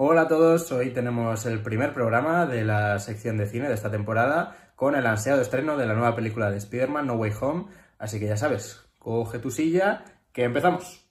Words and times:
Hola 0.00 0.22
a 0.22 0.28
todos, 0.28 0.70
hoy 0.70 0.90
tenemos 0.90 1.44
el 1.44 1.60
primer 1.60 1.92
programa 1.92 2.46
de 2.46 2.62
la 2.62 3.00
sección 3.00 3.36
de 3.36 3.48
cine 3.48 3.66
de 3.66 3.74
esta 3.74 3.90
temporada 3.90 4.70
con 4.76 4.94
el 4.94 5.04
ansiado 5.04 5.42
estreno 5.42 5.76
de 5.76 5.86
la 5.86 5.94
nueva 5.94 6.14
película 6.14 6.52
de 6.52 6.58
Spider-Man 6.58 7.08
No 7.08 7.14
Way 7.14 7.32
Home, 7.40 7.64
así 7.98 8.20
que 8.20 8.28
ya 8.28 8.36
sabes, 8.36 8.88
coge 9.00 9.40
tu 9.40 9.50
silla, 9.50 10.04
que 10.32 10.44
empezamos. 10.44 11.07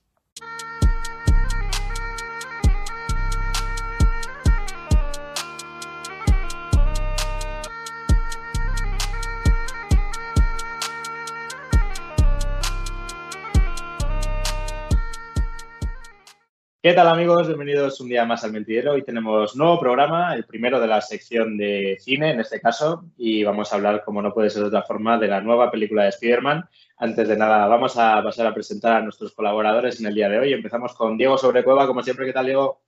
¿Qué 16.80 16.94
tal 16.94 17.08
amigos? 17.08 17.48
Bienvenidos 17.48 18.00
un 18.02 18.08
día 18.08 18.24
más 18.24 18.44
al 18.44 18.52
Mentidero. 18.54 18.94
Hoy 18.94 19.04
tenemos 19.04 19.56
nuevo 19.56 19.80
programa, 19.80 20.36
el 20.36 20.46
primero 20.46 20.80
de 20.80 20.86
la 20.86 21.02
sección 21.02 21.58
de 21.58 21.98
cine 22.00 22.30
en 22.30 22.40
este 22.40 22.62
caso, 22.62 23.04
y 23.18 23.44
vamos 23.44 23.74
a 23.74 23.78
hablar, 23.78 24.04
como 24.06 24.22
no 24.22 24.32
puede 24.32 24.52
ser 24.52 24.62
de 24.62 24.68
otra 24.68 24.84
forma, 24.84 25.18
de 25.18 25.28
la 25.28 25.42
nueva 25.42 25.72
película 25.72 26.04
de 26.04 26.10
Spider-Man. 26.10 26.70
Antes 26.98 27.28
de 27.28 27.36
nada, 27.36 27.66
vamos 27.66 27.98
a 27.98 28.22
pasar 28.22 28.46
a 28.46 28.54
presentar 28.54 28.94
a 28.94 29.02
nuestros 29.02 29.34
colaboradores 29.34 30.00
en 30.00 30.06
el 30.06 30.14
día 30.14 30.30
de 30.30 30.38
hoy. 30.38 30.54
Empezamos 30.54 30.94
con 30.94 31.18
Diego 31.18 31.36
Sobrecueva, 31.38 31.88
como 31.88 32.04
siempre. 32.04 32.28
¿Qué 32.28 32.34
tal, 32.34 32.46
Diego? 32.46 32.80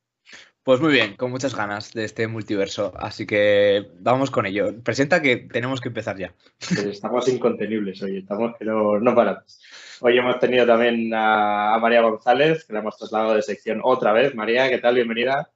Pues 0.63 0.81
muy 0.81 0.91
bien, 0.91 1.15
con 1.15 1.31
muchas 1.31 1.55
ganas 1.55 1.93
de 1.93 2.03
este 2.03 2.27
multiverso, 2.27 2.91
así 2.97 3.25
que 3.25 3.87
vamos 3.99 4.29
con 4.29 4.45
ello. 4.45 4.83
Presenta 4.83 5.21
que 5.21 5.37
tenemos 5.37 5.79
que 5.79 5.87
empezar 5.87 6.17
ya. 6.17 6.35
Pues 6.57 6.85
estamos 6.85 7.27
incontenibles 7.29 8.01
hoy, 8.03 8.17
estamos 8.17 8.55
que 8.57 8.65
no, 8.65 8.99
no 8.99 9.15
paramos. 9.15 9.61
Hoy 10.01 10.17
hemos 10.17 10.37
tenido 10.39 10.65
también 10.65 11.11
a, 11.13 11.77
María 11.81 12.01
González, 12.01 12.65
que 12.65 12.73
la 12.73 12.79
hemos 12.79 12.97
trasladado 12.97 13.35
de 13.35 13.41
sección 13.41 13.79
otra 13.83 14.11
vez. 14.11 14.35
María, 14.35 14.69
¿qué 14.69 14.79
tal? 14.79 14.95
Bienvenida. 14.95 15.49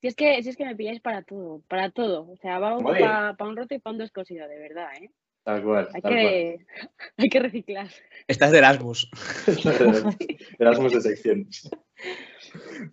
Si 0.00 0.06
es 0.06 0.14
que, 0.14 0.42
si 0.42 0.48
es 0.48 0.56
que 0.56 0.64
me 0.64 0.76
pilláis 0.76 1.00
para 1.00 1.22
todo, 1.22 1.62
para 1.68 1.90
todo. 1.90 2.30
O 2.30 2.36
sea, 2.36 2.58
vamos 2.58 2.82
para 2.82 3.36
un 3.40 3.56
roto 3.56 3.74
y 3.74 3.78
para 3.80 3.92
un 3.92 3.98
descosido, 3.98 4.48
de 4.48 4.58
verdad, 4.58 4.88
¿eh? 5.00 5.10
Tal 5.42 5.62
cual. 5.62 5.88
Hay, 5.92 6.02
que, 6.02 6.66
hay 7.16 7.28
que 7.28 7.40
reciclar. 7.40 7.88
Estás 8.28 8.52
de 8.52 8.58
Erasmus. 8.58 9.10
Erasmus 10.58 10.92
de 10.92 11.00
sección. 11.00 11.48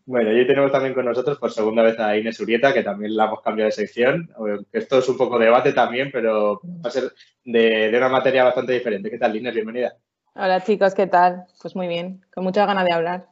Bueno, 0.05 0.31
y 0.31 0.39
hoy 0.39 0.47
tenemos 0.47 0.71
también 0.71 0.93
con 0.93 1.05
nosotros 1.05 1.37
por 1.37 1.51
segunda 1.51 1.83
vez 1.83 1.99
a 1.99 2.17
Inés 2.17 2.39
Urieta, 2.39 2.73
que 2.73 2.83
también 2.83 3.15
la 3.15 3.25
hemos 3.25 3.41
cambiado 3.41 3.67
de 3.67 3.71
sección. 3.71 4.29
Esto 4.71 4.99
es 4.99 5.09
un 5.09 5.17
poco 5.17 5.39
debate 5.39 5.73
también, 5.73 6.09
pero 6.11 6.61
va 6.63 6.89
a 6.89 6.91
ser 6.91 7.11
de, 7.43 7.91
de 7.91 7.97
una 7.97 8.09
materia 8.09 8.43
bastante 8.43 8.73
diferente. 8.73 9.09
¿Qué 9.09 9.17
tal, 9.17 9.35
Inés? 9.35 9.53
Bienvenida. 9.53 9.95
Hola 10.35 10.63
chicos, 10.63 10.93
¿qué 10.93 11.07
tal? 11.07 11.45
Pues 11.61 11.75
muy 11.75 11.87
bien, 11.87 12.23
con 12.31 12.43
mucha 12.43 12.65
ganas 12.65 12.85
de 12.85 12.93
hablar. 12.93 13.27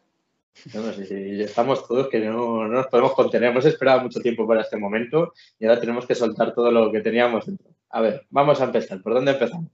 No, 0.74 0.92
sí, 0.94 1.06
sí, 1.06 1.42
estamos 1.42 1.88
todos 1.88 2.08
que 2.08 2.20
no, 2.20 2.68
nos 2.68 2.88
podemos 2.88 3.14
contener. 3.14 3.52
Hemos 3.52 3.66
esperado 3.66 4.02
mucho 4.02 4.22
tiempo 4.22 4.48
para 4.48 4.62
este 4.62 4.78
momento 4.78 5.34
y 5.60 5.66
ahora 5.66 5.80
tenemos 5.80 6.08
que 6.08 6.16
soltar 6.16 6.54
todo 6.54 6.72
lo 6.72 6.92
que 6.92 7.02
teníamos 7.02 7.46
dentro. 7.46 7.68
A 7.90 8.02
ver, 8.02 8.26
vamos 8.30 8.60
a 8.60 8.64
empezar. 8.64 9.02
¿Por 9.02 9.14
dónde 9.14 9.34
empezamos? 9.34 9.70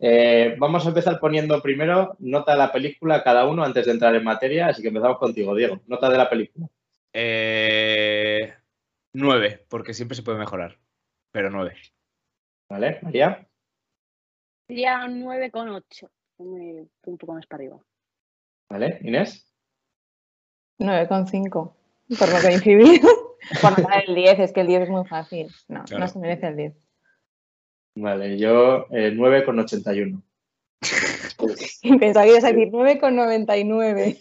Eh, 0.00 0.54
vamos 0.58 0.84
a 0.84 0.90
empezar 0.90 1.18
poniendo 1.18 1.60
primero 1.60 2.16
nota 2.20 2.52
de 2.52 2.58
la 2.58 2.72
película 2.72 3.24
cada 3.24 3.46
uno 3.46 3.64
antes 3.64 3.86
de 3.86 3.92
entrar 3.92 4.14
en 4.14 4.24
materia, 4.24 4.68
así 4.68 4.80
que 4.80 4.88
empezamos 4.88 5.18
contigo, 5.18 5.54
Diego. 5.54 5.80
Nota 5.86 6.08
de 6.08 6.18
la 6.18 6.30
película. 6.30 6.68
Eh, 7.12 8.54
nueve, 9.12 9.66
porque 9.68 9.94
siempre 9.94 10.14
se 10.14 10.22
puede 10.22 10.38
mejorar, 10.38 10.78
pero 11.32 11.50
nueve. 11.50 11.74
¿Vale? 12.70 12.98
María. 13.02 13.48
Sería 14.68 15.06
9,8, 15.06 16.10
un 16.38 17.18
poco 17.18 17.32
más 17.32 17.46
para 17.46 17.62
arriba. 17.62 17.80
¿Vale? 18.70 18.98
Inés. 19.02 19.50
9,5, 20.78 21.50
por 21.50 22.28
lo 22.28 22.36
que 22.36 22.42
coincidir. 22.42 23.00
por 23.62 23.78
no 23.78 23.88
el 24.06 24.14
10, 24.14 24.38
es 24.38 24.52
que 24.52 24.60
el 24.60 24.66
10 24.66 24.82
es 24.82 24.90
muy 24.90 25.06
fácil. 25.06 25.48
No, 25.68 25.84
no 25.98 26.08
se 26.08 26.18
merece 26.18 26.48
el 26.48 26.56
10. 26.56 26.87
Vale, 28.00 28.38
yo 28.38 28.86
eh, 28.90 29.12
9,81. 29.12 30.22
Pensaba 31.98 32.24
que 32.24 32.30
ibas 32.30 32.44
a 32.44 32.52
decir 32.52 32.70
9,99. 32.70 34.18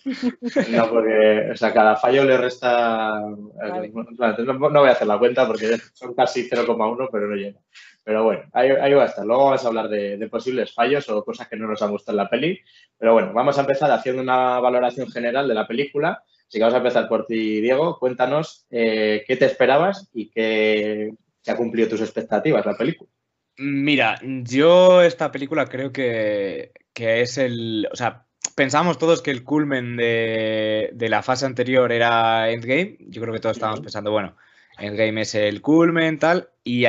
No, 0.71 0.89
porque, 0.89 1.51
o 1.51 1.55
sea, 1.55 1.73
cada 1.73 1.95
fallo 1.95 2.23
le 2.23 2.37
resta. 2.37 3.19
No, 3.19 4.79
voy 4.79 4.89
a 4.89 4.91
hacer 4.91 5.07
la 5.07 5.19
cuenta 5.19 5.45
porque 5.45 5.77
son 5.93 6.15
casi 6.15 6.49
0,1, 6.49 7.09
pero 7.11 7.27
no 7.27 7.35
llega. 7.35 7.59
Pero 8.03 8.23
bueno, 8.23 8.43
ahí, 8.53 8.93
va 8.93 9.03
a 9.03 9.07
estar. 9.07 9.25
Luego 9.25 9.45
vamos 9.45 9.63
a 9.63 9.67
hablar 9.67 9.89
de, 9.89 10.27
posibles 10.29 10.73
fallos 10.73 11.07
o 11.09 11.23
cosas 11.23 11.47
que 11.47 11.57
no 11.57 11.67
nos 11.67 11.81
han 11.81 11.91
gustado 11.91 12.17
en 12.17 12.23
la 12.23 12.29
peli. 12.29 12.59
Pero 12.97 13.13
bueno, 13.13 13.31
vamos 13.33 13.57
a 13.57 13.61
empezar 13.61 13.91
haciendo 13.91 14.23
una 14.23 14.59
valoración 14.59 15.11
general 15.11 15.47
de 15.47 15.53
la 15.53 15.67
película. 15.67 16.23
Así 16.47 16.57
que 16.57 16.61
vamos 16.61 16.75
a 16.75 16.77
empezar 16.77 17.07
por 17.07 17.25
ti, 17.25 17.61
Diego. 17.61 17.99
Cuéntanos 17.99 18.65
eh, 18.71 19.23
qué 19.27 19.35
te 19.35 19.45
esperabas 19.45 20.09
y 20.13 20.29
qué, 20.31 21.11
qué 21.43 21.51
ha 21.51 21.57
cumplido 21.57 21.89
tus 21.89 22.01
expectativas 22.01 22.65
la 22.65 22.77
película. 22.77 23.11
Mira, 23.59 24.19
yo 24.21 25.01
esta 25.01 25.31
película 25.31 25.65
creo 25.65 25.91
que, 25.91 26.71
es 26.95 27.37
el. 27.37 27.87
O 27.91 27.95
sea, 27.95 28.27
pensamos 28.55 28.99
todos 28.99 29.21
que 29.21 29.31
el 29.31 29.43
culmen 29.43 29.97
de, 29.97 30.93
la 31.09 31.23
fase 31.23 31.45
anterior 31.45 31.91
era 31.91 32.51
Endgame. 32.51 32.97
Yo 32.99 33.21
creo 33.21 33.33
que 33.33 33.39
todos 33.39 33.57
estábamos 33.57 33.81
pensando, 33.81 34.11
bueno, 34.11 34.35
Endgame 34.77 35.21
es 35.21 35.33
el 35.35 35.61
culmen, 35.61 36.19
tal. 36.19 36.49
Y 36.63 36.83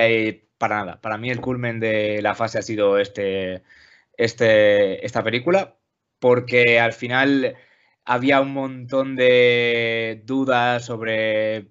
para 0.59 0.77
nada. 0.85 1.01
Para 1.01 1.17
mí 1.19 1.31
el 1.31 1.41
culmen 1.41 1.81
de 1.81 2.21
la 2.23 2.35
fase 2.35 2.59
ha 2.59 2.63
sido 2.63 2.99
este, 2.99 3.63
este, 4.17 5.05
esta 5.07 5.23
película. 5.25 5.77
Porque 6.19 6.81
al 6.81 6.93
final 6.93 7.57
había 8.05 8.41
un 8.41 8.53
montón 8.53 9.17
de 9.17 10.23
dudas 10.25 10.85
sobre 10.85 11.69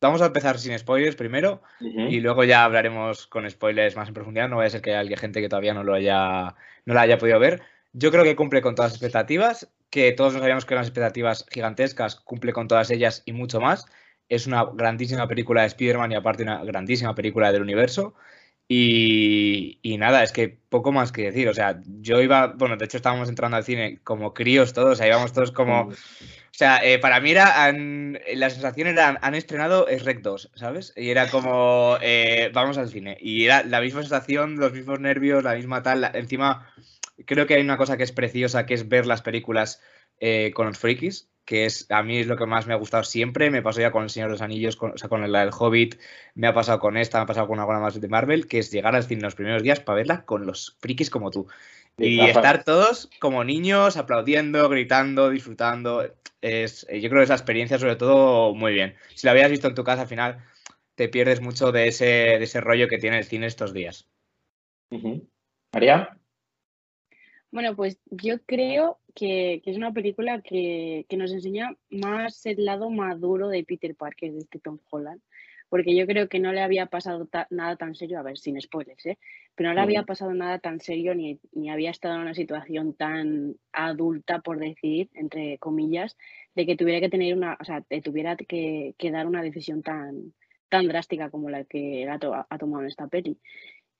Vamos 0.00 0.20
a 0.20 0.26
empezar 0.26 0.58
sin 0.58 0.78
spoilers 0.78 1.16
primero 1.16 1.62
y 1.80 2.20
luego 2.20 2.44
ya 2.44 2.64
hablaremos 2.64 3.26
con 3.26 3.48
spoilers 3.48 3.96
más 3.96 4.08
en 4.08 4.14
profundidad. 4.14 4.48
No 4.48 4.56
vaya 4.56 4.66
a 4.66 4.70
ser 4.70 4.82
que 4.82 4.94
haya 4.94 5.16
gente 5.16 5.40
que 5.40 5.48
todavía 5.48 5.72
no 5.72 5.82
lo 5.82 5.94
haya, 5.94 6.54
no 6.84 6.94
la 6.94 7.00
haya 7.00 7.16
podido 7.16 7.38
ver. 7.38 7.62
Yo 7.92 8.10
creo 8.10 8.24
que 8.24 8.36
cumple 8.36 8.60
con 8.60 8.74
todas 8.74 8.92
las 8.92 9.00
expectativas, 9.00 9.72
que 9.88 10.12
todos 10.12 10.32
nos 10.32 10.42
sabíamos 10.42 10.66
que 10.66 10.74
eran 10.74 10.84
expectativas 10.84 11.46
gigantescas, 11.50 12.16
cumple 12.16 12.52
con 12.52 12.68
todas 12.68 12.90
ellas 12.90 13.22
y 13.24 13.32
mucho 13.32 13.60
más. 13.60 13.86
Es 14.28 14.46
una 14.46 14.64
grandísima 14.64 15.28
película 15.28 15.62
de 15.62 15.68
Spider-Man 15.68 16.12
y 16.12 16.16
aparte 16.16 16.42
una 16.42 16.64
grandísima 16.64 17.14
película 17.14 17.52
del 17.52 17.62
universo. 17.62 18.14
Y, 18.66 19.78
y, 19.82 19.98
nada, 19.98 20.22
es 20.22 20.32
que 20.32 20.48
poco 20.48 20.90
más 20.90 21.12
que 21.12 21.22
decir. 21.22 21.48
O 21.48 21.54
sea, 21.54 21.80
yo 21.86 22.20
iba, 22.22 22.48
bueno, 22.48 22.76
de 22.76 22.84
hecho 22.86 22.96
estábamos 22.96 23.28
entrando 23.28 23.56
al 23.56 23.64
cine 23.64 24.00
como 24.04 24.32
críos 24.32 24.72
todos, 24.72 24.92
o 24.92 24.96
sea, 24.96 25.06
íbamos 25.06 25.32
todos 25.32 25.52
como 25.52 25.90
o 26.54 26.56
sea, 26.56 26.78
eh, 26.84 27.00
para 27.00 27.18
mí 27.18 27.32
era, 27.32 27.72
la 27.72 28.48
sensación 28.48 28.86
era, 28.86 29.18
han 29.20 29.34
estrenado 29.34 29.88
es 29.88 30.04
Rec 30.04 30.20
2, 30.20 30.52
¿sabes? 30.54 30.92
Y 30.96 31.10
era 31.10 31.28
como, 31.28 31.98
eh, 32.00 32.52
vamos 32.54 32.78
al 32.78 32.88
cine. 32.88 33.18
Y 33.20 33.44
era 33.44 33.64
la 33.64 33.80
misma 33.80 34.02
sensación, 34.02 34.54
los 34.54 34.72
mismos 34.72 35.00
nervios, 35.00 35.42
la 35.42 35.56
misma 35.56 35.82
tal. 35.82 36.08
Encima, 36.14 36.72
creo 37.26 37.48
que 37.48 37.54
hay 37.54 37.60
una 37.60 37.76
cosa 37.76 37.96
que 37.96 38.04
es 38.04 38.12
preciosa, 38.12 38.66
que 38.66 38.74
es 38.74 38.88
ver 38.88 39.04
las 39.04 39.20
películas 39.20 39.82
eh, 40.20 40.52
con 40.54 40.68
los 40.68 40.78
frikis, 40.78 41.28
que 41.44 41.66
es 41.66 41.90
a 41.90 42.02
mí 42.02 42.18
es 42.18 42.26
lo 42.26 42.36
que 42.36 42.46
más 42.46 42.66
me 42.66 42.74
ha 42.74 42.78
gustado 42.78 43.04
siempre. 43.04 43.50
Me 43.50 43.62
pasó 43.62 43.80
ya 43.80 43.90
con 43.90 44.04
El 44.04 44.10
Señor 44.10 44.28
de 44.28 44.34
los 44.34 44.42
Anillos, 44.42 44.76
con, 44.76 44.92
o 44.92 44.98
sea, 44.98 45.08
con 45.08 45.30
la 45.30 45.40
del 45.40 45.50
Hobbit, 45.56 46.00
me 46.34 46.46
ha 46.46 46.54
pasado 46.54 46.78
con 46.78 46.96
esta, 46.96 47.18
me 47.18 47.24
ha 47.24 47.26
pasado 47.26 47.46
con 47.46 47.58
alguna 47.58 47.80
más 47.80 48.00
de 48.00 48.08
Marvel, 48.08 48.46
que 48.46 48.58
es 48.58 48.70
llegar 48.70 48.94
al 48.94 49.04
cine 49.04 49.22
los 49.22 49.34
primeros 49.34 49.62
días 49.62 49.80
para 49.80 49.96
verla 49.96 50.24
con 50.24 50.46
los 50.46 50.76
frikis 50.80 51.10
como 51.10 51.30
tú. 51.30 51.46
Y 51.96 52.20
estar 52.20 52.64
todos 52.64 53.08
como 53.20 53.44
niños, 53.44 53.96
aplaudiendo, 53.96 54.68
gritando, 54.68 55.30
disfrutando. 55.30 56.04
Es, 56.40 56.86
yo 56.90 57.08
creo 57.08 57.20
que 57.20 57.24
esa 57.24 57.34
experiencia, 57.34 57.78
sobre 57.78 57.96
todo, 57.96 58.54
muy 58.54 58.72
bien. 58.72 58.96
Si 59.14 59.26
la 59.26 59.30
habías 59.30 59.50
visto 59.50 59.68
en 59.68 59.74
tu 59.74 59.84
casa, 59.84 60.02
al 60.02 60.08
final 60.08 60.44
te 60.96 61.08
pierdes 61.08 61.40
mucho 61.40 61.72
de 61.72 61.88
ese, 61.88 62.04
de 62.04 62.44
ese 62.44 62.60
rollo 62.60 62.88
que 62.88 62.98
tiene 62.98 63.18
el 63.18 63.24
cine 63.24 63.46
estos 63.46 63.72
días. 63.72 64.08
María. 65.72 66.18
Bueno, 67.50 67.76
pues 67.76 67.98
yo 68.06 68.40
creo 68.44 68.98
que, 69.14 69.62
es 69.64 69.76
una 69.76 69.92
película 69.92 70.40
que, 70.42 71.06
que, 71.08 71.16
nos 71.16 71.32
enseña 71.32 71.76
más 71.90 72.44
el 72.46 72.64
lado 72.64 72.90
maduro 72.90 73.48
de 73.48 73.64
Peter 73.64 73.94
Parker, 73.94 74.32
de 74.32 74.38
este 74.38 74.58
Tom 74.58 74.78
Holland 74.90 75.20
porque 75.74 75.96
yo 75.96 76.06
creo 76.06 76.28
que 76.28 76.38
no 76.38 76.52
le 76.52 76.60
había 76.60 76.86
pasado 76.86 77.28
nada 77.50 77.74
tan 77.74 77.96
serio, 77.96 78.20
a 78.20 78.22
ver, 78.22 78.38
sin 78.38 78.60
spoilers, 78.60 79.06
¿eh? 79.06 79.18
pero 79.56 79.70
no 79.70 79.74
le 79.74 79.80
había 79.80 80.04
pasado 80.04 80.32
nada 80.32 80.60
tan 80.60 80.78
serio 80.78 81.16
ni, 81.16 81.40
ni, 81.52 81.68
había 81.68 81.90
estado 81.90 82.14
en 82.14 82.20
una 82.20 82.34
situación 82.34 82.94
tan 82.94 83.56
adulta, 83.72 84.38
por 84.40 84.60
decir, 84.60 85.10
entre 85.14 85.58
comillas, 85.58 86.16
de 86.54 86.64
que 86.64 86.76
tuviera 86.76 87.00
que 87.00 87.08
tener 87.08 87.34
una, 87.36 87.56
o 87.60 87.64
sea, 87.64 87.82
tuviera 88.04 88.36
que, 88.36 88.94
que, 88.98 89.10
dar 89.10 89.26
una 89.26 89.42
decisión 89.42 89.82
tan, 89.82 90.32
tan 90.68 90.86
drástica 90.86 91.30
como 91.30 91.50
la 91.50 91.64
que 91.64 92.08
ha, 92.08 92.18
ha 92.48 92.58
tomado 92.58 92.82
en 92.82 92.88
esta 92.88 93.08
peli. 93.08 93.38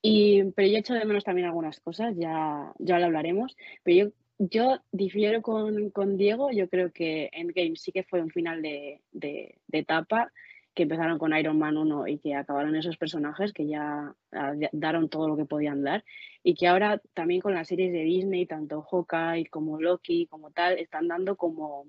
Y, 0.00 0.44
pero 0.52 0.68
yo 0.68 0.78
echo 0.78 0.94
de 0.94 1.04
menos 1.06 1.24
también 1.24 1.48
algunas 1.48 1.80
cosas, 1.80 2.14
ya, 2.16 2.72
ya 2.78 3.00
lo 3.00 3.06
hablaremos, 3.06 3.56
pero 3.82 3.96
yo, 3.96 4.12
yo 4.38 4.80
difiero 4.92 5.42
con, 5.42 5.90
con 5.90 6.16
Diego, 6.16 6.50
yo 6.50 6.68
creo 6.68 6.92
que 6.92 7.30
Endgame 7.32 7.76
sí 7.76 7.92
que 7.92 8.04
fue 8.04 8.20
un 8.20 8.30
final 8.30 8.62
de, 8.62 9.00
de, 9.12 9.58
etapa, 9.72 10.32
que 10.74 10.82
empezaron 10.84 11.18
con 11.18 11.36
Iron 11.36 11.58
Man 11.58 11.76
1 11.76 12.08
y 12.08 12.18
que 12.18 12.34
acabaron 12.34 12.74
esos 12.74 12.96
personajes 12.96 13.52
que 13.52 13.66
ya 13.66 14.12
ah, 14.32 14.52
daron 14.72 15.08
todo 15.08 15.28
lo 15.28 15.36
que 15.36 15.44
podían 15.44 15.84
dar 15.84 16.04
y 16.42 16.54
que 16.54 16.66
ahora 16.66 17.00
también 17.14 17.40
con 17.40 17.54
las 17.54 17.68
series 17.68 17.92
de 17.92 18.02
Disney, 18.02 18.46
tanto 18.46 18.82
Hawkeye 18.82 19.46
como 19.50 19.80
Loki 19.80 20.26
como 20.26 20.50
tal, 20.50 20.78
están 20.78 21.06
dando 21.06 21.36
como 21.36 21.86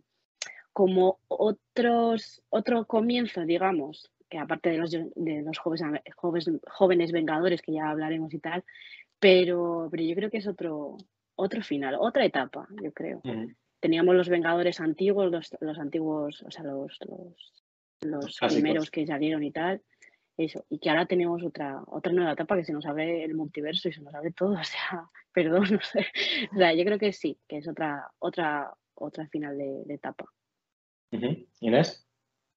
como 0.75 1.19
otros, 1.29 2.43
otro 2.49 2.85
comienzo, 2.85 3.45
digamos, 3.45 4.11
que 4.29 4.37
aparte 4.37 4.71
de 4.71 4.77
los, 4.77 4.91
de 4.91 5.41
los 5.41 5.57
jóvenes, 5.57 6.01
jóvenes, 6.17 6.51
jóvenes 6.67 7.11
vengadores, 7.13 7.61
que 7.61 7.71
ya 7.71 7.89
hablaremos 7.89 8.33
y 8.33 8.39
tal, 8.39 8.65
pero, 9.17 9.87
pero 9.89 10.03
yo 10.03 10.15
creo 10.15 10.29
que 10.29 10.39
es 10.39 10.47
otro, 10.47 10.97
otro 11.35 11.61
final, 11.61 11.95
otra 11.99 12.25
etapa, 12.25 12.67
yo 12.81 12.91
creo. 12.91 13.21
Teníamos 13.79 14.15
los 14.15 14.29
Vengadores 14.29 14.79
antiguos, 14.79 15.31
los, 15.31 15.55
los 15.59 15.77
antiguos, 15.77 16.41
o 16.43 16.51
sea, 16.51 16.63
los, 16.63 16.97
los, 17.01 17.53
los 18.01 18.39
primeros 18.53 18.89
que 18.89 19.05
salieron 19.05 19.43
y 19.43 19.51
tal. 19.51 19.81
Eso, 20.37 20.65
y 20.69 20.79
que 20.79 20.89
ahora 20.89 21.05
tenemos 21.05 21.43
otra, 21.43 21.81
otra 21.87 22.11
nueva 22.11 22.33
etapa 22.33 22.57
que 22.57 22.65
se 22.65 22.73
nos 22.73 22.85
abre 22.85 23.23
el 23.23 23.35
multiverso 23.35 23.87
y 23.87 23.93
se 23.93 24.01
nos 24.01 24.13
abre 24.13 24.31
todo, 24.31 24.53
o 24.59 24.63
sea, 24.63 25.09
perdón, 25.33 25.67
no 25.71 25.79
sé. 25.81 26.05
O 26.53 26.57
sea, 26.57 26.73
yo 26.73 26.83
creo 26.83 26.99
que 26.99 27.13
sí, 27.13 27.37
que 27.47 27.57
es 27.57 27.67
otra, 27.67 28.11
otra, 28.19 28.73
otra 28.95 29.27
final 29.27 29.57
de, 29.57 29.93
etapa. 29.93 30.25
Inés. 31.61 32.05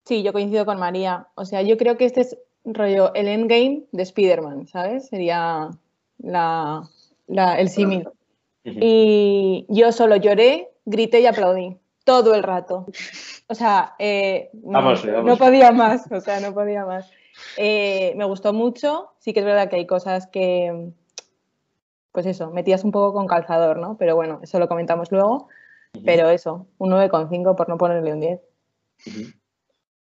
Sí, 0.04 0.22
yo 0.22 0.32
coincido 0.32 0.64
con 0.64 0.80
María. 0.80 1.28
O 1.36 1.44
sea, 1.44 1.62
yo 1.62 1.76
creo 1.76 1.96
que 1.96 2.06
este 2.06 2.22
es 2.22 2.38
rollo 2.64 3.14
el 3.14 3.28
endgame 3.28 3.84
de 3.92 4.02
Spider-Man, 4.02 4.66
¿sabes? 4.66 5.06
Sería 5.08 5.70
la, 6.18 6.88
el 7.28 7.68
símil. 7.68 8.08
Y 8.80 9.66
yo 9.68 9.92
solo 9.92 10.16
lloré, 10.16 10.70
grité 10.84 11.20
y 11.20 11.26
aplaudí 11.26 11.76
todo 12.04 12.34
el 12.34 12.42
rato. 12.42 12.86
O 13.48 13.54
sea, 13.54 13.94
eh, 13.98 14.50
no, 14.54 15.36
podía 15.36 15.72
más, 15.72 16.10
o 16.10 16.20
sea, 16.20 16.40
no 16.40 16.54
podía 16.54 16.86
más. 16.86 17.10
Eh, 17.56 18.14
me 18.16 18.24
gustó 18.24 18.52
mucho, 18.52 19.10
sí 19.18 19.32
que 19.32 19.40
es 19.40 19.46
verdad 19.46 19.68
que 19.68 19.76
hay 19.76 19.86
cosas 19.86 20.26
que, 20.26 20.90
pues 22.12 22.24
eso, 22.24 22.50
metías 22.50 22.82
un 22.82 22.92
poco 22.92 23.12
con 23.12 23.26
calzador, 23.26 23.78
¿no? 23.78 23.96
Pero 23.98 24.16
bueno, 24.16 24.40
eso 24.42 24.58
lo 24.58 24.68
comentamos 24.68 25.12
luego. 25.12 25.48
Pero 26.04 26.30
eso, 26.30 26.66
un 26.78 26.90
9,5 26.90 27.56
por 27.56 27.68
no 27.68 27.76
ponerle 27.76 28.12
un 28.12 28.20
10. 28.20 28.40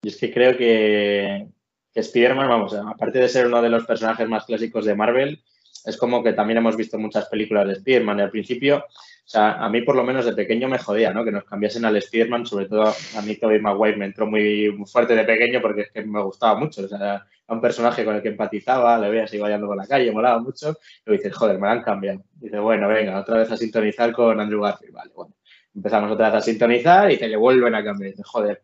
Y 0.01 0.07
es 0.07 0.17
que 0.17 0.33
creo 0.33 0.57
que, 0.57 1.47
que 1.93 1.99
Spider-Man, 1.99 2.49
vamos, 2.49 2.73
aparte 2.73 3.19
de 3.19 3.29
ser 3.29 3.47
uno 3.47 3.61
de 3.61 3.69
los 3.69 3.85
personajes 3.85 4.27
más 4.27 4.45
clásicos 4.45 4.85
de 4.85 4.95
Marvel, 4.95 5.43
es 5.85 5.97
como 5.97 6.23
que 6.23 6.33
también 6.33 6.57
hemos 6.57 6.77
visto 6.77 6.97
muchas 6.97 7.27
películas 7.27 7.67
de 7.67 7.73
Spider-Man 7.73 8.21
al 8.21 8.31
principio, 8.31 8.85
o 9.25 9.29
sea, 9.29 9.53
a 9.53 9.69
mí 9.69 9.81
por 9.81 9.95
lo 9.95 10.03
menos 10.03 10.25
de 10.25 10.33
pequeño 10.33 10.67
me 10.67 10.77
jodía, 10.77 11.13
¿no? 11.13 11.23
Que 11.23 11.31
nos 11.31 11.45
cambiasen 11.45 11.85
al 11.85 11.95
Spider-Man, 11.95 12.45
sobre 12.45 12.65
todo 12.65 12.83
a 12.83 13.21
mí 13.21 13.35
Tobey 13.35 13.59
Maguire 13.59 13.97
me 13.97 14.05
entró 14.05 14.27
muy, 14.27 14.75
fuerte 14.85 15.15
de 15.15 15.23
pequeño 15.23 15.61
porque 15.61 15.81
es 15.81 15.91
que 15.91 16.03
me 16.03 16.21
gustaba 16.21 16.59
mucho, 16.59 16.83
o 16.83 16.87
sea, 16.87 16.97
era 16.97 17.27
un 17.47 17.61
personaje 17.61 18.03
con 18.03 18.15
el 18.15 18.21
que 18.21 18.29
empatizaba, 18.29 18.97
le 18.97 19.09
veía 19.09 19.23
así 19.23 19.37
vayando 19.37 19.67
por 19.67 19.77
la 19.77 19.87
calle, 19.87 20.11
molaba 20.11 20.39
mucho, 20.39 20.77
y 21.05 21.11
dices, 21.11 21.33
joder, 21.33 21.59
me 21.59 21.69
han 21.69 21.81
cambiado. 21.81 22.23
Y 22.39 22.45
dices, 22.45 22.59
bueno, 22.59 22.87
venga, 22.87 23.19
otra 23.19 23.37
vez 23.37 23.51
a 23.51 23.57
sintonizar 23.57 24.11
con 24.11 24.39
Andrew 24.39 24.61
Garfield, 24.61 24.93
vale, 24.93 25.11
bueno. 25.15 25.33
Empezamos 25.75 26.11
otra 26.11 26.29
vez 26.29 26.37
a 26.37 26.41
sintonizar 26.41 27.11
y 27.11 27.17
te 27.17 27.27
le 27.27 27.35
vuelven 27.35 27.73
a 27.73 27.83
cambiar. 27.83 28.09
Y 28.09 28.11
dices, 28.11 28.27
joder, 28.27 28.61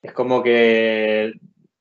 es 0.00 0.12
como 0.12 0.42
que 0.42 1.32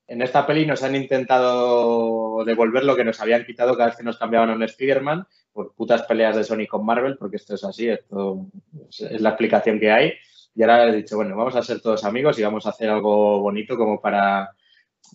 en 0.08 0.22
esta 0.22 0.46
peli 0.46 0.66
nos 0.66 0.84
han 0.84 0.96
intentado 0.96 2.44
devolver 2.46 2.84
lo 2.84 2.96
que 2.96 3.04
nos 3.04 3.20
habían 3.20 3.46
quitado 3.46 3.76
cada 3.76 3.90
vez 3.90 3.98
que 3.98 4.04
nos 4.04 4.18
cambiaban 4.18 4.50
a 4.50 4.54
un 4.54 4.64
Spider-Man 4.64 5.26
por 5.52 5.74
putas 5.74 6.04
peleas 6.04 6.36
de 6.36 6.44
Sony 6.44 6.68
con 6.68 6.86
Marvel, 6.86 7.18
porque 7.18 7.38
esto 7.38 7.56
es 7.56 7.64
así, 7.64 7.90
esto 7.90 8.48
es 8.90 9.22
la 9.22 9.30
explicación 9.30 9.80
que 9.80 9.92
hay. 9.92 10.14
Y 10.54 10.62
ahora 10.62 10.88
he 10.88 10.96
dicho, 10.96 11.16
bueno, 11.16 11.36
vamos 11.36 11.56
a 11.56 11.64
ser 11.64 11.82
todos 11.82 12.04
amigos 12.04 12.38
y 12.38 12.44
vamos 12.44 12.66
a 12.66 12.70
hacer 12.70 12.90
algo 12.90 13.40
bonito 13.40 13.78
como 13.78 14.00
para, 14.00 14.52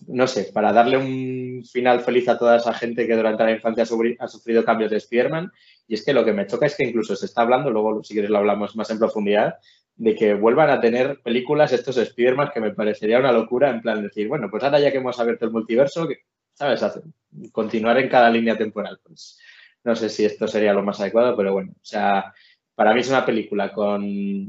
no 0.07 0.27
sé, 0.27 0.51
para 0.53 0.73
darle 0.73 0.97
un 0.97 1.63
final 1.63 2.01
feliz 2.01 2.27
a 2.27 2.37
toda 2.37 2.57
esa 2.57 2.73
gente 2.73 3.07
que 3.07 3.15
durante 3.15 3.43
la 3.43 3.51
infancia 3.51 3.83
ha 3.83 4.27
sufrido 4.27 4.65
cambios 4.65 4.91
de 4.91 4.97
Spider-Man. 4.97 5.51
Y 5.87 5.95
es 5.95 6.05
que 6.05 6.13
lo 6.13 6.25
que 6.25 6.33
me 6.33 6.47
choca 6.47 6.65
es 6.65 6.75
que 6.75 6.87
incluso 6.87 7.15
se 7.15 7.25
está 7.25 7.41
hablando, 7.41 7.69
luego 7.69 8.03
si 8.03 8.13
quieres 8.13 8.29
lo 8.29 8.37
hablamos 8.37 8.75
más 8.75 8.89
en 8.91 8.99
profundidad, 8.99 9.55
de 9.95 10.15
que 10.15 10.33
vuelvan 10.33 10.69
a 10.69 10.79
tener 10.79 11.21
películas 11.21 11.73
estos 11.73 11.97
Spider-Man 11.97 12.51
que 12.53 12.61
me 12.61 12.73
parecería 12.73 13.19
una 13.19 13.31
locura, 13.31 13.69
en 13.69 13.81
plan 13.81 14.01
decir, 14.01 14.27
bueno, 14.27 14.49
pues 14.49 14.63
ahora 14.63 14.79
ya 14.79 14.91
que 14.91 14.97
hemos 14.97 15.19
abierto 15.19 15.45
el 15.45 15.51
multiverso, 15.51 16.07
¿sabes? 16.53 16.83
continuar 17.51 17.97
en 17.97 18.09
cada 18.09 18.29
línea 18.29 18.57
temporal. 18.57 18.99
Pues 19.03 19.39
no 19.83 19.95
sé 19.95 20.09
si 20.09 20.25
esto 20.25 20.47
sería 20.47 20.73
lo 20.73 20.83
más 20.83 20.99
adecuado, 20.99 21.35
pero 21.35 21.53
bueno, 21.53 21.71
o 21.73 21.85
sea, 21.85 22.33
para 22.75 22.93
mí 22.93 23.01
es 23.01 23.09
una 23.09 23.25
película 23.25 23.71
con 23.73 24.01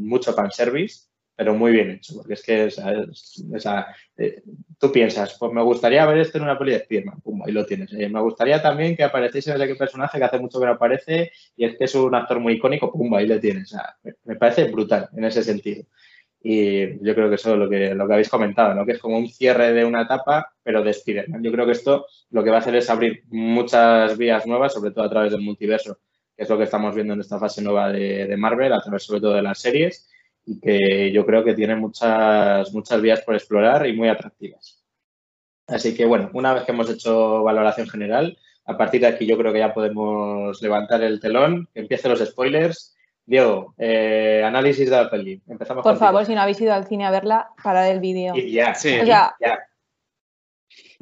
mucho 0.03 0.33
fanservice, 0.33 1.09
pero 1.35 1.55
muy 1.55 1.73
bien 1.73 1.91
hecho, 1.91 2.15
porque 2.17 2.35
es 2.35 2.43
que, 2.43 2.65
o 2.67 3.59
sea, 3.59 3.87
eh, 4.17 4.43
tú 4.79 4.93
piensas, 4.93 5.37
pues 5.39 5.53
me 5.53 5.63
gustaría 5.63 6.05
ver 6.07 6.19
esto 6.19 6.39
en 6.39 6.45
una 6.45 6.59
peli 6.59 6.73
de 6.73 6.81
Spiderman, 6.81 7.21
pum, 7.21 7.43
ahí 7.45 7.53
lo 7.53 7.65
tienes. 7.65 7.93
Eh, 7.95 8.09
me 8.09 8.21
gustaría 8.21 8.61
también 8.61 8.97
que 8.97 9.05
apareciese 9.05 9.55
ese 9.55 9.75
personaje 9.75 10.19
que 10.19 10.25
hace 10.25 10.39
mucho 10.39 10.61
que 10.61 10.67
no 10.67 10.73
aparece 10.73 11.33
y 11.57 11.65
es 11.65 11.77
que 11.77 11.85
es 11.85 11.95
un 11.95 12.15
actor 12.15 12.39
muy 12.39 12.55
icónico, 12.55 12.93
pum, 12.93 13.13
ahí 13.15 13.27
lo 13.27 13.41
tienes. 13.41 13.73
O 13.73 13.77
sea, 13.77 13.97
me, 14.25 14.37
parece 14.37 14.65
brutal 14.65 15.09
en 15.17 15.25
ese 15.25 15.43
sentido. 15.43 15.85
Y 16.45 17.05
yo 17.05 17.15
creo 17.15 17.29
que 17.29 17.37
eso 17.37 17.53
es 17.53 17.59
lo 17.59 17.71
que, 17.71 17.95
lo 17.95 18.07
que 18.07 18.13
habéis 18.13 18.29
comentado, 18.29 18.75
¿no? 18.75 18.85
Que 18.85 18.93
es 18.93 18.99
como 18.99 19.17
un 19.17 19.29
cierre 19.29 19.73
de 19.73 19.85
una 19.85 20.03
etapa, 20.03 20.53
pero 20.63 20.83
de 20.83 20.93
Spiderman. 20.93 21.43
Yo 21.43 21.53
creo 21.53 21.67
que 21.67 21.73
esto 21.73 22.07
lo 22.31 22.45
que 22.45 22.51
va 22.51 22.57
a 22.57 22.61
hacer 22.61 22.75
es 22.75 22.91
abrir 22.91 23.23
muchas 23.29 24.19
vías 24.19 24.47
nuevas, 24.47 24.75
sobre 24.75 24.91
todo 24.91 25.05
a 25.05 25.11
través 25.11 25.33
del 25.33 25.41
multiverso, 25.41 26.01
que 26.37 26.43
es 26.43 26.49
lo 26.49 26.59
que 26.59 26.65
estamos 26.65 26.95
viendo 26.95 27.15
en 27.15 27.21
esta 27.21 27.39
fase 27.39 27.63
nueva 27.63 27.93
de, 27.93 28.27
de 28.27 28.37
Marvel, 28.37 28.73
a 28.73 28.81
través 28.81 29.05
sobre 29.05 29.21
todo 29.21 29.35
de 29.35 29.43
las 29.43 29.61
series 29.61 30.12
y 30.45 30.61
que 30.61 31.13
yo 31.13 31.25
creo 31.25 31.45
que 31.45 31.55
tiene 31.55 31.77
muchas, 31.77 32.73
muchas 32.73 33.01
vías 33.01 33.21
por 33.23 33.35
explorar 33.35 33.87
y 33.87 33.93
muy 33.95 34.09
atractivas. 34.09 34.83
Así 35.67 35.95
que 35.95 36.05
bueno, 36.05 36.31
una 36.35 36.55
vez 36.55 36.65
que 36.65 36.73
hemos 36.73 36.91
hecho 36.91 37.43
valoración 37.43 37.89
general, 37.89 38.37
a 38.65 38.77
partir 38.77 39.01
de 39.01 39.09
aquí 39.09 39.27
yo 39.27 39.39
creo 39.39 39.53
que 39.53 39.61
ya 39.61 39.75
podemos 39.75 40.61
levantar 40.63 41.03
el 41.03 41.21
telón, 41.21 41.69
que 41.73 41.81
empiecen 41.81 42.11
los 42.11 42.21
spoilers. 42.21 42.97
Diego, 43.25 43.73
eh, 43.79 44.43
análisis 44.45 44.91
de 44.91 44.97
la 44.97 45.09
peli. 45.09 45.41
Empezamos 45.47 45.85
Por 45.85 45.97
favor, 45.97 46.27
si 46.27 46.35
no 46.35 46.41
habéis 46.41 46.61
ido 46.61 46.75
al 46.75 46.87
cine 46.87 47.07
a 47.07 47.11
verla, 47.13 47.51
para 47.63 47.89
el 47.89 48.01
vídeo. 48.01 48.35
Y 48.37 48.51
ya, 48.51 48.75
sí. 48.75 48.99
ya. 49.07 49.33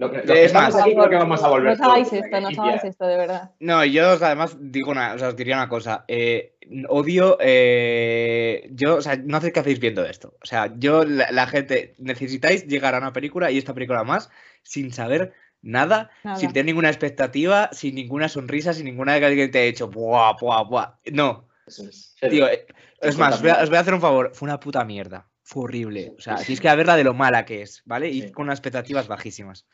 Lo 0.00 0.10
que, 0.10 0.44
es 0.44 0.54
más, 0.54 0.74
aquí 0.74 0.94
creo 0.94 1.10
que 1.10 1.16
vamos 1.16 1.42
a 1.44 1.48
volver. 1.48 1.78
No 1.78 1.84
hagáis 1.84 2.10
esto, 2.10 2.40
no 2.40 2.48
hagáis 2.48 2.84
esto, 2.84 3.06
de 3.06 3.16
verdad. 3.18 3.50
No, 3.60 3.84
yo 3.84 4.12
además 4.12 4.56
digo 4.58 4.92
una, 4.92 5.12
o 5.12 5.18
sea, 5.18 5.28
os 5.28 5.36
diría 5.36 5.56
una 5.56 5.68
cosa. 5.68 6.06
Eh, 6.08 6.56
odio, 6.88 7.36
eh, 7.38 8.66
yo, 8.72 8.96
o 8.96 9.02
sea, 9.02 9.16
no 9.16 9.42
sé 9.42 9.52
qué 9.52 9.60
hacéis 9.60 9.78
viendo 9.78 10.02
esto. 10.06 10.32
O 10.42 10.46
sea, 10.46 10.72
yo, 10.78 11.04
la, 11.04 11.46
gente, 11.48 11.96
necesitáis 11.98 12.66
llegar 12.66 12.94
a 12.94 12.98
una 12.98 13.12
película 13.12 13.50
y 13.50 13.58
esta 13.58 13.74
película 13.74 14.02
más 14.02 14.30
sin 14.62 14.90
saber 14.90 15.34
nada, 15.60 16.10
sin 16.34 16.54
tener 16.54 16.64
ninguna 16.64 16.88
expectativa, 16.88 17.68
sin 17.72 17.94
ninguna 17.94 18.30
sonrisa, 18.30 18.72
sin 18.72 18.86
ninguna 18.86 19.20
que 19.20 19.48
te 19.48 19.58
haya 19.58 19.68
hecho, 19.68 19.88
buah, 19.88 20.32
buah, 20.40 20.62
buah. 20.62 20.94
No. 21.12 21.46
es. 21.66 22.16
Tío, 22.20 22.48
eh, 22.48 22.66
es 23.02 23.18
más, 23.18 23.34
os 23.34 23.42
voy, 23.42 23.50
a, 23.50 23.80
hacer 23.80 23.92
un 23.92 24.00
favor. 24.00 24.30
Fue 24.32 24.46
una 24.46 24.58
puta 24.58 24.82
mierda. 24.86 25.26
Fue 25.50 25.64
horrible. 25.64 26.12
O 26.16 26.20
sea, 26.20 26.36
tienes 26.36 26.60
que 26.60 26.76
verla 26.76 26.94
de 26.94 27.02
lo 27.02 27.12
mala 27.12 27.44
que 27.44 27.62
es, 27.62 27.82
¿vale? 27.84 28.08
Y 28.08 28.30
con 28.30 28.44
unas 28.44 28.60
expectativas 28.60 29.08
bajísimas. 29.08 29.66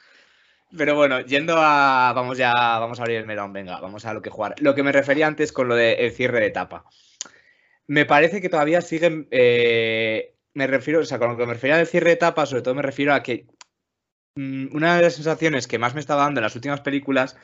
Pero 0.74 0.94
bueno, 0.94 1.20
yendo 1.20 1.56
a. 1.58 2.14
Vamos 2.14 2.38
ya, 2.38 2.54
vamos 2.54 2.98
a 2.98 3.02
abrir 3.02 3.18
el 3.18 3.26
melón, 3.26 3.52
venga, 3.52 3.78
vamos 3.78 4.06
a 4.06 4.14
lo 4.14 4.22
que 4.22 4.30
jugar. 4.30 4.54
Lo 4.58 4.74
que 4.74 4.82
me 4.82 4.90
refería 4.90 5.26
antes 5.26 5.52
con 5.52 5.68
lo 5.68 5.74
del 5.74 6.10
cierre 6.12 6.40
de 6.40 6.46
etapa. 6.46 6.86
Me 7.86 8.06
parece 8.06 8.40
que 8.40 8.48
todavía 8.48 8.80
siguen. 8.80 9.28
Eh, 9.30 10.34
me 10.54 10.66
refiero, 10.66 11.00
o 11.00 11.04
sea, 11.04 11.18
con 11.18 11.32
lo 11.32 11.36
que 11.36 11.44
me 11.44 11.52
refería 11.52 11.76
del 11.76 11.86
cierre 11.86 12.08
de 12.08 12.14
etapa, 12.14 12.46
sobre 12.46 12.62
todo 12.62 12.74
me 12.74 12.80
refiero 12.80 13.12
a 13.12 13.22
que 13.22 13.44
mm, 14.36 14.74
una 14.74 14.96
de 14.96 15.02
las 15.02 15.16
sensaciones 15.16 15.66
que 15.66 15.78
más 15.78 15.92
me 15.92 16.00
estaba 16.00 16.22
dando 16.22 16.40
en 16.40 16.44
las 16.44 16.56
últimas 16.56 16.80
películas, 16.80 17.36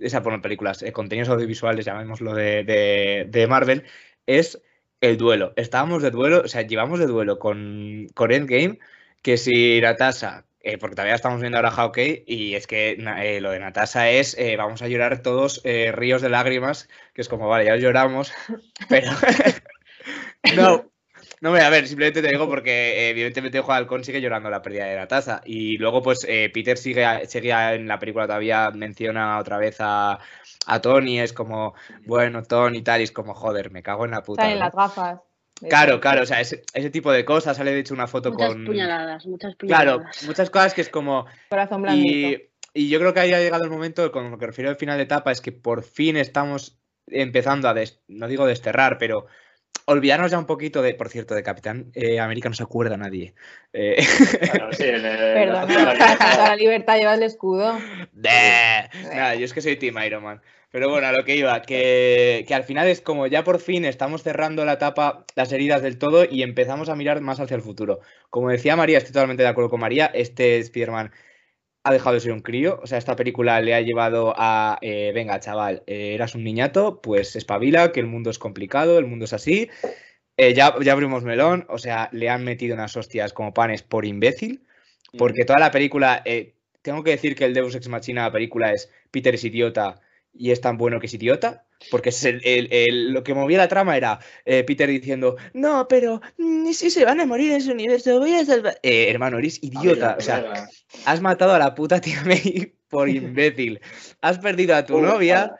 esa 0.00 0.24
por 0.24 0.42
películas, 0.42 0.82
eh, 0.82 0.90
contenidos 0.90 1.28
audiovisuales, 1.28 1.84
llamémoslo 1.84 2.34
de, 2.34 2.64
de, 2.64 3.26
de, 3.28 3.46
Marvel, 3.46 3.84
es 4.26 4.60
el 5.00 5.16
duelo. 5.16 5.52
Estábamos 5.56 6.02
de 6.02 6.10
duelo, 6.10 6.42
o 6.44 6.48
sea, 6.48 6.62
llevamos 6.62 6.98
de 6.98 7.06
duelo 7.06 7.38
con, 7.38 8.06
con 8.14 8.32
Endgame, 8.32 8.78
que 9.22 9.36
si 9.36 9.80
Natasha 9.80 10.44
eh, 10.60 10.76
porque 10.76 10.96
todavía 10.96 11.14
estamos 11.14 11.40
viendo 11.40 11.56
ahora 11.56 11.70
Hawkeye 11.70 12.24
y 12.26 12.54
es 12.54 12.66
que 12.66 12.98
eh, 12.98 13.40
lo 13.40 13.52
de 13.52 13.60
Natasha 13.60 14.10
es 14.10 14.36
eh, 14.38 14.56
vamos 14.56 14.82
a 14.82 14.88
llorar 14.88 15.22
todos 15.22 15.62
ríos 15.92 16.20
de 16.20 16.28
lágrimas, 16.28 16.88
que 17.14 17.22
es 17.22 17.28
como, 17.28 17.48
vale, 17.48 17.64
ya 17.64 17.76
lloramos, 17.76 18.32
pero 18.88 19.10
no, 20.56 20.90
no, 21.40 21.54
a 21.54 21.70
ver, 21.70 21.86
simplemente 21.86 22.22
te 22.22 22.28
digo 22.28 22.48
porque 22.48 23.10
evidentemente 23.10 23.60
Juan 23.60 23.78
Halcón 23.78 24.04
sigue 24.04 24.20
llorando 24.20 24.50
la 24.50 24.62
pérdida 24.62 24.86
de 24.86 24.96
Natasha 24.96 25.40
y 25.44 25.78
luego 25.78 26.02
pues 26.02 26.26
Peter 26.26 26.76
sigue, 26.76 27.26
sigue 27.26 27.52
en 27.52 27.88
la 27.88 27.98
película 27.98 28.26
todavía 28.26 28.70
menciona 28.70 29.38
otra 29.38 29.58
vez 29.58 29.76
a, 29.80 30.18
a 30.68 30.80
Tony, 30.80 31.18
es 31.18 31.32
como, 31.32 31.74
bueno, 32.04 32.42
Tony 32.42 32.78
y 32.78 32.82
tal, 32.82 33.00
y 33.00 33.04
es 33.04 33.12
como, 33.12 33.34
joder, 33.34 33.70
me 33.70 33.82
cago 33.82 34.04
en 34.04 34.10
la 34.12 34.22
puta. 34.22 34.50
en 34.50 34.58
las 34.58 34.74
gafas. 34.74 35.20
Claro, 35.66 35.98
claro, 36.00 36.22
o 36.22 36.26
sea, 36.26 36.40
ese, 36.40 36.62
tipo 36.90 37.10
de 37.10 37.24
cosas, 37.24 37.56
sale 37.56 37.72
de 37.72 37.80
hecho 37.80 37.94
una 37.94 38.06
foto 38.06 38.30
muchas 38.30 38.52
con... 38.52 38.64
Puñaladas, 38.64 39.26
muchas 39.26 39.56
puñaladas. 39.56 39.96
Claro, 39.96 40.26
muchas 40.26 40.50
cosas 40.50 40.74
que 40.74 40.82
es 40.82 40.88
como... 40.88 41.26
Corazón 41.48 41.84
y, 41.90 42.36
y, 42.74 42.88
yo 42.88 43.00
creo 43.00 43.12
que 43.12 43.20
ahí 43.20 43.32
ha 43.32 43.40
llegado 43.40 43.64
el 43.64 43.70
momento, 43.70 44.12
con 44.12 44.30
lo 44.30 44.38
que 44.38 44.46
refiero 44.46 44.70
al 44.70 44.76
final 44.76 44.98
de 44.98 45.04
etapa, 45.04 45.32
es 45.32 45.40
que 45.40 45.50
por 45.50 45.82
fin 45.82 46.16
estamos 46.16 46.78
empezando 47.06 47.68
a, 47.68 47.74
no 48.06 48.28
digo 48.28 48.46
desterrar, 48.46 48.98
pero 48.98 49.26
olvidarnos 49.88 50.30
ya 50.30 50.38
un 50.38 50.46
poquito 50.46 50.82
de, 50.82 50.94
por 50.94 51.08
cierto, 51.08 51.34
de 51.34 51.42
Capitán 51.42 51.90
eh, 51.94 52.20
América 52.20 52.48
no 52.48 52.54
se 52.54 52.62
acuerda 52.62 52.96
nadie. 52.96 53.34
Eh, 53.72 53.96
Bueno, 54.52 54.72
sí, 54.72 54.84
en 54.84 55.04
el- 55.04 55.34
Perdona, 55.34 55.94
la- 55.94 56.48
la 56.48 56.56
libertad 56.56 56.96
lleva 56.98 57.14
el 57.14 57.22
escudo. 57.22 57.78
de- 58.12 58.88
Nada, 59.14 59.34
yo 59.34 59.44
es 59.44 59.52
que 59.52 59.60
soy 59.62 59.76
Team 59.76 59.96
Iron 60.04 60.22
Man. 60.22 60.40
Pero 60.70 60.90
bueno, 60.90 61.06
a 61.06 61.12
lo 61.12 61.24
que 61.24 61.34
iba, 61.34 61.62
que, 61.62 62.44
que 62.46 62.54
al 62.54 62.62
final 62.62 62.86
es 62.88 63.00
como 63.00 63.26
ya 63.26 63.42
por 63.42 63.58
fin 63.58 63.86
estamos 63.86 64.22
cerrando 64.22 64.66
la 64.66 64.74
etapa, 64.74 65.24
las 65.34 65.50
heridas 65.50 65.80
del 65.80 65.96
todo 65.96 66.26
y 66.30 66.42
empezamos 66.42 66.90
a 66.90 66.94
mirar 66.94 67.22
más 67.22 67.40
hacia 67.40 67.54
el 67.54 67.62
futuro. 67.62 68.00
Como 68.28 68.50
decía 68.50 68.76
María, 68.76 68.98
estoy 68.98 69.14
totalmente 69.14 69.42
de 69.42 69.48
acuerdo 69.48 69.70
con 69.70 69.80
María, 69.80 70.10
este 70.12 70.58
Spider-Man 70.58 71.10
ha 71.88 71.92
dejado 71.92 72.14
de 72.14 72.20
ser 72.20 72.32
un 72.32 72.40
crío, 72.40 72.78
o 72.82 72.86
sea, 72.86 72.98
esta 72.98 73.16
película 73.16 73.60
le 73.62 73.74
ha 73.74 73.80
llevado 73.80 74.34
a, 74.36 74.78
eh, 74.82 75.10
venga, 75.14 75.40
chaval, 75.40 75.82
eh, 75.86 76.12
eras 76.14 76.34
un 76.34 76.44
niñato, 76.44 77.00
pues 77.00 77.34
espabila, 77.34 77.92
que 77.92 78.00
el 78.00 78.06
mundo 78.06 78.28
es 78.28 78.38
complicado, 78.38 78.98
el 78.98 79.06
mundo 79.06 79.24
es 79.24 79.32
así. 79.32 79.70
Eh, 80.36 80.52
ya, 80.54 80.74
ya 80.82 80.92
abrimos 80.92 81.24
melón, 81.24 81.64
o 81.68 81.78
sea, 81.78 82.10
le 82.12 82.28
han 82.28 82.44
metido 82.44 82.74
unas 82.74 82.96
hostias 82.96 83.32
como 83.32 83.54
panes 83.54 83.82
por 83.82 84.04
imbécil, 84.04 84.66
porque 85.16 85.44
toda 85.46 85.58
la 85.58 85.70
película, 85.70 86.22
tengo 86.82 87.02
que 87.02 87.12
decir 87.12 87.34
que 87.34 87.46
el 87.46 87.54
Deus 87.54 87.74
Ex 87.74 87.88
Machina 87.88 88.22
de 88.22 88.28
la 88.28 88.32
película 88.32 88.72
es 88.72 88.90
Peter 89.10 89.34
es 89.34 89.44
idiota 89.44 90.00
y 90.38 90.50
es 90.52 90.60
tan 90.60 90.78
bueno 90.78 91.00
que 91.00 91.06
es 91.06 91.14
idiota, 91.14 91.66
porque 91.90 92.08
es 92.08 92.24
el- 92.24 92.40
el- 92.44 92.68
el- 92.72 93.12
lo 93.12 93.22
que 93.22 93.34
movía 93.34 93.58
la 93.58 93.68
trama 93.68 93.96
era 93.96 94.18
eh, 94.44 94.64
Peter 94.64 94.88
diciendo, 94.88 95.36
no, 95.52 95.86
pero 95.88 96.20
mm, 96.38 96.66
¿y 96.66 96.74
si 96.74 96.90
se 96.90 97.04
van 97.04 97.20
a 97.20 97.26
morir 97.26 97.52
en 97.52 97.60
su 97.60 97.72
universo, 97.72 98.18
voy 98.18 98.34
a 98.34 98.44
salvar... 98.44 98.78
Eh, 98.82 99.06
hermano, 99.10 99.38
eres 99.38 99.62
idiota, 99.62 100.16
o 100.18 100.20
sea, 100.22 100.68
has 101.04 101.20
matado 101.20 101.52
a 101.54 101.58
la 101.58 101.74
puta 101.74 102.00
tía 102.00 102.22
May 102.24 102.72
por 102.88 103.08
imbécil, 103.08 103.80
has 104.22 104.38
perdido 104.38 104.74
a 104.74 104.86
tu 104.86 105.00
novia, 105.00 105.52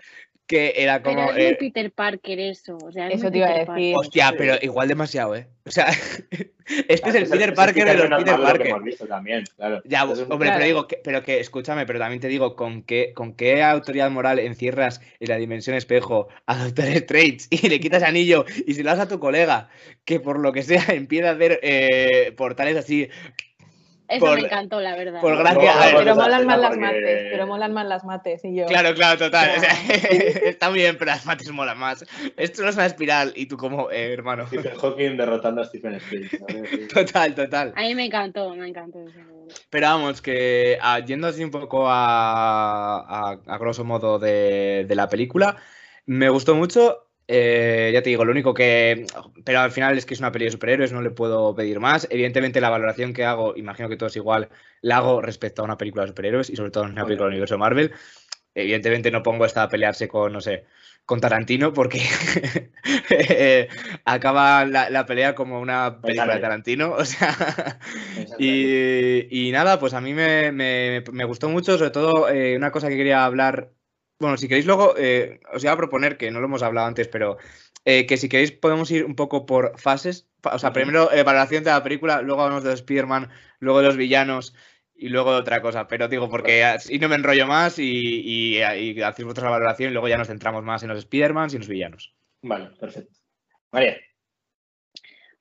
que 0.49 0.73
era 0.77 1.01
Pero 1.03 1.15
como... 1.17 1.29
es 1.31 1.35
muy 1.37 1.45
eh, 1.45 1.57
Peter 1.61 1.93
Parker 1.93 2.41
eso. 2.41 2.77
O 2.83 2.91
sea, 2.91 3.07
es 3.09 3.21
Eso 3.21 3.31
te 3.31 3.39
iba 3.39 3.47
a 3.47 3.51
decir. 3.51 3.67
Parker. 3.67 3.95
hostia, 3.97 4.35
pero 4.37 4.55
igual 4.63 4.89
demasiado, 4.89 5.37
¿eh? 5.37 5.47
O 5.67 5.71
sea, 5.71 5.87
este 6.89 7.09
es 7.11 7.15
el 7.15 7.29
Peter 7.29 7.53
Parker 7.55 7.85
de 7.87 7.95
los 7.95 8.09
Peter 8.19 8.35
que 8.37 8.43
Parker. 8.43 8.67
hemos 8.69 8.83
visto 8.85 9.07
también, 9.07 9.45
claro. 9.57 9.83
Ya, 9.85 10.03
es- 10.05 10.21
hombre, 10.21 10.49
Claro. 10.49 10.53
pero 10.55 10.65
digo, 10.65 10.87
que, 10.89 11.01
pero 11.05 11.23
que, 11.23 11.41
escúchame, 11.41 11.85
pero 11.87 11.99
también 11.99 12.21
te 12.21 12.29
digo, 12.29 12.57
¿con 12.57 12.83
qué, 12.83 13.13
¿con 13.15 13.35
qué 13.35 13.63
autoridad 13.63 14.11
moral 14.11 14.39
encierras 14.39 15.01
en 15.21 15.29
la 15.29 15.37
dimensión 15.37 15.77
espejo 15.77 16.29
a 16.47 16.57
Doctor 16.65 16.87
Strange 16.89 17.47
y 17.51 17.69
le 17.69 17.79
quitas 17.81 18.03
anillo 18.03 18.45
y 18.67 18.75
se 18.75 18.83
lo 18.83 18.91
das 18.91 19.01
a 19.01 19.09
tu 19.09 19.19
colega 19.21 19.69
que 20.07 20.19
por 20.21 20.39
lo 20.39 20.53
que 20.53 20.63
sea 20.63 20.83
empieza 20.89 21.29
a 21.29 21.33
hacer 21.33 21.61
eh, 21.63 22.33
portales 22.37 22.77
así? 22.77 23.09
Eso 24.09 24.25
por- 24.25 24.41
me 24.41 24.47
encantó, 24.47 24.81
la 24.81 24.97
verdad. 24.97 25.21
por 25.21 25.37
gracia- 25.37 25.75
No, 25.93 25.99
Pero 25.99 26.15
molan 26.17 26.47
más 26.47 26.59
las 26.61 26.77
mates, 26.79 27.29
pero 27.31 27.47
molan 27.47 27.73
más 27.75 27.87
las 27.87 28.05
mates 28.05 28.45
y 28.45 28.55
yo. 28.57 28.67
Claro, 28.67 28.95
claro, 28.95 29.19
total. 29.19 29.51
o 29.57 29.61
sea, 29.61 29.71
está 30.49 30.71
muy 30.71 30.79
bien, 30.79 30.97
pero 30.99 31.11
las 31.11 31.27
mates 31.27 31.51
molan 31.51 31.79
más. 31.79 32.05
Esto 32.37 32.63
no 32.63 32.71
es 32.71 32.77
una 32.77 32.87
espiral 32.87 33.33
y 33.37 33.47
tú 33.47 33.57
como, 33.57 33.91
eh, 33.91 34.13
hermano. 34.13 34.47
Stephen 34.47 34.77
Hawking 34.79 35.17
derrotando 35.17 35.61
a 35.63 35.65
Stephen 35.67 35.95
Strange. 35.97 36.39
¿sabes? 36.39 36.89
Total, 36.95 37.35
total. 37.35 37.73
A 37.77 37.83
mí 37.83 37.95
me 37.95 38.07
encantó, 38.07 38.55
me 38.55 38.69
encantó. 38.69 39.05
Pero 39.71 39.87
vamos, 39.87 40.21
que 40.23 40.79
ah, 40.81 41.01
yendo 41.01 41.27
así 41.27 41.45
un 41.45 41.51
poco 41.51 41.89
a, 41.89 42.99
a, 43.01 43.39
a 43.47 43.59
grosso 43.59 43.85
modo 43.85 44.19
de, 44.19 44.85
de 44.89 44.95
la 44.95 45.09
película, 45.09 45.57
me 46.07 46.29
gustó 46.29 46.55
mucho. 46.55 47.08
Eh, 47.29 47.91
ya 47.93 48.03
te 48.03 48.11
digo, 48.11 48.25
lo 48.25 48.33
único 48.33 48.55
que. 48.55 49.07
Pero 49.45 49.61
al 49.61 49.71
final 49.73 49.99
es 49.99 50.07
que 50.07 50.15
es 50.15 50.21
una 50.21 50.33
peli 50.33 50.47
de 50.47 50.51
superhéroes, 50.53 50.93
no 50.93 51.03
le 51.03 51.11
puedo 51.11 51.55
pedir 51.55 51.81
más. 51.81 52.07
Evidentemente, 52.11 52.61
la 52.61 52.71
valoración 52.71 53.13
que 53.13 53.25
hago, 53.25 53.57
imagino 53.57 53.89
que 53.89 53.97
todos 53.97 54.17
igual, 54.17 54.49
la 54.81 54.99
hago 54.99 55.23
respecto 55.23 55.63
a 55.63 55.65
una 55.67 55.77
película 55.79 56.03
de 56.05 56.09
superhéroes 56.09 56.51
y 56.51 56.57
sobre 56.57 56.71
todo 56.71 56.85
en 56.85 56.93
una 56.93 57.07
película 57.07 57.27
del 57.27 57.35
universo 57.35 57.59
Marvel. 57.59 57.93
Evidentemente, 58.55 59.11
no 59.11 59.23
pongo 59.23 59.45
esta 59.47 59.63
a 59.65 59.69
pelearse 59.69 60.09
con, 60.09 60.33
no 60.33 60.41
sé, 60.41 60.65
con 61.07 61.21
Tarantino 61.21 61.73
porque 61.73 62.01
eh, 63.11 63.69
acaba 64.05 64.65
la, 64.65 64.91
la 64.91 65.07
pelea 65.07 65.35
como 65.35 65.61
una 65.61 66.03
película 66.05 66.35
de 66.35 66.41
Tarantino. 66.41 66.93
O 66.99 67.05
sea. 67.05 67.79
Y, 68.37 69.49
y 69.49 69.53
nada, 69.53 69.79
pues 69.81 69.95
a 69.95 70.01
mí 70.01 70.15
me, 70.15 70.53
me- 70.53 71.03
me 71.13 71.25
gustó 71.25 71.49
mucho, 71.49 71.77
sobre 71.79 71.91
todo 71.91 72.29
eh, 72.29 72.57
una 72.57 72.71
cosa 72.71 72.89
que 72.89 72.97
quería 72.97 73.25
hablar. 73.25 73.73
Bueno, 74.21 74.37
si 74.37 74.49
queréis 74.49 74.67
luego, 74.67 74.95
eh, 74.99 75.41
os 75.53 75.63
iba 75.63 75.73
a 75.73 75.77
proponer, 75.77 76.17
que 76.17 76.31
no 76.31 76.41
lo 76.41 76.47
hemos 76.47 76.63
hablado 76.63 76.87
antes, 76.89 77.07
pero 77.09 77.39
eh, 77.85 78.05
que 78.07 78.17
si 78.17 78.29
queréis 78.29 78.51
podemos 78.53 78.91
ir 78.91 79.05
un 79.05 79.15
poco 79.15 79.47
por 79.47 79.79
fases. 79.79 80.29
Fa- 80.43 80.55
O 80.55 80.59
sea, 80.59 80.73
primero 80.73 81.13
eh, 81.13 81.23
valoración 81.23 81.63
de 81.65 81.71
la 81.71 81.83
película, 81.83 82.21
luego 82.23 82.43
hablamos 82.43 82.65
de 82.65 82.73
Spider-Man, 82.75 83.31
luego 83.61 83.81
de 83.81 83.87
los 83.87 83.97
villanos 83.97 84.55
y 84.97 85.09
luego 85.09 85.33
de 85.33 85.39
otra 85.39 85.63
cosa. 85.63 85.87
Pero 85.87 86.09
digo, 86.09 86.29
porque 86.29 86.65
así 86.65 86.99
no 86.99 87.09
me 87.09 87.15
enrollo 87.15 87.47
más 87.47 87.79
y, 87.79 87.85
y, 87.85 88.59
y 88.59 89.03
hacéis 89.03 89.25
vuestra 89.25 89.51
valoración 89.51 89.91
y 89.91 89.93
luego 89.93 90.09
ya 90.09 90.19
nos 90.19 90.27
centramos 90.29 90.65
más 90.65 90.83
en 90.83 90.89
los 90.89 90.99
Spider-Man 90.99 91.51
y 91.51 91.55
en 91.55 91.59
los 91.61 91.69
villanos. 91.69 92.15
Vale, 92.43 92.71
perfecto. 92.81 93.13
María. 93.71 93.97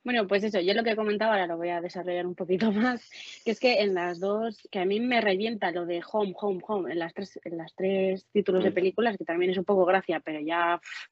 Bueno, 0.04 0.26
pues 0.26 0.42
eso, 0.44 0.60
yo 0.60 0.72
lo 0.74 0.84
que 0.84 0.96
comentaba 0.96 1.32
ahora 1.34 1.46
lo 1.46 1.56
voy 1.58 1.68
a 1.68 1.80
desarrollar 1.80 2.26
un 2.26 2.34
poquito 2.34 2.70
más, 2.72 3.10
que 3.44 3.50
es 3.50 3.60
que 3.60 3.80
en 3.82 3.94
las 3.94 4.20
dos, 4.20 4.66
que 4.70 4.78
a 4.78 4.84
mí 4.86 5.00
me 5.00 5.20
revienta 5.20 5.70
lo 5.70 5.84
de 5.86 6.02
home, 6.10 6.34
home, 6.40 6.60
home, 6.66 6.92
en 6.92 6.98
las 6.98 7.12
tres, 7.14 7.38
en 7.44 7.58
las 7.58 7.74
tres 7.74 8.26
títulos 8.32 8.64
de 8.64 8.70
Mm. 8.70 8.74
películas, 8.74 9.16
que 9.18 9.24
también 9.24 9.50
es 9.50 9.58
un 9.58 9.64
poco 9.64 9.84
gracia, 9.84 10.20
pero 10.20 10.40
ya 10.40 10.78
pf, 10.80 11.10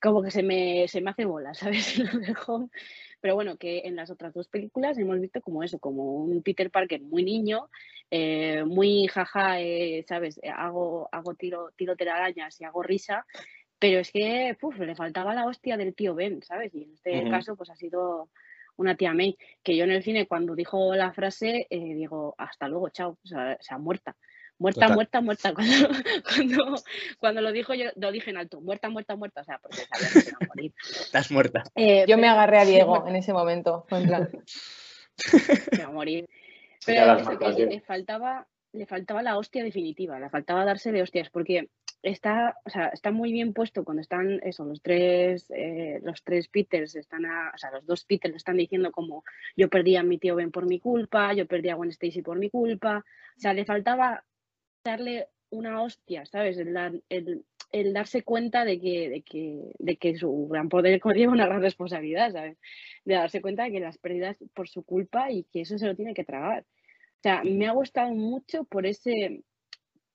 como 0.00 0.22
que 0.22 0.30
se 0.30 0.42
me, 0.42 0.86
se 0.88 1.00
me 1.00 1.10
hace 1.10 1.24
bola, 1.24 1.54
¿sabes? 1.54 1.98
Lo 1.98 2.18
de 2.20 2.34
home. 2.46 2.68
Pero 3.20 3.34
bueno, 3.34 3.58
que 3.58 3.80
en 3.84 3.96
las 3.96 4.10
otras 4.10 4.32
dos 4.32 4.48
películas 4.48 4.96
hemos 4.96 5.20
visto 5.20 5.42
como 5.42 5.62
eso, 5.62 5.78
como 5.78 6.14
un 6.24 6.42
Peter 6.42 6.70
Parker 6.70 7.02
muy 7.02 7.22
niño, 7.22 7.68
eh, 8.10 8.64
muy 8.64 9.08
jaja, 9.08 9.60
eh, 9.60 10.04
¿sabes? 10.08 10.38
Eh, 10.42 10.48
Hago, 10.48 11.08
hago 11.12 11.34
tiro, 11.34 11.70
tiro 11.76 11.96
telarañas 11.96 12.58
y 12.60 12.64
hago 12.64 12.82
risa, 12.82 13.26
pero 13.80 13.98
es 13.98 14.12
que 14.12 14.56
puf, 14.60 14.78
le 14.78 14.94
faltaba 14.94 15.34
la 15.34 15.46
hostia 15.46 15.76
del 15.76 15.94
tío 15.94 16.14
Ben, 16.14 16.42
¿sabes? 16.42 16.72
Y 16.74 16.84
en 16.84 16.92
este 16.92 17.28
caso, 17.30 17.56
pues 17.56 17.70
ha 17.70 17.76
sido 17.76 18.28
una 18.76 18.94
tía 18.94 19.14
May, 19.14 19.36
que 19.62 19.76
yo 19.76 19.84
en 19.84 19.90
el 19.90 20.02
cine 20.02 20.26
cuando 20.26 20.54
dijo 20.54 20.94
la 20.94 21.12
frase, 21.12 21.66
eh, 21.70 21.94
digo, 21.94 22.34
hasta 22.38 22.68
luego, 22.68 22.90
chao, 22.90 23.18
o 23.22 23.26
sea, 23.26 23.56
o 23.58 23.62
sea, 23.62 23.78
muerta. 23.78 24.16
Muerta, 24.58 24.82
Total. 24.82 24.94
muerta, 24.94 25.20
muerta. 25.22 25.54
Cuando, 25.54 25.98
cuando, 26.22 26.74
cuando 27.18 27.40
lo 27.40 27.50
dijo, 27.50 27.72
yo 27.72 27.86
lo 27.96 28.12
dije 28.12 28.28
en 28.28 28.36
alto, 28.36 28.60
muerta, 28.60 28.90
muerta, 28.90 29.16
muerta, 29.16 29.40
o 29.40 29.44
sea, 29.44 29.58
porque 29.58 29.78
sabía 29.78 30.08
que 30.12 30.20
se 30.20 30.28
iba 30.28 30.38
a 30.42 30.46
morir. 30.46 30.74
Estás 30.82 31.30
muerta. 31.30 31.62
Eh, 31.74 32.04
Yo 32.06 32.18
me 32.18 32.28
agarré 32.28 32.58
a 32.58 32.64
Diego 32.66 33.08
en 33.08 33.16
ese 33.16 33.32
momento. 33.32 33.86
Fue 33.88 34.00
en 34.00 34.06
plan, 34.06 34.28
se 35.16 35.76
iba 35.76 35.86
a 35.86 35.90
morir. 35.90 36.28
Pero 36.84 37.16
eso, 37.16 37.38
que 37.38 37.66
le 37.66 37.80
faltaba, 37.80 38.46
le 38.72 38.84
faltaba 38.84 39.22
la 39.22 39.38
hostia 39.38 39.64
definitiva, 39.64 40.20
le 40.20 40.28
faltaba 40.28 40.66
darse 40.66 40.92
de 40.92 41.00
hostias, 41.00 41.30
porque 41.30 41.70
está, 42.02 42.56
o 42.64 42.70
sea, 42.70 42.88
está 42.88 43.10
muy 43.10 43.32
bien 43.32 43.52
puesto 43.52 43.84
cuando 43.84 44.00
están 44.02 44.40
eso, 44.42 44.64
los 44.64 44.80
tres, 44.82 45.50
eh, 45.50 46.00
los 46.02 46.22
tres 46.24 46.48
Peters 46.48 46.96
están 46.96 47.26
a, 47.26 47.52
o 47.54 47.58
sea, 47.58 47.70
los 47.72 47.86
dos 47.86 48.04
Peters 48.04 48.36
están 48.36 48.56
diciendo 48.56 48.90
como 48.92 49.24
yo 49.56 49.68
perdí 49.68 49.96
a 49.96 50.02
mi 50.02 50.18
tío 50.18 50.36
Ben 50.36 50.50
por 50.50 50.66
mi 50.66 50.80
culpa, 50.80 51.32
yo 51.34 51.46
perdí 51.46 51.68
a 51.70 51.74
Gwen 51.74 51.90
Stacy 51.90 52.22
por 52.22 52.38
mi 52.38 52.50
culpa. 52.50 53.04
O 53.36 53.40
sea, 53.40 53.52
le 53.54 53.64
faltaba 53.64 54.24
darle 54.84 55.28
una 55.50 55.82
hostia, 55.82 56.26
¿sabes? 56.26 56.58
El, 56.58 56.76
el- 57.08 57.44
el 57.72 57.92
darse 57.92 58.22
cuenta 58.24 58.64
de 58.64 58.80
que, 58.80 59.08
de, 59.08 59.22
que, 59.22 59.72
de 59.78 59.96
que 59.96 60.16
su 60.16 60.48
gran 60.48 60.68
poder 60.68 60.98
conlleva 61.00 61.32
una 61.32 61.46
gran 61.46 61.62
responsabilidad, 61.62 62.32
¿sabes? 62.32 62.58
De 63.04 63.14
darse 63.14 63.40
cuenta 63.40 63.64
de 63.64 63.70
que 63.72 63.80
las 63.80 63.98
pérdidas 63.98 64.36
por 64.54 64.68
su 64.68 64.82
culpa 64.84 65.30
y 65.30 65.44
que 65.44 65.60
eso 65.62 65.78
se 65.78 65.86
lo 65.86 65.94
tiene 65.94 66.14
que 66.14 66.24
tragar. 66.24 66.62
O 66.64 67.22
sea, 67.22 67.42
me 67.44 67.66
ha 67.68 67.72
gustado 67.72 68.12
mucho 68.14 68.64
por 68.64 68.86
ese, 68.86 69.42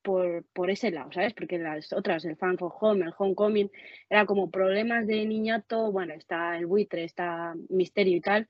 por, 0.06 0.46
por 0.54 0.70
ese 0.70 0.92
lado, 0.92 1.12
¿sabes? 1.12 1.34
Porque 1.34 1.58
las 1.58 1.92
otras, 1.92 2.24
el 2.26 2.38
Fan 2.38 2.58
for 2.60 2.72
Home, 2.80 3.06
el 3.06 3.14
Homecoming, 3.18 3.72
era 4.10 4.26
como 4.26 4.52
problemas 4.52 5.08
de 5.08 5.26
niñato, 5.26 5.92
bueno, 5.92 6.14
está 6.14 6.58
el 6.58 6.68
buitre, 6.68 7.04
está 7.04 7.56
misterio 7.70 8.16
y 8.18 8.22
tal, 8.22 8.48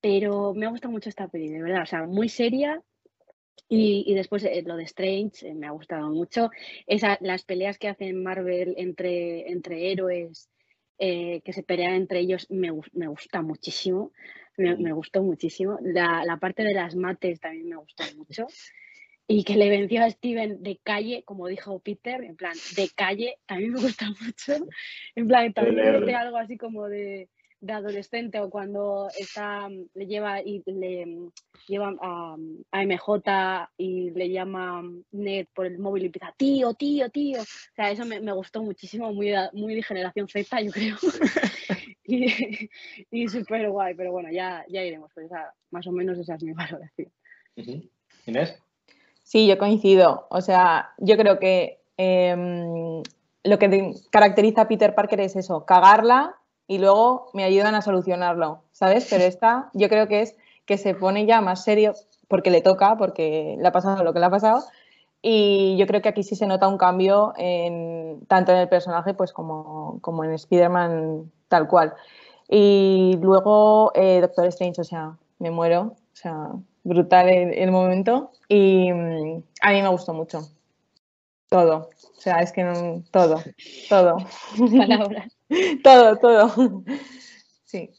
pero 0.00 0.54
me 0.54 0.66
ha 0.66 0.70
gustado 0.70 0.92
mucho 0.92 1.08
esta 1.08 1.28
peli, 1.28 1.48
de 1.48 1.62
verdad, 1.62 1.82
o 1.82 1.86
sea, 1.86 2.06
muy 2.06 2.28
seria. 2.28 2.82
Y, 3.68 4.04
y 4.06 4.14
después 4.14 4.44
eh, 4.44 4.62
lo 4.64 4.76
de 4.76 4.84
Strange 4.84 5.48
eh, 5.48 5.54
me 5.54 5.66
ha 5.66 5.70
gustado 5.72 6.08
mucho. 6.10 6.50
Esa, 6.86 7.18
las 7.20 7.44
peleas 7.44 7.78
que 7.78 7.88
hacen 7.88 8.22
Marvel 8.22 8.74
entre, 8.78 9.50
entre 9.50 9.90
héroes 9.90 10.48
eh, 10.98 11.42
que 11.44 11.52
se 11.52 11.62
pelean 11.62 11.94
entre 11.94 12.20
ellos 12.20 12.46
me, 12.50 12.70
me 12.92 13.08
gusta 13.08 13.42
muchísimo. 13.42 14.12
Me, 14.56 14.76
me 14.76 14.92
gustó 14.92 15.22
muchísimo. 15.22 15.78
La, 15.82 16.24
la 16.24 16.36
parte 16.38 16.62
de 16.62 16.74
las 16.74 16.94
mates 16.94 17.40
también 17.40 17.68
me 17.68 17.76
gustó 17.76 18.04
mucho. 18.16 18.46
Y 19.28 19.42
que 19.44 19.56
le 19.56 19.68
venció 19.68 20.04
a 20.04 20.10
Steven 20.10 20.62
de 20.62 20.78
calle, 20.84 21.24
como 21.24 21.48
dijo 21.48 21.80
Peter, 21.80 22.22
en 22.22 22.36
plan, 22.36 22.54
de 22.76 22.88
calle, 22.94 23.38
también 23.46 23.72
me 23.72 23.80
gusta 23.80 24.06
mucho. 24.20 24.66
En 25.16 25.26
plan, 25.26 25.52
también 25.52 26.04
me 26.04 26.14
algo 26.14 26.36
así 26.36 26.56
como 26.56 26.86
de, 26.88 27.28
de 27.60 27.72
adolescente 27.72 28.38
o 28.38 28.50
cuando 28.50 29.08
está, 29.18 29.68
le 29.94 30.06
lleva 30.06 30.40
y 30.42 30.62
le 30.66 31.28
lleva 31.66 31.92
a, 32.00 32.36
a 32.70 32.82
MJ 32.84 33.68
y 33.76 34.10
le 34.10 34.30
llama 34.30 34.84
Ned 35.10 35.46
por 35.52 35.66
el 35.66 35.78
móvil 35.78 36.04
y 36.04 36.06
empieza, 36.06 36.32
tío, 36.36 36.74
tío, 36.74 37.08
tío. 37.10 37.40
O 37.42 37.74
sea, 37.74 37.90
eso 37.90 38.04
me, 38.04 38.20
me 38.20 38.32
gustó 38.32 38.62
muchísimo, 38.62 39.12
muy, 39.12 39.32
muy 39.54 39.74
de 39.74 39.82
generación 39.82 40.28
Z, 40.28 40.60
yo 40.60 40.70
creo. 40.70 40.96
y 42.04 42.68
y 43.10 43.26
súper 43.28 43.68
guay, 43.70 43.94
pero 43.94 44.12
bueno, 44.12 44.30
ya, 44.30 44.64
ya 44.68 44.84
iremos, 44.84 45.10
pues 45.12 45.26
esa- 45.26 45.52
más 45.72 45.84
o 45.88 45.90
menos 45.90 46.16
esa 46.16 46.36
es 46.36 46.42
mi 46.44 46.52
valoración. 46.52 47.10
Ujú. 47.56 47.90
Inés. 48.26 48.62
Sí, 49.26 49.48
yo 49.48 49.58
coincido. 49.58 50.28
O 50.30 50.40
sea, 50.40 50.94
yo 50.98 51.16
creo 51.16 51.40
que 51.40 51.80
em, 51.96 53.02
lo 53.42 53.58
que 53.58 53.92
caracteriza 54.10 54.62
a 54.62 54.68
Peter 54.68 54.94
Parker 54.94 55.18
es 55.18 55.34
eso, 55.34 55.64
cagarla 55.66 56.36
y 56.68 56.78
luego 56.78 57.30
me 57.34 57.42
ayudan 57.42 57.74
a 57.74 57.82
solucionarlo, 57.82 58.62
¿sabes? 58.70 59.08
Pero 59.10 59.24
esta 59.24 59.68
yo 59.74 59.88
creo 59.88 60.06
que 60.06 60.22
es 60.22 60.36
que 60.64 60.78
se 60.78 60.94
pone 60.94 61.26
ya 61.26 61.40
más 61.40 61.64
serio 61.64 61.94
porque 62.28 62.52
le 62.52 62.60
toca, 62.60 62.96
porque 62.96 63.56
le 63.58 63.66
ha 63.66 63.72
pasado 63.72 64.04
lo 64.04 64.12
que 64.12 64.20
le 64.20 64.26
ha 64.26 64.30
pasado. 64.30 64.62
Y 65.22 65.76
yo 65.76 65.88
creo 65.88 66.02
que 66.02 66.08
aquí 66.08 66.22
sí 66.22 66.36
se 66.36 66.46
nota 66.46 66.68
un 66.68 66.78
cambio 66.78 67.32
en, 67.36 68.20
tanto 68.28 68.52
en 68.52 68.58
el 68.58 68.68
personaje 68.68 69.12
pues 69.12 69.32
como, 69.32 69.98
como 70.02 70.22
en 70.22 70.34
Spider-Man 70.34 71.32
tal 71.48 71.66
cual. 71.66 71.94
Y 72.48 73.18
luego 73.20 73.90
eh, 73.96 74.20
Doctor 74.20 74.46
Strange, 74.46 74.82
o 74.82 74.84
sea, 74.84 75.16
me 75.40 75.50
muero, 75.50 75.94
o 76.12 76.16
sea, 76.16 76.52
brutal 76.86 77.28
el, 77.28 77.52
el 77.54 77.70
momento. 77.70 78.30
Y 78.48 78.92
mm, 78.92 79.42
a 79.62 79.72
mí 79.72 79.82
me 79.82 79.88
gustó 79.88 80.12
mucho. 80.14 80.40
Todo. 81.48 81.90
O 82.16 82.20
sea, 82.20 82.40
es 82.40 82.52
que 82.52 82.64
no, 82.64 83.02
todo, 83.10 83.42
todo. 83.88 84.16
Palabras. 84.76 85.36
todo, 85.82 86.16
todo. 86.16 86.82
Sí. 87.64 87.90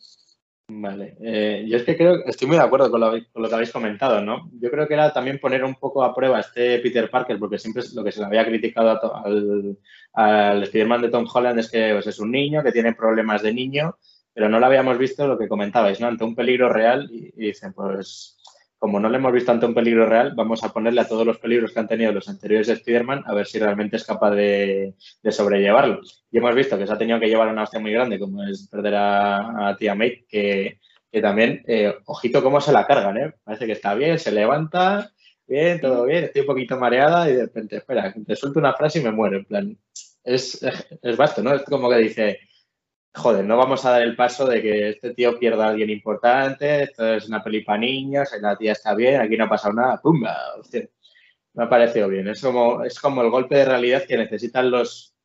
Vale, 0.70 1.16
eh, 1.22 1.66
yo 1.66 1.78
es 1.78 1.84
que 1.84 1.96
creo, 1.96 2.26
estoy 2.26 2.46
muy 2.50 2.58
de 2.58 2.64
acuerdo 2.64 2.92
con 2.92 3.00
lo, 3.00 3.12
con 3.32 3.42
lo 3.42 3.48
que 3.48 3.56
habéis 3.56 3.72
comentado, 3.72 4.20
¿no? 4.22 4.50
Yo 4.60 4.70
creo 4.70 4.86
que 4.86 4.96
era 4.96 5.14
también 5.14 5.40
poner 5.40 5.64
un 5.64 5.76
poco 5.76 6.04
a 6.04 6.14
prueba 6.14 6.42
este 6.42 6.80
Peter 6.80 7.10
Parker, 7.10 7.40
porque 7.40 7.58
siempre 7.58 7.84
es 7.84 7.94
lo 7.94 8.04
que 8.04 8.12
se 8.12 8.20
le 8.20 8.26
había 8.26 8.46
criticado 8.46 8.90
a 8.92 9.00
to- 9.00 9.16
al, 9.16 9.78
al 10.12 10.64
Spider-Man 10.64 11.04
de 11.04 11.10
Tom 11.10 11.26
Holland 11.34 11.60
es 11.60 11.72
que 11.72 11.94
pues, 11.94 12.08
es 12.08 12.20
un 12.20 12.32
niño 12.32 12.64
que 12.64 12.74
tiene 12.74 12.94
problemas 12.94 13.44
de 13.44 13.54
niño, 13.54 13.96
pero 14.34 14.50
no 14.50 14.60
lo 14.60 14.66
habíamos 14.66 14.98
visto 14.98 15.26
lo 15.26 15.38
que 15.38 15.48
comentabais, 15.48 16.02
¿no? 16.02 16.08
Ante 16.08 16.26
un 16.26 16.36
peligro 16.36 16.68
real 16.68 17.08
y, 17.10 17.28
y 17.38 17.48
dicen, 17.48 17.72
pues 17.72 18.37
como 18.80 19.00
no 19.00 19.10
le 19.10 19.18
hemos 19.18 19.34
visto 19.34 19.52
ante 19.52 19.66
un 19.66 19.74
peligro 19.74 20.06
real, 20.06 20.34
vamos 20.36 20.64
a 20.64 20.72
ponerle 20.72 21.02
a 21.02 21.08
todos 21.08 21.26
los 21.26 21.40
peligros 21.40 21.74
que 21.74 21.80
han 21.80 21.88
tenido 21.88 22.12
los 22.12 22.30
anteriores 22.30 22.70
Spider-Man 22.70 23.24
a 23.26 23.34
ver 23.34 23.48
si 23.48 23.60
realmente 23.60 23.96
es 23.96 24.06
capaz 24.06 24.32
de, 24.32 24.94
de 25.24 25.32
sobrellevarlo. 25.32 26.02
Y 26.32 26.38
hemos 26.38 26.54
visto 26.54 26.78
que 26.78 26.86
se 26.86 26.94
ha 26.94 26.98
tenido 26.98 27.20
que 27.20 27.28
llevar 27.28 27.48
una 27.48 27.64
hostia 27.64 27.80
muy 27.80 27.92
grande, 27.92 28.20
como 28.20 28.44
es 28.44 28.68
perder 28.70 28.96
a, 28.96 29.76
tía 29.80 29.96
May, 29.96 30.26
que, 30.28 30.80
que 31.12 31.22
también, 31.22 31.64
eh, 31.68 31.96
ojito 32.06 32.44
cómo 32.44 32.62
se 32.62 32.72
la 32.72 32.86
cargan, 32.86 33.18
¿eh? 33.18 33.34
Parece 33.44 33.66
que 33.66 33.72
está 33.72 33.96
bien, 33.96 34.20
se 34.20 34.32
levanta, 34.32 35.12
bien, 35.48 35.82
todo 35.82 36.06
bien, 36.06 36.26
estoy 36.26 36.42
un 36.42 36.48
poquito 36.48 36.78
mareada 36.78 37.30
y 37.30 37.34
de 37.34 37.44
repente, 37.44 37.78
espera, 37.78 38.14
te 38.14 38.36
suelto 38.36 38.60
una 38.60 38.74
frase 38.74 39.00
y 39.00 39.04
me 39.04 39.12
muero, 39.12 39.38
en 39.38 39.46
plan, 39.46 39.78
es, 40.24 40.62
es 41.02 41.18
vasto, 41.18 41.42
¿no? 41.42 41.56
Es 41.56 41.64
como 41.64 41.90
que 41.90 41.98
dice, 41.98 42.40
joder, 43.18 43.46
no 43.46 43.58
vamos 43.58 43.84
a 43.86 43.92
dar 43.92 44.02
el 44.04 44.16
paso 44.16 44.46
de 44.48 44.62
que 44.62 44.90
este 44.90 45.14
tío 45.14 45.38
pierda 45.40 45.66
a 45.66 45.70
alguien 45.70 45.90
importante, 45.90 46.84
esto 46.84 47.14
es 47.14 47.28
una 47.28 47.44
peli 47.44 47.62
para 47.62 47.80
niños, 47.80 48.30
la 48.40 48.56
tía 48.56 48.74
está 48.74 48.94
bien, 48.94 49.20
aquí 49.20 49.36
no 49.36 49.46
ha 49.46 49.50
pasado 49.50 49.74
nada, 49.74 50.00
¡pumba! 50.02 50.36
Hostia, 50.60 50.88
me 51.54 51.64
ha 51.64 51.70
parecido 51.70 52.08
bien. 52.08 52.28
Es 52.28 52.42
como, 52.42 52.84
es 52.84 53.00
como 53.00 53.24
el 53.24 53.30
golpe 53.30 53.56
de 53.56 53.66
realidad 53.66 54.04
que 54.08 54.18
necesitan 54.18 54.70
los, 54.70 55.16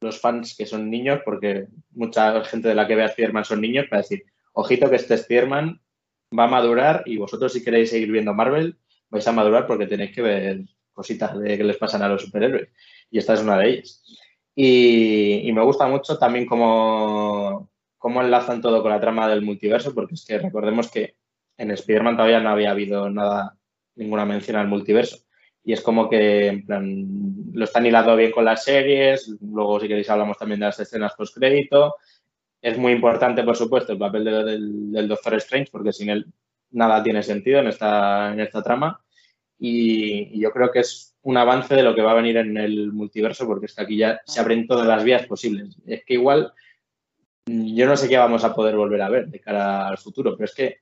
los 0.00 0.20
fans 0.20 0.54
que 0.56 0.66
son 0.66 0.90
niños, 0.90 1.20
porque 1.24 1.66
mucha 1.92 2.44
gente 2.44 2.68
de 2.68 2.74
la 2.74 2.86
que 2.86 2.94
ve 2.94 3.04
a 3.04 3.08
Spiderman 3.08 3.44
son 3.44 3.60
niños, 3.60 3.86
para 3.88 4.02
decir, 4.02 4.24
ojito 4.52 4.90
que 4.90 4.96
este 4.96 5.16
Spiderman 5.16 5.80
va 6.38 6.44
a 6.44 6.48
madurar 6.48 7.02
y 7.06 7.16
vosotros 7.16 7.52
si 7.52 7.64
queréis 7.64 7.90
seguir 7.90 8.12
viendo 8.12 8.34
Marvel, 8.34 8.76
vais 9.08 9.26
a 9.26 9.32
madurar 9.32 9.66
porque 9.66 9.86
tenéis 9.86 10.14
que 10.14 10.22
ver 10.22 10.60
cositas 10.92 11.38
de 11.38 11.56
que 11.56 11.64
les 11.64 11.76
pasan 11.78 12.02
a 12.02 12.08
los 12.08 12.22
superhéroes. 12.22 12.68
Y 13.10 13.18
esta 13.18 13.34
es 13.34 13.40
una 13.40 13.58
de 13.58 13.70
ellas. 13.70 14.04
Y, 14.60 15.48
y 15.48 15.52
me 15.52 15.62
gusta 15.62 15.86
mucho 15.86 16.18
también 16.18 16.44
cómo, 16.44 17.70
cómo 17.96 18.20
enlazan 18.22 18.60
todo 18.60 18.82
con 18.82 18.90
la 18.90 19.00
trama 19.00 19.28
del 19.28 19.42
multiverso, 19.42 19.94
porque 19.94 20.14
es 20.14 20.24
que 20.26 20.38
recordemos 20.38 20.90
que 20.90 21.14
en 21.56 21.70
Spider-Man 21.70 22.16
todavía 22.16 22.40
no 22.40 22.50
había 22.50 22.72
habido 22.72 23.08
nada, 23.08 23.56
ninguna 23.94 24.24
mención 24.24 24.56
al 24.56 24.66
multiverso. 24.66 25.18
Y 25.62 25.72
es 25.74 25.80
como 25.80 26.08
que, 26.08 26.48
en 26.48 26.66
plan, 26.66 27.06
lo 27.52 27.64
están 27.64 27.86
hilando 27.86 28.16
bien 28.16 28.32
con 28.32 28.44
las 28.44 28.64
series. 28.64 29.28
Luego, 29.40 29.78
si 29.78 29.86
queréis, 29.86 30.10
hablamos 30.10 30.38
también 30.38 30.58
de 30.60 30.66
las 30.66 30.80
escenas 30.80 31.14
post-crédito. 31.14 31.94
Es 32.62 32.78
muy 32.78 32.92
importante, 32.92 33.44
por 33.44 33.56
supuesto, 33.56 33.92
el 33.92 33.98
papel 33.98 34.24
de- 34.24 34.44
del, 34.44 34.92
del 34.92 35.08
Doctor 35.08 35.34
Strange, 35.34 35.70
porque 35.70 35.92
sin 35.92 36.10
él 36.10 36.26
nada 36.70 37.02
tiene 37.02 37.22
sentido 37.22 37.60
en 37.60 37.68
esta, 37.68 38.32
en 38.32 38.40
esta 38.40 38.62
trama. 38.62 39.00
Y, 39.58 40.36
y 40.36 40.40
yo 40.40 40.50
creo 40.52 40.70
que 40.72 40.80
es 40.80 41.07
un 41.22 41.36
avance 41.36 41.74
de 41.74 41.82
lo 41.82 41.94
que 41.94 42.02
va 42.02 42.12
a 42.12 42.16
venir 42.16 42.36
en 42.36 42.56
el 42.56 42.92
multiverso, 42.92 43.46
porque 43.46 43.66
que 43.66 43.82
aquí 43.82 43.96
ya 43.96 44.20
se 44.24 44.40
abren 44.40 44.66
todas 44.66 44.86
las 44.86 45.04
vías 45.04 45.26
posibles. 45.26 45.76
Es 45.86 46.04
que 46.04 46.14
igual 46.14 46.52
yo 47.46 47.86
no 47.86 47.96
sé 47.96 48.08
qué 48.08 48.18
vamos 48.18 48.44
a 48.44 48.54
poder 48.54 48.76
volver 48.76 49.02
a 49.02 49.08
ver 49.08 49.28
de 49.28 49.40
cara 49.40 49.88
al 49.88 49.98
futuro, 49.98 50.36
pero 50.36 50.44
es 50.44 50.54
que 50.54 50.78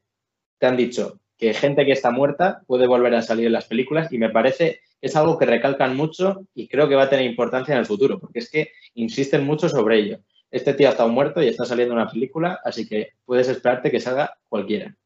te 0.58 0.66
han 0.66 0.76
dicho 0.76 1.20
que 1.38 1.54
gente 1.54 1.84
que 1.84 1.92
está 1.92 2.10
muerta 2.10 2.62
puede 2.66 2.86
volver 2.86 3.14
a 3.14 3.22
salir 3.22 3.46
en 3.46 3.52
las 3.52 3.66
películas 3.66 4.12
y 4.12 4.18
me 4.18 4.30
parece 4.30 4.80
es 5.00 5.14
algo 5.16 5.38
que 5.38 5.46
recalcan 5.46 5.96
mucho 5.96 6.46
y 6.54 6.68
creo 6.68 6.88
que 6.88 6.94
va 6.94 7.04
a 7.04 7.10
tener 7.10 7.26
importancia 7.26 7.74
en 7.74 7.80
el 7.80 7.86
futuro, 7.86 8.18
porque 8.18 8.38
es 8.38 8.50
que 8.50 8.72
insisten 8.94 9.44
mucho 9.44 9.68
sobre 9.68 9.98
ello. 9.98 10.18
Este 10.50 10.74
tío 10.74 10.88
ha 10.88 10.92
estado 10.92 11.08
muerto 11.08 11.42
y 11.42 11.48
está 11.48 11.64
saliendo 11.64 11.94
una 11.94 12.08
película, 12.08 12.60
así 12.64 12.88
que 12.88 13.12
puedes 13.24 13.48
esperarte 13.48 13.90
que 13.90 14.00
salga 14.00 14.38
cualquiera. 14.48 14.96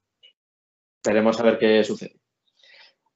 Esperemos 1.02 1.40
a 1.40 1.42
ver 1.42 1.58
qué 1.58 1.82
sucede. 1.82 2.16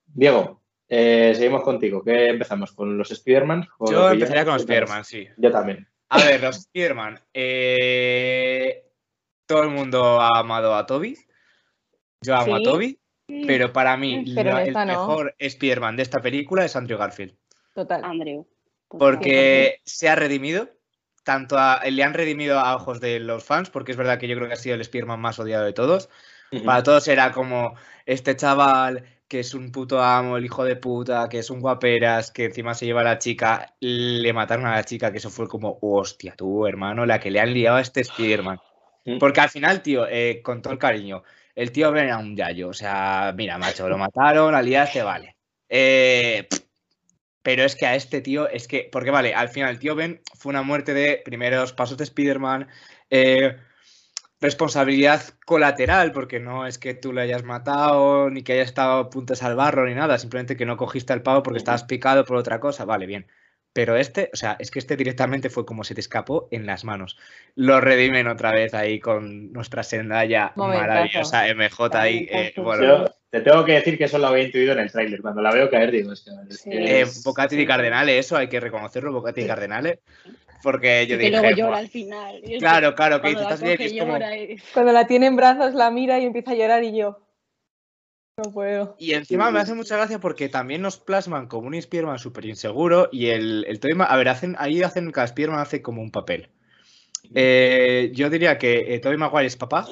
Diego, 0.06 0.63
eh, 0.88 1.32
seguimos 1.34 1.62
contigo. 1.62 2.02
¿Qué 2.02 2.28
empezamos? 2.28 2.72
¿Con 2.72 2.96
los 2.98 3.10
Spider-Man? 3.10 3.68
¿Con 3.78 3.92
Yo 3.92 4.10
empezaría 4.10 4.44
con 4.44 4.54
los 4.54 4.62
Spider-Man, 4.62 5.04
sí. 5.04 5.28
Yo 5.36 5.50
también. 5.50 5.88
A 6.10 6.18
ver, 6.18 6.42
los 6.42 6.56
Spider-Man. 6.58 7.20
eh, 7.32 8.84
todo 9.46 9.62
el 9.64 9.70
mundo 9.70 10.20
ha 10.20 10.38
amado 10.38 10.74
a 10.74 10.86
Toby. 10.86 11.16
Yo 12.22 12.34
amo 12.36 12.56
a. 12.56 12.60
Toby. 12.62 12.98
Pero 13.46 13.72
para 13.72 13.96
mí, 13.96 14.24
Pero 14.34 14.50
en 14.50 14.54
la- 14.56 14.64
el 14.64 14.72
no. 14.72 14.86
mejor 14.86 15.34
Spider-Man 15.38 15.96
de 15.96 16.02
esta 16.02 16.20
película 16.20 16.64
es 16.64 16.76
Andrew 16.76 16.98
Garfield. 16.98 17.34
Total. 17.74 18.04
Andrew. 18.04 18.46
Porque 18.88 19.80
se 19.84 20.08
ha 20.08 20.14
redimido. 20.14 20.68
Tanto 21.24 21.56
a- 21.58 21.80
le 21.90 22.02
han 22.02 22.12
redimido 22.12 22.58
a 22.60 22.76
ojos 22.76 23.00
de 23.00 23.18
los 23.18 23.42
fans, 23.44 23.70
porque 23.70 23.92
es 23.92 23.96
verdad 23.98 24.18
que 24.18 24.28
yo 24.28 24.36
creo 24.36 24.46
que 24.46 24.52
ha 24.54 24.58
sido 24.58 24.74
el 24.74 24.82
Spider-Man 24.82 25.20
más 25.20 25.38
odiado 25.38 25.64
de 25.64 25.72
todos. 25.72 26.10
Para 26.64 26.82
todos 26.84 27.08
era 27.08 27.32
como 27.32 27.74
este 28.06 28.36
chaval 28.36 29.04
que 29.28 29.40
es 29.40 29.54
un 29.54 29.72
puto 29.72 30.02
amo, 30.02 30.36
el 30.36 30.44
hijo 30.44 30.64
de 30.64 30.76
puta, 30.76 31.28
que 31.28 31.38
es 31.38 31.50
un 31.50 31.60
guaperas, 31.60 32.30
que 32.30 32.44
encima 32.44 32.74
se 32.74 32.86
lleva 32.86 33.00
a 33.00 33.04
la 33.04 33.18
chica, 33.18 33.74
le 33.80 34.32
mataron 34.32 34.66
a 34.66 34.74
la 34.74 34.84
chica, 34.84 35.10
que 35.10 35.18
eso 35.18 35.30
fue 35.30 35.48
como, 35.48 35.78
hostia, 35.80 36.34
tú, 36.36 36.66
hermano, 36.66 37.06
la 37.06 37.20
que 37.20 37.30
le 37.30 37.40
han 37.40 37.52
liado 37.54 37.76
a 37.76 37.80
este 37.80 38.02
Spider-Man. 38.02 38.60
Mm. 39.04 39.18
Porque 39.18 39.40
al 39.40 39.50
final, 39.50 39.82
tío, 39.82 40.06
eh, 40.08 40.40
con 40.42 40.62
todo 40.62 40.72
el 40.72 40.78
cariño, 40.78 41.22
el 41.54 41.72
tío 41.72 41.92
Ben 41.92 42.06
era 42.06 42.18
un 42.18 42.36
yayo, 42.36 42.68
o 42.68 42.74
sea, 42.74 43.32
mira, 43.36 43.58
macho, 43.58 43.88
lo 43.88 43.98
mataron, 43.98 44.52
la 44.52 44.62
liaste, 44.62 45.02
vale. 45.02 45.36
Eh, 45.68 46.48
pero 47.42 47.64
es 47.64 47.76
que 47.76 47.86
a 47.86 47.94
este 47.94 48.20
tío, 48.20 48.48
es 48.48 48.66
que, 48.66 48.88
porque 48.90 49.10
vale, 49.10 49.34
al 49.34 49.48
final 49.48 49.70
el 49.70 49.78
tío 49.78 49.94
Ben 49.94 50.20
fue 50.34 50.50
una 50.50 50.62
muerte 50.62 50.94
de 50.94 51.20
primeros 51.24 51.72
pasos 51.72 51.98
de 51.98 52.04
Spider-Man, 52.04 52.68
eh, 53.10 53.56
responsabilidad 54.44 55.22
colateral, 55.46 56.12
porque 56.12 56.38
no 56.38 56.66
es 56.66 56.78
que 56.78 56.94
tú 56.94 57.12
le 57.12 57.22
hayas 57.22 57.42
matado, 57.44 58.28
ni 58.30 58.42
que 58.42 58.52
hayas 58.52 58.68
estado 58.68 58.98
a 59.00 59.10
punto 59.10 59.32
de 59.32 59.38
salvarlo, 59.38 59.86
ni 59.86 59.94
nada, 59.94 60.18
simplemente 60.18 60.56
que 60.56 60.66
no 60.66 60.76
cogiste 60.76 61.12
al 61.14 61.22
pavo 61.22 61.42
porque 61.42 61.58
estabas 61.58 61.84
picado 61.84 62.24
por 62.24 62.36
otra 62.36 62.60
cosa, 62.60 62.84
vale, 62.84 63.06
bien. 63.06 63.26
Pero 63.72 63.96
este, 63.96 64.30
o 64.32 64.36
sea, 64.36 64.54
es 64.60 64.70
que 64.70 64.78
este 64.78 64.96
directamente 64.96 65.50
fue 65.50 65.64
como 65.66 65.82
se 65.82 65.94
te 65.94 66.00
escapó 66.00 66.46
en 66.52 66.64
las 66.64 66.84
manos. 66.84 67.18
Lo 67.56 67.80
redimen 67.80 68.28
otra 68.28 68.52
vez 68.52 68.72
ahí 68.74 69.00
con 69.00 69.52
nuestra 69.52 69.82
sendalla 69.82 70.52
maravillosa 70.54 71.48
MJ 71.48 71.98
ahí. 72.00 72.28
eh, 72.30 72.52
Momentazo, 72.56 72.62
bueno, 72.62 72.82
Yo 72.84 73.14
te 73.30 73.40
tengo 73.40 73.64
que 73.64 73.72
decir 73.72 73.98
que 73.98 74.04
eso 74.04 74.18
lo 74.18 74.28
había 74.28 74.44
intuido 74.44 74.74
en 74.74 74.78
el 74.78 74.92
tráiler. 74.92 75.20
Cuando 75.20 75.42
la 75.42 75.52
veo 75.52 75.68
caer, 75.70 75.90
digo, 75.90 76.12
es 76.12 76.20
que, 76.22 76.30
es 76.54 76.60
Sí. 76.60 76.70
que 76.70 76.76
eh, 76.78 77.00
es- 77.00 77.24
Bocati 77.24 77.56
di 77.56 77.66
Cardenale, 77.66 78.16
eso 78.16 78.36
hay 78.36 78.46
que 78.48 78.60
reconocerlo, 78.60 79.10
Bocati 79.12 79.40
di 79.40 79.46
Cardenale. 79.48 80.00
Porque 80.64 81.06
yo 81.06 81.16
Y 81.16 81.18
que 81.18 81.24
dije, 81.26 81.40
luego 81.42 81.50
llora 81.56 81.76
al 81.76 81.88
final. 81.88 82.36
Y 82.36 82.38
es 82.38 82.50
que 82.52 82.58
claro, 82.58 82.94
claro, 82.94 83.16
que 83.16 83.20
cuando 83.34 83.40
dices, 83.40 83.48
la 83.48 83.54
estás 83.54 83.78
bien, 83.78 83.92
es 83.92 84.00
como, 84.00 84.16
y- 84.16 84.56
Cuando 84.74 84.92
la 84.92 85.06
tiene 85.06 85.26
en 85.26 85.36
brazos, 85.36 85.74
la 85.74 85.90
mira 85.90 86.18
y 86.18 86.24
empieza 86.24 86.52
a 86.52 86.54
llorar 86.54 86.82
y 86.82 86.96
yo. 86.96 87.20
No 88.38 88.50
puedo. 88.50 88.96
Y 88.98 89.12
encima 89.12 89.50
me 89.50 89.60
hace 89.60 89.74
mucha 89.74 89.96
gracia 89.96 90.18
porque 90.18 90.48
también 90.48 90.80
nos 90.82 90.96
plasman 90.98 91.46
como 91.46 91.68
un 91.68 91.80
Spiderman 91.80 92.18
súper 92.18 92.46
inseguro 92.46 93.10
y 93.12 93.26
el, 93.26 93.64
el 93.68 93.78
Tobey 93.78 93.94
Ma- 93.94 94.06
A 94.06 94.16
ver, 94.16 94.28
hacen, 94.28 94.56
ahí 94.58 94.82
hacen 94.82 95.12
cada 95.12 95.26
Spiderman 95.28 95.60
hace 95.60 95.82
como 95.82 96.00
un 96.02 96.10
papel. 96.10 96.50
Eh, 97.34 98.10
yo 98.14 98.30
diría 98.30 98.58
que 98.58 98.94
eh, 98.94 98.98
Tobey 99.00 99.18
Maguire 99.18 99.46
es 99.46 99.56
papá, 99.56 99.86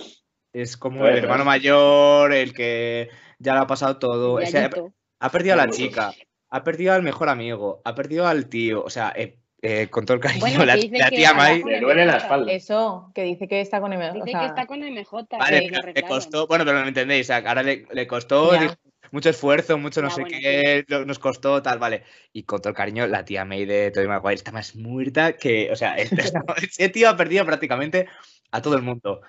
es 0.52 0.76
como 0.76 1.06
el 1.06 1.18
hermano 1.18 1.44
mayor, 1.44 2.32
el 2.32 2.52
que 2.54 3.10
ya 3.38 3.54
lo 3.54 3.60
ha 3.60 3.66
pasado 3.66 3.98
todo. 3.98 4.34
o 4.34 4.40
sea, 4.46 4.62
Yayito. 4.62 4.92
ha 5.20 5.30
perdido 5.30 5.54
a 5.54 5.56
la 5.58 5.70
chica, 5.70 6.14
ha 6.48 6.64
perdido 6.64 6.94
al 6.94 7.02
mejor 7.02 7.28
amigo, 7.28 7.80
ha 7.84 7.94
perdido 7.94 8.26
al 8.26 8.48
tío, 8.48 8.82
o 8.82 8.90
sea, 8.90 9.12
eh, 9.14 9.38
eh, 9.62 9.86
con 9.88 10.04
todo 10.04 10.16
el 10.16 10.20
cariño, 10.20 10.40
Bueno, 10.40 10.64
la, 10.64 10.76
tía 10.76 11.32
May... 11.34 11.62
Le 11.62 11.80
duele 11.80 12.04
la 12.04 12.16
espalda. 12.16 12.52
Eso, 12.52 13.12
que 13.14 13.22
dice 13.22 13.46
que 13.46 13.60
está 13.60 13.80
con 13.80 13.92
M. 13.92 14.04
Dice 14.12 14.20
o 14.20 14.26
sea, 14.26 14.40
que 14.40 14.46
está 14.46 14.66
con 14.66 14.82
MJ. 14.82 15.38
Vale, 15.38 15.68
lo 15.68 15.80
pero 15.80 15.92
le 15.92 16.02
costó, 16.02 16.46
bueno, 16.48 16.64
pero 16.64 16.78
no 16.78 16.82
me 16.82 16.88
entendéis, 16.88 17.30
ahora 17.30 17.62
le, 17.62 17.86
le 17.92 18.06
costó 18.08 18.52
dijo, 18.58 18.74
mucho 19.12 19.30
esfuerzo, 19.30 19.78
mucho 19.78 20.02
no 20.02 20.08
Ya, 20.08 20.14
sé 20.16 20.20
bueno, 20.22 20.36
qué, 20.40 20.84
lo- 20.88 21.04
nos 21.04 21.20
costó, 21.20 21.62
tal, 21.62 21.78
vale. 21.78 22.02
Y 22.32 22.42
con 22.42 22.60
todo 22.60 22.70
el 22.70 22.74
cariño, 22.76 23.06
la 23.06 23.24
tía 23.24 23.44
May 23.44 23.64
de 23.64 23.92
Tobey 23.92 24.08
Maguire 24.08 24.34
está 24.34 24.50
más 24.50 24.74
muerta 24.74 25.34
que, 25.34 25.70
o 25.70 25.76
sea, 25.76 25.94
este- 25.94 26.22
ese 26.56 26.88
tío 26.88 27.08
ha 27.08 27.16
perdido 27.16 27.46
prácticamente 27.46 28.08
a 28.50 28.60
todo 28.60 28.74
el 28.74 28.82
mundo. 28.82 29.22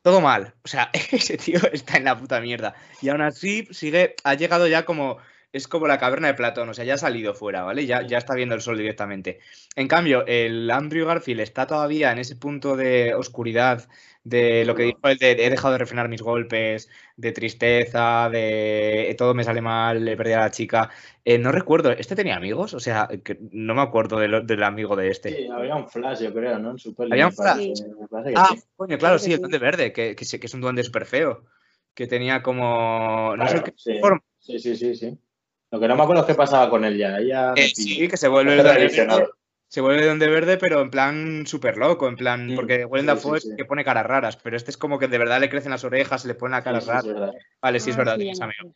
Todo 0.00 0.22
mal, 0.22 0.54
o 0.64 0.68
sea, 0.68 0.90
ese 1.12 1.36
tío 1.36 1.58
está 1.72 1.98
en 1.98 2.04
la 2.04 2.18
puta 2.18 2.40
mierda. 2.40 2.74
Y 3.02 3.10
aún 3.10 3.20
así 3.20 3.68
sigue, 3.70 4.14
ha 4.24 4.32
llegado 4.34 4.66
ya 4.66 4.86
como 4.86 5.18
es 5.56 5.68
como 5.68 5.86
la 5.86 5.98
caverna 5.98 6.28
de 6.28 6.34
Platón, 6.34 6.68
o 6.68 6.74
sea, 6.74 6.84
ya 6.84 6.94
ha 6.94 6.98
salido 6.98 7.34
fuera, 7.34 7.62
¿vale? 7.62 7.86
Ya, 7.86 8.06
ya 8.06 8.18
está 8.18 8.34
viendo 8.34 8.54
el 8.54 8.60
sol 8.60 8.78
directamente. 8.78 9.40
En 9.74 9.88
cambio, 9.88 10.24
el 10.26 10.70
Andrew 10.70 11.06
Garfield 11.06 11.40
está 11.40 11.66
todavía 11.66 12.12
en 12.12 12.18
ese 12.18 12.36
punto 12.36 12.76
de 12.76 13.14
oscuridad, 13.14 13.88
de 14.26 14.64
lo 14.64 14.74
que 14.74 14.82
dijo 14.82 14.98
él, 15.04 15.18
de 15.18 15.30
he 15.30 15.50
dejado 15.50 15.72
de 15.72 15.78
refrenar 15.78 16.08
mis 16.08 16.20
golpes, 16.20 16.88
de 17.16 17.30
tristeza, 17.30 18.28
de 18.28 19.14
todo 19.16 19.34
me 19.34 19.44
sale 19.44 19.60
mal, 19.60 20.06
he 20.08 20.16
perdido 20.16 20.38
a 20.38 20.40
la 20.40 20.50
chica. 20.50 20.90
Eh, 21.24 21.38
no 21.38 21.52
recuerdo, 21.52 21.92
¿este 21.92 22.16
tenía 22.16 22.34
amigos? 22.34 22.74
O 22.74 22.80
sea, 22.80 23.08
que 23.22 23.38
no 23.52 23.76
me 23.76 23.82
acuerdo 23.82 24.18
del 24.18 24.62
amigo 24.64 24.96
de 24.96 25.10
este. 25.10 25.30
Sí, 25.30 25.48
había 25.48 25.76
un 25.76 25.88
flash, 25.88 26.22
yo 26.22 26.34
creo, 26.34 26.58
¿no? 26.58 26.72
En 26.72 26.78
Super 26.78 27.06
¿Había 27.12 27.28
un 27.28 27.32
flash? 27.32 27.72
Sí. 27.74 27.84
Ah, 28.34 28.48
sí. 28.50 28.62
coño, 28.76 28.98
claro, 28.98 29.18
Sí, 29.20 29.32
el 29.32 29.38
duende 29.38 29.58
verde, 29.58 29.92
que, 29.92 30.16
que, 30.16 30.24
es 30.24 30.54
un 30.54 30.60
duende 30.60 30.82
súper 30.82 31.06
feo. 31.06 31.44
Que 31.94 32.08
tenía 32.08 32.42
como. 32.42 33.36
No 33.36 33.48
sé 33.48 33.62
qué 33.62 33.72
sí. 33.76 33.98
forma. 34.00 34.22
Sí, 34.40 34.58
sí, 34.58 34.76
sí, 34.76 34.94
sí. 34.96 35.18
Lo 35.70 35.80
que 35.80 35.88
no 35.88 35.96
me 35.96 36.02
acuerdo 36.02 36.22
es 36.22 36.26
qué 36.28 36.34
pasaba 36.34 36.70
con 36.70 36.84
él 36.84 36.96
ya. 36.96 37.18
Eh, 37.56 37.68
sí, 37.74 38.08
que 38.08 38.16
se 38.16 38.28
vuelve 38.28 38.56
verde. 38.56 39.26
Se 39.68 39.80
vuelve 39.80 40.04
duende 40.04 40.28
verde, 40.28 40.58
pero 40.58 40.80
en 40.80 40.90
plan 40.90 41.44
súper 41.46 41.76
loco, 41.76 42.06
en 42.06 42.14
plan, 42.14 42.52
porque 42.54 42.84
Willem 42.84 43.04
sí, 43.04 43.08
Dafoe 43.08 43.40
sí, 43.40 43.48
es 43.48 43.50
sí. 43.50 43.56
que 43.56 43.64
pone 43.64 43.84
caras 43.84 44.06
raras, 44.06 44.36
pero 44.36 44.56
este 44.56 44.70
es 44.70 44.76
como 44.76 44.96
que 44.98 45.08
de 45.08 45.18
verdad 45.18 45.40
le 45.40 45.50
crecen 45.50 45.72
las 45.72 45.82
orejas, 45.82 46.24
le 46.24 46.34
pone 46.34 46.52
la 46.52 46.62
cara 46.62 46.78
rara. 46.78 47.02
sí, 47.02 47.08
es 47.08 47.14
verdad. 47.14 47.32
Vale, 47.60 47.80
sí, 47.80 47.90
es 47.90 47.96
Ah, 47.96 47.98
verdad, 47.98 48.14
sí, 48.14 48.20
tienes 48.20 48.40
amigo. 48.40 48.74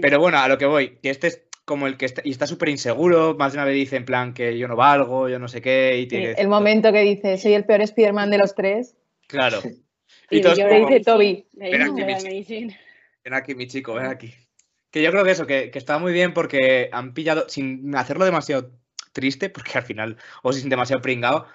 Pero 0.00 0.18
bueno, 0.18 0.38
a 0.38 0.48
lo 0.48 0.58
que 0.58 0.66
voy, 0.66 0.98
que 1.00 1.10
este 1.10 1.28
es 1.28 1.46
como 1.64 1.86
el 1.86 1.96
que 1.96 2.06
está, 2.06 2.22
y 2.24 2.32
está 2.32 2.48
súper 2.48 2.70
inseguro, 2.70 3.36
más 3.38 3.52
de 3.52 3.58
una 3.58 3.66
vez 3.66 3.76
dice 3.76 3.94
en 3.96 4.04
plan 4.04 4.34
que 4.34 4.58
yo 4.58 4.66
no 4.66 4.74
valgo, 4.74 5.28
yo 5.28 5.38
no 5.38 5.46
sé 5.46 5.62
qué, 5.62 5.96
y 5.98 6.06
tiene 6.08 6.32
el 6.36 6.48
momento 6.48 6.92
que 6.92 7.00
dice, 7.00 7.38
soy 7.38 7.54
el 7.54 7.64
peor 7.64 7.80
Spider-Man 7.82 8.30
de 8.30 8.38
los 8.38 8.54
tres. 8.54 8.96
Claro. 9.28 9.60
Y 10.30 10.38
Y 10.38 10.40
todos 10.40 10.58
yo 10.58 10.66
le 10.68 10.80
dice 10.80 11.00
Toby, 11.00 11.46
"Ven 11.52 11.82
aquí, 13.34 13.54
mi 13.54 13.66
chico". 13.66 13.94
Ven 13.94 14.06
aquí, 14.06 14.34
Que 14.94 15.02
yo 15.02 15.10
creo 15.10 15.24
que 15.24 15.32
eso, 15.32 15.44
que, 15.48 15.72
que 15.72 15.78
está 15.80 15.98
muy 15.98 16.12
bien 16.12 16.32
porque 16.34 16.88
han 16.92 17.14
pillado, 17.14 17.48
sin 17.48 17.96
hacerlo 17.96 18.24
demasiado 18.24 18.70
triste, 19.12 19.50
porque 19.50 19.72
al 19.78 19.82
final, 19.84 20.16
o 20.44 20.52
sin 20.52 20.68
demasiado 20.68 21.02
pringado, 21.02 21.48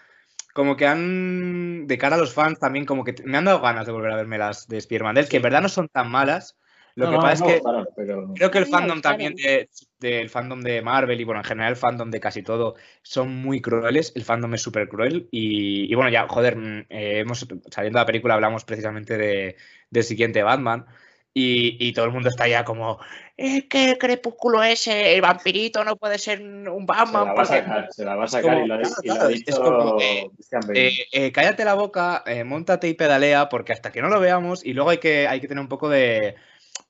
como 0.54 0.75
que 0.75 0.86
han, 0.88 1.88
de 1.88 1.97
cara 1.97 2.17
a 2.17 2.19
los 2.19 2.34
fans 2.34 2.60
también, 2.60 2.86
como 2.86 3.06
que 3.06 3.15
me 3.23 3.38
han 3.38 3.45
dado 3.45 3.62
ganas 3.62 3.86
de 3.86 3.93
volver 3.93 4.12
a 4.12 4.17
verme 4.17 4.38
las 4.38 4.67
de 4.67 4.78
Spider-Man, 4.80 5.15
del 5.15 5.30
que 5.30 5.38
en 5.38 5.43
verdad 5.43 5.62
no 5.62 5.69
son 5.69 5.88
tan 5.88 6.12
malas. 6.12 6.58
Lo 6.95 7.06
No, 7.06 7.12
que 7.12 7.17
no, 7.17 7.23
pasa 7.23 7.45
no, 7.45 7.49
es 7.49 7.56
que 7.56 7.62
claro, 7.62 7.88
pero... 7.95 8.34
creo 8.36 8.52
que 8.52 8.58
el 8.58 8.65
fandom 8.65 9.02
también 9.02 9.36
de- 9.36 9.69
del 9.99 10.30
fandom 10.30 10.62
de 10.62 10.82
Marvel 10.82 11.21
y 11.21 11.23
bueno, 11.23 11.39
en 11.41 11.45
general 11.45 11.71
el 11.71 11.78
fandom 11.78 12.12
de 12.12 12.19
casi 12.19 12.43
todo 12.43 12.75
son 13.04 13.30
muy 13.36 13.62
crueles. 13.62 14.12
El 14.15 14.23
fandom 14.25 14.54
es 14.56 14.62
súper 14.62 14.89
cruel 14.89 15.30
y, 15.32 15.91
y 15.91 15.95
bueno, 15.95 16.10
ya, 16.12 16.28
joder, 16.28 16.58
mm, 16.58 16.80
eh, 16.89 17.19
hemos, 17.19 17.47
saliendo 17.71 17.99
de 17.99 18.04
la 18.04 18.06
película 18.06 18.34
hablamos 18.34 18.65
precisamente 18.65 19.17
de, 19.17 19.56
del 19.89 20.04
siguiente 20.04 20.43
Batman 20.43 20.86
y, 21.33 21.77
y 21.79 21.93
todo 21.93 22.05
el 22.05 22.11
mundo 22.11 22.29
está 22.29 22.47
ya 22.47 22.63
como, 22.65 22.99
"Eh, 23.37 23.67
¿qué 23.67 23.97
crepúsculo 23.99 24.63
ese? 24.63 25.13
El 25.13 25.21
vampirito 25.21 25.83
no 25.83 25.95
puede 25.95 26.17
ser 26.17 26.41
un 26.41 26.81
Se 26.81 26.85
Batman. 26.85 27.13
la 27.13 27.19
va 27.23 27.31
a 27.31 27.35
porque-". 27.35 27.45
sacar, 27.59 27.87
se 27.91 28.05
la 28.05 28.15
va 28.15 28.23
a 28.23 28.27
sacar 28.27 28.51
como- 28.53 28.65
y 28.65 28.67
lo 28.67 28.73
ha, 28.75 28.79
claro, 28.81 29.29
y 29.31 29.43
es 29.45 29.59
como 29.59 29.97
que. 29.97 30.29
Eh, 30.73 30.91
eh, 31.11 31.31
cállate 31.31 31.63
la 31.65 31.75
boca, 31.75 32.23
eh, 32.25 32.43
montate 32.43 32.87
y 32.89 32.93
pedalea, 32.95 33.47
porque 33.49 33.73
hasta 33.73 33.91
que 33.91 34.01
no 34.01 34.09
lo 34.09 34.19
veamos, 34.19 34.65
y 34.65 34.73
luego 34.73 34.89
hay 34.89 34.97
que, 34.97 35.27
hay 35.27 35.39
que 35.39 35.47
tener 35.47 35.61
un 35.61 35.69
poco 35.69 35.87
de, 35.87 36.35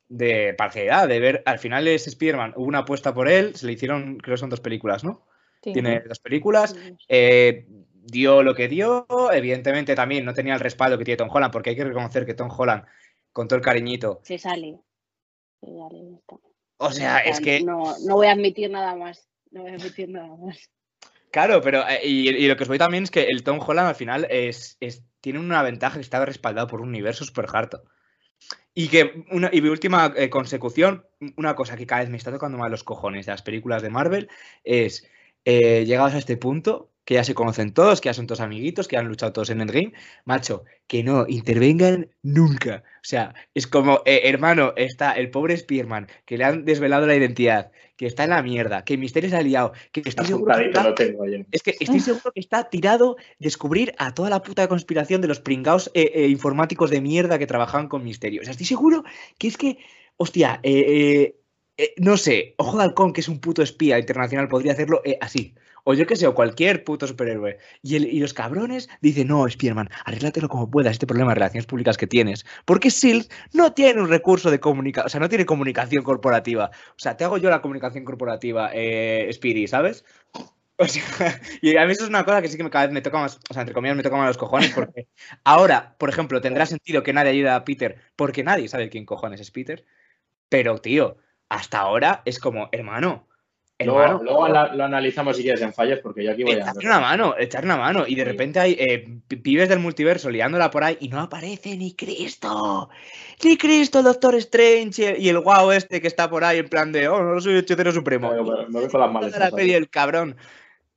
de 0.08 0.56
parcialidad, 0.58 1.08
de 1.08 1.20
ver, 1.20 1.44
al 1.46 1.60
final 1.60 1.88
es 1.88 2.08
Spider-Man, 2.08 2.54
hubo 2.56 2.66
una 2.66 2.80
apuesta 2.80 3.14
por 3.14 3.28
él, 3.30 3.56
se 3.56 3.66
le 3.68 3.74
hicieron, 3.74 4.18
creo 4.18 4.36
que 4.36 4.40
son 4.40 4.50
dos 4.50 4.62
películas, 4.62 5.04
¿no? 5.04 5.26
Sí. 5.62 5.74
Tiene 5.74 6.00
dos 6.08 6.20
películas, 6.20 6.76
eh, 7.10 7.66
dio 7.94 8.42
lo 8.42 8.56
que 8.56 8.70
dio, 8.70 9.06
evidentemente 9.32 9.94
también 9.94 10.24
no 10.26 10.34
tenía 10.34 10.54
el 10.56 10.60
respaldo 10.62 10.98
que 10.98 11.04
tiene 11.06 11.18
Tom 11.18 11.30
Holland, 11.32 11.52
porque 11.52 11.72
hay 11.72 11.76
que 11.76 11.84
reconocer 11.84 12.26
que 12.26 12.34
Tom 12.34 12.50
Holland, 12.50 12.86
con 13.34 13.48
todo 13.48 13.58
el 13.58 13.64
cariñito, 13.66 14.20
Se 14.24 14.38
sale. 14.38 14.80
Se 15.62 15.68
sale, 15.68 16.16
está. 16.16 16.36
o 16.78 16.92
sea, 16.92 17.20
es 17.20 17.40
que... 17.42 17.62
No, 17.62 17.96
no 18.06 18.16
voy 18.16 18.28
a 18.28 18.32
admitir 18.32 18.70
nada 18.72 18.96
más. 18.96 19.28
No 19.52 19.62
voy 19.64 19.72
a 19.72 19.76
admitir 19.76 20.10
nada 20.10 20.36
más. 20.38 20.70
Claro, 21.32 21.62
pero 21.62 21.88
eh, 21.88 22.00
y, 22.06 22.30
y 22.30 22.48
lo 22.48 22.56
que 22.58 22.64
os 22.64 22.70
voy 22.70 22.78
también 22.78 23.04
es 23.04 23.12
que 23.12 23.24
el 23.24 23.44
Tom 23.44 23.60
Holland 23.66 23.90
al 23.90 23.96
final 23.96 24.26
es, 24.30 24.78
es- 24.80 25.04
tiene 25.22 25.40
una 25.40 25.62
ventaja 25.64 25.96
que 25.96 26.02
está 26.02 26.24
respaldado 26.26 26.68
por 26.68 26.82
un 26.82 26.90
universo 26.90 27.24
super 27.26 27.46
harto. 27.52 27.84
Y 28.74 28.88
que 28.88 29.26
una, 29.32 29.50
y 29.52 29.62
mi 29.62 29.68
última 29.70 30.14
eh, 30.16 30.30
consecución, 30.30 31.06
una 31.36 31.56
cosa 31.56 31.76
que 31.76 31.86
cada 31.86 32.02
vez 32.02 32.10
me 32.10 32.18
está 32.18 32.32
tocando 32.32 32.58
más 32.58 32.72
los 32.72 32.84
cojones 32.86 33.26
de 33.26 33.34
las 33.34 33.42
películas 33.42 33.82
de 33.82 33.90
Marvel 33.90 34.30
es 34.64 35.06
eh, 35.46 35.86
llegados 35.86 36.14
a 36.14 36.18
este 36.18 36.38
punto, 36.38 36.90
que 37.06 37.16
ya 37.16 37.24
se 37.24 37.34
conocen 37.34 37.74
todos, 37.74 38.02
que 38.02 38.10
ya 38.10 38.14
son 38.14 38.28
todos 38.28 38.40
amiguitos, 38.40 38.88
que 38.88 38.96
han 38.96 39.08
luchado 39.08 39.34
todos 39.34 39.50
en 39.50 39.62
Endgame, 39.62 39.94
macho, 40.26 40.64
que 40.86 41.04
no 41.04 41.26
intervengan 41.28 42.10
nunca. 42.22 42.84
O 42.98 43.04
sea, 43.04 43.34
es 43.56 43.66
como, 43.66 44.02
eh, 44.06 44.22
hermano, 44.26 44.74
está 44.76 45.14
el 45.14 45.32
pobre 45.32 45.58
Spearman, 45.58 46.08
que 46.26 46.38
le 46.38 46.44
han 46.44 46.66
desvelado 46.66 47.08
la 47.08 47.16
identidad, 47.16 47.72
que 47.98 48.06
está 48.06 48.26
en 48.26 48.30
la 48.30 48.44
mierda, 48.44 48.86
que 48.86 48.96
Misterio 48.96 49.30
se 49.32 49.38
ha 49.38 49.42
liado, 49.42 49.74
que 49.92 50.02
estoy 50.06 50.28
seguro 50.28 50.56
que 50.56 50.66
está- 50.68 50.96
tengo 50.96 51.26
es 51.52 51.64
que 51.64 51.72
estoy 51.80 52.00
seguro 52.00 52.32
que 52.32 52.40
está 52.42 52.70
tirado 52.70 53.18
descubrir 53.40 53.96
a 53.98 54.14
toda 54.14 54.30
la 54.30 54.44
puta 54.44 54.68
conspiración 54.68 55.20
de 55.22 55.28
los 55.30 55.40
pringaos 55.40 55.90
eh, 55.96 56.12
eh, 56.14 56.28
informáticos 56.28 56.92
de 56.92 57.02
mierda 57.02 57.40
que 57.40 57.48
trabajaban 57.48 57.88
con 57.88 58.04
Misterio. 58.04 58.42
O 58.42 58.44
sea, 58.44 58.52
estoy 58.52 58.68
seguro 58.68 59.04
que 59.40 59.48
es 59.48 59.58
que, 59.58 59.80
hostia, 60.16 60.60
eh, 60.62 61.36
eh, 61.80 61.94
no 61.98 62.18
sé, 62.18 62.56
Ojo 62.58 62.78
de 62.78 62.84
Halcón, 62.84 63.14
que 63.14 63.22
es 63.22 63.30
un 63.30 63.40
puto 63.40 63.62
espía 63.64 64.00
internacional, 64.00 64.48
podría 64.48 64.74
hacerlo 64.74 65.02
eh, 65.06 65.18
así. 65.22 65.56
O 65.86 65.94
yo 65.94 66.06
qué 66.06 66.16
sé, 66.16 66.28
o 66.28 66.36
cualquier 66.36 66.84
puto 66.84 67.08
superhéroe. 67.08 67.58
Y, 67.82 67.96
el- 67.96 68.06
y 68.08 68.20
los 68.20 68.34
cabrones 68.34 68.90
dicen, 69.02 69.28
no, 69.30 69.48
Spearman, 69.50 69.90
arréglatelo 70.06 70.50
como 70.50 70.70
puedas, 70.70 70.92
este 70.94 71.08
problema 71.08 71.32
de 71.32 71.36
relaciones 71.36 71.66
públicas 71.66 71.98
que 71.98 72.08
tienes. 72.08 72.46
Porque 72.66 72.90
SIL 72.92 73.28
no 73.54 73.74
tiene 73.74 74.02
un 74.02 74.10
recurso 74.10 74.52
de 74.52 74.60
comunicación, 74.60 75.08
o 75.08 75.10
sea, 75.10 75.20
no 75.20 75.30
tiene 75.30 75.46
comunicación 75.46 76.04
corporativa. 76.04 76.70
O 76.92 76.94
sea, 77.00 77.18
te 77.18 77.24
hago 77.24 77.38
yo 77.38 77.50
la 77.50 77.62
comunicación 77.62 78.04
corporativa, 78.06 78.72
eh, 78.74 79.30
Speedy, 79.34 79.68
¿sabes? 79.68 80.06
O 80.78 80.86
sea, 80.88 81.04
y 81.62 81.76
a 81.78 81.86
mí 81.86 81.92
eso 81.92 82.04
es 82.04 82.10
una 82.10 82.24
cosa 82.26 82.42
que 82.42 82.48
sí 82.48 82.58
que 82.58 82.70
cada 82.70 82.86
vez 82.86 82.94
me 82.94 83.02
toca 83.02 83.20
más, 83.20 83.40
o 83.50 83.54
sea, 83.54 83.62
entre 83.64 83.74
comillas, 83.74 83.98
me 83.98 84.04
toca 84.04 84.16
más 84.18 84.28
los 84.28 84.38
cojones, 84.38 84.72
porque 84.74 85.08
ahora, 85.44 85.96
por 86.00 86.10
ejemplo, 86.10 86.40
tendrá 86.42 86.66
sentido 86.66 87.04
que 87.04 87.14
nadie 87.14 87.32
ayude 87.32 87.50
a 87.50 87.66
Peter, 87.66 87.98
porque 88.16 88.44
nadie 88.44 88.68
sabe 88.70 88.90
quién 88.90 89.06
cojones 89.06 89.42
es 89.42 89.52
Peter, 89.52 89.86
pero, 90.50 90.80
tío, 90.80 91.18
hasta 91.50 91.80
ahora 91.80 92.22
es 92.26 92.40
como, 92.40 92.70
hermano, 92.72 93.28
hermano, 93.78 94.20
Luego, 94.22 94.24
luego 94.24 94.48
la- 94.50 94.76
lo 94.76 94.84
analizamos 94.84 95.38
si 95.38 95.44
quieres 95.44 95.62
en 95.62 95.74
fallos, 95.74 96.00
porque 96.04 96.24
yo 96.24 96.32
aquí 96.32 96.44
voy 96.44 96.54
a... 96.54 96.58
echarle 96.58 96.86
una 96.86 97.00
mano, 97.00 97.36
echarle 97.38 97.66
una 97.68 97.78
mano, 97.78 98.06
y 98.08 98.16
de 98.16 98.26
repente 98.26 98.60
hay 98.60 98.74
eh, 98.78 99.20
pi- 99.28 99.38
pibes 99.38 99.70
del 99.70 99.80
multiverso 99.80 100.30
liándola 100.30 100.70
por 100.70 100.84
ahí 100.84 100.98
y 101.00 101.08
no 101.10 101.20
aparece 101.22 101.78
ni 101.78 101.94
Cristo, 101.96 102.90
ni 103.44 103.58
Cristo, 103.58 104.00
el 104.00 104.06
Doctor 104.06 104.36
Strange 104.36 105.18
y 105.18 105.30
el 105.30 105.40
guau 105.40 105.72
este 105.72 106.02
que 106.02 106.08
está 106.08 106.30
por 106.30 106.44
ahí 106.44 106.60
en 106.60 106.68
plan 106.70 106.92
de, 106.92 107.08
oh, 107.08 107.24
no 107.24 107.40
soy 107.40 107.58
hechicero 107.58 107.92
supremo. 107.92 108.32
Me 108.32 108.42
voy- 108.42 108.66
me 108.68 108.88
con 108.90 109.00
las 109.02 109.12
malezas. 109.12 109.40
la 109.40 109.52
peli 109.52 109.74
el 109.74 109.90
cabrón. 109.90 110.36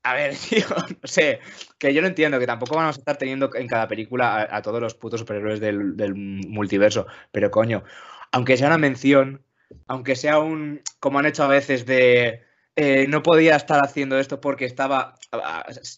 A 0.03 0.15
ver, 0.15 0.35
tío, 0.51 0.67
no 0.69 0.97
sé, 1.09 1.38
que 1.79 1.95
yo 1.95 2.03
no 2.03 2.09
entiendo, 2.09 2.41
que 2.41 2.47
tampoco 2.47 2.75
vamos 2.75 2.97
a 2.97 2.99
estar 2.99 3.17
teniendo 3.17 3.55
en 3.55 3.69
cada 3.69 3.87
película 3.87 4.35
a, 4.43 4.57
a 4.57 4.62
todos 4.62 4.81
los 4.81 4.95
putos 4.97 5.21
superhéroes 5.21 5.61
del, 5.61 5.97
del 5.97 6.15
multiverso, 6.17 7.07
pero 7.31 7.53
coño, 7.53 7.85
aunque 8.33 8.57
sea 8.57 8.67
una 8.67 8.79
mención, 8.79 9.43
aunque 9.87 10.16
sea 10.16 10.38
un, 10.38 10.80
como 11.00 11.18
han 11.18 11.26
hecho 11.26 11.44
a 11.44 11.48
veces 11.48 11.85
de, 11.87 12.42
eh, 12.76 13.06
no 13.08 13.22
podía 13.22 13.56
estar 13.56 13.80
haciendo 13.85 14.18
esto 14.18 14.40
porque 14.40 14.64
estaba, 14.64 15.14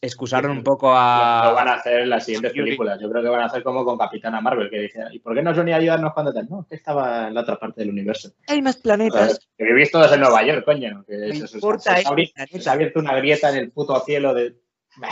excusaron 0.03 0.51
un 0.51 0.65
poco 0.65 0.93
a... 0.95 1.47
lo 1.51 1.55
van 1.55 1.69
a 1.69 1.75
hacer 1.75 2.01
en 2.01 2.11
las 2.11 2.25
siguientes 2.25 2.53
películas. 2.53 2.99
Yo 3.01 3.09
creo 3.11 3.23
que 3.23 3.29
van 3.29 3.43
a 3.43 3.47
hacer 3.47 3.63
como 3.63 3.85
con 3.85 3.97
Capitana 3.97 4.41
Marvel, 4.41 4.71
que 4.71 4.81
dice, 4.81 5.01
¿y 5.13 5.19
por 5.21 5.35
qué 5.35 5.43
no 5.43 5.51
a 5.51 5.77
ayudarnos 5.77 6.13
cuando 6.13 6.33
tal? 6.33 6.49
No, 6.49 6.67
que 6.69 6.75
estaba 6.77 7.29
en 7.29 7.35
la 7.35 7.43
otra 7.43 7.59
parte 7.59 7.81
del 7.83 7.91
universo. 7.91 8.31
Hay 8.49 8.61
más 8.63 8.77
planetas. 8.77 9.49
que 9.57 9.65
vivís 9.65 9.91
todos 9.91 10.13
en 10.13 10.21
Nueva 10.21 10.45
York, 10.45 10.65
coño. 10.65 11.05
Que 11.07 11.33
se, 11.35 11.47
se- 11.47 11.57
importa 11.57 11.97
se- 11.97 12.03
ha 12.37 12.61
se 12.61 12.71
abierto 12.71 12.99
una 13.01 13.15
grieta 13.17 13.51
en 13.51 13.57
el 13.57 13.71
puto 13.71 13.99
cielo 14.01 14.35
de... 14.35 14.57
Bah, 14.97 15.09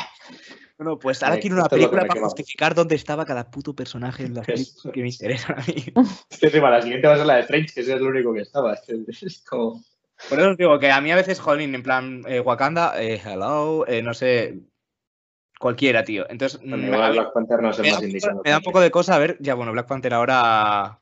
Bueno, 0.83 0.99
pues 0.99 1.23
ahora 1.23 1.39
quiero 1.39 1.55
una 1.55 1.65
lo 1.65 1.69
película 1.69 2.03
me 2.03 2.09
para 2.09 2.21
justificar 2.23 2.75
dónde 2.75 2.97
estaba 2.97 3.25
cada 3.25 3.49
puto 3.49 3.73
personaje 3.73 4.25
en 4.25 4.35
las 4.35 4.45
películas 4.45 4.93
que 4.93 5.01
me 5.01 5.09
interesan 5.09 5.61
a 5.61 5.63
mí. 5.63 5.85
Es 6.31 6.39
que 6.39 6.47
encima 6.47 6.71
la 6.71 6.83
siguiente 6.83 7.07
va 7.07 7.15
a 7.15 7.17
ser 7.19 7.27
la 7.27 7.37
de 7.37 7.41
Strange, 7.43 7.73
que 7.73 7.81
ese 7.83 7.95
es 7.95 8.01
el 8.01 8.07
único 8.07 8.35
que 8.35 8.41
estaba. 8.41 8.75
Es, 8.75 8.81
que 8.81 9.27
es 9.27 9.45
como... 9.49 9.81
Por 10.29 10.41
eso 10.41 10.51
os 10.51 10.57
digo 10.57 10.79
que 10.81 10.91
a 10.91 11.01
mí 11.01 11.13
a 11.13 11.17
veces, 11.17 11.39
jolín, 11.39 11.75
en 11.77 11.85
plan 11.85 12.23
eh, 12.27 12.41
Wakanda, 12.41 13.01
eh, 13.01 13.21
hello, 13.25 13.87
eh, 13.87 14.03
no 14.03 14.13
sé, 14.13 14.59
cualquiera, 15.59 16.03
tío. 16.03 16.29
Entonces, 16.29 16.61
mí 16.63 16.89
Black 16.89 17.33
Panther 17.33 17.63
no 17.63 17.71
es 17.71 17.79
el 17.79 17.85
me, 17.85 17.91
da 17.91 17.95
más 17.95 18.03
un 18.03 18.07
poco, 18.07 18.07
indicado. 18.07 18.43
me 18.45 18.51
da 18.51 18.57
un 18.59 18.65
poco 18.65 18.81
de 18.81 18.91
cosa 18.91 19.15
a 19.15 19.19
ver, 19.19 19.37
ya 19.41 19.55
bueno, 19.55 19.71
Black 19.71 19.87
Panther 19.87 20.15
ahora, 20.15 21.01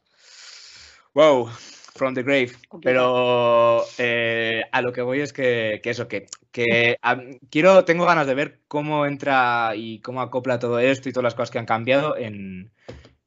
wow, 1.14 1.48
from 1.94 2.14
the 2.14 2.22
grave. 2.22 2.52
Pero 2.82 3.84
eh, 3.98 4.62
a 4.72 4.82
lo 4.82 4.92
que 4.92 5.02
voy 5.02 5.20
es 5.20 5.32
que, 5.32 5.80
que 5.82 5.90
eso, 5.90 6.08
que, 6.08 6.26
que 6.52 6.96
a- 7.02 7.20
quiero, 7.50 7.84
tengo 7.84 8.06
ganas 8.06 8.26
de 8.26 8.34
ver 8.34 8.60
cómo 8.68 9.06
entra 9.06 9.72
y 9.76 10.00
cómo 10.00 10.20
acopla 10.20 10.58
todo 10.58 10.78
esto 10.78 11.08
y 11.08 11.12
todas 11.12 11.24
las 11.24 11.34
cosas 11.34 11.50
que 11.50 11.58
han 11.58 11.66
cambiado 11.66 12.16
en, 12.16 12.70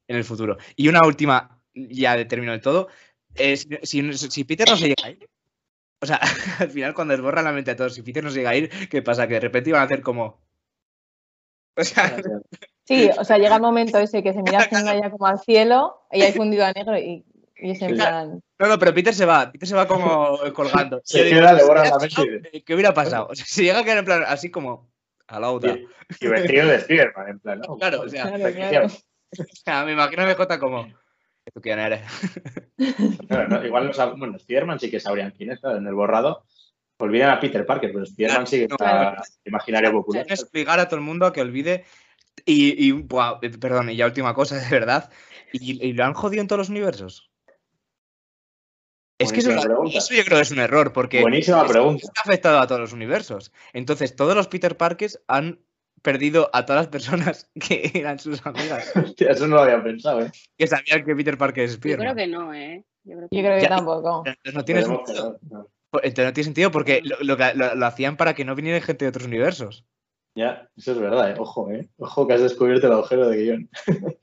en 0.07 0.15
el 0.15 0.23
futuro. 0.23 0.57
Y 0.75 0.87
una 0.87 1.01
última, 1.05 1.59
ya 1.73 2.15
de 2.15 2.25
término 2.25 2.51
de 2.51 2.59
todo, 2.59 2.87
eh, 3.35 3.57
si, 3.57 4.13
si- 4.13 4.43
Peter 4.43 4.69
no 4.69 4.77
se 4.77 4.87
llega 4.89 5.05
a 5.05 5.09
ir, 5.11 5.29
o 6.01 6.05
sea, 6.05 6.19
al 6.59 6.69
final 6.69 6.93
cuando 6.93 7.13
desborra 7.13 7.41
la 7.41 7.51
mente 7.51 7.71
a 7.71 7.75
todos, 7.75 7.93
si 7.95 8.01
Peter 8.01 8.23
no 8.23 8.29
se 8.29 8.37
llega 8.37 8.51
a 8.51 8.55
ir, 8.55 8.69
¿qué 8.89 9.01
pasa? 9.01 9.27
Que 9.27 9.35
de 9.35 9.39
repente 9.41 9.69
iban 9.69 9.81
a 9.81 9.85
hacer 9.85 10.01
como... 10.01 10.39
O 11.75 11.83
sea, 11.83 12.21
Sí, 12.85 13.09
o 13.17 13.23
sea, 13.23 13.37
llega 13.37 13.55
el 13.55 13.61
momento 13.61 13.97
ese 13.97 14.21
que 14.21 14.33
se 14.33 14.43
mira 14.43 14.67
Zendaya 14.69 15.09
como 15.09 15.25
al 15.25 15.39
cielo, 15.39 16.05
ella 16.11 16.25
hay 16.25 16.33
fundido 16.33 16.65
a 16.65 16.73
negro 16.73 16.97
y, 16.99 17.25
y 17.55 17.71
es 17.71 17.81
en 17.81 17.91
Sí. 17.91 17.95
plan, 17.95 18.41
No, 18.63 18.69
no, 18.69 18.79
pero 18.79 18.93
Peter 18.93 19.13
se 19.13 19.25
va, 19.25 19.51
Peter 19.51 19.67
se 19.67 19.75
va 19.75 19.85
como 19.85 20.39
colgando. 20.53 21.01
Se 21.03 21.25
digo, 21.25 21.41
queda, 21.41 21.65
borra 21.65 21.83
la 21.89 21.97
mente 21.99 22.63
¿Qué 22.65 22.73
hubiera 22.73 22.93
pasado? 22.93 23.27
O 23.29 23.35
sea, 23.35 23.45
si 23.45 23.63
llega 23.63 23.79
a 23.79 23.83
quedar 23.83 23.97
en 23.97 24.05
plan 24.05 24.23
así 24.25 24.49
como 24.49 24.89
a 25.27 25.37
la 25.37 25.51
otra. 25.51 25.73
Y, 25.73 25.85
y 26.21 26.27
vestido 26.29 26.67
de 26.69 26.79
Spiderman, 26.79 27.27
en 27.27 27.39
plan, 27.39 27.59
¿no? 27.59 27.75
Claro, 27.77 28.01
o 28.03 28.07
sea, 28.09 28.31
Claro, 28.31 28.53
claro. 28.53 28.87
o 28.87 29.55
sea, 29.65 29.83
me 29.83 29.91
imagino 29.91 30.21
a 30.21 30.33
BJ 30.33 30.59
como. 30.59 30.87
¿Tú 31.53 31.59
quién 31.59 31.77
eres? 31.77 32.03
Claro, 33.27 33.49
no, 33.49 33.65
igual 33.65 33.87
no 33.87 33.91
sab- 33.91 34.17
bueno, 34.17 34.39
Spiderman 34.39 34.79
sí 34.79 34.89
que 34.89 35.01
sabrían 35.01 35.31
quién 35.31 35.51
es, 35.51 35.59
claro, 35.59 35.77
en 35.77 35.85
el 35.87 35.93
borrado. 35.93 36.45
Olvidan 36.99 37.31
a 37.31 37.39
Peter 37.41 37.65
Parker, 37.65 37.91
pero 37.91 38.05
Spiderman 38.05 38.47
sí 38.47 38.59
que 38.59 38.63
está 38.63 38.77
Claro. 38.77 39.21
imaginario 39.43 39.91
popular. 39.91 40.23
Tienes 40.23 40.45
que 40.45 40.49
obligar 40.49 40.79
a 40.79 40.87
todo 40.87 40.95
el 40.95 41.05
mundo 41.05 41.25
a 41.25 41.33
que 41.33 41.41
olvide. 41.41 41.83
Y, 42.45 42.93
perdón, 43.59 43.89
y 43.89 43.97
ya 43.97 44.05
última 44.05 44.33
cosa, 44.33 44.55
de 44.55 44.69
verdad. 44.69 45.11
¿Y, 45.51 45.85
y 45.85 45.91
lo 45.91 46.05
han 46.05 46.13
jodido 46.13 46.39
en 46.41 46.47
todos 46.47 46.59
los 46.59 46.69
universos? 46.69 47.29
Es 49.23 49.31
que 49.33 49.39
eso, 49.39 49.51
eso 49.51 50.13
yo 50.13 50.23
creo 50.25 50.37
que 50.37 50.41
es 50.41 50.51
un 50.51 50.59
error, 50.59 50.93
porque 50.93 51.21
Buenísima 51.21 51.63
es- 51.65 51.71
pregunta. 51.71 52.01
está 52.05 52.21
afectado 52.21 52.59
a 52.59 52.67
todos 52.67 52.81
los 52.81 52.93
universos. 52.93 53.51
Entonces, 53.73 54.15
todos 54.15 54.35
los 54.35 54.47
Peter 54.47 54.77
Parkers 54.77 55.19
han 55.27 55.59
perdido 56.01 56.49
a 56.53 56.65
todas 56.65 56.81
las 56.81 56.87
personas 56.89 57.49
que 57.59 57.91
eran 57.93 58.19
sus 58.19 58.45
amigas, 58.45 58.91
Hostia, 58.95 59.31
eso 59.31 59.47
no 59.47 59.55
lo 59.55 59.61
había 59.61 59.81
pensado, 59.81 60.21
¿eh? 60.21 60.31
que 60.57 60.67
sabían 60.67 61.05
que 61.05 61.15
Peter 61.15 61.37
Parker 61.37 61.63
es 61.63 61.75
Yo 61.75 61.79
creo 61.79 61.95
Spiderman. 61.95 62.15
que 62.17 62.27
no, 62.27 62.53
¿eh? 62.53 62.83
Yo 63.05 63.17
creo 63.17 63.29
que, 63.29 63.35
Yo 63.37 63.41
no. 63.41 63.47
creo 63.47 63.57
que 63.59 63.63
Ya. 63.63 63.69
tampoco. 63.69 64.23
Entonces 64.25 64.53
no 64.53 64.65
tiene 64.65 64.83
sentido. 64.83 65.39
no, 65.49 65.57
no. 65.59 65.69
Entonces 66.01 66.25
no 66.25 66.33
tiene 66.33 66.45
sentido 66.45 66.71
porque 66.71 67.01
lo, 67.03 67.17
lo- 67.21 67.75
lo 67.75 67.85
hacían 67.85 68.17
para 68.17 68.33
que 68.33 68.43
no 68.45 68.55
viniera 68.55 68.81
gente 68.81 69.05
de 69.05 69.09
otros 69.09 69.25
universos. 69.27 69.85
Ya, 70.35 70.67
eso 70.75 70.93
es 70.93 70.99
verdad, 70.99 71.31
¿eh? 71.31 71.35
Ojo, 71.37 71.69
¿eh? 71.71 71.87
Ojo 71.97 72.25
que 72.27 72.33
has 72.33 72.41
descubierto 72.41 72.87
el 72.87 72.93
agujero 72.93 73.29
de 73.29 73.37
guion. 73.37 73.69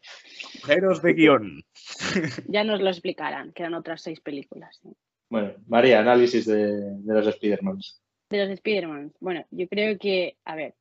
Agujeros 0.63 1.03
de 1.03 1.13
guion. 1.15 1.63
Ya 2.49 2.65
nos 2.65 2.81
lo 2.81 2.89
explicarán, 2.91 3.53
quedan 3.53 3.75
otras 3.75 4.03
seis 4.03 4.21
películas. 4.21 4.81
¿eh? 4.85 4.93
Bueno, 5.31 5.53
María, 5.67 6.01
análisis 6.01 6.47
de, 6.47 6.67
de 6.99 7.15
los 7.15 7.33
Spidermans. 7.35 8.03
De 8.29 8.39
los 8.39 8.51
Spider-Man. 8.51 9.13
Bueno, 9.21 9.45
yo 9.51 9.69
creo 9.69 9.99
que, 9.99 10.37
a 10.45 10.55
ver, 10.57 10.75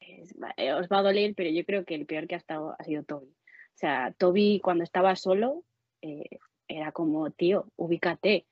es- 0.00 0.34
eh, 0.56 0.72
os 0.72 0.88
va 0.88 0.98
a 0.98 1.02
doler, 1.02 1.34
pero 1.36 1.50
yo 1.50 1.64
creo 1.64 1.84
que 1.84 1.94
el 1.96 2.06
peor 2.06 2.26
que 2.26 2.34
ha 2.36 2.38
estado 2.38 2.74
ha 2.78 2.84
sido 2.84 3.02
Toby. 3.02 3.26
O 3.28 3.76
sea, 3.80 4.14
Toby 4.18 4.60
cuando 4.62 4.84
estaba 4.84 5.16
solo 5.16 5.64
eh, 6.02 6.24
era 6.68 6.92
como, 6.92 7.30
tío, 7.30 7.66
ubícate. 7.76 8.46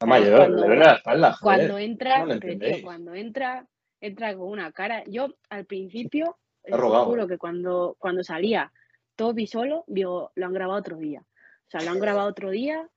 ¿Sabes? 0.00 0.08
mayor, 0.22 0.36
Cuando- 0.38 0.56
le 0.62 0.66
duele 0.66 0.84
la 0.84 0.92
espalda, 0.94 1.32
joder. 1.32 1.58
Cuando 1.58 1.78
entra, 1.78 2.20
¿cómo 2.20 2.34
lo 2.34 2.40
pero, 2.40 2.58
tío, 2.58 2.82
cuando 2.82 3.14
entra, 3.14 3.66
entra 4.00 4.34
con 4.36 4.48
una 4.48 4.72
cara. 4.72 5.04
Yo 5.06 5.34
al 5.48 5.64
principio, 5.66 6.36
juro 7.06 7.26
que 7.28 7.38
cuando, 7.38 7.96
cuando 7.98 8.22
salía 8.24 8.72
Toby 9.16 9.46
solo, 9.46 9.84
digo, 9.86 10.32
lo 10.34 10.46
han 10.46 10.52
grabado 10.52 10.78
otro 10.78 10.96
día. 10.96 11.20
O 11.22 11.70
sea, 11.70 11.82
lo 11.82 11.90
han 11.90 12.00
grabado 12.00 12.28
otro 12.28 12.50
día. 12.50 12.88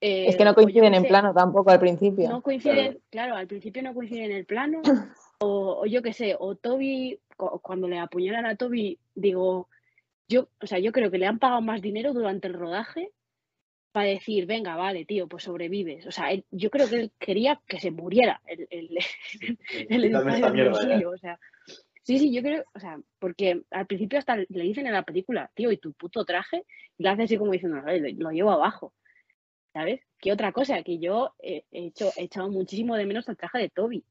Es 0.00 0.36
que 0.36 0.42
eh, 0.42 0.44
no 0.44 0.50
yo 0.52 0.54
coinciden 0.54 0.94
en 0.94 1.02
sé, 1.02 1.08
plano 1.08 1.34
tampoco 1.34 1.70
al 1.70 1.80
principio. 1.80 2.28
no 2.28 2.40
coinciden, 2.42 3.00
claro, 3.10 3.34
al 3.34 3.46
principio 3.48 3.82
no 3.82 3.94
coinciden 3.94 4.30
en 4.30 4.36
el 4.36 4.44
plano, 4.44 4.80
o, 5.40 5.80
o 5.82 5.86
yo 5.86 6.02
qué 6.02 6.12
sé, 6.12 6.36
o 6.38 6.54
Toby, 6.54 7.18
cu- 7.36 7.58
cuando 7.60 7.88
le 7.88 7.98
apuñalan 7.98 8.46
a 8.46 8.54
Toby, 8.56 8.98
digo, 9.14 9.68
yo, 10.28 10.48
o 10.60 10.66
sea, 10.66 10.78
yo 10.78 10.92
creo 10.92 11.10
que 11.10 11.18
le 11.18 11.26
han 11.26 11.38
pagado 11.40 11.62
más 11.62 11.80
dinero 11.82 12.12
durante 12.12 12.46
el 12.46 12.54
rodaje 12.54 13.10
para 13.98 14.10
decir, 14.10 14.46
venga, 14.46 14.76
vale, 14.76 15.04
tío, 15.04 15.26
pues 15.26 15.42
sobrevives. 15.42 16.06
O 16.06 16.12
sea, 16.12 16.30
él- 16.30 16.44
yo 16.52 16.70
creo 16.70 16.88
que 16.88 16.96
él 16.96 17.12
quería 17.18 17.60
que 17.66 17.80
se 17.80 17.90
muriera 17.90 18.40
el, 18.46 18.66
el, 18.70 18.88
mierda, 20.52 20.74
suyo, 20.94 21.10
o 21.10 21.18
sea. 21.18 21.38
Sí, 22.04 22.18
sí, 22.18 22.32
yo 22.32 22.40
creo, 22.42 22.64
o 22.74 22.78
sea, 22.80 22.98
porque 23.18 23.62
al 23.70 23.86
principio 23.86 24.18
hasta 24.18 24.36
le 24.36 24.62
dicen 24.62 24.86
en 24.86 24.92
la 24.92 25.02
película, 25.02 25.50
tío, 25.54 25.70
¿y 25.72 25.76
tu 25.78 25.92
puto 25.92 26.24
traje? 26.24 26.64
Y 26.96 27.02
lo 27.02 27.10
hace 27.10 27.24
así 27.24 27.36
como 27.36 27.52
diciendo, 27.52 27.82
"Ay, 27.84 28.00
lo, 28.00 28.08
lo 28.24 28.30
llevo 28.30 28.50
abajo. 28.52 28.94
¿Sabes? 29.72 30.00
¿Qué 30.18 30.32
otra 30.32 30.52
cosa? 30.52 30.82
Que 30.82 30.98
yo 30.98 31.34
eh, 31.40 31.64
he, 31.70 31.86
hecho, 31.86 32.10
he 32.16 32.22
echado 32.22 32.48
muchísimo 32.50 32.96
de 32.96 33.04
menos 33.04 33.28
el 33.28 33.36
traje 33.36 33.58
de 33.58 33.68
Toby, 33.68 34.04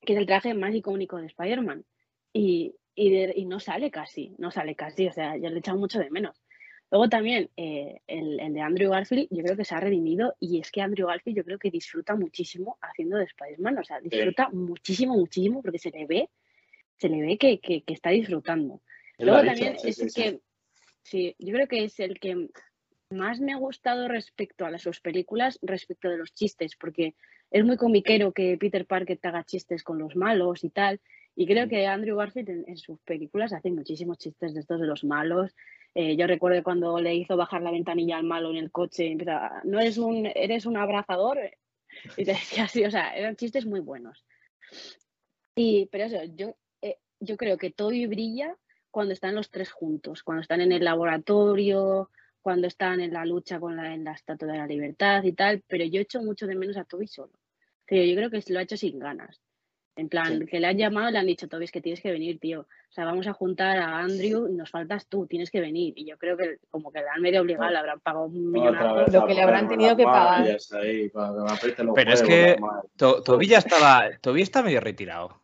que 0.00 0.14
es 0.14 0.18
el 0.18 0.26
traje 0.26 0.54
más 0.54 0.74
icónico 0.74 1.18
de 1.18 1.26
Spider-Man. 1.26 1.84
Y, 2.32 2.74
y, 2.94 3.10
de- 3.10 3.34
y 3.36 3.44
no 3.44 3.60
sale 3.60 3.90
casi, 3.90 4.34
no 4.38 4.50
sale 4.50 4.74
casi, 4.74 5.06
o 5.06 5.12
sea, 5.12 5.36
yo 5.36 5.48
le 5.50 5.56
he 5.56 5.58
echado 5.58 5.78
mucho 5.78 5.98
de 6.00 6.10
menos. 6.10 6.42
Luego 6.90 7.08
también 7.08 7.50
eh, 7.56 8.00
el, 8.06 8.38
el 8.38 8.54
de 8.54 8.60
Andrew 8.60 8.90
Garfield, 8.90 9.26
yo 9.30 9.42
creo 9.42 9.56
que 9.56 9.64
se 9.64 9.74
ha 9.74 9.80
redimido 9.80 10.36
y 10.38 10.60
es 10.60 10.70
que 10.70 10.80
Andrew 10.82 11.08
Garfield 11.08 11.36
yo 11.38 11.44
creo 11.44 11.58
que 11.58 11.70
disfruta 11.70 12.14
muchísimo 12.14 12.78
haciendo 12.80 13.16
de 13.16 13.24
Spider-Man, 13.24 13.78
o 13.78 13.84
sea, 13.84 14.00
disfruta 14.00 14.48
muchísimo, 14.50 15.14
muchísimo 15.16 15.62
porque 15.62 15.78
se 15.78 15.90
le 15.90 16.06
ve, 16.06 16.30
se 16.96 17.08
le 17.08 17.20
ve 17.22 17.38
que, 17.38 17.58
que- 17.58 17.82
que 17.82 17.94
está 17.94 18.10
disfrutando. 18.10 18.80
Él 19.18 19.26
Luego 19.26 19.42
dicho, 19.42 19.52
también 19.54 19.78
sí, 19.80 19.88
es 19.88 19.98
el 20.00 20.10
sí. 20.10 20.22
que, 20.22 20.40
sí, 21.02 21.36
yo 21.40 21.54
creo 21.54 21.66
que 21.68 21.84
es 21.84 21.98
el 22.00 22.20
que 22.20 22.48
más 23.10 23.40
me 23.40 23.52
ha 23.52 23.56
gustado 23.56 24.08
respecto 24.08 24.64
a 24.64 24.70
las 24.70 24.82
sus 24.82 25.00
películas, 25.00 25.58
respecto 25.62 26.08
de 26.08 26.18
los 26.18 26.34
chistes, 26.34 26.76
porque 26.76 27.14
es 27.50 27.64
muy 27.64 27.76
comiquero 27.76 28.32
que 28.32 28.56
Peter 28.58 28.86
Parker 28.86 29.18
te 29.18 29.28
haga 29.28 29.44
chistes 29.44 29.82
con 29.82 29.98
los 29.98 30.14
malos 30.16 30.64
y 30.64 30.70
tal, 30.70 31.00
y 31.34 31.46
creo 31.46 31.66
Mm. 31.66 31.68
que 31.68 31.86
Andrew 31.86 32.16
Garfield 32.16 32.48
en, 32.50 32.64
en 32.68 32.76
sus 32.76 32.98
películas 33.00 33.52
hace 33.52 33.70
muchísimos 33.70 34.18
chistes 34.18 34.54
de 34.54 34.60
estos 34.60 34.80
de 34.80 34.86
los 34.86 35.04
malos. 35.04 35.54
Eh, 35.98 36.14
yo 36.14 36.26
recuerdo 36.26 36.62
cuando 36.62 37.00
le 37.00 37.14
hizo 37.14 37.38
bajar 37.38 37.62
la 37.62 37.70
ventanilla 37.70 38.18
al 38.18 38.24
malo 38.24 38.50
en 38.50 38.56
el 38.56 38.70
coche, 38.70 39.06
y 39.06 39.12
empezaba, 39.12 39.62
no 39.64 39.80
eres 39.80 39.96
un, 39.96 40.26
eres 40.26 40.66
un 40.66 40.76
abrazador, 40.76 41.38
y 42.18 42.24
te 42.26 42.32
decía 42.32 42.64
así, 42.64 42.84
o 42.84 42.90
sea, 42.90 43.16
eran 43.16 43.34
chistes 43.34 43.64
muy 43.64 43.80
buenos. 43.80 44.22
Y, 45.54 45.86
pero 45.86 46.04
eso, 46.04 46.22
yo, 46.34 46.54
eh, 46.82 46.98
yo 47.18 47.38
creo 47.38 47.56
que 47.56 47.70
Toby 47.70 48.06
brilla 48.06 48.58
cuando 48.90 49.14
están 49.14 49.34
los 49.34 49.50
tres 49.50 49.72
juntos, 49.72 50.22
cuando 50.22 50.42
están 50.42 50.60
en 50.60 50.72
el 50.72 50.84
laboratorio, 50.84 52.10
cuando 52.42 52.66
están 52.66 53.00
en 53.00 53.14
la 53.14 53.24
lucha 53.24 53.58
con 53.58 53.76
la, 53.76 53.94
en 53.94 54.04
la 54.04 54.12
Estatua 54.12 54.52
de 54.52 54.58
la 54.58 54.66
Libertad 54.66 55.24
y 55.24 55.32
tal, 55.32 55.62
pero 55.66 55.86
yo 55.86 56.02
echo 56.02 56.20
mucho 56.20 56.46
de 56.46 56.56
menos 56.56 56.76
a 56.76 56.84
Toby 56.84 57.06
solo. 57.06 57.32
Pero 57.86 58.04
yo 58.04 58.14
creo 58.16 58.30
que 58.30 58.52
lo 58.52 58.58
ha 58.58 58.62
hecho 58.62 58.76
sin 58.76 58.98
ganas. 58.98 59.40
En 59.98 60.10
plan, 60.10 60.40
Sí. 60.40 60.46
que 60.46 60.60
le 60.60 60.66
han 60.66 60.76
llamado 60.76 61.08
y 61.08 61.12
le 61.12 61.18
han 61.18 61.26
dicho, 61.26 61.48
Toby, 61.48 61.64
es 61.64 61.72
que 61.72 61.80
tienes 61.80 62.02
que 62.02 62.10
venir, 62.12 62.38
tío. 62.38 62.60
O 62.60 62.92
sea, 62.92 63.06
vamos 63.06 63.26
a 63.26 63.32
juntar 63.32 63.78
a 63.78 63.98
Andrew 64.00 64.46
y 64.46 64.52
nos 64.52 64.70
faltas 64.70 65.06
tú, 65.06 65.26
tienes 65.26 65.50
que 65.50 65.58
venir. 65.60 65.94
Y 65.96 66.04
yo 66.04 66.18
creo 66.18 66.36
que 66.36 66.58
como 66.70 66.92
que 66.92 67.00
le 67.00 67.08
han 67.08 67.22
medio 67.22 67.40
obligado, 67.40 67.70
le 67.70 67.78
habrán 67.78 68.00
pagado 68.00 68.26
un 68.26 68.52
vez 68.52 68.62
Lo 69.12 69.26
que 69.26 69.34
le 69.34 69.40
habrán 69.42 69.68
tenido 69.68 69.96
que 69.96 70.04
pagar. 70.04 70.42
ahí, 70.72 71.10
Pero 71.94 72.12
es 72.12 72.22
que. 72.22 72.56
To- 72.96 73.22
Toby 73.22 73.46
ya 73.48 73.58
estaba. 73.58 74.10
Toby 74.20 74.42
está 74.42 74.62
medio 74.62 74.80
retirado. 74.80 75.40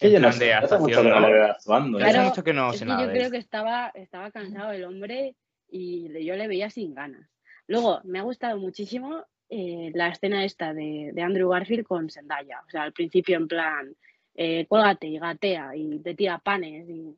En 0.00 0.12
yo 0.12 0.18
no 0.18 0.28
plan 0.28 0.32
sé, 0.34 0.44
de 0.46 0.54
hace 0.54 0.78
mucho 0.78 1.00
actuación, 1.00 1.04
que 1.04 1.10
no 1.10 1.20
¿no? 1.20 1.26
le 1.26 1.32
veo 1.34 1.44
actuando. 1.46 1.98
Hace 1.98 2.10
Claro, 2.10 2.28
mucho 2.28 2.44
que 2.44 2.52
no 2.54 2.70
es 2.70 2.78
sé 2.78 2.84
que 2.84 2.88
nada 2.88 3.02
yo 3.02 3.08
de 3.08 3.12
creo 3.14 3.30
que 3.30 3.36
estaba, 3.38 3.88
estaba 3.94 4.30
cansado 4.30 4.72
el 4.72 4.84
hombre 4.84 5.34
y 5.70 6.24
yo 6.24 6.36
le 6.36 6.48
veía 6.48 6.70
sin 6.70 6.94
ganas. 6.94 7.28
Luego, 7.66 8.00
me 8.04 8.18
ha 8.18 8.22
gustado 8.22 8.58
muchísimo 8.58 9.24
eh, 9.50 9.90
la 9.94 10.08
escena 10.08 10.44
esta 10.44 10.72
de, 10.72 11.10
de 11.12 11.22
Andrew 11.22 11.48
Garfield 11.50 11.84
con 11.84 12.08
Zendaya. 12.08 12.62
O 12.66 12.70
sea, 12.70 12.82
al 12.82 12.92
principio 12.92 13.36
en 13.36 13.48
plan, 13.48 13.94
eh, 14.34 14.66
cuélgate 14.66 15.08
y 15.08 15.18
gatea 15.18 15.76
y 15.76 15.98
te 16.00 16.14
tira 16.14 16.38
panes 16.38 16.88
y... 16.88 17.16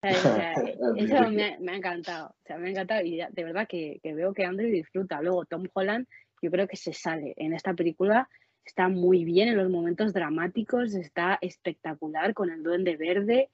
¿sabes? 0.00 0.24
O 0.24 0.34
sea, 0.34 0.52
Al 0.54 0.98
eso 0.98 1.30
me 1.30 1.44
ha, 1.44 1.58
me 1.60 1.72
ha 1.72 1.76
encantado. 1.76 2.28
O 2.28 2.46
sea, 2.46 2.56
me 2.58 2.68
ha 2.68 2.70
encantado 2.70 3.04
y 3.04 3.16
de 3.16 3.44
verdad 3.44 3.68
que, 3.68 4.00
que 4.02 4.14
veo 4.14 4.32
que 4.32 4.44
Andrew 4.44 4.70
disfruta. 4.70 5.20
Luego, 5.20 5.44
Tom 5.44 5.66
Holland, 5.72 6.06
yo 6.40 6.50
creo 6.50 6.66
que 6.66 6.76
se 6.76 6.92
sale 6.92 7.34
en 7.36 7.52
esta 7.52 7.74
película. 7.74 8.28
Está 8.64 8.88
muy 8.88 9.24
bien 9.24 9.48
en 9.48 9.56
los 9.56 9.68
momentos 9.68 10.12
dramáticos, 10.12 10.94
está 10.94 11.38
espectacular 11.40 12.32
con 12.32 12.50
el 12.50 12.62
duende 12.62 12.96
verde 12.96 13.50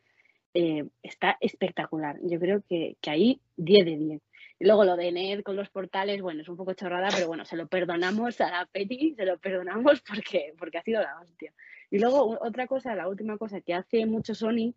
eh, 0.54 0.88
está 1.02 1.36
espectacular. 1.40 2.18
Yo 2.22 2.40
creo 2.40 2.62
que, 2.68 2.96
que 3.00 3.10
ahí 3.10 3.40
10 3.56 3.84
de 3.84 3.96
10. 3.96 4.22
Y 4.60 4.66
luego 4.66 4.84
lo 4.84 4.96
de 4.96 5.12
Ned 5.12 5.42
con 5.42 5.54
los 5.56 5.68
portales, 5.70 6.20
bueno, 6.20 6.42
es 6.42 6.48
un 6.48 6.56
poco 6.56 6.72
chorrada, 6.72 7.08
pero 7.14 7.28
bueno, 7.28 7.44
se 7.44 7.56
lo 7.56 7.68
perdonamos 7.68 8.40
a 8.40 8.50
la 8.50 8.66
Petty, 8.66 9.14
se 9.14 9.24
lo 9.24 9.38
perdonamos 9.38 10.00
porque, 10.08 10.54
porque 10.58 10.78
ha 10.78 10.82
sido 10.82 11.00
la 11.00 11.20
hostia. 11.20 11.52
Y 11.90 11.98
luego 11.98 12.38
otra 12.40 12.66
cosa, 12.66 12.94
la 12.94 13.08
última 13.08 13.38
cosa 13.38 13.60
que 13.60 13.72
hace 13.74 14.04
mucho 14.06 14.34
Sony 14.34 14.74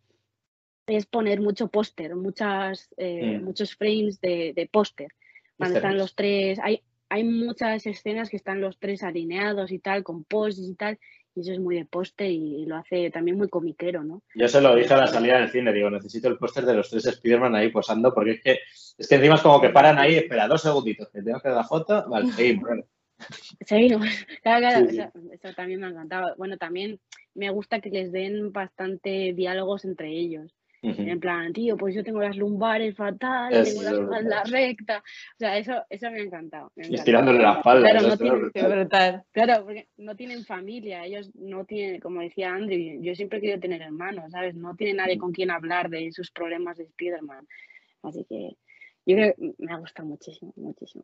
es 0.88 1.06
poner 1.06 1.41
mucho 1.41 1.67
póster, 1.67 2.15
muchas, 2.15 2.94
eh, 2.98 3.38
Mm. 3.39 3.44
muchos 3.44 3.76
frames 3.76 4.20
de, 4.22 4.54
de 4.56 4.67
póster. 4.67 5.13
Cuando 5.58 5.78
están 5.78 5.98
los 5.98 6.15
tres, 6.15 6.60
hay, 6.62 6.82
hay 7.10 7.24
muchas 7.24 7.86
escenas 7.86 8.30
que 8.30 8.38
están 8.38 8.62
los 8.62 8.80
tres 8.80 9.04
alineados 9.04 9.72
y 9.72 9.80
tal, 9.80 10.04
con 10.04 10.24
posts 10.24 10.62
y 10.62 10.76
tal, 10.76 11.00
y 11.36 11.41
eso 11.41 11.54
es 11.54 11.60
muy 11.60 11.76
de 11.78 11.86
póster 11.86 12.30
y, 12.30 12.65
lo 12.65 12.76
hace 12.76 13.10
también 13.10 13.38
muy 13.38 13.50
comiquero, 13.50 14.04
¿no? 14.04 14.22
Yo 14.36 14.48
se 14.48 14.62
lo 14.62 14.76
dije 14.76 14.94
a 14.94 14.98
la 14.98 15.08
salida 15.08 15.39
del 15.39 15.50
cine, 15.50 15.74
digo, 15.74 15.89
necesito 15.89 16.28
el 16.28 16.38
póster 16.38 16.65
de 16.65 16.76
los 16.76 16.89
tres 16.89 17.04
Spiderman 17.04 17.56
ahí 17.56 17.70
posando, 17.70 18.13
porque 18.13 18.32
es 18.32 18.41
que, 18.41 18.60
es 18.98 19.08
que 19.08 19.15
encima 19.15 19.36
es 19.36 19.41
como 19.41 19.62
que 19.62 19.70
paran 19.70 19.98
ahí, 19.98 20.15
espera 20.15 20.48
dos 20.48 20.62
segunditos, 20.62 21.10
que 21.10 21.22
tengo 21.22 21.39
que 21.39 21.50
dar 21.50 21.58
la 21.58 21.63
foto, 21.63 22.08
vale, 22.10 22.32
seguimos, 22.34 22.70
vale. 22.70 22.86
Seguimos. 23.65 24.08
Claro, 24.41 24.60
claro, 24.60 24.86
Sí, 24.88 24.96
sí. 24.96 25.02
Eso, 25.02 25.12
eso 25.32 25.56
también 25.56 25.80
me 25.80 25.88
ha 25.88 25.89
encantado. 25.89 26.36
Bueno, 26.38 26.58
también 26.58 27.00
me 27.36 27.50
gusta 27.52 27.80
que 27.80 27.89
les 27.89 28.12
den 28.12 28.52
bastante 28.52 29.34
diálogos 29.34 29.86
entre 29.86 30.10
ellos. 30.10 30.52
En 30.84 31.20
plan, 31.20 31.54
tío, 31.54 31.78
pues 31.78 31.94
yo 31.94 32.04
tengo 32.04 32.22
las 32.22 32.36
lumbares 32.36 32.96
fatales, 32.96 33.70
tengo 33.70 33.84
la 33.84 33.91
es 33.91 34.00
espalda 34.00 34.20
verdad. 34.20 34.44
recta. 34.50 34.98
O 34.98 35.38
sea, 35.38 35.58
eso, 35.60 35.74
eso 35.91 36.10
me 36.10 36.20
ha 36.20 36.24
encantado. 36.24 36.72
me 36.76 36.86
ha 36.86 36.89
Y 36.89 36.96
estirándole 36.96 37.39
la 37.39 37.54
espalda. 37.54 37.88
Claro, 37.89 38.08
no 38.08 38.13
es 38.13 38.20
tiene- 38.20 38.67
brutal. 38.76 39.24
Claro, 39.32 39.63
porque 39.65 39.88
no 39.98 40.15
tienen 40.15 40.44
familia, 40.44 41.06
ellos 41.06 41.30
no 41.36 41.65
tienen, 41.65 42.00
como 42.02 42.22
decía 42.22 42.52
Andrew, 42.54 43.00
yo 43.02 43.13
siempre 43.13 43.38
he 43.38 43.41
querido 43.41 43.60
tener 43.60 43.84
hermanos, 43.84 44.32
¿sabes? 44.32 44.56
No 44.56 44.76
tienen 44.76 44.98
nadie 44.98 45.20
con 45.20 45.32
quien 45.34 45.52
hablar 45.52 45.89
de 45.89 46.12
sus 46.12 46.32
problemas 46.32 46.78
de 46.78 46.86
Spider-Man. 46.86 47.48
Así 48.02 48.26
que 48.28 48.56
yo 49.06 49.15
creo 49.15 49.36
que 49.36 49.54
me 49.60 49.72
ha 49.74 49.78
gustado 49.78 50.08
muchísimo, 50.10 50.52
muchísimo. 50.56 51.04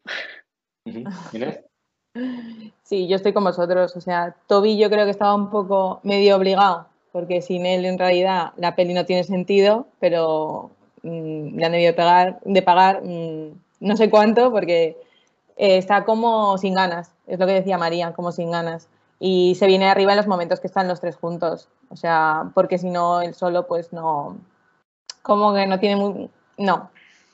Sí, 2.81 3.07
yo 3.07 3.15
estoy 3.15 3.31
con 3.31 3.43
vosotros. 3.43 3.95
O 3.95 4.01
sea, 4.01 4.35
Toby 4.47 4.75
yo 4.79 4.89
creo 4.89 5.05
que 5.05 5.11
estaba 5.11 5.35
un 5.35 5.51
poco 5.51 5.99
medio 6.03 6.35
obligado, 6.35 6.87
porque 7.17 7.41
sin 7.41 7.65
él 7.65 7.83
en 7.85 7.97
realidad 7.97 8.51
la 8.57 8.75
peli 8.75 8.93
no 8.93 9.07
tiene 9.07 9.23
sentido, 9.23 9.87
pero 9.99 10.69
mm, 11.01 11.57
le 11.57 11.65
han 11.65 11.71
debido 11.71 11.95
pegar, 11.95 12.39
de 12.45 12.61
pagar 12.61 13.01
mm, 13.03 13.59
no 13.79 13.97
sé 13.97 14.11
cuánto, 14.11 14.51
porque 14.51 15.01
eh, 15.57 15.77
está 15.77 16.05
como 16.05 16.59
sin 16.59 16.75
ganas, 16.75 17.11
es 17.25 17.39
lo 17.39 17.47
que 17.47 17.53
decía 17.53 17.79
María, 17.79 18.13
como 18.13 18.31
sin 18.31 18.51
ganas. 18.51 18.87
Y 19.19 19.55
se 19.55 19.65
viene 19.65 19.89
arriba 19.89 20.11
en 20.11 20.17
los 20.17 20.27
momentos 20.27 20.59
que 20.59 20.67
están 20.67 20.87
los 20.87 21.01
tres 21.01 21.15
juntos. 21.15 21.69
O 21.89 21.95
sea, 21.95 22.51
porque 22.53 22.77
si 22.77 22.91
no, 22.91 23.21
él 23.21 23.33
solo, 23.33 23.65
pues 23.65 23.91
no. 23.91 24.37
Como 25.23 25.55
que 25.55 25.65
no 25.65 25.79
tiene 25.79 25.95
muy. 25.95 26.29
No. 26.59 26.91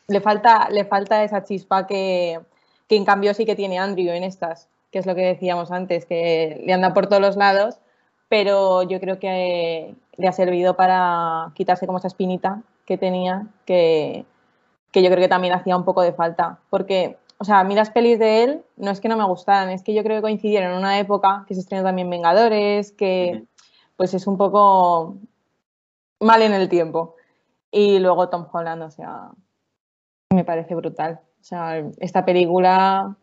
Le 0.08 0.22
falta, 0.22 0.70
le 0.70 0.86
falta 0.86 1.26
esa 1.26 1.44
chispa 1.44 1.88
que, 1.88 2.40
que 2.88 2.96
en 2.96 3.04
cambio 3.04 3.34
sí 3.34 3.46
que 3.46 3.58
tiene 3.58 3.80
Andrew 3.80 4.14
en 4.14 4.24
estas, 4.24 4.70
que 4.92 5.00
es 5.00 5.06
lo 5.06 5.14
que 5.14 5.26
decíamos 5.26 5.72
antes, 5.72 6.06
que 6.06 6.64
le 6.66 6.72
anda 6.72 6.94
por 6.94 7.08
todos 7.08 7.22
los 7.22 7.36
lados, 7.36 7.80
pero 8.34 8.82
yo 8.82 9.00
creo 9.00 9.20
que 9.20 9.94
le 10.18 10.28
ha 10.28 10.32
servido 10.32 10.76
para 10.76 11.52
quitarse 11.54 11.86
como 11.86 12.00
esa 12.00 12.08
espinita 12.08 12.64
que 12.84 12.98
tenía, 12.98 13.46
que, 13.68 14.26
que 14.92 15.04
yo 15.04 15.12
creo 15.12 15.22
que 15.22 15.28
también 15.28 15.54
hacía 15.54 15.78
un 15.78 15.86
poco 15.86 16.02
de 16.02 16.14
falta, 16.14 16.58
porque 16.72 17.20
o 17.38 17.44
sea, 17.46 17.60
a 17.60 17.64
mí 17.64 17.76
las 17.76 17.92
pelis 17.92 18.18
de 18.18 18.44
él 18.44 18.64
no 18.76 18.90
es 18.90 19.02
que 19.02 19.08
no 19.08 19.18
me 19.18 19.24
gustaran, 19.24 19.70
es 19.70 19.84
que 19.84 19.94
yo 19.94 20.02
creo 20.02 20.18
que 20.18 20.24
coincidieron 20.24 20.72
en 20.72 20.80
una 20.80 20.98
época 20.98 21.46
que 21.48 21.54
se 21.54 21.60
estrenó 21.60 21.84
también 21.84 22.10
Vengadores, 22.10 22.92
que 22.94 23.44
pues 23.98 24.16
es 24.16 24.26
un 24.26 24.38
poco 24.38 25.16
mal 26.20 26.42
en 26.42 26.54
el 26.54 26.70
tiempo. 26.70 27.16
Y 27.70 28.00
luego 28.00 28.30
Tom 28.30 28.48
Holland, 28.52 28.82
o 28.82 28.90
sea, 28.90 29.30
me 30.32 30.44
parece 30.44 30.74
brutal. 30.74 31.20
O 31.40 31.44
sea, 31.44 31.84
esta 32.00 32.26
película, 32.26 33.16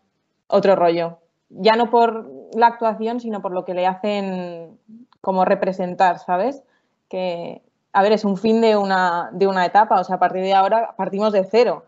otro 0.46 0.76
rollo. 0.76 1.18
Ya 1.48 1.72
no 1.72 1.90
por 1.90 2.30
la 2.54 2.68
actuación, 2.68 3.18
sino 3.18 3.42
por 3.42 3.50
lo 3.50 3.64
que 3.64 3.74
le 3.74 3.88
hacen 3.88 4.78
como 5.20 5.44
representar, 5.44 6.18
¿sabes? 6.18 6.62
Que, 7.08 7.62
a 7.92 8.02
ver, 8.02 8.12
es 8.12 8.24
un 8.24 8.36
fin 8.36 8.60
de 8.60 8.76
una, 8.76 9.30
de 9.32 9.46
una 9.46 9.66
etapa, 9.66 10.00
o 10.00 10.04
sea, 10.04 10.16
a 10.16 10.20
partir 10.20 10.42
de 10.42 10.54
ahora 10.54 10.94
partimos 10.96 11.32
de 11.32 11.44
cero 11.44 11.84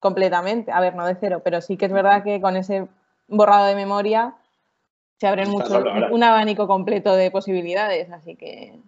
completamente. 0.00 0.70
A 0.72 0.80
ver, 0.80 0.94
no 0.94 1.06
de 1.06 1.14
cero, 1.14 1.40
pero 1.42 1.60
sí 1.60 1.76
que 1.76 1.86
es 1.86 1.92
verdad 1.92 2.22
que 2.22 2.40
con 2.40 2.56
ese 2.56 2.88
borrado 3.28 3.66
de 3.66 3.74
memoria 3.74 4.34
se 5.18 5.26
abre 5.26 5.46
mucho, 5.46 5.82
un 6.10 6.22
abanico 6.22 6.66
completo 6.66 7.14
de 7.14 7.30
posibilidades. 7.30 8.10
Así 8.10 8.36
que 8.36 8.78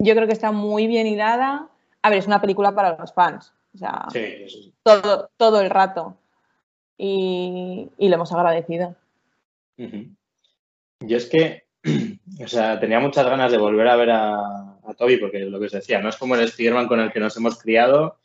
yo 0.00 0.14
creo 0.14 0.26
que 0.26 0.32
está 0.32 0.50
muy 0.50 0.86
bien 0.86 1.06
hilada. 1.06 1.68
A 2.02 2.10
ver, 2.10 2.18
es 2.18 2.26
una 2.26 2.40
película 2.40 2.74
para 2.74 2.96
los 2.96 3.12
fans. 3.12 3.52
O 3.74 3.78
sea, 3.78 4.08
Todo, 4.82 5.30
todo 5.36 5.60
el 5.60 5.70
rato. 5.70 6.16
Y, 6.98 7.88
lo 7.98 8.14
hemos 8.14 8.32
agradecido. 8.32 8.96
Yo 9.76 11.16
es 11.16 11.26
que, 11.26 11.64
o 12.44 12.48
sea, 12.48 12.78
tenía 12.78 13.00
muchas 13.00 13.26
ganas 13.26 13.52
de 13.52 13.58
volver 13.58 13.88
a 13.88 13.96
ver 13.96 14.10
a, 14.10 14.76
Toby, 14.98 15.18
porque 15.18 15.40
lo 15.40 15.60
que 15.60 15.66
os 15.66 15.72
decía, 15.72 16.00
no 16.00 16.08
es 16.08 16.16
como 16.16 16.34
el 16.34 16.42
Spider-Man 16.42 16.88
con 16.88 17.00
el 17.00 17.12
que 17.12 17.20
nos 17.20 17.36
hemos 17.36 17.56
criado 17.58 18.18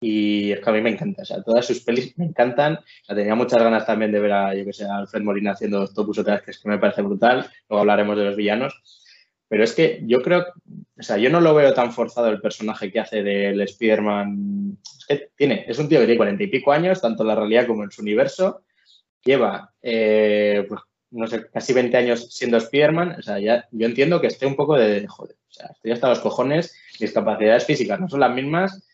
y 0.00 0.52
es 0.52 0.60
que 0.60 0.70
a 0.70 0.72
mí 0.72 0.80
me 0.80 0.90
encanta, 0.90 1.22
o 1.22 1.24
sea, 1.24 1.42
todas 1.42 1.66
sus 1.66 1.80
pelis 1.80 2.16
me 2.18 2.26
encantan. 2.26 2.78
Tenía 3.06 3.34
muchas 3.34 3.62
ganas 3.62 3.84
también 3.84 4.12
de 4.12 4.20
ver 4.20 4.32
a, 4.32 4.54
yo 4.54 4.64
que 4.64 4.72
sé, 4.72 4.84
Alfred 4.84 5.22
Molina 5.22 5.52
haciendo 5.52 5.82
Octopus 5.82 6.18
otra 6.18 6.34
vez, 6.34 6.42
que 6.42 6.50
es 6.52 6.58
que 6.58 6.68
me 6.68 6.78
parece 6.78 7.02
brutal. 7.02 7.50
Luego 7.68 7.80
hablaremos 7.80 8.16
de 8.16 8.24
los 8.24 8.36
villanos. 8.36 8.80
Pero 9.48 9.64
es 9.64 9.72
que 9.72 10.02
yo 10.04 10.20
creo, 10.20 10.44
o 10.98 11.02
sea, 11.02 11.16
yo 11.16 11.30
no 11.30 11.40
lo 11.40 11.54
veo 11.54 11.72
tan 11.72 11.92
forzado 11.92 12.28
el 12.28 12.40
personaje 12.40 12.92
que 12.92 13.00
hace 13.00 13.22
del 13.22 13.60
Spider-Man. 13.60 14.78
Es 14.82 15.06
que 15.06 15.30
tiene, 15.34 15.64
es 15.66 15.78
un 15.78 15.88
tío 15.88 15.98
que 15.98 16.04
tiene 16.04 16.18
cuarenta 16.18 16.44
y 16.44 16.48
pico 16.48 16.70
años, 16.70 17.00
tanto 17.00 17.22
en 17.22 17.28
la 17.28 17.34
realidad 17.34 17.66
como 17.66 17.82
en 17.82 17.90
su 17.90 18.02
universo. 18.02 18.62
Lleva, 19.24 19.72
eh, 19.82 20.64
pues, 20.68 20.80
no 21.10 21.26
sé, 21.26 21.46
casi 21.52 21.72
20 21.72 21.96
años 21.96 22.34
siendo 22.34 22.56
Spider-Man. 22.58 23.16
O 23.18 23.22
sea, 23.22 23.38
ya, 23.38 23.66
yo 23.72 23.86
entiendo 23.86 24.20
que 24.20 24.26
esté 24.28 24.46
un 24.46 24.56
poco 24.56 24.76
de, 24.76 25.06
joder, 25.06 25.36
o 25.48 25.52
sea, 25.52 25.70
estoy 25.74 25.92
hasta 25.92 26.08
los 26.08 26.20
cojones, 26.20 26.74
mis 27.00 27.12
capacidades 27.12 27.64
físicas 27.64 28.00
no 28.00 28.08
son 28.08 28.20
las 28.20 28.34
mismas 28.34 28.84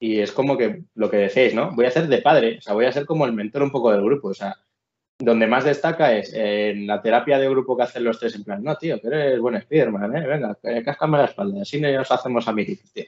y 0.00 0.20
es 0.20 0.32
como 0.32 0.56
que 0.56 0.84
lo 0.94 1.10
que 1.10 1.16
decís, 1.16 1.54
¿no? 1.54 1.72
Voy 1.72 1.86
a 1.86 1.90
ser 1.90 2.06
de 2.06 2.22
padre, 2.22 2.58
o 2.58 2.62
sea, 2.62 2.74
voy 2.74 2.86
a 2.86 2.92
ser 2.92 3.04
como 3.04 3.26
el 3.26 3.32
mentor 3.32 3.62
un 3.62 3.72
poco 3.72 3.90
del 3.90 4.02
grupo, 4.02 4.28
o 4.28 4.34
sea, 4.34 4.56
donde 5.18 5.48
más 5.48 5.64
destaca 5.64 6.12
es 6.16 6.32
en 6.32 6.86
la 6.86 7.02
terapia 7.02 7.38
de 7.38 7.48
grupo 7.48 7.76
que 7.76 7.82
hacen 7.82 8.04
los 8.04 8.20
tres, 8.20 8.36
en 8.36 8.44
plan, 8.44 8.62
no, 8.62 8.76
tío, 8.76 9.00
que 9.00 9.08
eres 9.08 9.40
buen 9.40 9.60
Spiderman, 9.60 10.16
¿eh? 10.16 10.26
Venga, 10.26 10.56
cáscame 10.84 11.18
la 11.18 11.24
espalda, 11.24 11.62
así 11.62 11.80
nos 11.80 12.10
hacemos 12.10 12.46
amigos, 12.46 12.78
tío. 12.92 13.04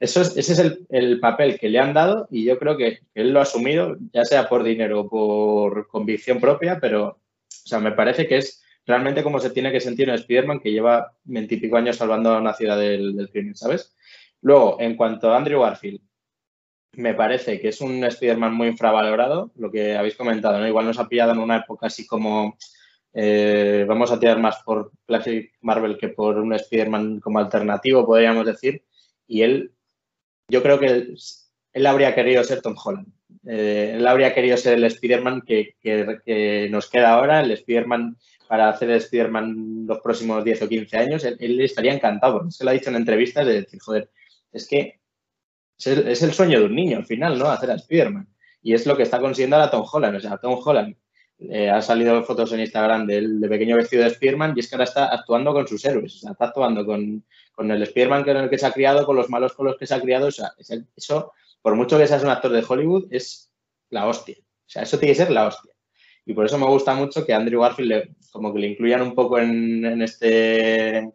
Eso 0.00 0.22
es, 0.22 0.36
ese 0.36 0.52
es 0.52 0.78
el, 0.90 1.20
papel 1.20 1.58
que 1.60 1.68
le 1.68 1.78
han 1.78 1.94
dado 1.94 2.26
y 2.30 2.44
yo 2.44 2.58
creo 2.58 2.76
que 2.76 3.00
él 3.14 3.32
lo 3.32 3.38
ha 3.38 3.42
asumido, 3.42 3.96
ya 4.12 4.24
sea 4.24 4.48
por 4.48 4.64
dinero 4.64 5.02
o 5.02 5.08
por 5.08 5.86
convicción 5.86 6.40
propia, 6.40 6.80
pero, 6.80 7.20
o 7.64 7.66
sea, 7.66 7.78
me 7.80 7.92
parece 7.92 8.26
que 8.26 8.38
es 8.38 8.62
realmente 8.86 9.22
como 9.22 9.40
se 9.40 9.50
tiene 9.50 9.72
que 9.72 9.80
sentir 9.80 10.10
un 10.10 10.18
Spiderman 10.18 10.60
que 10.60 10.72
lleva 10.72 11.12
veintipico 11.24 11.76
años 11.76 11.96
salvando 11.96 12.30
a 12.30 12.38
una 12.38 12.52
ciudad 12.52 12.78
del, 12.78 13.28
crimen, 13.32 13.54
¿sabes? 13.54 13.94
Luego, 14.42 14.76
en 14.80 14.96
cuanto 14.96 15.32
a 15.32 15.36
Andrew 15.36 15.62
Garfield, 15.62 16.00
me 16.92 17.14
parece 17.14 17.60
que 17.60 17.68
es 17.68 17.80
un 17.80 18.04
Spider-Man 18.04 18.54
muy 18.54 18.68
infravalorado, 18.68 19.50
lo 19.56 19.70
que 19.70 19.96
habéis 19.96 20.16
comentado, 20.16 20.58
¿no? 20.58 20.68
Igual 20.68 20.86
nos 20.86 20.98
ha 20.98 21.08
pillado 21.08 21.32
en 21.32 21.38
una 21.38 21.56
época 21.58 21.86
así 21.86 22.06
como 22.06 22.56
eh, 23.16 23.84
vamos 23.88 24.10
a 24.10 24.18
tirar 24.18 24.40
más 24.40 24.62
por 24.64 24.90
Classic 25.06 25.52
Marvel 25.60 25.96
que 25.96 26.08
por 26.08 26.36
un 26.38 26.52
Spider-Man 26.52 27.20
como 27.20 27.38
alternativo, 27.38 28.04
podríamos 28.04 28.44
decir. 28.44 28.84
Y 29.26 29.42
él, 29.42 29.72
yo 30.48 30.62
creo 30.62 30.78
que 30.80 31.14
él, 31.72 31.86
habría 31.86 32.14
querido 32.14 32.42
ser 32.44 32.60
Tom 32.60 32.74
Holland. 32.82 33.06
Eh, 33.46 33.94
él 33.96 34.06
habría 34.06 34.34
querido 34.34 34.56
ser 34.56 34.74
el 34.74 34.84
Spider-Man 34.84 35.42
que, 35.42 36.68
nos 36.70 36.88
queda 36.88 37.12
ahora, 37.12 37.40
el 37.40 37.50
Spider-Man 37.50 38.16
para 38.48 38.68
hacer 38.68 38.90
el 38.90 38.96
Spider-Man 38.98 39.86
los 39.86 40.00
próximos 40.00 40.44
10 40.44 40.62
o 40.62 40.68
15 40.68 40.96
años. 40.96 41.24
Él, 41.24 41.60
estaría 41.60 41.92
encantado, 41.92 42.50
se 42.50 42.64
lo 42.64 42.70
ha 42.70 42.74
dicho 42.74 42.90
en 42.90 42.96
entrevistas 42.96 43.46
de 43.46 43.62
decir, 43.62 43.80
joder, 43.80 44.10
es 44.52 44.68
que 44.68 45.00
es 45.78 46.22
el, 46.22 46.32
sueño 46.32 46.60
de 46.60 46.66
un 46.66 46.74
niño 46.74 46.98
al 46.98 47.06
final, 47.06 47.38
¿no? 47.38 47.46
Hacer 47.46 47.70
a 47.70 47.74
Spider-Man. 47.74 48.28
Y 48.62 48.74
es 48.74 48.86
lo 48.86 48.96
que 48.96 49.02
está 49.02 49.20
consiguiendo 49.20 49.56
ahora 49.56 49.70
Tom 49.70 49.84
Holland. 49.90 50.16
O 50.16 50.20
sea, 50.20 50.38
Tom 50.38 50.58
Holland 50.64 50.96
eh, 51.38 51.68
ha 51.68 51.82
salido 51.82 52.22
fotos 52.22 52.52
en 52.52 52.60
Instagram 52.60 53.06
del 53.06 53.40
de 53.40 53.48
pequeño 53.48 53.76
vestido 53.76 54.02
de 54.02 54.08
Spider-Man 54.10 54.54
y 54.56 54.60
es 54.60 54.68
que 54.68 54.76
ahora 54.76 54.84
está 54.84 55.06
actuando 55.06 55.52
con 55.52 55.66
sus 55.66 55.84
héroes. 55.84 56.16
O 56.16 56.18
sea, 56.18 56.32
está 56.32 56.46
actuando 56.46 56.86
con, 56.86 57.24
el 57.58 57.82
Spider-Man 57.82 58.24
con 58.24 58.36
el 58.36 58.48
que 58.48 58.58
se 58.58 58.66
ha 58.66 58.72
criado, 58.72 59.04
con 59.04 59.16
los 59.16 59.28
malos 59.28 59.52
con 59.54 59.66
los 59.66 59.76
que 59.76 59.86
se 59.86 59.94
ha 59.94 60.00
criado. 60.00 60.28
O 60.28 60.30
sea, 60.30 60.52
eso, 60.96 61.32
por 61.64 61.76
mucho 61.76 61.96
que 61.96 62.06
seas 62.06 62.22
un 62.22 62.28
actor 62.28 62.52
de 62.52 62.62
Hollywood, 62.68 63.06
es 63.10 63.50
la 63.88 64.06
hostia. 64.06 64.36
O 64.38 64.68
sea, 64.68 64.82
eso 64.82 64.98
tiene 64.98 65.12
que 65.14 65.22
ser 65.22 65.30
la 65.30 65.46
hostia. 65.46 65.72
Y 66.26 66.34
por 66.34 66.44
eso 66.44 66.58
me 66.58 66.66
gusta 66.66 66.94
mucho 66.94 67.24
que 67.24 67.32
Andrew 67.32 67.62
Garfield 67.62 68.14
como 68.30 68.52
que 68.52 68.60
le 68.60 68.66
incluyan 68.68 69.00
un 69.00 69.14
poco 69.14 69.38
en, 69.38 70.02
este 70.02 71.10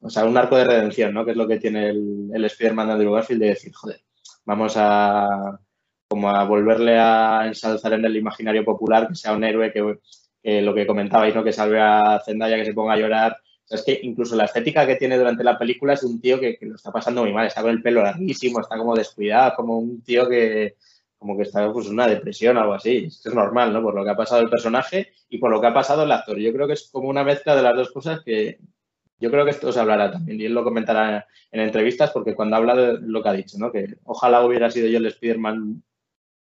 o 0.00 0.08
sea, 0.08 0.24
un 0.24 0.38
arco 0.38 0.56
de 0.56 0.64
redención, 0.64 1.12
¿no? 1.12 1.26
Que 1.26 1.32
es 1.32 1.36
lo 1.36 1.46
que 1.46 1.58
tiene 1.58 1.90
el, 1.90 2.30
el 2.32 2.44
Spider-Man 2.46 2.86
de 2.86 2.92
Andrew 2.94 3.12
Garfield 3.12 3.42
de 3.42 3.48
decir, 3.48 3.74
joder, 3.74 4.00
vamos 4.46 4.72
a 4.78 5.60
como 6.08 6.30
a 6.30 6.44
volverle 6.44 6.98
a 6.98 7.46
ensalzar 7.46 7.92
en 7.92 8.06
el 8.06 8.16
imaginario 8.16 8.64
popular, 8.64 9.06
que 9.06 9.16
sea 9.16 9.34
un 9.34 9.44
héroe 9.44 9.70
que, 9.70 10.62
lo 10.62 10.74
que 10.74 10.86
comentabais, 10.86 11.34
¿no? 11.34 11.44
Que 11.44 11.52
salve 11.52 11.78
a 11.78 12.22
Zendaya, 12.24 12.56
que 12.56 12.64
se 12.64 12.72
ponga 12.72 12.94
a 12.94 12.96
llorar. 12.96 13.36
Es 13.70 13.84
que 13.84 14.00
incluso 14.02 14.34
la 14.36 14.46
estética 14.46 14.86
que 14.86 14.96
tiene 14.96 15.16
durante 15.16 15.44
la 15.44 15.58
película 15.58 15.94
es 15.94 16.02
un 16.02 16.20
tío 16.20 16.40
que, 16.40 16.58
lo 16.60 16.74
está 16.74 16.90
pasando 16.90 17.22
muy 17.22 17.32
mal, 17.32 17.46
está 17.46 17.62
con 17.62 17.70
el 17.70 17.82
pelo 17.82 18.02
larguísimo, 18.02 18.60
está 18.60 18.76
como 18.76 18.96
descuidado, 18.96 19.54
como 19.54 19.78
un 19.78 20.02
tío 20.02 20.28
que 20.28 20.76
como 21.18 21.36
que 21.36 21.42
está 21.42 21.70
pues, 21.70 21.86
en 21.86 21.92
una 21.92 22.08
depresión 22.08 22.56
o 22.56 22.60
algo 22.60 22.72
así. 22.72 23.04
Es 23.06 23.34
normal, 23.34 23.74
¿no? 23.74 23.82
Por 23.82 23.94
lo 23.94 24.02
que 24.02 24.10
ha 24.10 24.16
pasado 24.16 24.40
el 24.40 24.48
personaje 24.48 25.12
y 25.28 25.36
por 25.36 25.50
lo 25.50 25.60
que 25.60 25.66
ha 25.66 25.74
pasado 25.74 26.04
el 26.04 26.12
actor. 26.12 26.38
Yo 26.38 26.50
creo 26.52 26.66
que 26.66 26.72
es 26.72 26.88
como 26.90 27.10
una 27.10 27.24
mezcla 27.24 27.54
de 27.54 27.62
las 27.62 27.76
dos 27.76 27.90
cosas 27.92 28.22
que, 28.24 28.58
yo 29.20 29.30
creo 29.30 29.44
que 29.44 29.50
esto 29.50 29.70
se 29.70 29.78
hablará 29.78 30.10
también 30.10 30.40
y 30.40 30.46
él 30.46 30.54
lo 30.54 30.64
comentará 30.64 31.26
en 31.52 31.60
entrevistas 31.60 32.10
porque 32.10 32.34
cuando 32.34 32.56
habla 32.56 32.74
de 32.74 32.98
lo 33.02 33.22
que 33.22 33.28
ha 33.28 33.34
dicho, 33.34 33.58
¿no? 33.58 33.70
Que 33.70 33.96
ojalá 34.04 34.44
hubiera 34.44 34.70
sido 34.70 34.88
yo 34.88 34.96
el 34.96 35.06
Spider-Man 35.06 35.82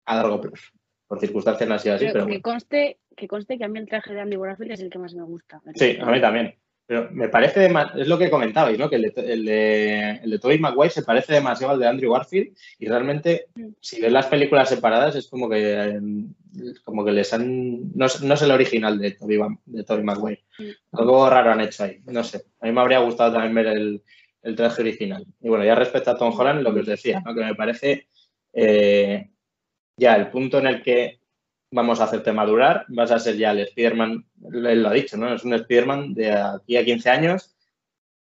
a 0.06 0.16
largo 0.16 0.42
plazo. 0.42 0.74
Por 1.08 1.20
circunstancias 1.20 1.70
no 1.70 1.76
ha 1.76 1.80
sido 1.80 1.96
así, 1.96 2.08
pero, 2.12 2.28
que, 2.28 2.42
conste, 2.42 3.00
que 3.16 3.28
conste 3.28 3.58
que 3.58 3.64
a 3.64 3.70
mí 3.70 3.80
el 3.80 3.88
traje 3.88 4.14
de 4.14 4.20
Andy 4.20 4.36
Warhol 4.36 4.72
es 4.72 4.82
el 4.82 4.90
que 4.90 5.00
más 5.00 5.14
me 5.14 5.24
gusta. 5.24 5.62
Sí, 5.76 5.98
a 6.02 6.06
mí 6.08 6.20
también. 6.20 6.56
Pero 6.88 7.10
me 7.12 7.30
parece, 7.30 7.68
es 7.98 8.08
lo 8.08 8.18
que 8.18 8.30
comentabais, 8.30 8.78
¿no? 8.78 8.90
Que 8.90 8.98
el 8.98 9.02
de, 9.02 9.14
el 9.34 9.46
de, 9.46 10.10
el 10.24 10.30
de 10.30 10.40
Tobey 10.40 10.60
Maguire 10.60 10.92
se 10.92 11.02
parece 11.02 11.34
demasiado 11.34 11.74
al 11.74 11.80
de 11.80 11.88
Andrew 11.88 12.14
Garfield 12.14 12.56
y 12.78 12.88
realmente, 12.88 13.48
mm. 13.56 13.70
si 13.80 14.02
ves 14.02 14.12
las 14.12 14.28
películas 14.28 14.70
separadas, 14.70 15.16
es 15.16 15.28
como 15.28 15.50
que 15.50 16.00
como 16.84 17.04
que 17.04 17.12
les 17.12 17.34
han... 17.34 17.92
No, 17.96 18.06
no 18.24 18.34
es 18.34 18.42
el 18.42 18.52
original 18.52 19.00
de 19.00 19.12
Tobey, 19.12 19.40
de 19.66 19.84
Tobey 19.84 20.04
Maguire. 20.04 20.44
Mm. 20.60 20.98
Algo 20.98 21.30
raro 21.30 21.52
han 21.52 21.62
hecho 21.62 21.84
ahí, 21.84 22.00
no 22.06 22.24
sé. 22.24 22.44
A 22.60 22.68
mí 22.68 22.72
me 22.72 22.82
habría 22.82 23.00
gustado 23.00 23.34
también 23.34 23.56
ver 23.56 23.68
el, 23.68 24.04
el 24.44 24.56
traje 24.56 24.82
original. 24.82 25.26
Y 25.42 25.50
bueno, 25.50 25.66
ya 25.66 25.76
respecto 25.76 26.12
a 26.12 26.18
Tom 26.18 26.38
Holland, 26.38 26.62
lo 26.62 26.74
que 26.74 26.82
os 26.82 26.86
decía, 26.86 27.22
¿no? 27.26 27.34
Que 27.34 27.44
me 27.44 27.56
parece 27.56 28.08
eh, 28.54 29.30
ya 29.98 30.16
el 30.16 30.30
punto 30.30 30.60
en 30.60 30.68
el 30.68 30.84
que 30.84 31.20
vamos 31.76 32.00
a 32.00 32.06
hacerte 32.06 32.32
madurar, 32.32 32.86
vas 32.88 33.12
a 33.12 33.20
ser 33.20 33.36
ya 33.36 33.52
el 33.52 33.60
Spider-Man, 33.60 34.26
él 34.54 34.82
lo 34.82 34.90
ha 34.90 34.94
dicho, 34.94 35.18
¿no? 35.18 35.34
Es 35.34 35.44
un 35.44 35.54
Spider-Man 35.54 36.14
de 36.14 36.32
aquí 36.32 36.78
a 36.78 36.86
15 36.86 37.10
años 37.10 37.54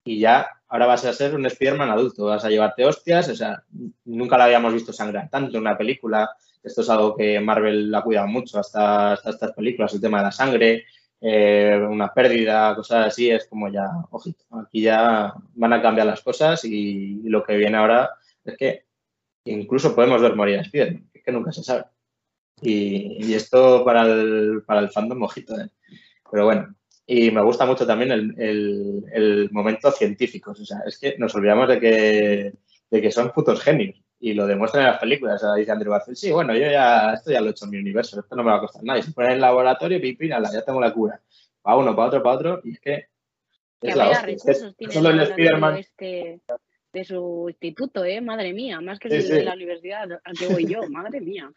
y 0.06 0.20
ya 0.20 0.48
ahora 0.70 0.86
vas 0.86 1.04
a 1.04 1.14
ser 1.14 1.36
un 1.36 1.46
Spider-Man 1.46 1.90
adulto, 1.90 2.26
vas 2.26 2.46
a 2.46 2.50
llevarte 2.50 2.86
hostias, 2.86 3.28
o 3.28 3.36
sea, 3.36 3.62
nunca 4.06 4.38
la 4.38 4.46
habíamos 4.46 4.74
visto 4.74 4.94
sangrar 4.94 5.30
tanto 5.30 5.58
en 5.58 5.64
una 5.64 5.78
película. 5.78 6.30
Esto 6.64 6.82
es 6.82 6.90
algo 6.90 7.16
que 7.16 7.40
Marvel 7.42 7.94
ha 7.94 8.02
cuidado 8.02 8.28
mucho 8.28 8.58
hasta, 8.58 9.16
estas 9.16 9.52
películas, 9.52 9.94
el 9.94 10.02
tema 10.02 10.20
de 10.20 10.24
la 10.24 10.32
sangre, 10.32 10.86
eh, 11.20 11.78
una 11.90 12.14
pérdida, 12.14 12.74
cosas 12.74 13.08
así, 13.08 13.30
es 13.30 13.48
como 13.48 13.68
ya, 13.68 13.86
ojito, 14.12 14.46
aquí 14.58 14.82
ya 14.82 15.34
van 15.56 15.74
a 15.74 15.82
cambiar 15.82 16.08
las 16.08 16.22
cosas 16.22 16.64
y, 16.64 17.22
lo 17.30 17.44
que 17.44 17.58
viene 17.58 17.78
ahora 17.78 18.12
es 18.46 18.58
que 18.58 18.86
incluso 19.44 19.94
podemos 19.94 20.22
ver 20.22 20.36
morir 20.36 20.60
a 20.60 20.62
Spider-Man, 20.62 21.10
que 21.12 21.32
nunca 21.34 21.52
se 21.52 21.64
sabe. 21.64 21.86
Y, 22.62 23.34
esto 23.34 23.84
para 23.84 24.04
el, 24.04 24.64
para 24.66 24.80
el 24.80 24.90
fandom, 24.90 25.22
ojito, 25.24 25.60
¿eh? 25.60 25.70
Pero 26.32 26.46
bueno, 26.46 26.76
y 27.06 27.30
me 27.32 27.42
gusta 27.42 27.66
mucho 27.66 27.86
también 27.86 28.12
el, 28.12 29.50
momento 29.52 29.92
científico. 29.92 30.52
O 30.52 30.56
sea, 30.56 30.80
es 30.86 30.98
que 30.98 31.18
nos 31.18 31.36
olvidamos 31.36 31.68
de 31.68 31.80
que, 31.80 32.54
de 32.90 33.02
que 33.02 33.12
son 33.12 33.32
putos 33.32 33.62
genios 33.62 34.02
y 34.20 34.34
lo 34.34 34.48
demuestran 34.48 34.86
en 34.86 34.92
las 34.92 35.00
películas. 35.00 35.44
O 35.44 35.48
sea, 35.48 35.56
dice 35.56 35.72
Andrew 35.72 35.92
Garfield, 35.92 36.18
sí, 36.18 36.32
bueno, 36.32 36.54
yo 36.56 36.62
ya, 36.62 37.14
esto 37.14 37.32
ya 37.32 37.42
lo 37.42 37.48
he 37.48 37.52
hecho 37.52 37.66
en 37.66 37.72
mi 37.72 37.78
universo, 37.78 38.20
esto 38.20 38.36
no 38.36 38.44
me 38.44 38.52
va 38.52 38.58
a 38.58 38.62
costar 38.62 38.84
nada. 38.84 39.00
Y 39.00 39.04
se 39.04 39.12
pone 39.12 39.28
en 39.28 39.34
el 39.34 39.42
laboratorio, 39.42 40.02
pipina, 40.02 40.42
ya 40.52 40.64
tengo 40.64 40.82
la 40.82 40.94
cura. 40.94 41.22
Para 41.62 41.78
uno, 41.78 41.96
para 41.96 42.08
otro, 42.08 42.24
para 42.24 42.36
otro, 42.36 42.62
y 42.64 42.72
es 42.72 42.80
que. 42.80 43.08
Es 43.82 43.96
la 43.96 44.22
recursos 44.22 44.76
tiene 44.76 44.94
solo 44.94 45.10
el 45.10 45.20
Spider-Man. 45.20 45.78
Este 45.78 46.42
de 46.96 47.04
su 47.04 47.46
instituto, 47.50 48.06
¿eh? 48.06 48.22
Madre 48.22 48.54
mía, 48.54 48.80
más 48.80 49.00
que 49.00 49.10
de 49.10 49.44
la 49.44 49.54
universidad 49.54 50.08
al 50.24 50.38
que 50.38 50.48
voy 50.48 50.66
yo, 50.66 50.90
madre 50.90 51.20
mía. 51.20 51.52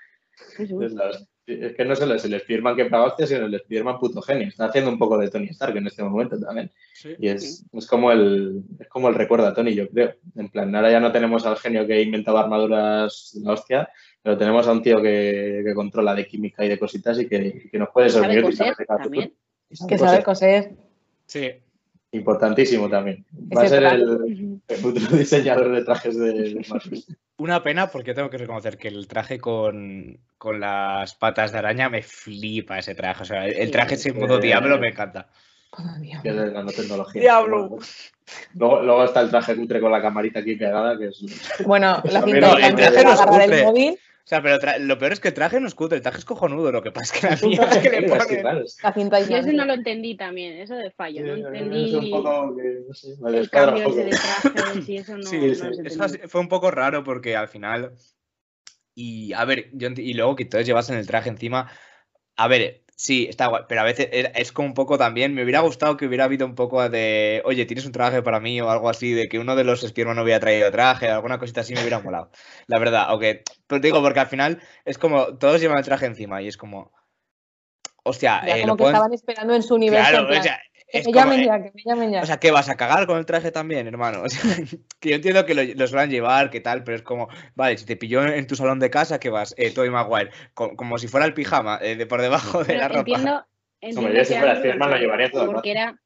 Es 1.48 1.74
que 1.74 1.84
no 1.86 1.96
solo 1.96 2.14
es 2.14 2.24
el 2.26 2.38
Spiderman 2.38 2.76
que 2.76 2.84
paga 2.84 3.06
hostia, 3.06 3.26
sino 3.26 3.46
el 3.46 3.58
Spiderman 3.58 3.98
puto 3.98 4.20
genio. 4.20 4.48
Está 4.48 4.66
haciendo 4.66 4.90
un 4.90 4.98
poco 4.98 5.16
de 5.16 5.30
Tony 5.30 5.46
Stark 5.46 5.74
en 5.78 5.86
este 5.86 6.02
momento 6.02 6.38
también. 6.38 6.70
y 7.18 7.28
es, 7.28 7.64
como 7.88 8.12
el, 8.12 8.62
es 8.78 8.86
como 8.88 9.08
el 9.08 9.14
recuerdo 9.14 9.46
a 9.46 9.54
Tony, 9.54 9.74
yo 9.74 9.88
creo. 9.88 10.12
En 10.36 10.50
plan, 10.50 10.74
ahora 10.76 10.90
ya 10.90 11.00
no 11.00 11.10
tenemos 11.10 11.46
al 11.46 11.56
genio 11.56 11.86
que 11.86 12.02
inventaba 12.02 12.40
armaduras 12.40 13.30
de 13.32 13.46
la 13.46 13.52
hostia, 13.54 13.88
pero 14.22 14.36
tenemos 14.36 14.68
a 14.68 14.72
un 14.72 14.82
tío 14.82 15.00
que, 15.00 15.64
controla 15.74 16.14
de 16.14 16.26
química 16.26 16.66
y 16.66 16.68
de 16.68 16.78
cositas 16.78 17.18
y 17.18 17.26
que, 17.26 17.70
nos 17.72 17.88
puede 17.94 18.10
servir. 18.10 18.44
también. 18.86 19.32
Que 19.88 19.96
sabe 19.96 20.22
coser. 20.22 20.76
Sí. 21.24 21.50
Importantísimo 22.12 22.88
también. 22.88 23.26
Va 23.54 23.62
a 23.62 23.68
ser 23.68 23.84
el, 23.84 24.60
futuro 24.80 25.06
diseñador 25.16 25.72
de 25.72 25.84
trajes 25.84 26.18
de, 26.18 26.64
Marvel. 26.68 27.04
Una 27.36 27.62
pena 27.62 27.90
porque 27.90 28.14
tengo 28.14 28.30
que 28.30 28.38
reconocer 28.38 28.78
que 28.78 28.88
el 28.88 29.06
traje 29.06 29.38
con, 29.38 30.18
las 30.58 31.14
patas 31.14 31.52
de 31.52 31.58
araña 31.58 31.88
me 31.90 32.02
flipa 32.02 32.78
ese 32.78 32.94
traje. 32.94 33.22
O 33.22 33.26
sea, 33.26 33.46
el 33.46 33.70
traje 33.70 33.96
sin 33.96 34.18
modo 34.18 34.38
diablo 34.38 34.78
me 34.78 34.88
encanta. 34.88 35.28
Que 36.22 36.30
es 36.30 36.36
de 36.36 36.50
nanotecnología. 36.50 37.20
¡Diablo! 37.20 37.78
Luego, 38.54 38.82
luego, 38.82 39.04
está 39.04 39.20
el 39.20 39.30
traje 39.30 39.54
cutre 39.54 39.80
con 39.80 39.92
la 39.92 40.00
camarita 40.00 40.40
aquí 40.40 40.56
pegada, 40.56 40.98
que 40.98 41.08
es... 41.08 41.24
Bueno, 41.64 42.02
la 42.04 42.22
cinta 42.24 42.40
no, 42.40 42.58
el 42.58 42.74
traje 42.74 43.04
no 43.04 43.12
es 43.12 43.20
cutre. 43.20 43.64
móvil 43.64 43.98
sea, 44.28 44.42
pero 44.42 44.58
lo 44.80 44.98
peor 44.98 45.12
es 45.12 45.20
que 45.20 45.28
el 45.28 45.34
traje 45.34 45.58
no 45.58 45.66
es 45.66 45.74
cutre, 45.74 45.96
el 45.96 46.02
traje 46.02 46.18
es 46.18 46.24
cojonudo. 46.26 46.70
Lo 46.70 46.82
que 46.82 46.92
pasa 46.92 47.14
es 47.14 47.20
que 47.20 47.26
la 47.26 47.48
mía 47.48 47.68
es 47.72 47.78
que 47.78 47.90
le 47.90 48.08
ponen... 48.08 48.64
La 48.82 48.92
cinta 48.92 49.20
Yo 49.20 49.36
eso 49.38 49.52
no 49.52 49.64
lo 49.64 49.72
entendí 49.72 50.16
también, 50.18 50.58
eso 50.58 50.74
de 50.74 50.90
fallo. 50.90 51.24
no 51.24 51.48
entendí 51.48 51.94
un 51.94 52.10
poco 52.10 52.54
que, 52.54 52.80
no 52.86 52.92
sé, 52.92 53.14
el 53.26 53.48
cambio 53.48 53.88
ese 53.88 54.04
de 54.04 54.10
traje 54.10 54.92
y 54.92 54.96
eso 54.98 55.16
no, 55.16 55.22
sí, 55.24 55.38
eso 55.46 56.06
fue 56.28 56.40
un 56.42 56.48
poco 56.48 56.70
raro 56.70 57.02
porque 57.04 57.36
al 57.36 57.48
final... 57.48 57.94
Y 58.94 59.32
a 59.32 59.46
ver, 59.46 59.70
yo, 59.72 59.88
y 59.96 60.12
luego 60.12 60.36
que 60.36 60.44
todos 60.44 60.66
llevasen 60.66 60.98
el 60.98 61.06
traje 61.06 61.30
encima... 61.30 61.70
A 62.36 62.48
ver, 62.48 62.84
Sí, 63.00 63.28
está 63.30 63.46
guay, 63.46 63.62
pero 63.68 63.82
a 63.82 63.84
veces 63.84 64.08
es 64.10 64.50
como 64.50 64.66
un 64.66 64.74
poco 64.74 64.98
también, 64.98 65.32
me 65.32 65.44
hubiera 65.44 65.60
gustado 65.60 65.96
que 65.96 66.04
hubiera 66.04 66.24
habido 66.24 66.44
un 66.44 66.56
poco 66.56 66.88
de, 66.88 67.40
oye, 67.44 67.64
¿tienes 67.64 67.86
un 67.86 67.92
traje 67.92 68.22
para 68.22 68.40
mí 68.40 68.60
o 68.60 68.70
algo 68.70 68.90
así? 68.90 69.12
De 69.12 69.28
que 69.28 69.38
uno 69.38 69.54
de 69.54 69.62
los 69.62 69.82
Spiderman 69.82 70.16
no 70.16 70.24
hubiera 70.24 70.40
traído 70.40 70.68
traje, 70.72 71.08
alguna 71.08 71.38
cosita 71.38 71.60
así 71.60 71.74
me 71.74 71.80
hubiera 71.80 72.00
molado. 72.00 72.32
La 72.66 72.80
verdad, 72.80 73.04
aunque, 73.06 73.44
pero 73.68 73.80
digo, 73.80 74.02
porque 74.02 74.18
al 74.18 74.26
final 74.26 74.60
es 74.84 74.98
como, 74.98 75.38
todos 75.38 75.60
llevan 75.60 75.78
el 75.78 75.84
traje 75.84 76.06
encima 76.06 76.42
y 76.42 76.48
es 76.48 76.56
como, 76.56 76.90
hostia, 78.02 78.42
eh, 78.44 78.62
como 78.62 78.76
que 78.76 78.86
estaban 78.86 79.12
esperando 79.12 79.54
en 79.54 79.62
su 79.62 79.76
universo. 79.76 80.10
Claro, 80.10 80.36
o 80.36 80.42
sea, 80.42 80.60
que 80.90 81.02
me 81.04 81.12
llamen 81.12 81.44
ya, 81.44 81.62
que 81.62 81.72
me 81.74 81.82
llamen 81.84 82.12
ya. 82.12 82.22
O 82.22 82.26
sea, 82.26 82.38
¿qué 82.38 82.50
vas 82.50 82.68
a 82.68 82.76
cagar 82.76 83.06
con 83.06 83.18
el 83.18 83.26
traje 83.26 83.52
también, 83.52 83.86
hermano? 83.86 84.22
que 85.00 85.10
yo 85.10 85.16
entiendo 85.16 85.44
que 85.44 85.54
lo, 85.54 85.62
los 85.62 85.92
van 85.92 86.08
a 86.08 86.12
llevar, 86.12 86.50
que 86.50 86.60
tal, 86.60 86.82
pero 86.82 86.96
es 86.96 87.02
como, 87.02 87.28
vale, 87.54 87.76
si 87.76 87.84
te 87.84 87.96
pilló 87.96 88.24
en 88.24 88.46
tu 88.46 88.56
salón 88.56 88.78
de 88.78 88.90
casa, 88.90 89.20
¿qué 89.20 89.28
vas? 89.28 89.54
Eh, 89.58 89.70
Toy 89.70 89.90
Maguire, 89.90 90.30
como, 90.54 90.98
si 90.98 91.08
fuera 91.08 91.26
el 91.26 91.34
pijama, 91.34 91.78
eh, 91.82 91.96
de 91.96 92.06
por 92.06 92.22
debajo 92.22 92.64
de 92.64 92.76
la 92.76 92.88
ropa. 92.88 93.00
Entiendo, 93.00 93.44
entiendo 93.80 94.08
Hombre, 94.08 94.24
si 94.24 94.34
fuera 94.34 94.56
Spiderman 94.56 94.90
lo 94.90 94.96
llevaría 94.96 95.30
todo. 95.30 95.52
Porque 95.52 95.70
era, 95.70 96.00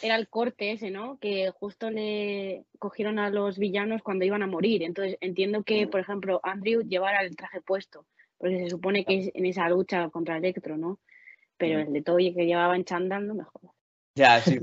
era 0.00 0.16
el 0.16 0.28
corte 0.28 0.72
ese, 0.72 0.90
¿no? 0.90 1.18
Que 1.18 1.50
justo 1.50 1.90
le 1.90 2.64
cogieron 2.78 3.18
a 3.18 3.28
los 3.28 3.58
villanos 3.58 4.02
cuando 4.02 4.24
iban 4.24 4.42
a 4.42 4.46
morir. 4.46 4.82
Entonces 4.82 5.18
entiendo 5.20 5.64
que, 5.64 5.86
por 5.86 6.00
ejemplo, 6.00 6.40
Andrew 6.42 6.82
llevara 6.82 7.20
el 7.20 7.36
traje 7.36 7.60
puesto, 7.60 8.06
porque 8.38 8.58
se 8.60 8.70
supone 8.70 9.04
que 9.04 9.18
es 9.18 9.30
en 9.34 9.44
esa 9.44 9.68
lucha 9.68 10.08
contra 10.08 10.38
Electro, 10.38 10.78
¿no? 10.78 10.98
Pero 11.56 11.80
el 11.80 11.92
de 11.92 12.02
Toy 12.02 12.34
que 12.34 12.46
llevaba 12.46 12.74
en 12.74 12.84
chandal 12.84 13.26
no 13.26 13.34
me 13.34 13.44
jodas. 13.44 13.74
Ya, 14.14 14.40
sí. 14.40 14.60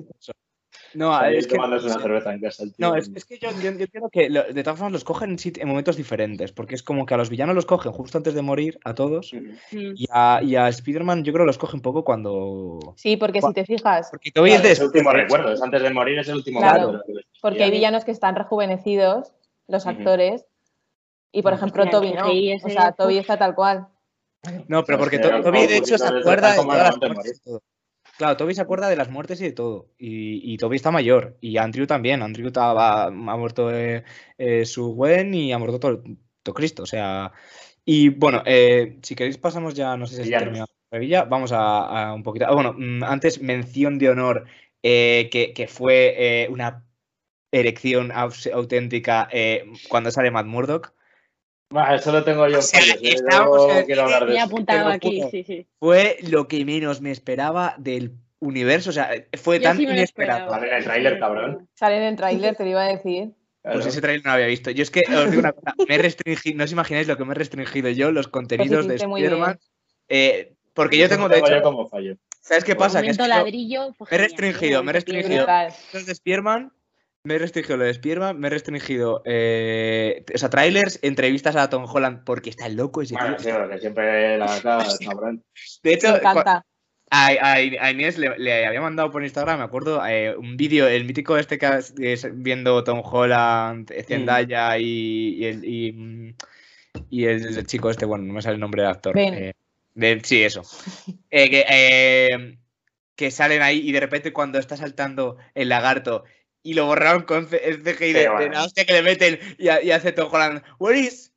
No, 0.94 1.24
es 1.24 1.48
que, 1.48 1.56
una 1.56 1.80
cerveza 1.80 2.34
en 2.34 2.42
casa, 2.42 2.64
el 2.64 2.74
tío. 2.74 2.90
no 2.90 2.96
es, 2.96 3.10
es, 3.16 3.24
que 3.24 3.38
yo, 3.38 3.50
yo, 3.62 3.70
entiendo 3.70 4.10
que 4.10 4.30
de 4.30 4.64
todas 4.64 4.78
formas 4.78 4.92
los 4.92 5.04
cogen 5.06 5.38
en, 5.42 5.68
momentos 5.68 5.96
diferentes, 5.96 6.52
porque 6.52 6.76
es 6.76 6.84
como 6.84 7.06
que 7.06 7.14
a 7.14 7.18
los 7.18 7.30
villanos 7.30 7.56
los 7.56 7.66
cogen 7.66 7.94
justo 7.94 8.18
antes 8.18 8.34
de 8.34 8.42
morir, 8.42 8.78
a 8.84 8.94
todos, 8.94 9.34
y, 9.72 10.06
a, 10.12 10.42
y 10.44 10.56
a 10.56 10.68
Spider-Man 10.68 11.24
yo 11.24 11.32
creo 11.32 11.46
que 11.46 11.48
los 11.48 11.58
cogen 11.58 11.78
un 11.78 11.82
poco 11.82 12.04
cuando... 12.04 12.94
Sí, 12.98 13.16
porque 13.16 13.42
si 13.42 13.54
te 13.54 13.66
fijas... 13.66 14.10
Porque 14.12 14.32
claro, 14.32 14.48
es, 14.48 14.80
el 14.80 14.86
último 14.88 15.12
recuerdo, 15.12 15.54
es 15.54 15.62
antes 15.62 15.82
de 15.82 15.92
morir, 15.92 16.20
es 16.20 16.28
el 16.28 16.36
último 16.36 16.60
claro, 16.60 17.02
Porque 17.42 17.64
hay 17.64 17.72
villanos 17.72 18.04
que 18.04 18.12
están 18.12 18.36
rejuvenecidos, 18.36 19.32
los 19.68 19.88
actores, 19.88 20.46
y 21.32 21.42
por 21.42 21.54
ejemplo 21.54 21.90
Toby 21.90 22.14
no, 22.14 22.28
o 22.28 22.70
sea, 22.70 22.92
Toby 22.92 23.18
está 23.18 23.38
tal 23.38 23.56
cual. 23.56 23.88
No, 24.68 24.84
pero 24.84 24.98
porque 24.98 25.20
Toby 25.20 25.68
de 25.68 25.78
hecho 25.78 25.98
se 25.98 26.06
acuerda 26.06 26.52
de 26.52 26.56
todas 26.58 27.00
las 27.00 27.62
Claro, 28.22 28.38
Toby 28.38 28.54
se 28.54 28.62
acuerda 28.62 28.88
de 28.88 28.96
las 28.96 29.10
muertes 29.10 29.42
y 29.42 29.46
de 29.46 29.52
todo. 29.52 29.90
Y, 29.98 30.56
Toby 30.58 30.76
está 30.76 30.92
mayor. 30.92 31.40
Y 31.42 31.58
Andrew 31.58 31.88
también. 31.88 32.22
Andrew 32.22 32.46
estaba, 32.46 33.06
ha 33.06 33.10
muerto 33.10 33.76
eh, 33.76 34.04
eh, 34.38 34.64
su 34.64 34.94
Gwen 34.94 35.34
y 35.34 35.52
ha 35.52 35.58
muerto 35.58 35.80
todo, 35.80 36.54
Cristo. 36.54 36.84
O 36.84 36.86
sea. 36.86 37.32
Y 37.84 38.10
bueno, 38.10 38.44
eh, 38.46 39.00
si 39.02 39.16
queréis 39.16 39.40
pasamos 39.40 39.74
ya, 39.74 39.98
no 39.98 40.06
sé 40.06 40.18
si 40.18 40.30
se 40.30 40.38
terminado 40.38 40.68
Revilla. 40.92 41.24
Vamos 41.24 41.52
a, 41.52 42.14
un 42.14 42.22
poquito. 42.22 42.46
Ah, 42.48 42.54
bueno, 42.54 42.76
mm, 42.78 43.04
antes 43.06 43.42
mención 43.42 43.98
de 43.98 44.10
honor 44.10 44.46
que, 44.84 45.68
fue 45.68 46.48
una 46.52 46.86
erección 47.52 48.12
auténtica 48.12 49.30
cuando 49.90 50.12
sale 50.12 50.30
Matt 50.30 50.46
Murdock 50.46 50.94
eso 51.94 52.12
lo 52.12 52.24
tengo 52.24 52.48
yo. 52.48 52.60
apuntado 54.40 54.90
aquí, 54.90 55.24
sí, 55.32 55.44
sí. 55.44 55.68
Fue 55.80 56.18
lo 56.30 56.48
que 56.48 56.66
menos 56.66 57.02
me 57.02 57.12
esperaba 57.12 57.76
del 57.78 58.14
universo. 58.40 58.90
O 58.90 58.94
sea, 58.94 59.12
fue 59.42 59.60
tan 59.60 59.80
inesperado. 59.80 60.50
Sale 60.50 60.68
en 60.68 60.74
el 60.76 60.84
tráiler, 60.84 61.20
cabrón. 61.20 61.70
Sale 61.74 61.98
en 61.98 62.04
el 62.04 62.16
tráiler, 62.16 62.56
te 62.56 62.64
lo 62.64 62.70
iba 62.72 62.84
a 62.84 62.88
decir. 62.88 63.32
Pues 63.64 63.86
ese 63.86 64.02
tráiler 64.02 64.26
no 64.26 64.32
lo 64.32 64.36
había 64.36 64.48
visto. 64.48 64.72
Yo 64.72 64.82
es 64.82 64.90
que 64.90 65.02
os 65.02 65.30
digo 65.30 65.40
una 65.40 65.52
cosa, 65.52 65.76
me 65.88 65.96
he 65.96 65.98
restringido, 66.00 66.58
no 66.58 66.64
os 66.64 66.72
imagináis 66.72 67.08
lo 67.08 67.16
que 67.16 67.26
me 67.26 67.34
he 67.34 67.36
restringido 67.36 67.90
yo, 67.90 68.12
los 68.12 68.28
contenidos 68.28 68.88
de 68.88 68.96
Spider-Man. 68.96 69.60
Eh, 70.10 70.54
porque 70.74 70.98
yo 70.98 71.08
tengo, 71.08 71.30
de 71.30 71.40
hecho. 71.40 71.62
Como 71.62 71.88
fallo. 71.88 72.16
¿Sabes 72.42 72.64
qué 72.64 72.76
pasa? 72.76 73.02
Que 73.02 73.10
es 73.10 73.18
que 73.18 73.28
ladrillo, 73.28 73.90
me 74.00 74.08
he 74.10 74.18
restringido, 74.18 74.84
me 74.84 74.92
he 74.92 74.94
restringido. 74.94 75.46
Los 75.94 76.06
de 76.08 76.12
Spider-Man 76.12 76.74
me 77.24 77.36
he 77.36 77.40
restringido 77.40 77.78
lo 77.78 77.86
de 77.86 77.94
Spiderman, 77.94 78.40
me 78.40 78.48
he 78.48 78.50
restringido, 78.50 79.22
eh, 79.26 80.26
o 80.34 80.38
sea, 80.38 80.50
trailers, 80.50 81.00
entrevistas 81.04 81.56
a 81.56 81.70
Tom 81.70 81.86
Holland 81.88 82.24
porque 82.24 82.50
está 82.50 82.66
el 82.66 82.76
loco 82.76 83.02
ese 83.02 83.16
bueno, 83.16 83.38
Sí, 83.38 83.50
porque 83.52 83.80
siempre 83.80 84.38
la 84.38 84.60
cabrón. 85.06 85.44
De 85.84 85.94
hecho, 85.94 86.20
A, 87.12 87.92
Inés 87.92 88.18
le, 88.18 88.66
había 88.66 88.82
mandado 88.82 89.12
por 89.12 89.24
Instagram, 89.24 89.60
me 89.60 89.66
acuerdo, 89.66 90.04
eh, 90.06 90.36
un 90.36 90.58
vídeo, 90.58 90.88
el 90.88 91.06
mítico 91.06 91.38
este 91.38 91.60
que 91.60 91.84
es 92.00 92.28
viendo 92.42 92.84
Tom 92.84 93.02
Holland, 93.04 93.92
eh, 93.92 94.04
Zendaya 94.04 94.72
mm. 94.72 94.82
y, 94.82 95.46
el, 95.46 95.66
y, 95.66 97.26
el, 97.26 97.68
chico 97.68 97.92
este, 97.92 98.06
bueno, 98.06 98.24
no 98.24 98.34
me 98.34 98.42
sale 98.42 98.56
el 98.56 98.62
nombre 98.62 98.82
del 98.82 98.92
actor. 98.92 99.16
Eh, 99.18 99.54
sí, 100.24 100.42
eso. 100.42 100.64
que, 101.30 102.58
que 103.16 103.30
salen 103.30 103.62
ahí 103.62 103.88
y 103.88 103.92
de 103.92 104.00
repente 104.00 104.34
cuando 104.34 104.58
está 104.58 104.76
saltando 104.76 105.38
el 105.54 105.70
lagarto 105.70 106.24
y 106.64 106.74
lo 106.74 106.86
borraron 106.86 107.24
con 107.24 107.48
el 107.52 107.84
CGI 107.84 108.14
de, 108.14 108.50
la 108.52 108.64
hostia 108.64 108.86
que 108.86 108.94
le 108.94 109.02
meten 109.02 109.40
y, 109.58 109.66
y 109.66 109.92
hace 109.92 110.12
Tom 110.12 110.30
Holland, 110.32 110.62
¿Where 110.80 111.00
is? 111.00 111.32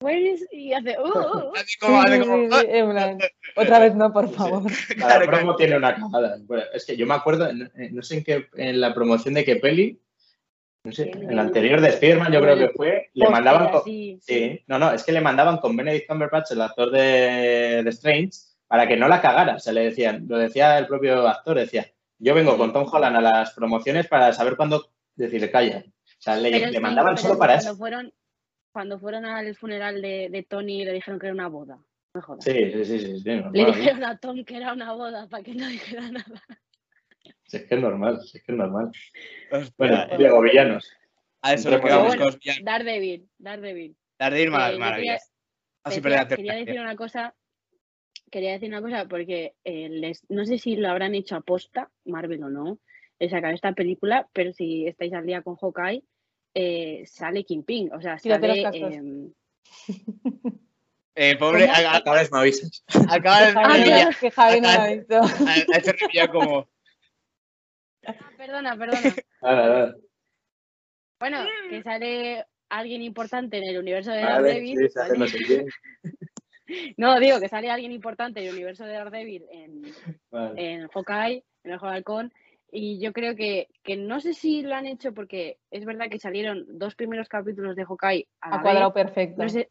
Where 0.00 0.20
is? 0.20 0.46
Y 0.52 0.72
hace, 0.72 0.96
uh, 0.98 1.02
uh, 1.02 1.48
uh". 1.48 1.52
como, 1.80 2.02
ah". 2.02 3.16
Otra 3.56 3.78
vez 3.78 3.94
no, 3.94 4.12
por 4.12 4.30
favor. 4.32 4.62
La 4.96 5.20
promo 5.20 5.56
tiene 5.56 5.76
una 5.76 5.94
camada. 5.94 6.36
es 6.74 6.84
que 6.84 6.96
yo 6.96 7.06
me 7.06 7.14
acuerdo, 7.14 7.48
no 7.52 8.02
sé 8.02 8.18
en 8.18 8.24
qué, 8.24 8.48
en 8.56 8.80
la 8.80 8.92
promoción 8.92 9.34
de 9.34 9.44
qué 9.44 9.56
peli, 9.56 10.00
no 10.84 10.92
sé, 10.92 11.10
en 11.10 11.34
la 11.34 11.42
anterior 11.42 11.80
de 11.80 11.92
Spiderman 11.92 12.30
yo 12.30 12.42
creo 12.42 12.58
que 12.58 12.68
fue, 12.68 13.10
le 13.14 13.30
mandaban 13.30 13.70
con, 13.70 13.84
sí, 13.84 14.62
no, 14.66 14.78
no, 14.78 14.92
es 14.92 15.02
que 15.02 15.12
le 15.12 15.22
mandaban 15.22 15.56
con 15.56 15.74
Benedict 15.74 16.06
Cumberbatch, 16.06 16.50
el 16.50 16.60
actor 16.60 16.90
de, 16.90 17.82
de 17.82 17.90
Strange, 17.90 18.32
para 18.66 18.86
que 18.86 18.96
no 18.96 19.08
la 19.08 19.22
cagara. 19.22 19.54
O 19.54 19.58
sea, 19.58 19.72
le 19.72 19.84
decían, 19.84 20.26
lo 20.28 20.36
decía 20.36 20.76
el 20.76 20.86
propio 20.86 21.26
actor, 21.26 21.58
decía, 21.58 21.90
Yo 22.18 22.34
vengo 22.34 22.56
con 22.56 22.72
Tom 22.72 22.86
Holland 22.90 23.16
a 23.16 23.20
las 23.20 23.52
promociones 23.54 24.06
para 24.08 24.32
saber 24.32 24.56
cuándo 24.56 24.90
decirle 25.14 25.50
calla. 25.50 25.84
O 25.86 26.20
sea, 26.20 26.36
le, 26.36 26.50
Pero 26.50 26.66
le 26.66 26.72
sí, 26.76 26.80
mandaban 26.80 27.18
solo 27.18 27.38
para 27.38 27.54
cuando 27.54 27.70
eso. 27.70 27.76
Fueron, 27.78 28.14
cuando 28.72 28.98
fueron 28.98 29.24
al 29.26 29.54
funeral 29.56 30.00
de, 30.00 30.28
de 30.30 30.42
Tony 30.42 30.84
le 30.84 30.92
dijeron 30.92 31.18
que 31.20 31.26
era 31.26 31.34
una 31.34 31.48
boda. 31.48 31.76
No 31.76 31.84
me 32.14 32.22
jodas. 32.22 32.44
Sí, 32.44 32.52
sí, 32.72 32.84
sí, 32.84 32.98
sí, 33.00 33.18
sí, 33.20 33.42
Le 33.52 33.64
dijeron 33.66 34.04
a 34.04 34.16
Tom 34.18 34.44
que 34.44 34.56
era 34.56 34.72
una 34.72 34.92
boda 34.92 35.28
para 35.28 35.42
que 35.42 35.54
no 35.54 35.66
dijera 35.68 36.10
nada. 36.10 36.42
Si 37.46 37.56
es 37.58 37.64
que 37.66 37.74
es 37.74 37.80
normal, 37.80 38.20
si 38.22 38.38
es 38.38 38.44
que 38.44 38.52
es 38.52 38.58
normal. 38.58 38.90
Bueno, 39.76 40.02
eh, 40.10 40.16
Diego, 40.18 40.40
villanos. 40.40 40.90
a 41.42 41.52
eso 41.54 41.70
lo 41.70 41.76
que 41.76 41.82
Pero 41.82 41.96
vamos 41.96 42.08
bueno, 42.08 42.22
con 42.24 42.26
los 42.32 42.38
villanos. 42.40 42.64
Daredevil, 42.64 43.28
Daredevil. 43.38 43.96
Daredevil, 44.18 44.48
Eh, 44.54 44.78
maravillas. 44.78 45.30
Perder 45.82 46.02
la 46.12 46.28
quería 46.28 46.28
tercera. 46.28 46.54
decir 46.56 46.80
una 46.80 46.96
cosa, 46.96 47.34
quería 48.34 48.50
decir 48.50 48.68
una 48.68 48.82
cosa 48.82 49.06
porque 49.06 49.54
eh, 49.62 49.88
les, 49.88 50.28
no 50.28 50.44
sé 50.44 50.58
si 50.58 50.74
lo 50.74 50.88
habrán 50.90 51.14
hecho 51.14 51.36
aposta, 51.36 51.88
Marvel 52.04 52.42
o 52.42 52.50
no, 52.50 52.78
de 53.20 53.28
sacar 53.30 53.54
esta 53.54 53.72
película, 53.74 54.28
pero 54.32 54.52
si 54.52 54.88
estáis 54.88 55.12
al 55.12 55.24
día 55.24 55.42
con 55.42 55.54
Hawkeye, 55.54 56.02
eh, 56.54 57.04
sale 57.06 57.44
Kingpin, 57.44 57.92
o 57.94 58.00
sea, 58.02 58.18
sale... 58.18 58.64
Eh, 61.14 61.36
pobre, 61.38 61.66
¿Cómo? 61.66 61.76
a- 61.78 61.92
a- 61.96 62.02
Ahora 62.04 62.22
me 62.32 62.38
avisas. 62.40 62.84
acaba 63.08 63.46
de 63.46 63.52
Javi, 63.52 63.82
revilla- 63.84 64.18
que 64.18 64.30
Javi 64.32 64.60
no 64.60 64.72
lo 64.72 64.80
ha 64.80 64.86
visto. 64.88 65.20
ha 65.46 65.78
hecho 65.78 65.92
revilla 65.92 66.28
como. 66.28 66.68
ah, 68.06 68.14
perdona, 68.36 68.76
perdona. 68.76 69.14
Bueno, 71.20 71.38
que 71.70 71.82
sale 71.84 72.44
alguien 72.68 73.00
importante 73.02 73.58
en 73.58 73.64
el 73.68 73.78
universo 73.78 74.10
de 74.10 74.22
Daredevil. 74.22 74.90
no 76.96 77.18
digo 77.20 77.40
que 77.40 77.48
sale 77.48 77.70
alguien 77.70 77.92
importante 77.92 78.40
en 78.40 78.46
el 78.46 78.54
universo 78.54 78.84
de 78.84 78.92
Daredevil 78.92 79.44
en, 79.50 79.82
Vale. 80.30 80.74
en 80.74 80.88
Hawkeye, 80.88 81.44
en 81.64 81.70
el 81.70 81.76
Ojo 81.76 81.86
de 81.86 81.92
Halcón, 81.92 82.32
y 82.70 82.98
yo 82.98 83.12
creo 83.12 83.36
que, 83.36 83.68
que 83.82 83.96
no 83.96 84.20
sé 84.20 84.34
si 84.34 84.62
lo 84.62 84.74
han 84.74 84.86
hecho 84.86 85.14
porque 85.14 85.58
es 85.70 85.84
verdad 85.84 86.08
que 86.10 86.18
salieron 86.18 86.64
dos 86.68 86.94
primeros 86.96 87.28
capítulos 87.28 87.76
de 87.76 87.84
Hawkeye 87.84 88.26
a 88.40 88.62
cuadrado 88.62 88.92
vez. 88.92 89.04
perfecto. 89.04 89.42
No 89.42 89.48
sé, 89.48 89.70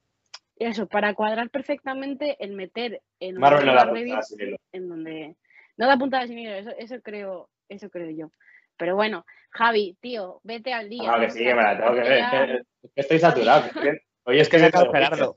eso, 0.56 0.88
para 0.88 1.14
cuadrar 1.14 1.50
perfectamente 1.50 2.38
el 2.40 2.54
meter 2.54 3.02
en 3.20 3.36
Marvel 3.36 3.66
no 3.66 3.74
la 3.74 3.86
Daredevil 3.86 4.58
en 4.72 4.88
donde 4.88 5.36
no 5.78 5.88
da 5.88 5.98
puntada 5.98 6.28
sin 6.28 6.40
hilo, 6.40 6.54
eso, 6.54 6.72
eso 6.78 7.02
creo, 7.02 7.50
eso 7.68 7.90
creo 7.90 8.10
yo. 8.12 8.32
Pero 8.78 8.96
bueno, 8.96 9.26
Javi, 9.52 9.98
tío, 10.00 10.40
vete 10.44 10.74
al 10.74 10.90
día. 10.90 11.12
No, 11.12 11.20
que 11.20 11.30
sí, 11.30 11.40
que 11.40 11.54
me 11.54 11.62
la 11.62 11.78
tengo 11.78 11.94
que 11.94 12.02
ver. 12.02 12.66
Estoy 12.96 13.20
saturado. 13.20 13.64
Hoy 14.26 14.40
es 14.40 14.50
que 14.50 14.58
me 14.58 14.72
Gerardo. 14.72 15.36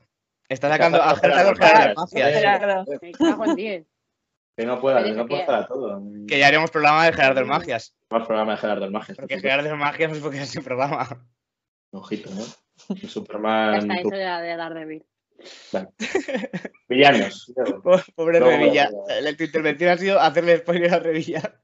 Está 0.49 0.69
sacando 0.69 1.01
a 1.01 1.15
Gerardo 1.15 1.55
Gerardo. 1.55 2.85
Me 3.01 3.11
cago 3.11 3.45
en 3.45 3.55
10. 3.55 3.85
Que 4.55 4.65
no 4.65 4.81
Pero 4.81 5.03
que 5.03 5.11
no 5.11 5.27
puedo 5.27 5.27
que- 5.27 5.39
estar 5.41 5.55
a 5.63 5.67
todo. 5.67 6.01
Que 6.27 6.39
ya 6.39 6.47
haremos 6.47 6.71
programa 6.71 7.05
de 7.05 7.13
Gerardo 7.13 7.39
el 7.41 7.45
Magias. 7.45 7.95
Más 8.09 8.25
programa 8.25 8.53
de 8.53 8.57
Gerardo 8.57 8.85
el 8.85 8.91
Magias. 8.91 9.17
Porque 9.17 9.39
Gerardo 9.39 9.69
el 9.69 9.77
Magias 9.77 10.09
no 10.09 10.15
es 10.17 10.23
porque 10.23 10.41
es 10.41 10.49
su 10.49 10.63
programa. 10.63 11.07
Ojito, 11.91 12.29
¿no? 12.31 12.43
El 12.95 13.01
Ya 13.01 13.09
Superman. 13.09 13.75
está, 13.79 13.93
eso 13.95 14.13
era 14.13 14.41
de 14.41 14.55
Daredevil. 14.55 15.05
Villanos. 16.89 17.53
Diego. 17.55 17.81
Pobre 18.15 18.39
Revilla. 18.39 18.89
La- 19.21 19.35
Tu 19.35 19.43
intervención 19.43 19.91
ha 19.91 19.97
sido 19.97 20.19
hacerle 20.19 20.57
spoiler 20.57 20.93
a 20.93 20.99
Revilla. 20.99 21.61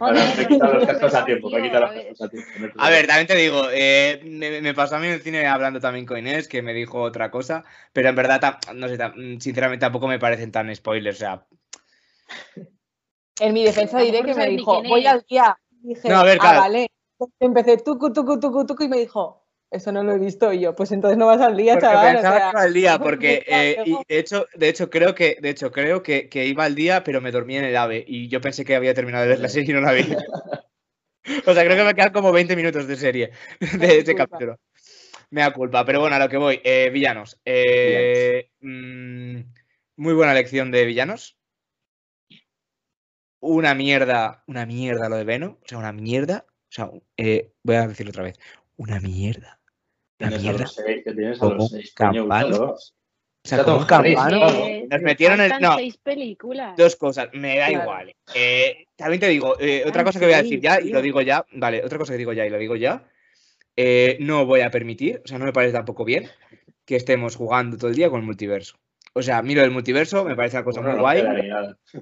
Ahora 0.00 0.20
me 0.36 0.42
he 0.42 0.46
quitado 0.48 0.74
los 0.74 0.86
cascos 0.86 1.14
a 1.14 1.24
tiempo. 1.26 1.48
Me 1.50 1.58
he 1.58 1.62
tío, 1.62 1.70
quitado 1.70 1.84
a 1.86 1.88
los 1.88 1.96
ver. 1.96 2.08
cascos 2.08 2.26
a 2.26 2.30
tiempo. 2.30 2.50
A 2.78 2.90
ver, 2.90 3.06
también 3.06 3.26
te 3.26 3.34
digo, 3.36 3.62
eh, 3.72 4.20
me, 4.24 4.60
me 4.60 4.74
pasó 4.74 4.96
a 4.96 4.98
mí 4.98 5.06
en 5.06 5.14
el 5.14 5.22
cine 5.22 5.46
hablando 5.46 5.80
también 5.80 6.04
con 6.06 6.18
Inés, 6.18 6.48
que 6.48 6.62
me 6.62 6.74
dijo 6.74 7.00
otra 7.00 7.30
cosa, 7.30 7.64
pero 7.92 8.08
en 8.10 8.16
verdad, 8.16 8.58
no 8.74 8.88
sé, 8.88 8.98
sinceramente 9.40 9.84
tampoco 9.84 10.08
me 10.08 10.18
parecen 10.18 10.52
tan 10.52 10.74
spoilers. 10.74 11.16
O 11.16 11.20
sea, 11.20 11.46
En 13.40 13.52
mi 13.54 13.64
defensa 13.64 13.98
diré 13.98 14.22
que 14.22 14.34
me 14.34 14.46
dijo, 14.48 14.82
voy 14.82 15.06
al 15.06 15.24
día. 15.28 15.58
Dije, 15.70 16.08
No, 16.08 16.16
a 16.16 16.24
ver, 16.24 16.38
ah, 16.40 16.40
claro. 16.40 16.60
vale. 16.60 16.86
Empecé 17.40 17.78
tucu, 17.78 18.12
tucu, 18.12 18.38
tucu, 18.38 18.66
tucu 18.66 18.82
y 18.84 18.88
me 18.88 18.98
dijo, 18.98 19.43
eso 19.74 19.92
no 19.92 20.02
lo 20.04 20.12
he 20.14 20.18
visto 20.18 20.52
y 20.52 20.60
yo, 20.60 20.74
pues 20.74 20.92
entonces 20.92 21.18
no 21.18 21.26
vas 21.26 21.40
al 21.40 21.56
día, 21.56 21.78
porque 21.78 21.80
chaval. 21.80 22.16
o 22.16 22.22
pensaba 22.22 22.36
sea, 22.36 22.40
que 22.40 22.48
iba 22.48 22.62
al 22.62 22.74
día, 22.74 22.98
porque 23.00 23.44
eh, 23.46 23.80
y 23.84 24.04
de 24.08 24.18
hecho, 24.18 24.46
de 24.54 24.68
hecho 24.68 24.90
creo 24.90 25.14
que, 25.14 25.36
de 25.40 25.50
hecho 25.50 25.70
creo 25.72 26.02
que, 26.02 26.28
que 26.28 26.46
iba 26.46 26.64
al 26.64 26.74
día, 26.74 27.04
pero 27.04 27.20
me 27.20 27.32
dormí 27.32 27.56
en 27.56 27.64
el 27.64 27.76
AVE 27.76 28.04
y 28.06 28.28
yo 28.28 28.40
pensé 28.40 28.64
que 28.64 28.74
había 28.76 28.94
terminado 28.94 29.24
de 29.24 29.30
ver 29.30 29.40
la 29.40 29.48
serie 29.48 29.70
y 29.70 29.74
no 29.74 29.80
la 29.80 29.92
vi. 29.92 30.04
O 31.46 31.54
sea, 31.54 31.64
creo 31.64 31.76
que 31.76 31.84
me 31.84 31.94
quedan 31.94 32.12
como 32.12 32.32
20 32.32 32.54
minutos 32.54 32.86
de 32.86 32.96
serie 32.96 33.30
de 33.80 33.98
ese 33.98 34.14
capítulo. 34.14 34.58
Me 35.30 35.40
da 35.40 35.52
culpa, 35.52 35.84
pero 35.84 36.00
bueno, 36.00 36.16
a 36.16 36.18
lo 36.18 36.28
que 36.28 36.36
voy. 36.36 36.60
eh, 36.64 36.90
villanos. 36.92 37.40
Eh, 37.44 38.50
mm, 38.60 39.40
muy 39.96 40.14
buena 40.14 40.32
elección 40.32 40.70
de 40.70 40.84
villanos. 40.84 41.36
Una 43.40 43.74
mierda, 43.74 44.42
una 44.46 44.66
mierda 44.66 45.08
lo 45.08 45.16
de 45.16 45.24
Venom. 45.24 45.52
O 45.62 45.66
sea, 45.66 45.78
una 45.78 45.92
mierda. 45.92 46.46
O 46.48 46.72
sea, 46.72 46.90
voy 47.62 47.76
a 47.76 47.86
decirlo 47.86 48.10
otra 48.10 48.24
vez. 48.24 48.38
Una 48.76 49.00
mierda. 49.00 49.60
Tienes 50.28 50.38
a 50.40 50.42
mierda. 50.42 50.60
los 50.62 50.74
seis, 50.74 51.04
que 51.04 51.12
tienes 51.12 51.36
a 51.38 51.40
Como 51.40 51.54
los 51.54 51.70
seis. 51.70 51.94
Coño, 51.94 52.22
campano. 52.28 52.48
úsalos. 52.48 52.94
O 53.46 53.48
sea, 53.48 53.62
como 53.64 53.78
Nos 54.90 55.02
metieron 55.02 55.40
en. 55.40 55.52
No, 55.60 55.76
seis 55.76 55.98
películas. 55.98 56.76
Dos 56.76 56.96
cosas, 56.96 57.28
me 57.34 57.58
da 57.58 57.68
Claro. 57.68 57.82
igual. 57.84 58.14
Eh, 58.34 58.86
también 58.96 59.20
te 59.20 59.28
digo, 59.28 59.54
eh, 59.60 59.82
otra 59.86 60.02
cosa 60.04 60.18
que 60.18 60.24
voy 60.24 60.34
a 60.34 60.42
decir 60.42 60.60
ya, 60.60 60.80
y 60.80 60.88
lo 60.90 61.02
digo 61.02 61.20
ya, 61.20 61.44
vale, 61.52 61.82
otra 61.84 61.98
cosa 61.98 62.12
que 62.12 62.18
digo 62.18 62.32
ya 62.32 62.46
y 62.46 62.50
lo 62.50 62.58
digo 62.58 62.76
ya. 62.76 63.04
eh, 63.76 64.16
no 64.20 64.46
voy 64.46 64.60
a 64.60 64.70
permitir, 64.70 65.20
o 65.24 65.28
sea, 65.28 65.36
no 65.38 65.44
me 65.44 65.52
parece 65.52 65.72
tampoco 65.72 66.04
bien 66.04 66.28
que 66.84 66.94
estemos 66.96 67.34
jugando 67.36 67.76
todo 67.76 67.90
el 67.90 67.96
día 67.96 68.08
con 68.08 68.20
el 68.20 68.26
multiverso. 68.26 68.76
O 69.14 69.22
sea, 69.22 69.42
lo 69.42 69.60
del 69.62 69.70
multiverso 69.72 70.24
me 70.24 70.36
parece 70.36 70.56
una 70.56 70.64
cosa 70.64 70.80
Bueno, 70.80 70.94
muy 70.94 71.00
guay, 71.02 71.24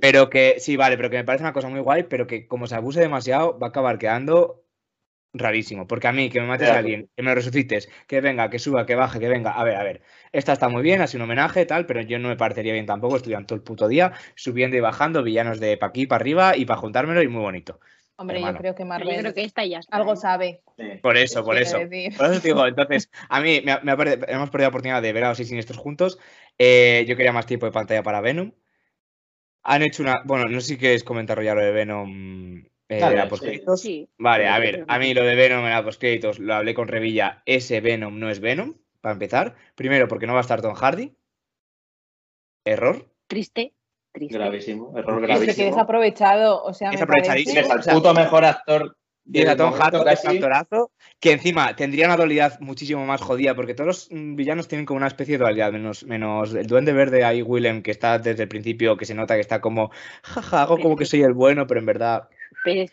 pero 0.01 0.29
que, 0.31 0.57
sí, 0.59 0.77
vale, 0.77 0.97
pero 0.97 1.09
que 1.11 1.17
me 1.17 1.25
parece 1.25 1.45
una 1.45 1.53
cosa 1.53 1.69
muy 1.69 1.81
guay, 1.81 2.05
pero 2.05 2.27
que 2.27 2.47
como 2.47 2.67
se 2.67 2.75
abuse 2.75 3.01
demasiado, 3.01 3.59
va 3.59 3.69
a 3.69 3.71
acabar 3.71 3.99
quedando 3.99 4.62
rarísimo. 5.33 5.87
Porque 5.87 6.09
a 6.09 6.13
mí, 6.13 6.29
que 6.31 6.41
me 6.41 6.47
mates 6.47 6.69
a 6.69 6.79
alguien, 6.79 7.09
que 7.17 7.23
me 7.23 7.35
resucites, 7.35 7.89
que 8.07 8.21
venga, 8.21 8.51
que 8.51 8.59
suba, 8.59 8.87
que 8.87 8.95
baje, 8.95 9.19
que 9.19 9.29
venga. 9.29 9.51
A 9.53 9.65
ver, 9.65 9.77
a 9.77 9.83
ver, 9.83 10.03
esta 10.33 10.53
está 10.53 10.69
muy 10.69 10.83
bien, 10.83 11.01
ha 11.01 11.07
sido 11.07 11.25
un 11.25 11.31
homenaje, 11.31 11.65
tal, 11.67 11.87
pero 11.87 12.01
yo 12.03 12.19
no 12.19 12.29
me 12.29 12.37
parecería 12.37 12.73
bien 12.73 12.87
tampoco 12.87 13.17
estudiando 13.17 13.47
todo 13.47 13.57
el 13.57 13.63
puto 13.63 13.89
día, 13.89 14.13
subiendo 14.35 14.77
y 14.77 14.81
bajando 14.81 15.23
villanos 15.23 15.61
de 15.61 15.77
pa' 15.77 15.87
aquí, 15.87 16.07
para 16.07 16.23
arriba 16.23 16.57
y 16.57 16.65
para 16.65 16.81
juntármelo 16.81 17.23
y 17.23 17.29
muy 17.29 17.43
bonito. 17.43 17.81
Hombre, 18.17 18.37
hermano. 18.37 18.59
yo 18.59 18.61
creo 18.61 18.75
que 18.75 18.85
Marvel 18.85 19.15
yo 19.15 19.21
creo 19.21 19.35
que 19.35 19.43
esta 19.43 19.65
ya 19.65 19.79
está. 19.79 19.97
algo 19.97 20.13
¿eh? 20.13 20.17
sabe. 20.17 20.61
Sí. 20.77 20.85
Por 21.03 21.17
eso, 21.17 21.45
por 21.45 21.57
eso. 21.57 21.79
decir. 21.79 22.17
Por 22.17 22.27
eso 22.31 22.41
te 22.41 22.49
digo, 22.49 22.67
entonces, 22.67 23.11
a 23.29 23.41
mí 23.41 23.63
me 23.65 23.73
ha- 23.73 23.81
me 23.83 23.93
ha 23.93 23.97
perdido- 23.97 24.27
hemos 24.29 24.51
perdido 24.51 24.67
la 24.67 24.69
oportunidad 24.69 25.03
de 25.03 25.13
ver 25.13 25.25
a 25.25 25.29
los 25.31 25.37
seis 25.39 25.49
siniestros 25.49 25.79
juntos. 25.79 26.19
Eh, 26.59 27.05
yo 27.09 27.17
quería 27.17 27.33
más 27.33 27.47
tiempo 27.47 27.67
de 27.67 27.73
pantalla 27.73 28.03
para 28.03 28.21
Venom. 28.21 28.53
Han 29.65 29.83
hecho 29.83 30.03
una. 30.03 30.23
Bueno, 30.25 30.47
no 30.47 30.61
sé 30.61 30.69
si 30.69 30.79
queréis 30.79 31.05
comentar 31.05 31.43
ya 31.43 31.55
lo 31.55 31.63
de 31.63 31.73
Venom. 31.73 32.65
Eh, 32.93 33.01
Dale, 33.01 33.13
de 33.13 33.17
la 33.19 33.25
sí. 33.25 33.31
postcréditos. 33.31 33.81
Sí. 33.81 34.09
Vale, 34.19 34.49
a 34.49 34.59
ver, 34.59 34.85
a 34.89 34.99
mí 34.99 35.15
lo 35.15 35.23
de 35.25 35.35
Venom 35.35 35.65
en 35.65 35.71
la 35.71 35.83
postcréditos 35.85 36.39
lo 36.39 36.55
hablé 36.55 36.75
con 36.75 36.89
Revilla. 36.89 37.43
Ese 37.47 37.81
Venom 37.81 38.19
no 38.19 38.29
es 38.31 38.41
Venom, 38.41 38.75
para 39.01 39.15
empezar. 39.15 39.55
Primero, 39.75 40.09
porque 40.09 40.27
no 40.27 40.33
va 40.35 40.41
a 40.41 40.43
estar 40.43 40.61
Tom 40.63 40.75
Hardy. 40.75 41.15
Error. 42.65 43.09
Triste. 43.27 43.75
Triste. 44.13 44.37
Gravísimo, 44.37 44.93
error 44.99 45.25
Es 45.25 45.31
Es 45.31 45.39
que 45.45 45.51
es 45.51 45.57
gravísimo. 45.57 45.81
aprovechado, 45.81 46.63
o 46.63 46.75
sea, 46.75 46.91
Es 46.91 47.01
aprovechadísimo. 47.01 47.67
Parece- 47.67 47.85
sea, 47.85 47.95
puto 47.95 48.13
mejor 48.15 48.45
actor 48.45 48.97
Tienes 49.31 49.51
a 49.53 49.57
Tom 49.57 49.73
Hardy, 49.73 49.91
que 49.91 49.97
es 49.97 50.01
un 50.21 50.25
casi. 50.27 50.37
actorazo, 50.37 50.91
que 51.21 51.31
encima 51.33 51.77
tendría 51.77 52.07
una 52.07 52.17
dualidad 52.17 52.59
muchísimo 52.59 53.07
más 53.07 53.21
jodida, 53.21 53.55
porque 53.55 53.73
todos 53.73 53.87
los 53.87 54.09
mm, 54.11 54.35
villanos 54.35 54.67
tienen 54.67 54.85
como 54.85 54.97
una 54.99 55.07
especie 55.07 55.39
de 55.39 55.45
dualidad, 55.45 55.71
menos, 55.73 56.05
menos 56.05 56.53
el 56.55 56.67
duende 56.67 56.93
verde 56.93 57.25
ahí, 57.25 57.41
Willem, 57.41 57.83
que 57.83 57.93
está 57.93 58.19
desde 58.19 58.43
el 58.43 58.49
principio, 58.49 58.97
que 58.97 59.05
se 59.07 59.15
nota 59.15 59.35
que 59.37 59.41
está 59.41 59.61
como, 59.61 59.93
jaja, 60.25 60.63
hago 60.63 60.79
como 60.81 60.97
que 60.97 61.07
soy 61.07 61.23
el 61.23 61.35
bueno, 61.35 61.69
pero 61.69 61.79
en 61.79 61.87
verdad 61.87 62.29
Pero 62.65 62.91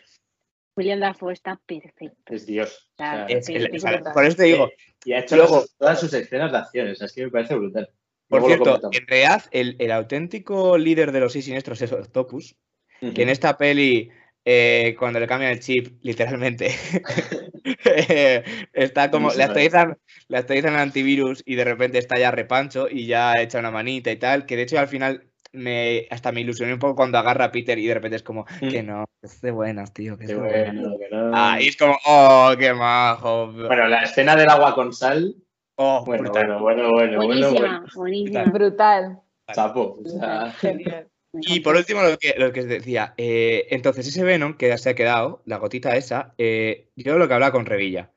William 0.76 1.00
Dafoe 1.00 1.32
está 1.32 1.60
perfecto. 1.66 2.16
Es 2.34 2.46
Dios. 2.46 2.90
O 2.94 2.96
sea, 2.98 3.26
Es 3.26 3.48
es 3.48 3.56
el- 3.56 3.70
sí, 3.70 3.76
o 3.76 3.80
sea, 3.80 3.90
brutal. 3.96 4.12
por 4.12 4.24
eso 4.24 4.36
te 4.36 4.42
digo, 4.44 4.70
y 5.04 5.12
ha 5.12 5.18
hecho 5.20 5.36
luego- 5.36 5.60
las- 5.60 5.76
todas 5.76 6.00
sus 6.00 6.12
escenas 6.14 6.52
de 6.52 6.58
acción. 6.58 6.90
o 6.90 6.94
sea, 6.94 7.06
es 7.06 7.12
que 7.12 7.24
me 7.24 7.30
parece 7.30 7.54
brutal. 7.54 7.88
por 8.28 8.40
Luego 8.42 8.64
cierto, 8.64 8.90
en 8.92 9.06
realidad, 9.08 9.44
el, 9.50 9.74
el 9.80 9.90
auténtico 9.90 10.78
líder 10.78 11.10
de 11.12 11.18
los 11.20 11.32
seis 11.32 11.44
siniestros 11.46 11.82
es 11.82 11.90
Octopus, 11.92 12.54
que 13.00 13.22
en 13.22 13.28
esta 13.28 13.56
peli, 13.58 14.10
eh, 14.44 14.94
cuando 14.98 15.18
le 15.18 15.26
cambian 15.26 15.50
el 15.52 15.60
chip, 15.60 15.98
literalmente, 16.02 16.68
eh, 17.84 18.44
está 18.72 19.10
como, 19.10 19.32
le 19.32 19.42
actualizan, 19.42 19.98
le 20.28 20.38
actualizan 20.38 20.74
el 20.74 20.80
antivirus 20.80 21.42
y 21.44 21.54
de 21.56 21.64
repente 21.64 21.98
está 21.98 22.18
ya 22.18 22.30
repancho 22.30 22.88
y 22.88 23.06
ya 23.06 23.40
echa 23.40 23.58
una 23.58 23.70
manita 23.70 24.10
y 24.12 24.16
tal, 24.16 24.46
que 24.46 24.56
de 24.56 24.62
hecho 24.62 24.78
al 24.78 24.88
final 24.88 25.29
me, 25.52 26.06
hasta 26.10 26.32
me 26.32 26.40
ilusioné 26.40 26.72
un 26.74 26.78
poco 26.78 26.96
cuando 26.96 27.18
agarra 27.18 27.46
a 27.46 27.52
Peter 27.52 27.78
y 27.78 27.86
de 27.86 27.94
repente 27.94 28.16
es 28.16 28.22
como, 28.22 28.44
que 28.60 28.82
no, 28.82 29.04
que 29.20 29.26
es 29.26 29.40
de 29.40 29.50
buenas, 29.50 29.92
tío, 29.92 30.16
que 30.16 30.24
es 30.24 30.30
de 30.30 30.36
buenas. 30.36 30.74
bueno, 30.74 30.98
que 30.98 31.08
no. 31.14 31.30
Ah, 31.34 31.58
y 31.60 31.68
es 31.68 31.76
como, 31.76 31.96
oh, 32.06 32.52
qué 32.58 32.72
majo. 32.72 33.52
Bueno, 33.52 33.88
la 33.88 34.02
escena 34.02 34.36
del 34.36 34.48
agua 34.48 34.74
con 34.74 34.92
sal. 34.92 35.34
oh, 35.76 36.04
Bueno, 36.04 36.24
brutal. 36.24 36.46
bueno, 36.46 36.60
bueno, 36.60 36.90
bueno, 36.90 37.16
bueno, 37.16 37.26
Buenísima, 37.26 37.68
bueno. 37.68 37.86
buenísima. 37.94 38.44
brutal. 38.44 39.20
Chapo. 39.52 39.98
O 40.04 40.08
sea, 40.08 40.52
Genial. 40.52 41.08
Me 41.32 41.40
Y 41.46 41.60
por 41.60 41.76
último, 41.76 42.02
lo 42.02 42.18
que, 42.18 42.34
lo 42.38 42.52
que 42.52 42.60
os 42.60 42.66
decía, 42.66 43.14
eh, 43.16 43.66
entonces 43.70 44.06
ese 44.06 44.24
Venom 44.24 44.56
que 44.56 44.68
ya 44.68 44.78
se 44.78 44.90
ha 44.90 44.94
quedado, 44.94 45.42
la 45.44 45.58
gotita 45.58 45.94
esa, 45.96 46.34
eh, 46.38 46.88
yo 46.96 47.18
lo 47.18 47.28
que 47.28 47.34
hablaba 47.34 47.52
con 47.52 47.66
Revilla, 47.66 48.10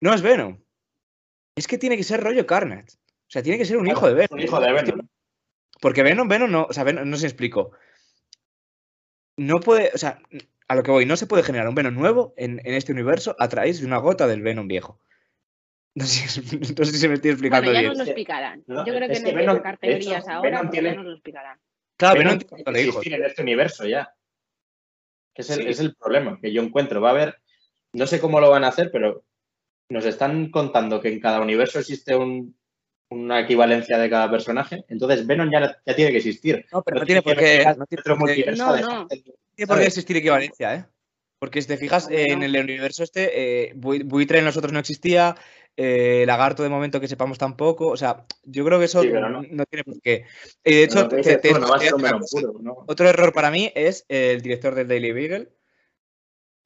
no 0.00 0.14
es 0.14 0.22
Venom, 0.22 0.58
es 1.56 1.66
que 1.66 1.76
tiene 1.76 1.96
que 1.96 2.04
ser 2.04 2.22
rollo 2.22 2.46
Carnage, 2.46 2.98
o 2.98 3.30
sea, 3.30 3.42
tiene 3.42 3.58
que 3.58 3.64
ser 3.64 3.78
un 3.78 3.88
hijo 3.88 4.06
de 4.06 4.14
Venom. 4.14 4.28
un 4.38 4.40
hijo 4.40 4.60
de 4.60 4.72
Venom. 4.72 4.95
Porque 5.80 6.02
Venom, 6.02 6.28
Venom 6.28 6.50
no, 6.50 6.66
o 6.68 6.72
sea, 6.72 6.84
Venom, 6.84 7.08
no 7.08 7.16
se 7.16 7.26
explico. 7.26 7.72
No 9.36 9.60
puede, 9.60 9.90
o 9.94 9.98
sea, 9.98 10.18
a 10.68 10.74
lo 10.74 10.82
que 10.82 10.90
voy, 10.90 11.06
no 11.06 11.16
se 11.16 11.26
puede 11.26 11.42
generar 11.42 11.68
un 11.68 11.74
Venom 11.74 11.94
nuevo 11.94 12.32
en, 12.36 12.60
en 12.64 12.74
este 12.74 12.92
universo 12.92 13.36
a 13.38 13.48
través 13.48 13.80
de 13.80 13.86
una 13.86 13.98
gota 13.98 14.26
del 14.26 14.42
Venom 14.42 14.68
viejo. 14.68 15.00
No 15.98 16.04
sé, 16.04 16.28
si- 16.28 16.74
no 16.74 16.84
sé 16.84 16.92
si 16.92 17.08
me 17.08 17.14
estoy 17.14 17.30
explicando 17.30 17.70
Bueno, 17.70 17.74
ya 17.74 17.80
bien. 17.80 17.88
nos 17.88 17.96
lo 17.96 18.02
Es 18.02 18.06
que- 18.06 18.10
explicarán. 18.10 18.62
no, 18.66 18.84
Yo 18.86 18.92
creo 18.94 19.08
que 19.08 19.14
es 19.14 19.20
no 19.22 19.24
que 19.24 19.30
hay 19.30 19.34
que 19.36 19.40
Venom- 19.42 19.56
sacar 19.56 19.78
de 19.80 19.88
hecho, 19.88 19.98
teorías 20.10 20.28
ahora, 20.28 20.42
Venom 20.42 20.60
porque 20.60 20.72
tiene- 20.72 20.88
ya 20.90 20.94
nos 20.96 21.04
lo 21.06 21.12
explicarán. 21.14 21.60
Claro, 21.96 22.18
Venom 22.18 22.32
Venom 22.38 22.48
tiene 22.48 22.72
que 22.74 22.80
existir 22.88 23.14
en 23.14 23.24
este 23.24 23.42
universo 23.42 23.86
ya. 23.86 24.14
Es 25.34 25.48
el, 25.50 25.62
Sí. 25.62 25.68
es 25.70 25.80
el 25.80 25.96
problema 25.96 26.38
que 26.38 26.52
yo 26.52 26.60
encuentro. 26.62 27.00
Va 27.00 27.08
a 27.08 27.12
haber, 27.12 27.36
no 27.94 28.06
sé 28.06 28.20
cómo 28.20 28.40
lo 28.40 28.50
van 28.50 28.64
a 28.64 28.68
hacer, 28.68 28.90
pero 28.92 29.24
nos 29.88 30.04
están 30.04 30.50
contando 30.50 31.00
que 31.00 31.08
en 31.08 31.18
cada 31.18 31.40
universo 31.40 31.78
existe 31.78 32.14
un- 32.14 32.58
una 33.10 33.40
equivalencia 33.40 33.98
de 33.98 34.10
cada 34.10 34.30
personaje. 34.30 34.84
Entonces 34.88 35.26
Venom 35.26 35.50
ya, 35.50 35.76
ya 35.86 35.94
tiene 35.96 36.10
que 36.10 36.18
existir. 36.18 36.64
No, 36.72 36.82
pero 36.82 37.00
no 37.00 37.06
tiene 37.06 37.22
por 37.22 37.36
qué, 37.36 37.64
no 37.76 37.86
tiene 37.86 38.02
por 38.02 38.28
qué- 38.34 38.44
No, 38.56 39.06
tiene 39.54 39.66
por 39.66 39.78
qué 39.78 39.86
existir 39.86 40.16
equivalencia, 40.16 40.74
¿eh? 40.74 40.84
Porque 41.38 41.60
si 41.60 41.68
te 41.68 41.76
fijas, 41.76 42.08
eh, 42.10 42.26
en 42.30 42.42
el 42.42 42.56
universo 42.56 43.02
este, 43.04 43.68
eh, 43.68 43.74
Bui- 43.74 44.02
Buitre 44.04 44.38
en 44.38 44.46
los 44.46 44.56
otros 44.56 44.72
no 44.72 44.78
existía, 44.78 45.36
eh, 45.76 46.24
Lagarto 46.26 46.62
de 46.62 46.70
momento 46.70 46.98
que 46.98 47.08
sepamos 47.08 47.36
tampoco, 47.36 47.88
o 47.88 47.96
sea, 47.98 48.24
yo 48.44 48.64
creo 48.64 48.78
que 48.78 48.86
eso 48.86 49.02
Sí, 49.02 49.10
no. 49.12 49.28
no. 49.42 49.64
tiene 49.66 49.84
por 49.84 50.00
qué. 50.00 50.24
Eh, 50.64 50.74
de 50.76 50.84
hecho, 50.84 51.06
otro 52.86 53.08
error 53.08 53.32
para 53.32 53.50
mí 53.50 53.70
es 53.74 54.04
el 54.08 54.40
director 54.40 54.74
del 54.74 54.88
Daily 54.88 55.12
Beagle. 55.12 55.48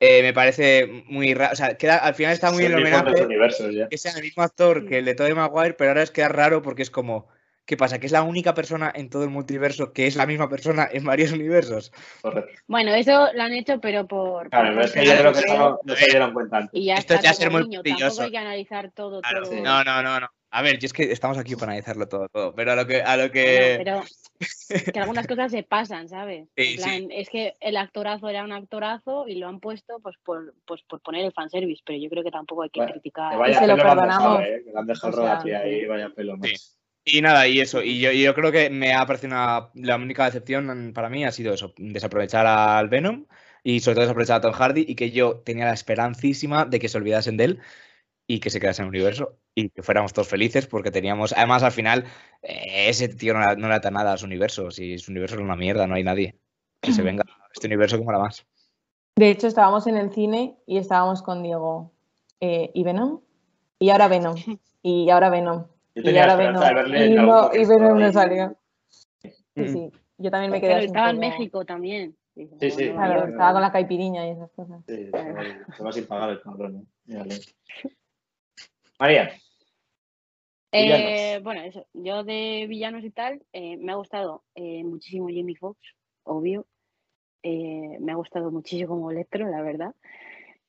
Eh, 0.03 0.23
me 0.23 0.33
parece 0.33 1.05
muy 1.09 1.35
raro, 1.35 1.53
o 1.53 1.57
sea, 1.57 1.77
queda, 1.77 1.99
al 1.99 2.15
final 2.15 2.33
está 2.33 2.51
muy 2.51 2.65
en 2.65 2.73
el 2.73 2.79
homenaje 2.79 3.23
universos 3.23 3.75
ya. 3.75 3.87
que 3.87 3.99
sea 3.99 4.13
el 4.13 4.23
mismo 4.23 4.43
actor 4.43 4.87
que 4.87 4.99
el 4.99 5.05
de 5.05 5.15
Tobey 5.15 5.35
Maguire, 5.35 5.75
pero 5.75 5.91
ahora 5.91 6.03
es 6.03 6.11
queda 6.11 6.29
raro 6.29 6.63
porque 6.63 6.81
es 6.81 6.91
como, 6.91 7.29
¿qué 7.67 7.77
pasa? 7.77 7.99
¿Que 7.99 8.07
es 8.07 8.13
la 8.13 8.23
única 8.23 8.55
persona 8.55 8.91
en 8.95 9.11
todo 9.11 9.25
el 9.25 9.31
multiverso 9.31 9.93
que 9.93 10.07
es 10.07 10.17
la 10.17 10.25
misma 10.25 10.49
persona 10.49 10.89
en 10.91 11.05
varios 11.05 11.33
universos? 11.33 11.93
Correcto. 12.23 12.51
Bueno, 12.67 12.95
eso 12.95 13.29
lo 13.35 13.43
han 13.43 13.53
hecho, 13.53 13.79
pero 13.79 14.07
por. 14.07 14.49
Claro, 14.49 14.71
pero 14.71 14.87
es 14.87 14.93
que 14.93 15.05
yo 15.05 15.13
creo 15.19 15.33
que 15.35 15.47
no 15.85 15.95
se 15.95 16.07
dieron 16.07 16.33
cuenta 16.33 16.57
antes. 16.57 16.81
Y 16.81 16.87
ya 16.87 16.95
Esto 16.95 17.15
está 17.15 17.29
ya 17.29 17.35
ser 17.35 17.51
muy 17.51 17.65
niño. 17.65 17.83
Tampoco 17.83 18.23
hay 18.23 18.31
que 18.31 18.39
analizar 18.39 18.91
todo, 18.93 19.21
Claro, 19.21 19.43
todo. 19.43 19.53
sí. 19.53 19.61
No, 19.61 19.85
no, 19.85 20.03
no, 20.03 20.19
no. 20.19 20.29
A 20.53 20.63
ver, 20.63 20.79
yo 20.79 20.87
es 20.87 20.93
que 20.93 21.13
estamos 21.13 21.39
aquí 21.39 21.55
para 21.55 21.73
analizarlo 21.73 22.09
todo, 22.09 22.29
todo. 22.29 22.55
Pero 22.55 22.73
a 22.73 22.77
lo 22.77 22.87
que, 22.87 23.03
a 23.03 23.17
lo 23.17 23.31
que. 23.31 23.77
pero 23.79 24.03
que 24.93 24.99
algunas 25.01 25.27
cosas 25.27 25.53
se 25.53 25.63
pasan, 25.63 26.09
¿sabes? 26.09 26.49
Sí, 26.57 26.75
En 26.75 26.77
plan, 26.77 27.09
Es 27.11 27.29
que 27.29 27.55
el 27.61 27.77
actorazo 27.77 28.29
era 28.29 28.43
un 28.45 28.53
actorazo 28.53 29.29
y 29.29 29.37
lo 29.37 29.49
han 29.49 29.61
puesto 29.61 30.01
pues 30.03 30.17
por, 30.25 30.55
pues, 30.67 30.83
por 30.89 31.01
poner 31.03 31.25
el 31.25 31.33
fanservice, 31.33 31.83
pero 31.87 31.99
yo 31.99 32.09
creo 32.11 32.25
que 32.25 32.31
tampoco 32.31 32.63
hay 32.63 32.71
que 32.71 32.81
Bueno, 32.81 32.93
criticar. 32.93 33.33
Que 33.33 33.39
vaya 33.39 33.59
se 33.59 33.67
lo 33.67 33.73
han 33.75 33.79
perdonamos. 33.79 34.39
dejado, 34.39 34.41
¿eh? 34.41 34.63
Que 34.65 34.73
le 34.73 34.79
han 34.79 34.87
dejado 34.87 35.07
O 35.07 35.11
el 35.11 35.15
sea, 35.15 35.35
rodaje 35.35 35.57
ahí, 35.57 35.87
vaya 35.87 36.11
pelo 36.11 36.37
más. 36.37 36.49
Sí. 36.51 36.57
Y 37.03 37.23
nada, 37.23 37.47
y 37.49 37.61
eso. 37.61 37.83
Y 37.83 38.01
yo, 38.01 38.13
yo 38.13 38.35
creo 38.35 38.53
que 38.53 38.71
me 38.71 38.93
ha 38.93 39.07
parecido 39.07 39.33
una. 39.33 39.71
La 39.75 39.97
única 39.97 40.25
decepción 40.27 40.93
para 40.95 41.09
mí 41.09 41.25
ha 41.25 41.33
sido 41.33 41.55
eso: 41.55 41.73
desaprovechar 41.79 42.47
al 42.47 42.89
Venom 42.89 43.27
y 43.63 43.81
sobre 43.81 43.95
todo 43.95 44.03
desaprovechar 44.03 44.37
a 44.39 44.41
Tom 44.41 44.53
Hardy 44.53 44.85
y 44.87 44.95
que 44.97 45.11
yo 45.11 45.39
tenía 45.39 45.67
la 45.67 45.75
esperancísima 45.75 46.65
de 46.67 46.79
que 46.79 46.89
se 46.89 46.99
olvidasen 46.99 47.37
de 47.37 47.45
él 47.45 47.61
y 48.33 48.39
que 48.39 48.49
se 48.51 48.61
quedase 48.61 48.81
en 48.83 48.87
el 48.87 48.91
universo 48.91 49.39
y 49.57 49.71
que 49.71 49.83
fuéramos 49.83 50.13
todos 50.13 50.29
felices 50.29 50.69
porque 50.69 50.93
teníamos. 50.93 51.33
Además, 51.33 51.65
al 51.65 51.73
final, 51.73 52.05
eh, 52.43 52.89
ese 52.89 53.09
tío 53.09 53.35
no, 53.35 53.41
le 53.69 53.75
ata 53.75 53.91
nada 53.91 54.13
a 54.13 54.17
su 54.19 54.27
universo. 54.27 54.71
Si 54.71 54.99
su 54.99 55.11
universo 55.11 55.35
es 55.35 55.41
una 55.43 55.57
mierda, 55.57 55.89
no 55.89 55.97
hay 55.97 56.05
nadie. 56.05 56.37
Que 56.81 56.93
se 56.93 57.03
venga 57.03 57.25
a 57.27 57.49
este 57.53 57.67
universo 57.67 57.99
como 57.99 58.13
la 58.13 58.21
más. 58.21 58.47
De 59.17 59.31
hecho, 59.31 59.49
estábamos 59.49 59.89
en 59.89 59.97
el 59.97 60.13
cine 60.13 60.57
y 60.65 60.79
estábamos 60.79 61.23
con 61.23 61.43
Diego 61.43 61.93
eh, 62.41 62.71
y 62.73 62.85
Venom. 62.85 63.21
Y 63.81 63.91
ahora 63.91 64.07
Venom. 64.07 64.37
Y 64.83 65.11
ahora 65.11 65.29
Venom. 65.29 65.67
Yo 65.97 66.03
Y 66.11 66.17
ahora 66.19 66.37
Venom. 66.37 66.63
de 66.63 66.75
verle 66.75 67.07
Y, 67.07 67.15
no, 67.15 67.51
y 67.53 67.65
Venom 67.67 67.99
no 67.99 68.13
salió. 68.13 68.57
Sí, 69.19 69.31
Mm. 69.57 69.73
sí. 69.73 69.91
Yo 70.19 70.31
también 70.31 70.53
me 70.53 70.61
quedé 70.61 70.75
Pero 70.75 70.87
estaba 70.87 71.11
en 71.11 71.19
México 71.19 71.65
también. 71.65 72.17
Sí, 72.37 72.49
sí, 72.71 72.91
Claro, 72.91 73.27
estaba 73.29 73.53
con 73.55 73.63
la 73.63 73.73
caipiriña 73.73 74.27
y 74.27 74.31
esas 74.31 74.51
cosas. 74.53 74.81
Sí, 74.87 75.07
se 75.07 75.11
va- 75.11 75.75
se 75.77 75.83
va 75.83 75.93
sin 75.93 76.07
pagar 76.07 76.31
el 76.31 76.41
cabrón. 76.41 76.87
¿eh? 77.09 77.41
María, 79.01 79.33
Eh, 80.73 81.41
bueno, 81.43 81.63
eso. 81.63 81.87
Yo 81.95 82.23
de 82.23 82.67
villanos 82.69 83.03
y 83.03 83.11
tal, 83.11 83.43
eh, 83.53 83.79
me 83.79 83.93
ha 83.93 83.97
gustado 83.97 84.45
eh, 84.55 84.85
muchísimo 84.85 85.29
Jamie 85.29 85.57
Foxx, 85.57 85.81
obvio. 86.23 86.67
Eh, 87.43 87.97
me 87.99 88.13
ha 88.13 88.17
gustado 88.17 88.51
muchísimo 88.51 88.91
como 88.91 89.11
Electro, 89.11 89.49
la 89.49 89.63
verdad. 89.63 89.95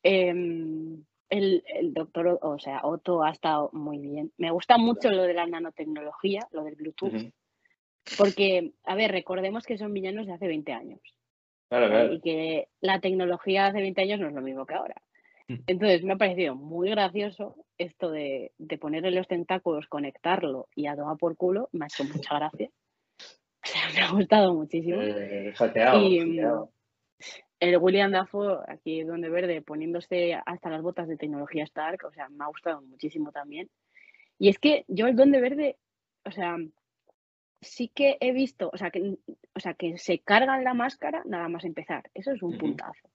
Em, 0.01 1.03
el, 1.29 1.63
el 1.67 1.93
doctor, 1.93 2.39
O- 2.41 2.57
sea, 2.57 2.79
Otto 2.83 3.21
ha 3.21 3.31
estado 3.31 3.69
muy 3.73 3.97
bien. 3.99 4.31
Me 4.37 4.49
gusta 4.49 4.77
mucho 4.77 5.11
lo 5.11 5.23
de 5.23 5.33
la 5.33 5.45
nanotecnología, 5.45 6.47
lo 6.51 6.63
del 6.63 6.75
Bluetooth, 6.75 7.11
porque, 8.17 8.71
a 8.85 8.95
ver, 8.95 9.11
recordemos 9.11 9.65
que 9.65 9.77
son 9.77 9.93
villanos 9.93 10.25
de 10.25 10.33
hace 10.33 10.47
20 10.47 10.71
años. 10.71 11.01
claro, 11.69 11.85
¿eh? 11.87 11.89
claro. 11.89 12.13
y 12.13 12.21
que 12.21 12.69
la 12.79 12.99
tecnología 13.01 13.67
hace 13.67 13.81
20 13.81 14.01
años 14.01 14.19
no 14.21 14.29
es 14.29 14.33
lo 14.33 14.41
mismo 14.41 14.65
que 14.65 14.73
ahora. 14.73 14.95
Entonces 15.67 16.03
me 16.03 16.13
ha 16.13 16.17
parecido 16.17 16.55
muy 16.55 16.89
gracioso 16.89 17.55
esto 17.77 18.11
de, 18.11 18.51
de 18.57 18.77
ponerle 18.77 19.11
los 19.11 19.27
tentáculos, 19.27 19.87
conectarlo 19.87 20.67
y 20.75 20.87
a 20.87 20.95
tomar 20.95 21.17
por 21.17 21.35
culo, 21.37 21.69
me 21.71 21.85
ha 21.85 21.87
hecho 21.87 22.03
mucha 22.29 22.35
gracia. 22.37 22.69
O 23.63 23.67
sea, 23.67 23.81
me 23.93 24.01
ha 24.01 24.11
gustado 24.11 24.53
muchísimo. 24.53 25.01
Eh, 25.01 25.53
Y. 25.97 26.41
El 27.59 27.77
William 27.77 28.11
Dafoe, 28.11 28.57
aquí 28.67 29.03
donde 29.03 29.29
verde, 29.29 29.61
poniéndose 29.61 30.33
hasta 30.33 30.71
las 30.71 30.81
botas 30.81 31.07
de 31.07 31.15
tecnología 31.15 31.63
Stark, 31.65 32.03
o 32.05 32.11
sea, 32.11 32.27
me 32.29 32.43
ha 32.43 32.47
gustado 32.47 32.81
muchísimo 32.81 33.31
también. 33.31 33.69
Y 34.39 34.49
es 34.49 34.57
que 34.57 34.85
yo 34.87 35.05
el 35.05 35.15
Donde 35.15 35.39
Verde, 35.39 35.77
o 36.25 36.31
sea, 36.31 36.57
sí 37.61 37.89
que 37.89 38.17
he 38.19 38.31
visto, 38.31 38.71
o 38.73 38.77
sea, 38.77 38.89
que, 38.89 39.19
o 39.53 39.59
sea, 39.59 39.75
que 39.75 39.99
se 39.99 40.17
cargan 40.17 40.63
la 40.63 40.73
máscara 40.73 41.21
nada 41.25 41.47
más 41.47 41.63
empezar. 41.63 42.09
Eso 42.15 42.31
es 42.31 42.41
un 42.41 42.57
puntazo. 42.57 43.10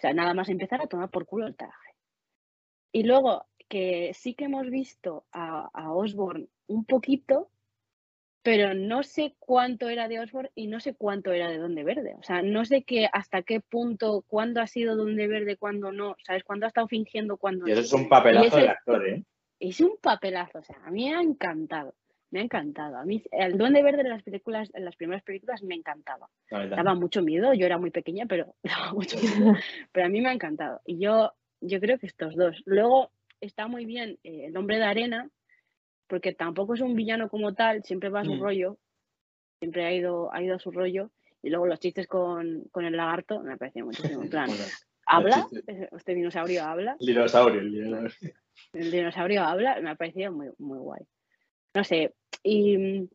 O 0.00 0.02
sea, 0.02 0.14
nada 0.14 0.32
más 0.32 0.48
empezar 0.48 0.80
a 0.80 0.86
tomar 0.86 1.10
por 1.10 1.26
culo 1.26 1.46
el 1.46 1.56
traje. 1.56 1.94
Y 2.90 3.02
luego 3.02 3.44
que 3.68 4.12
sí 4.14 4.32
que 4.32 4.46
hemos 4.46 4.70
visto 4.70 5.26
a, 5.30 5.68
a 5.74 5.92
Osborn 5.92 6.48
un 6.68 6.86
poquito, 6.86 7.50
pero 8.42 8.72
no 8.72 9.02
sé 9.02 9.36
cuánto 9.38 9.90
era 9.90 10.08
de 10.08 10.20
Osborn 10.20 10.48
y 10.54 10.68
no 10.68 10.80
sé 10.80 10.94
cuánto 10.94 11.32
era 11.32 11.50
de 11.50 11.58
Donde 11.58 11.84
Verde. 11.84 12.16
O 12.18 12.22
sea, 12.22 12.40
no 12.40 12.64
sé 12.64 12.82
qué, 12.82 13.10
hasta 13.12 13.42
qué 13.42 13.60
punto, 13.60 14.24
cuándo 14.26 14.62
ha 14.62 14.66
sido 14.66 14.96
Donde 14.96 15.28
Verde, 15.28 15.58
cuándo 15.58 15.92
no. 15.92 16.16
¿Sabes? 16.24 16.44
Cuándo 16.44 16.64
ha 16.64 16.68
estado 16.68 16.88
fingiendo, 16.88 17.36
cuándo 17.36 17.68
Y 17.68 17.72
eso 17.72 17.80
no. 17.80 17.84
es 17.84 17.92
un 17.92 18.08
papelazo 18.08 18.56
del 18.56 18.68
actor, 18.70 19.06
¿eh? 19.06 19.24
Es 19.58 19.82
un 19.82 19.98
papelazo, 20.00 20.60
o 20.60 20.64
sea, 20.64 20.80
a 20.82 20.90
mí 20.90 21.10
me 21.10 21.14
ha 21.14 21.20
encantado. 21.20 21.94
Me 22.32 22.40
ha 22.40 22.42
encantado. 22.44 22.96
A 22.96 23.04
mí 23.04 23.22
el 23.32 23.58
Duende 23.58 23.82
Verde 23.82 24.02
en 24.02 24.08
las 24.08 24.22
películas, 24.22 24.70
en 24.74 24.84
las 24.84 24.94
primeras 24.96 25.22
películas 25.24 25.62
me 25.62 25.74
encantaba. 25.74 26.28
Daba 26.76 26.94
mucho 26.94 27.22
miedo, 27.22 27.52
yo 27.54 27.66
era 27.66 27.76
muy 27.78 27.90
pequeña, 27.90 28.26
pero 28.26 28.54
daba 28.62 28.92
mucho 28.92 29.16
miedo. 29.18 29.54
Pero 29.92 30.06
a 30.06 30.08
mí 30.08 30.20
me 30.20 30.28
ha 30.28 30.32
encantado. 30.32 30.80
Y 30.86 30.98
yo, 30.98 31.32
yo 31.60 31.80
creo 31.80 31.98
que 31.98 32.06
estos 32.06 32.36
dos. 32.36 32.62
Luego 32.66 33.10
está 33.40 33.66
muy 33.66 33.84
bien 33.84 34.18
eh, 34.22 34.46
el 34.46 34.56
hombre 34.56 34.76
de 34.78 34.84
arena, 34.84 35.28
porque 36.06 36.32
tampoco 36.32 36.74
es 36.74 36.80
un 36.80 36.94
villano 36.94 37.28
como 37.28 37.54
tal, 37.54 37.82
siempre 37.84 38.08
va 38.10 38.20
a 38.20 38.24
su 38.24 38.34
Mm. 38.34 38.40
rollo, 38.40 38.78
siempre 39.60 39.84
ha 39.86 39.92
ido, 39.92 40.32
ha 40.32 40.42
ido 40.42 40.54
a 40.54 40.58
su 40.60 40.70
rollo. 40.70 41.10
Y 41.42 41.48
luego 41.50 41.66
los 41.66 41.80
chistes 41.80 42.06
con, 42.06 42.64
con 42.70 42.84
el 42.84 42.96
lagarto 42.96 43.40
me 43.40 43.56
parecían 43.56 43.86
muchísimo. 43.86 44.22
En 44.22 44.30
plan, 44.30 44.48
¿habla? 45.06 45.46
chistes. 45.50 45.88
Este 45.90 46.14
dinosaurio 46.14 46.62
habla 46.64 46.96
el 47.00 47.06
dinosaurio, 47.06 47.60
el 47.60 47.72
dinosaurio. 47.72 48.34
el 48.74 48.90
dinosaurio 48.90 49.42
habla, 49.42 49.80
me 49.80 49.90
ha 49.90 49.94
parecido 49.96 50.30
muy, 50.32 50.48
muy 50.58 50.78
guay. 50.78 51.02
No 51.74 51.84
sé, 51.84 52.14
y 52.42 52.76
mm, 52.76 53.08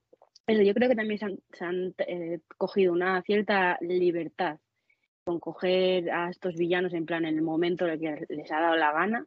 eso, 0.48 0.62
yo 0.62 0.74
creo 0.74 0.90
que 0.90 0.96
también 0.96 1.18
se 1.18 1.26
han, 1.26 1.40
se 1.52 1.66
han, 1.66 1.96
eh, 2.08 2.40
cogido 2.58 2.94
una 2.94 3.22
cierta 3.24 3.78
libertad 3.82 4.60
con 5.24 5.40
coger 5.40 6.12
a 6.12 6.30
estos 6.30 6.56
villanos 6.56 6.94
en 6.94 7.06
plan 7.06 7.26
en 7.26 7.36
el 7.36 7.42
momento 7.42 7.86
en 7.86 7.92
el 7.92 8.00
que 8.00 8.26
les 8.36 8.52
ha 8.52 8.62
dado 8.62 8.76
la 8.76 8.92
gana, 8.92 9.26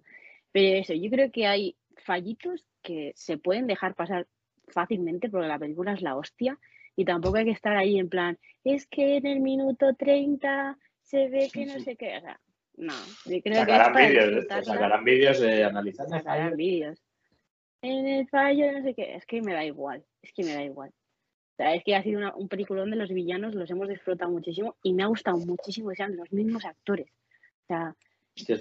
pero 0.53 0.79
eso, 0.79 0.95
yo 0.95 1.11
creo 1.11 1.33
que 1.33 1.47
hay 1.47 1.77
fallitos 1.97 2.65
que 2.83 3.13
se 3.17 3.37
pueden 3.37 3.67
dejar 3.67 3.95
pasar 3.95 4.27
fácilmente 4.69 5.29
porque 5.29 5.49
la 5.49 5.59
película 5.59 5.95
es 5.95 6.03
la 6.03 6.17
hostia 6.17 6.59
y 6.95 7.05
tampoco 7.05 7.39
hay 7.39 7.47
que 7.47 7.51
estar 7.51 7.77
ahí 7.77 7.99
en 7.99 8.09
plan, 8.09 8.39
es 8.65 8.87
que 8.87 9.17
en 9.17 9.27
el 9.27 9.41
minuto 9.41 9.95
30 9.95 10.79
se 11.03 11.29
ve 11.29 11.51
que 11.53 11.67
no 11.67 11.81
sé 11.81 11.97
qué, 11.97 12.17
o 12.17 12.21
sea, 12.21 12.41
no, 12.77 12.95
yo 13.25 13.43
creo 13.43 13.67
que 13.67 13.73
Sacarán 13.73 13.93
vídeos 13.93 14.47
sacarán 14.49 15.05
vídeos 15.05 15.41
de 15.41 15.65
analizar. 15.65 16.09
sacarán 16.09 16.57
vídeos. 16.57 17.03
En 17.83 18.07
el 18.09 18.29
fallo, 18.29 18.73
no 18.73 18.83
sé 18.83 18.95
qué, 18.95 19.15
es 19.15 19.25
que 19.27 19.41
me 19.41 19.55
da 19.55 19.65
igual, 19.65 20.03
es 20.23 20.33
que 20.33 20.43
me 20.45 20.55
da 20.55 20.63
igual. 20.63 20.89
O 20.91 21.57
sea, 21.57 21.75
es 21.75 21.85
que 21.85 21.95
ha 21.97 22.03
sido 22.03 22.19
una- 22.19 22.35
un 22.35 22.49
peliculón 22.49 22.91
de 22.91 22.97
los 22.97 23.09
villanos, 23.11 23.55
los 23.55 23.71
hemos 23.71 23.89
disfrutado 23.89 24.31
muchísimo 24.31 24.77
y 24.83 24.93
me 24.95 25.03
ha 25.05 25.07
gustado 25.07 25.37
muchísimo 25.39 25.91
que 25.91 25.97
sean 25.97 26.17
los 26.17 26.31
mismos 26.33 26.65
actores. 26.65 27.09
O 27.65 27.67
sea, 27.69 27.95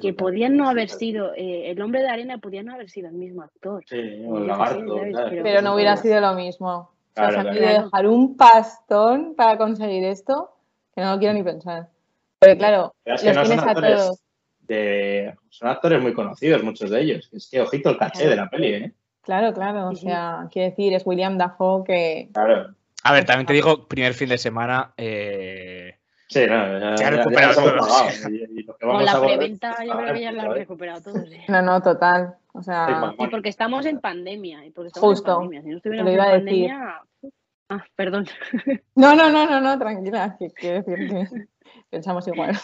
que 0.01 0.13
podían 0.13 0.57
no 0.57 0.67
haber 0.69 0.89
sido, 0.89 1.33
eh, 1.35 1.69
el 1.71 1.81
hombre 1.81 2.01
de 2.01 2.09
arena 2.09 2.39
podía 2.39 2.63
no 2.63 2.73
haber 2.73 2.89
sido 2.89 3.09
el 3.09 3.13
mismo 3.15 3.43
actor. 3.43 3.83
Sí, 3.87 4.23
o 4.25 4.37
el 4.39 4.47
lagarto. 4.47 4.95
Pero- 4.99 5.43
Pero 5.43 5.61
no 5.61 5.75
hubiera 5.75 5.95
sido 5.97 6.19
lo 6.19 6.33
mismo. 6.33 6.67
O 6.69 6.89
sea, 7.13 7.29
Claro, 7.29 7.31
se 7.31 7.37
han 7.37 7.43
claro. 7.43 7.53
querido 7.53 7.71
Claro. 7.71 7.85
dejar 7.85 8.07
un 8.07 8.37
pastón 8.37 9.35
para 9.35 9.57
conseguir 9.57 10.03
esto, 10.05 10.51
que 10.95 11.01
no 11.01 11.13
lo 11.13 11.19
quiero 11.19 11.33
ni 11.35 11.43
pensar. 11.43 11.89
Claro, 12.39 12.93
Pero 13.03 13.15
es 13.15 13.23
los 13.23 13.23
que 13.23 13.27
no 13.29 13.33
son 13.35 13.45
tienes 13.45 13.65
a 13.65 13.69
actores 13.69 13.97
todos. 13.97 14.23
de- 14.61 15.35
son 15.49 15.67
actores 15.69 16.01
muy 16.01 16.13
conocidos, 16.13 16.63
muchos 16.63 16.89
de 16.89 17.01
ellos. 17.01 17.29
Es 17.33 17.47
que 17.49 17.61
ojito 17.61 17.89
el 17.91 17.97
caché 17.97 18.19
Claro. 18.23 18.29
de 18.31 18.35
la 18.35 18.49
peli, 18.49 18.67
¿eh? 18.73 18.93
Claro, 19.27 19.53
claro. 19.53 19.89
O 19.89 19.95
sea, 19.95 20.47
quiero 20.51 20.69
decir, 20.69 20.93
es 20.93 21.05
William 21.05 21.37
Dafoe 21.37 21.83
que. 21.83 22.29
Claro. 22.33 22.73
A 23.03 23.11
ver, 23.13 23.25
también 23.25 23.45
te 23.45 23.53
digo, 23.53 23.85
primer 23.87 24.13
fin 24.13 24.29
de 24.29 24.37
semana, 24.37 24.93
eh, 24.97 25.97
Sí, 26.29 26.39
no, 26.47 26.79
ya, 26.79 26.79
ya- 26.79 26.95
ya 26.95 27.09
recuperado 27.09 27.55
pagado. 27.63 27.87
Y, 28.29 28.59
y 28.59 28.63
los 28.63 28.77
que 28.77 28.85
Con 28.85 29.03
la 29.05 29.17
volver, 29.19 29.37
preventa 29.37 29.75
yo 29.85 29.97
creo 29.97 30.13
que 30.13 30.21
ya 30.21 30.31
lo 30.31 30.41
han 30.41 30.51
recuperado 30.53 31.01
todos. 31.01 31.31
¿eh? 31.31 31.43
No, 31.49 31.61
no, 31.61 31.81
total. 31.81 32.35
O 32.53 32.59
Sí, 32.59 32.65
sea. 32.65 33.13
Y 33.19 33.27
porque 33.27 33.49
estamos 33.49 33.85
en 33.85 33.99
pandemia. 33.99 34.65
Y 34.65 34.71
porque 34.71 34.87
estamos 34.87 35.09
Justo, 35.09 35.31
en 35.31 35.37
pandemia. 35.49 35.61
Si 35.61 35.69
no 35.69 35.77
estuviéramos 35.77 36.09
lo 36.11 36.15
iba 36.15 36.25
en 36.25 36.29
a 36.31 36.33
decir. 36.43 36.69
pandemia. 36.69 37.01
Ah, 37.69 37.85
perdón. 37.95 38.25
no, 38.95 39.13
no, 39.15 39.29
no, 39.29 39.45
no, 39.49 39.59
no, 39.61 39.77
tranquila, 39.77 40.35
que 40.39 40.51
quiero 40.51 40.83
decir 40.83 41.09
que 41.09 41.47
pensamos 41.89 42.27
igual. 42.27 42.57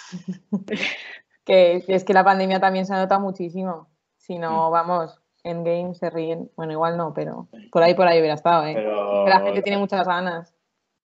que, 1.46 1.84
que 1.86 1.96
es 1.96 2.04
que 2.04 2.14
la 2.14 2.24
pandemia 2.24 2.60
también 2.60 2.86
se 2.86 2.94
nota 2.94 3.20
muchísimo. 3.20 3.90
Si 4.18 4.40
no, 4.40 4.72
vamos, 4.72 5.22
en 5.44 5.64
game 5.64 5.94
se 5.96 6.10
ríen. 6.10 6.50
Bueno, 6.56 6.72
igual 6.74 6.98
no, 6.98 7.14
pero 7.14 7.48
por 7.72 7.84
ahí 7.84 7.94
por 7.94 8.08
ahí 8.08 8.20
hubiera 8.20 8.36
estado, 8.36 8.66
¿eh? 8.68 8.74
Pero 8.76 9.24
Que 9.26 9.30
la 9.30 9.40
gente 9.42 9.62
tiene 9.62 9.78
muchas 9.78 10.08
ganas. 10.08 10.54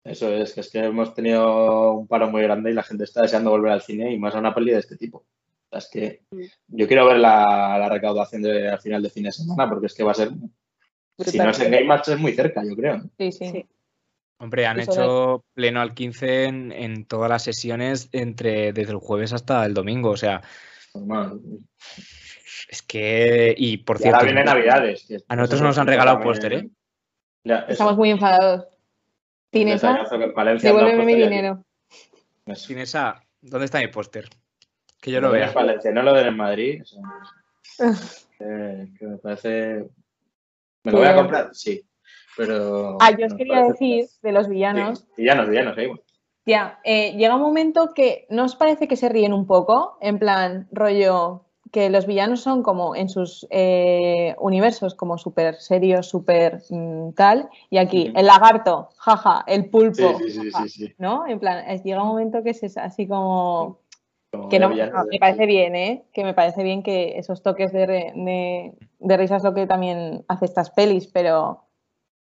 eso 0.04 0.32
es, 0.34 0.54
que 0.54 0.62
es 0.62 0.72
que 0.72 0.80
hemos 0.80 1.14
tenido 1.14 1.94
un 1.94 2.08
paro 2.08 2.30
muy 2.30 2.42
grande 2.44 2.72
y 2.72 2.74
la 2.74 2.84
gente 2.84 3.04
está 3.04 3.22
deseando 3.24 3.50
volver 3.52 3.72
al 3.72 3.82
cine 3.82 4.12
y 4.14 4.20
más 4.20 4.36
a 4.36 4.40
una 4.40 4.54
peli 4.56 4.72
de 4.72 4.80
este 4.80 4.96
tipo. 4.98 5.20
O 5.20 5.26
sea, 5.70 5.80
es 5.80 5.90
que 5.92 6.22
Mm. 6.32 6.44
yo 6.78 6.88
quiero 6.88 7.06
ver 7.08 7.18
la, 7.18 7.78
la 7.80 7.90
recaudación 7.90 8.42
de, 8.42 8.70
al 8.70 8.80
final 8.80 9.04
de 9.04 9.10
fin 9.10 9.24
de 9.24 9.32
semana 9.32 9.68
porque 9.70 9.88
es 9.88 9.94
que 9.94 10.04
va 10.04 10.12
a 10.12 10.16
ser, 10.16 10.30
si 11.20 11.38
no 11.38 11.50
es 11.50 11.60
en 11.60 11.72
Game 11.72 11.86
Match 11.86 12.08
es 12.10 12.20
muy 12.20 12.32
cerca, 12.34 12.64
yo 12.64 12.76
creo. 12.76 13.02
Sí, 13.18 13.32
sí. 13.32 13.50
Sí. 13.52 13.66
Hombre, 14.40 14.68
han 14.68 14.80
hecho 14.80 15.44
pleno 15.56 15.82
al 15.82 15.96
15 15.96 16.44
en, 16.46 16.72
en 16.72 17.06
todas 17.06 17.28
las 17.28 17.42
sesiones 17.44 18.08
entre 18.12 18.72
desde 18.72 18.92
el 18.92 19.00
jueves 19.00 19.34
hasta 19.34 19.66
el 19.66 19.74
domingo. 19.74 20.12
O 20.12 20.18
sea, 20.18 20.42
Normal. 20.94 21.40
Es 22.70 22.82
que. 22.82 23.54
Y 23.58 23.78
por 23.78 23.98
Y 24.02 24.06
ahora 24.06 24.20
cierto, 24.20 24.26
viene 24.36 24.44
Navidades. 24.44 25.08
a 25.28 25.36
nosotros 25.36 25.62
nos 25.62 25.78
han 25.78 25.88
regalado 25.88 26.20
póster, 26.22 26.54
¿eh? 26.54 26.70
Ya. 27.44 27.66
Estamos 27.70 27.96
muy 27.98 28.10
enfadados. 28.12 28.68
Tinesa, 29.50 30.04
devuélveme 30.62 31.06
mi 31.06 31.16
dinero. 31.16 31.64
Eso. 32.46 32.68
Sin 32.68 32.80
esa, 32.80 33.22
¿dónde 33.42 33.66
está 33.66 33.80
mi 33.80 33.88
póster? 33.88 34.30
Que 35.02 35.12
yo 35.12 35.22
Lo 35.22 35.28
lo 35.28 35.34
vea. 35.34 35.48
en 35.48 35.54
Valencia, 35.54 35.92
no 35.92 36.02
lo 36.04 36.14
den 36.14 36.28
en 36.28 36.38
Madrid. 36.38 36.84
eh, 38.40 38.88
que 39.00 39.06
me 39.08 39.18
parece. 39.18 39.86
¿Me 40.84 40.92
lo 40.92 40.98
voy 41.00 41.08
a 41.08 41.16
comprar? 41.16 41.50
Sí. 41.54 41.82
Pero. 42.36 42.98
Ah, 43.00 43.12
yo 43.18 43.26
os 43.26 43.34
quería 43.34 43.54
parece- 43.62 43.72
decir 43.74 44.06
de 44.22 44.32
los 44.32 44.48
villanos. 44.48 45.00
Sí, 45.00 45.06
villanos, 45.22 45.50
villanos, 45.50 45.78
ahí. 45.78 45.90
Ya, 46.46 46.80
eh, 46.86 47.14
llega 47.18 47.36
un 47.36 47.42
momento 47.42 47.94
que 47.94 48.26
¿no 48.30 48.46
os 48.46 48.56
parece 48.56 48.88
que 48.88 48.96
se 48.96 49.10
ríen 49.10 49.34
un 49.34 49.46
poco? 49.48 49.98
En 50.02 50.18
plan, 50.20 50.68
rollo, 50.72 51.46
que 51.72 51.90
los 51.90 52.06
villanos 52.06 52.42
son 52.42 52.64
como 52.64 52.96
en 52.96 53.10
sus 53.10 53.46
eh, 53.50 54.36
universos 54.40 54.96
como 54.96 55.18
súper 55.18 55.56
serios, 55.56 56.08
súper 56.08 56.62
mm, 56.70 57.12
tal, 57.14 57.50
y 57.70 57.78
aquí 57.78 58.12
el 58.16 58.26
lagarto, 58.26 58.90
jaja, 58.98 59.44
el 59.48 59.70
pulpo, 59.70 60.18
sí, 60.20 60.30
sí, 60.32 60.50
jaja, 60.52 60.64
sí, 60.68 60.88
sí. 60.88 60.94
¿no? 60.98 61.28
En 61.28 61.40
plan, 61.40 61.70
es- 61.70 61.84
llega 61.84 62.02
un 62.04 62.10
momento 62.10 62.44
que 62.44 62.52
es 62.52 62.78
así 62.78 63.08
como... 63.08 63.80
Como 64.32 64.50
Que 64.50 64.60
no, 64.60 64.70
me 64.70 65.20
parece 65.20 65.46
bien, 65.46 65.76
¿eh? 65.76 66.04
Que 66.14 66.24
me 66.26 66.34
parece 66.34 66.62
bien 66.62 66.84
que 66.84 67.18
esos 67.18 67.42
toques 67.42 67.72
de, 67.72 67.86
re- 67.86 68.14
de, 68.14 68.74
de 69.00 69.18
risa 69.18 69.38
es 69.38 69.44
lo 69.44 69.54
que 69.54 69.66
también 69.68 70.26
hace 70.28 70.46
estas 70.46 70.70
pelis, 70.72 71.08
pero 71.08 71.64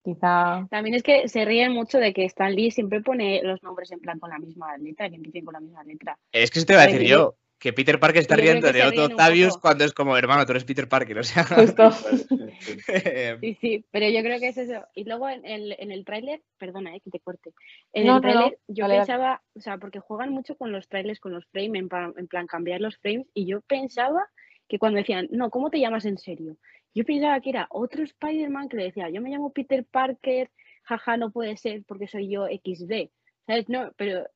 quizá... 0.04 0.66
También 0.68 0.96
es 0.96 1.02
que 1.04 1.28
se 1.28 1.44
ríen 1.44 1.72
mucho 1.72 1.98
de 1.98 2.12
que 2.12 2.24
Stan 2.24 2.52
Lee 2.52 2.72
siempre 2.72 3.00
pone 3.02 3.40
los 3.44 3.62
nombres 3.62 3.92
en 3.92 4.00
plan 4.00 4.18
con 4.18 4.30
la 4.30 4.38
misma 4.40 4.76
letra, 4.78 5.08
que 5.08 5.14
empiecen 5.16 5.44
con 5.44 5.52
la 5.54 5.60
misma 5.60 5.84
letra. 5.84 6.18
Es 6.32 6.50
que 6.50 6.58
eso 6.58 6.66
te 6.66 6.72
iba 6.72 6.82
a 6.82 6.86
decir 6.86 7.02
yo. 7.02 7.34
Que 7.62 7.72
Peter 7.72 8.00
Parker 8.00 8.20
está 8.20 8.34
riendo 8.34 8.72
de 8.72 8.82
Otto 8.82 9.04
Octavius 9.04 9.56
cuando 9.56 9.84
es 9.84 9.92
como, 9.92 10.16
hermano, 10.16 10.44
tú 10.44 10.50
eres 10.50 10.64
Peter 10.64 10.88
Parker. 10.88 11.20
O 11.20 11.22
sea, 11.22 11.44
Justo. 11.44 11.90
Sí, 13.40 13.56
sí, 13.60 13.84
pero 13.92 14.08
yo 14.08 14.20
creo 14.22 14.40
que 14.40 14.48
es 14.48 14.58
eso. 14.58 14.84
Y 14.96 15.04
luego 15.04 15.28
en 15.28 15.46
el, 15.46 15.76
en 15.78 15.92
el 15.92 16.04
tráiler, 16.04 16.42
perdona, 16.58 16.96
eh, 16.96 17.00
que 17.00 17.10
te 17.10 17.20
corte. 17.20 17.52
En 17.92 18.08
No, 18.08 18.16
el 18.16 18.22
no, 18.22 18.28
no, 18.28 18.32
tráiler 18.32 18.58
yo 18.66 18.88
pensaba, 18.88 19.42
o 19.54 19.60
sea, 19.60 19.78
porque 19.78 20.00
juegan 20.00 20.32
mucho 20.32 20.56
con 20.56 20.72
los 20.72 20.88
trailers, 20.88 21.20
con 21.20 21.30
los 21.30 21.46
frames, 21.46 21.82
en, 21.82 21.88
en 22.16 22.26
plan 22.26 22.48
cambiar 22.48 22.80
los 22.80 22.96
frames, 22.96 23.28
y 23.32 23.46
yo 23.46 23.60
pensaba 23.60 24.26
que 24.68 24.80
cuando 24.80 24.98
decían, 24.98 25.28
no, 25.30 25.48
¿cómo 25.50 25.70
te 25.70 25.78
llamas 25.78 26.04
en 26.04 26.18
serio? 26.18 26.56
Yo 26.96 27.04
pensaba 27.04 27.40
que 27.40 27.50
era 27.50 27.68
otro 27.70 28.02
Spider-Man 28.02 28.70
que 28.70 28.76
le 28.78 28.84
decía, 28.86 29.08
yo 29.08 29.22
me 29.22 29.30
llamo 29.30 29.52
Peter 29.52 29.84
Parker, 29.88 30.50
jaja, 30.82 31.16
no 31.16 31.30
puede 31.30 31.56
ser 31.56 31.84
porque 31.86 32.08
soy 32.08 32.28
yo 32.28 32.48
XD. 32.48 33.08
¿Sabes? 33.46 33.68
No, 33.68 33.92
pero 33.96 34.26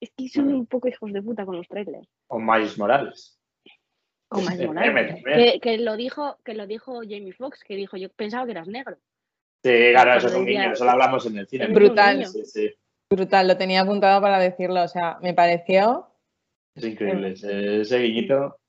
es 0.00 0.10
que 0.14 0.28
son 0.28 0.52
un 0.52 0.66
poco 0.66 0.88
hijos 0.88 1.14
de 1.14 1.22
puta 1.22 1.46
con 1.46 1.56
los 1.56 1.66
trailers. 1.66 2.06
O 2.28 2.38
Miles 2.38 2.78
Morales. 2.78 3.38
Con 4.28 4.44
más 4.44 4.58
Eh, 4.58 4.66
Morales. 4.66 5.22
Que, 5.24 5.60
que 5.60 5.78
lo 5.78 5.96
dijo, 5.96 6.38
que 6.44 6.54
lo 6.54 6.66
dijo 6.66 7.00
Jamie 7.02 7.32
Foxx, 7.32 7.64
que 7.64 7.76
dijo, 7.76 7.96
yo 7.96 8.08
pensaba 8.10 8.44
que 8.44 8.52
eras 8.52 8.68
negro. 8.68 8.96
Sí, 9.64 9.90
claro, 9.90 10.14
eso 10.14 10.28
es 10.28 10.34
un 10.34 10.46
guiño, 10.46 10.72
eso 10.72 10.84
lo 10.84 10.92
hablamos 10.92 11.26
en 11.26 11.38
el 11.38 11.48
cine. 11.48 11.66
Brutal. 11.68 12.24
Sí, 12.26 12.44
sí, 12.44 12.70
Brutal, 13.10 13.48
lo 13.48 13.56
tenía 13.56 13.80
apuntado 13.80 14.20
para 14.20 14.38
decirlo, 14.38 14.82
o 14.82 14.88
sea, 14.88 15.18
me 15.20 15.34
pareció 15.34 16.08
es 16.78 16.84
increíble. 16.84 17.32
Ese, 17.32 17.80
ese 17.80 17.98
guiñito. 17.98 18.60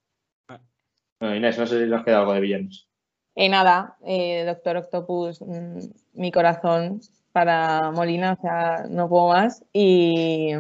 Bueno, 1.20 1.36
Inés, 1.36 1.60
no 1.60 1.68
sé 1.68 1.84
si 1.84 1.89
nos 1.89 2.03
queda 2.03 2.20
algo 2.20 2.34
de 2.34 2.39
villanos. 2.39 2.89
Y 3.36 3.47
nada, 3.49 3.97
eh, 4.03 4.43
Doctor 4.45 4.78
Octopus, 4.78 5.41
mm, 5.41 5.80
mi 6.14 6.32
corazón 6.32 7.01
para 7.32 7.91
Molina, 7.91 8.34
o 8.34 8.41
sea, 8.41 8.86
no 8.89 9.07
puedo 9.07 9.28
más. 9.28 9.64
Y, 9.74 10.53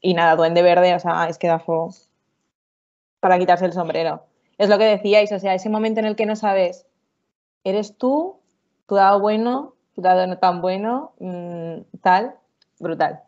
y 0.00 0.14
nada, 0.14 0.36
Duende 0.36 0.62
Verde, 0.62 0.94
o 0.94 0.98
sea, 0.98 1.28
es 1.28 1.36
que 1.36 1.48
da 1.48 1.58
fuego 1.58 1.90
para 3.22 3.38
quitarse 3.38 3.64
el 3.64 3.72
sombrero. 3.72 4.26
Es 4.58 4.68
lo 4.68 4.78
que 4.78 4.84
decíais, 4.84 5.30
o 5.30 5.38
sea, 5.38 5.54
ese 5.54 5.68
momento 5.70 6.00
en 6.00 6.06
el 6.06 6.16
que 6.16 6.26
no 6.26 6.34
sabes, 6.34 6.86
¿eres 7.62 7.96
tú? 7.96 8.40
¿Tu 8.88 8.96
dado 8.96 9.20
bueno? 9.20 9.76
¿Tu 9.94 10.02
dado 10.02 10.26
no 10.26 10.38
tan 10.38 10.60
bueno? 10.60 11.14
Mm, 11.20 11.82
tal, 12.02 12.34
brutal. 12.80 13.20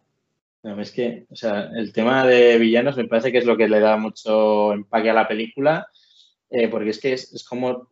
No, 0.64 0.80
es 0.80 0.90
que, 0.90 1.26
o 1.30 1.36
sea, 1.36 1.70
el 1.76 1.92
tema 1.92 2.26
de 2.26 2.58
villanos 2.58 2.96
me 2.96 3.04
parece 3.06 3.30
que 3.30 3.38
es 3.38 3.44
lo 3.44 3.56
que 3.56 3.68
le 3.68 3.78
da 3.78 3.96
mucho 3.96 4.72
empaque 4.72 5.10
a 5.10 5.14
la 5.14 5.28
película, 5.28 5.86
eh, 6.50 6.66
porque 6.66 6.90
es 6.90 7.00
que 7.00 7.12
es, 7.12 7.32
es 7.32 7.44
como, 7.44 7.86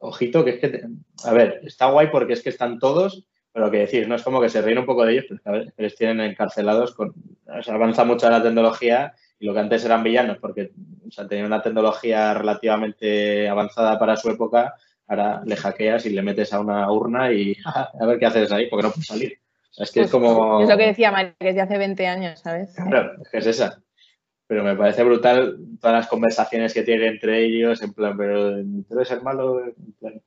ojito, 0.00 0.44
que 0.44 0.50
es 0.50 0.58
que, 0.60 0.68
te- 0.68 0.84
a 1.24 1.32
ver, 1.32 1.62
está 1.64 1.86
guay 1.90 2.08
porque 2.08 2.34
es 2.34 2.42
que 2.42 2.50
están 2.50 2.78
todos, 2.78 3.24
pero 3.52 3.70
que 3.70 3.78
decís, 3.78 4.06
no 4.06 4.16
es 4.16 4.22
como 4.22 4.42
que 4.42 4.50
se 4.50 4.60
ríen 4.60 4.78
un 4.80 4.86
poco 4.86 5.06
de 5.06 5.12
ellos, 5.14 5.24
pero 5.28 5.36
es 5.38 5.42
que, 5.42 5.48
a 5.48 5.52
ver, 5.52 5.74
les 5.78 5.96
tienen 5.96 6.20
encarcelados, 6.20 6.92
con, 6.94 7.14
o 7.46 7.62
sea, 7.62 7.74
avanza 7.74 8.04
mucho 8.04 8.28
la 8.28 8.42
tecnología 8.42 9.14
y 9.38 9.46
lo 9.46 9.54
que 9.54 9.60
antes 9.60 9.84
eran 9.84 10.02
villanos, 10.02 10.38
porque 10.38 10.72
o 11.06 11.10
sea, 11.10 11.26
tenían 11.28 11.46
una 11.46 11.62
tecnología 11.62 12.34
relativamente 12.34 13.48
avanzada 13.48 13.98
para 13.98 14.16
su 14.16 14.30
época, 14.30 14.74
ahora 15.06 15.42
le 15.44 15.56
hackeas 15.56 16.06
y 16.06 16.10
le 16.10 16.22
metes 16.22 16.52
a 16.52 16.60
una 16.60 16.90
urna 16.90 17.32
y 17.32 17.56
a 17.64 18.06
ver 18.06 18.18
qué 18.18 18.26
haces 18.26 18.52
ahí, 18.52 18.66
porque 18.68 18.86
no 18.86 18.92
puedes 18.92 19.06
salir. 19.06 19.38
O 19.70 19.74
sea, 19.74 19.84
es 19.84 19.92
que 19.92 20.00
es 20.00 20.10
Pues, 20.10 20.22
como... 20.22 20.62
Es 20.62 20.68
lo 20.68 20.76
que 20.76 20.86
decía 20.86 21.10
María, 21.12 21.34
que 21.38 21.50
es 21.50 21.54
de 21.54 21.60
hace 21.60 21.78
20 21.78 22.06
años, 22.06 22.40
¿sabes? 22.40 22.74
Claro, 22.74 23.12
es 23.22 23.28
que 23.28 23.38
es 23.38 23.46
esa. 23.46 23.82
Pero 24.46 24.64
me 24.64 24.74
parece 24.76 25.04
brutal 25.04 25.58
todas 25.80 25.96
las 25.96 26.06
conversaciones 26.08 26.72
que 26.72 26.82
tienen 26.82 27.08
entre 27.12 27.44
ellos, 27.44 27.82
en 27.82 27.92
plan, 27.92 28.16
pero 28.16 28.56
tú 28.56 28.94
eres 28.96 29.10
el 29.10 29.22
malo. 29.22 29.62
en 29.64 29.92
plan. 30.00 30.22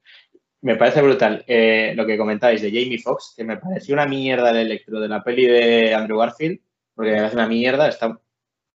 Me 0.61 0.75
parece 0.75 1.01
brutal 1.01 1.43
eh, 1.47 1.93
lo 1.95 2.05
que 2.05 2.19
comentáis 2.19 2.61
de 2.61 2.69
Jamie 2.69 2.99
Foxx, 2.99 3.33
que 3.35 3.43
me 3.43 3.57
pareció 3.57 3.95
una 3.95 4.05
mierda 4.05 4.51
el 4.51 4.57
electro 4.57 4.99
de 4.99 5.07
la 5.07 5.23
peli 5.23 5.47
de 5.47 5.95
Andrew 5.95 6.19
Garfield, 6.19 6.59
porque 6.93 7.15
es 7.15 7.33
una 7.33 7.47
mierda. 7.47 7.87
Está, 7.87 8.19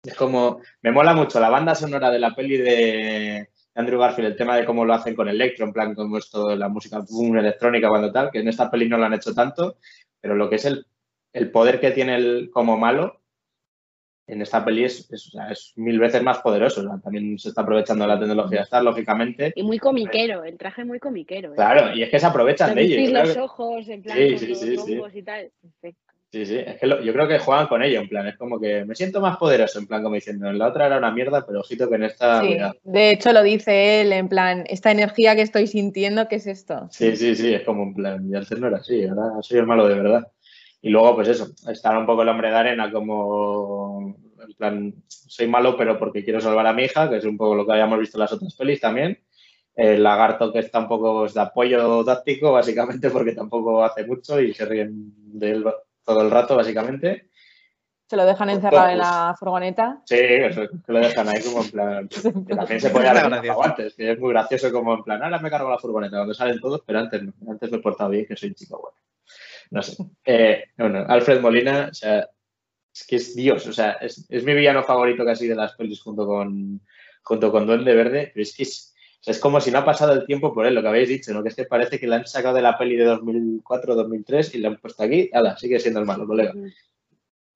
es 0.02 0.14
como. 0.14 0.60
Me 0.82 0.92
mola 0.92 1.14
mucho 1.14 1.40
la 1.40 1.50
banda 1.50 1.74
sonora 1.74 2.10
de 2.10 2.18
la 2.18 2.34
peli 2.34 2.56
de 2.56 3.48
Andrew 3.74 4.00
Garfield, 4.00 4.30
el 4.30 4.36
tema 4.36 4.56
de 4.56 4.64
cómo 4.64 4.84
lo 4.84 4.94
hacen 4.94 5.14
con 5.14 5.28
electro, 5.28 5.64
en 5.64 5.72
plan, 5.72 5.94
como 5.94 6.18
es 6.18 6.30
todo 6.30 6.54
la 6.56 6.68
música 6.68 7.02
boom, 7.08 7.36
electrónica, 7.36 7.88
cuando 7.88 8.12
tal, 8.12 8.30
que 8.30 8.40
en 8.40 8.48
esta 8.48 8.70
peli 8.70 8.88
no 8.88 8.98
lo 8.98 9.04
han 9.04 9.14
hecho 9.14 9.34
tanto, 9.34 9.76
pero 10.20 10.34
lo 10.34 10.48
que 10.50 10.56
es 10.56 10.64
el, 10.64 10.86
el 11.32 11.50
poder 11.50 11.80
que 11.80 11.92
tiene 11.92 12.16
el, 12.16 12.50
como 12.52 12.76
malo 12.76 13.22
en 14.26 14.40
esta 14.40 14.64
peli 14.64 14.84
es, 14.84 15.10
es, 15.10 15.72
mil 15.76 15.98
veces 15.98 16.22
más 16.22 16.38
poderoso. 16.38 16.80
o 16.80 16.84
sea, 16.84 17.00
también 17.00 17.38
se 17.38 17.48
está 17.48 17.62
aprovechando 17.62 18.06
la 18.06 18.18
tecnología 18.18 18.62
Star, 18.62 18.82
lógicamente. 18.82 19.52
Y 19.56 19.62
muy 19.62 19.78
comiquero, 19.78 20.44
el 20.44 20.56
traje 20.56 20.84
muy 20.84 20.98
comiquero. 20.98 21.52
¿eh? 21.52 21.56
Claro, 21.56 21.94
y 21.94 22.02
es 22.02 22.10
que 22.10 22.20
se 22.20 22.26
aprovechan 22.26 22.74
de 22.74 22.82
ello. 22.82 22.94
Abrís 22.94 23.08
yo 23.08 23.20
creo 23.20 23.26
los 23.26 23.36
ojos, 23.36 23.88
en 23.88 24.02
plan, 24.02 24.16
Sí, 24.16 24.30
con 24.30 24.38
sí, 24.38 24.76
los 24.76 24.84
sí, 25.12 25.18
y 25.18 25.22
tal. 25.22 25.50
Perfecto. 25.60 26.11
Sí, 26.32 26.46
sí, 26.46 26.56
es 26.56 26.80
que 26.80 26.86
lo- 26.86 27.02
yo 27.02 27.12
creo 27.12 27.28
que 27.28 27.38
juegan 27.38 27.66
con 27.66 27.82
ello, 27.82 28.00
en 28.00 28.08
plan, 28.08 28.26
es 28.26 28.38
como 28.38 28.58
que 28.58 28.86
me 28.86 28.94
siento 28.94 29.20
más 29.20 29.36
poderoso, 29.36 29.78
en 29.78 29.86
plan, 29.86 30.02
como 30.02 30.14
diciendo, 30.14 30.48
en 30.48 30.58
la 30.58 30.68
otra 30.68 30.86
era 30.86 30.96
una 30.96 31.10
mierda, 31.10 31.44
pero 31.46 31.60
ojito 31.60 31.90
que 31.90 31.96
en 31.96 32.04
esta, 32.04 32.40
Sí, 32.40 32.56
de 32.84 33.10
hecho 33.10 33.34
lo 33.34 33.42
dice 33.42 34.00
él, 34.00 34.14
en 34.14 34.30
plan, 34.30 34.64
esta 34.66 34.90
energía 34.90 35.36
que 35.36 35.42
estoy 35.42 35.66
sintiendo, 35.66 36.28
¿qué 36.28 36.36
es 36.36 36.46
esto? 36.46 36.88
Sí, 36.90 37.14
sí, 37.16 37.36
sí, 37.36 37.52
es 37.52 37.64
como 37.64 37.82
en 37.82 37.92
plan, 37.92 38.26
y 38.30 38.34
antes 38.34 38.58
no 38.58 38.68
era 38.68 38.78
así, 38.78 39.04
ahora 39.04 39.42
soy 39.42 39.58
el 39.58 39.66
malo 39.66 39.86
de 39.86 39.94
verdad. 39.94 40.26
Y 40.80 40.88
luego, 40.88 41.16
pues 41.16 41.28
eso, 41.28 41.48
está 41.70 41.98
un 41.98 42.06
poco 42.06 42.22
el 42.22 42.28
hombre 42.30 42.48
de 42.48 42.56
arena 42.56 42.90
como, 42.90 44.16
en 44.42 44.54
plan, 44.54 44.94
soy 45.08 45.48
malo, 45.48 45.76
pero 45.76 45.98
porque 45.98 46.24
quiero 46.24 46.40
salvar 46.40 46.66
a 46.66 46.72
mi 46.72 46.84
hija, 46.84 47.10
que 47.10 47.18
es 47.18 47.26
un 47.26 47.36
poco 47.36 47.54
lo 47.56 47.66
que 47.66 47.72
habíamos 47.72 47.98
visto 47.98 48.16
en 48.16 48.20
las 48.20 48.32
otras 48.32 48.54
pelis 48.56 48.80
también. 48.80 49.18
El 49.76 50.02
lagarto 50.02 50.50
que 50.50 50.60
está 50.60 50.78
un 50.78 50.88
poco 50.88 51.28
de 51.28 51.40
apoyo 51.40 52.02
táctico, 52.06 52.52
básicamente, 52.52 53.10
porque 53.10 53.32
tampoco 53.32 53.84
hace 53.84 54.06
mucho 54.06 54.40
y 54.40 54.54
se 54.54 54.64
ríen 54.64 55.12
de 55.38 55.50
él 55.50 55.64
todo 56.04 56.22
el 56.22 56.30
rato, 56.30 56.56
básicamente. 56.56 57.30
Se 58.12 58.16
lo 58.16 58.26
dejan 58.26 58.50
encerrado 58.50 58.90
en 58.90 58.98
la 58.98 59.34
furgoneta. 59.38 60.02
Sí, 60.04 60.18
eso, 60.18 60.68
que 60.68 60.92
lo 60.92 60.98
dejan 60.98 61.28
ahí 61.28 61.42
como 61.42 61.62
en 61.62 61.70
plan. 61.70 62.08
Que 62.46 62.54
también 62.54 62.80
se 62.80 62.90
puede 62.90 63.08
haber 63.08 63.24
gracioso. 63.30 63.64
antes, 63.64 63.94
que 63.94 64.12
es 64.12 64.18
muy 64.18 64.30
gracioso 64.32 64.70
como 64.70 64.94
en 64.94 65.02
plan, 65.02 65.22
ahora 65.22 65.38
me 65.38 65.48
cargo 65.48 65.70
la 65.70 65.78
furgoneta 65.78 66.16
cuando 66.18 66.34
salen 66.34 66.60
todos, 66.60 66.82
pero 66.86 66.98
antes 66.98 67.22
no, 67.22 67.32
antes 67.50 67.70
me 67.70 67.78
he 67.78 67.80
portado 67.80 68.10
bien, 68.10 68.26
que 68.26 68.36
soy 68.36 68.50
un 68.50 68.54
chico 68.54 68.80
bueno. 68.80 68.98
No 69.70 69.82
sé. 69.82 69.96
Eh, 70.26 70.64
bueno, 70.76 71.06
Alfred 71.08 71.40
Molina, 71.40 71.88
o 71.90 71.94
sea, 71.94 72.28
es 72.94 73.06
que 73.06 73.16
es 73.16 73.34
Dios, 73.34 73.66
o 73.66 73.72
sea, 73.72 73.92
es, 73.92 74.26
es 74.28 74.44
mi 74.44 74.52
villano 74.52 74.82
favorito 74.82 75.24
casi 75.24 75.48
de 75.48 75.54
las 75.54 75.72
pelis 75.74 76.02
junto 76.02 76.26
con, 76.26 76.82
junto 77.22 77.50
con 77.50 77.66
Duende 77.66 77.94
Verde, 77.94 78.30
pero 78.34 78.42
es 78.42 78.54
que 78.54 78.64
es, 78.64 78.91
sea, 79.24 79.32
es 79.32 79.38
como 79.38 79.60
si 79.60 79.70
no 79.70 79.78
ha 79.78 79.84
pasado 79.84 80.12
el 80.12 80.26
tiempo 80.26 80.52
por 80.52 80.66
él, 80.66 80.74
lo 80.74 80.82
que 80.82 80.88
habéis 80.88 81.08
dicho, 81.08 81.32
¿no? 81.32 81.42
Que 81.42 81.50
es 81.50 81.54
que 81.56 81.64
parece 81.64 81.98
que 82.00 82.06
la 82.06 82.16
han 82.16 82.26
sacado 82.26 82.54
de 82.56 82.62
la 82.62 82.76
peli 82.76 82.96
de 82.96 83.06
2004-2003 83.06 84.54
y 84.54 84.58
la 84.58 84.68
han 84.68 84.76
puesto 84.78 85.02
aquí, 85.02 85.30
ala, 85.32 85.56
sigue 85.56 85.78
siendo 85.78 86.00
el 86.00 86.06
malo, 86.06 86.26
colega. 86.26 86.52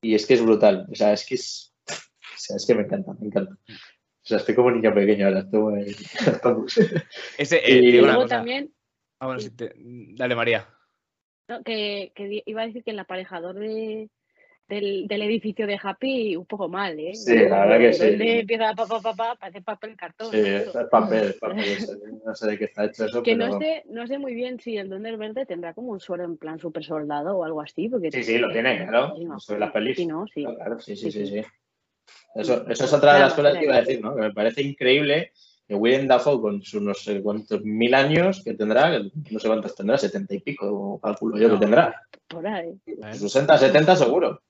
Y 0.01 0.15
es 0.15 0.27
que 0.27 0.35
es 0.35 0.43
brutal, 0.45 0.87
o 0.91 0.95
sea, 0.95 1.13
es 1.13 1.27
que 1.27 1.35
es, 1.37 1.75
o 1.89 2.39
sea, 2.39 2.57
es 2.57 2.67
que 2.67 2.75
me 2.75 2.83
encanta, 2.83 3.15
me 3.19 3.27
encanta. 3.27 3.53
O 3.69 4.29
sea, 4.29 4.39
estoy 4.39 4.55
como 4.55 4.69
un 4.69 4.75
niño 4.81 4.93
pequeño 4.95 5.27
ahora, 5.27 5.41
estoy 5.41 5.61
muy... 5.61 5.85
Ese, 7.39 7.57
eh, 7.59 7.81
Y 7.83 7.93
Luego 8.01 8.23
cosa. 8.23 8.37
también, 8.37 8.73
Ah, 9.19 9.27
bueno, 9.27 9.41
sí, 9.41 9.51
te- 9.51 9.73
Dale, 9.77 10.35
María. 10.35 10.69
¿no? 11.49 11.63
que, 11.63 12.13
iba 12.45 12.63
a 12.63 12.67
decir 12.67 12.83
que 12.85 12.91
el 12.91 12.99
aparejador 12.99 13.55
de, 13.59 14.11
del, 14.69 15.07
del 15.07 15.23
edificio 15.23 15.67
de 15.67 15.79
Happy 15.83 16.37
un 16.37 16.47
poco 16.47 16.69
mal, 16.69 16.99
¿eh? 16.99 17.15
Sí, 17.15 17.35
la 17.35 17.67
verdad 17.67 17.79
que 17.79 17.93
sí. 17.93 18.07
Donde 18.11 18.41
empieza 18.41 18.75
pa, 18.75 18.87
pa, 18.87 19.01
pa, 19.01 19.15
pa, 19.15 19.35
parece 19.37 19.63
papel 19.63 19.97
cartón. 19.97 20.31
Sí, 20.31 20.39
es 20.41 20.69
papel, 20.91 21.25
es 21.29 21.35
papel, 21.39 21.67
no 22.25 22.35
sé 22.35 22.47
de 22.49 22.59
qué 22.59 22.65
está 22.65 22.85
hecho 22.87 23.05
eso, 23.07 23.23
Que 23.23 23.37
pero... 23.37 23.49
no 23.49 23.59
sé, 23.61 23.83
no 23.89 24.07
sé 24.07 24.19
muy 24.19 24.35
bien 24.35 24.59
si 24.61 24.77
el 24.77 24.89
Duende 24.89 25.17
Verde 25.17 25.47
tendrá 25.47 25.75
como 25.75 25.93
un 25.93 26.01
suero 26.01 26.25
en 26.25 26.37
plan 26.37 26.59
super 26.59 26.85
soldado 26.85 27.37
o 27.39 27.45
algo 27.45 27.61
así. 27.61 27.89
Porque 27.89 28.11
Sí, 28.11 28.23
sí, 28.23 28.39
lo 28.39 28.51
tiene, 28.51 28.87
claro, 28.87 29.15
no, 29.19 29.37
de 29.49 29.59
las 29.59 29.73
pelis. 29.73 29.97
Sí, 29.97 30.07
no, 30.07 30.27
sí. 30.27 30.45
Claro, 30.45 30.81
sí, 30.81 30.97
sí, 30.97 31.11
sí, 31.11 31.27
Sí. 31.27 31.43
Eso, 32.35 32.69
eso 32.69 32.85
es 32.85 32.93
otra 32.93 33.15
de 33.15 33.21
las 33.21 33.35
Claro, 33.35 33.49
cosas 33.49 33.59
que 33.59 33.65
iba 33.65 33.77
a 33.77 33.81
decir, 33.81 34.01
¿no? 34.03 34.15
Que 34.15 34.21
me 34.21 34.33
parece 34.33 34.63
increíble 34.63 35.33
que 35.67 35.75
William 35.75 36.07
Dafoe 36.07 36.41
con 36.41 36.63
sus 36.63 36.83
no 36.83 36.93
sé 36.95 37.23
cuántos 37.23 37.63
mil 37.65 37.95
años 37.95 38.43
que 38.45 38.55
tendrá, 38.55 38.99
no 38.99 39.39
sé 39.41 39.49
cuántos 39.49 39.75
tendrá, 39.75 39.97
setenta 39.97 40.35
y 40.35 40.41
pico, 40.41 41.01
calculo 41.03 41.39
yo 41.39 41.49
No. 41.49 41.55
que 41.55 41.61
tendrá. 41.61 42.03
Por 42.29 42.47
ahí. 42.47 42.79
A 43.03 43.07
ver. 43.07 43.15
60, 43.17 43.57
70 43.59 43.97
seguro. 43.97 44.43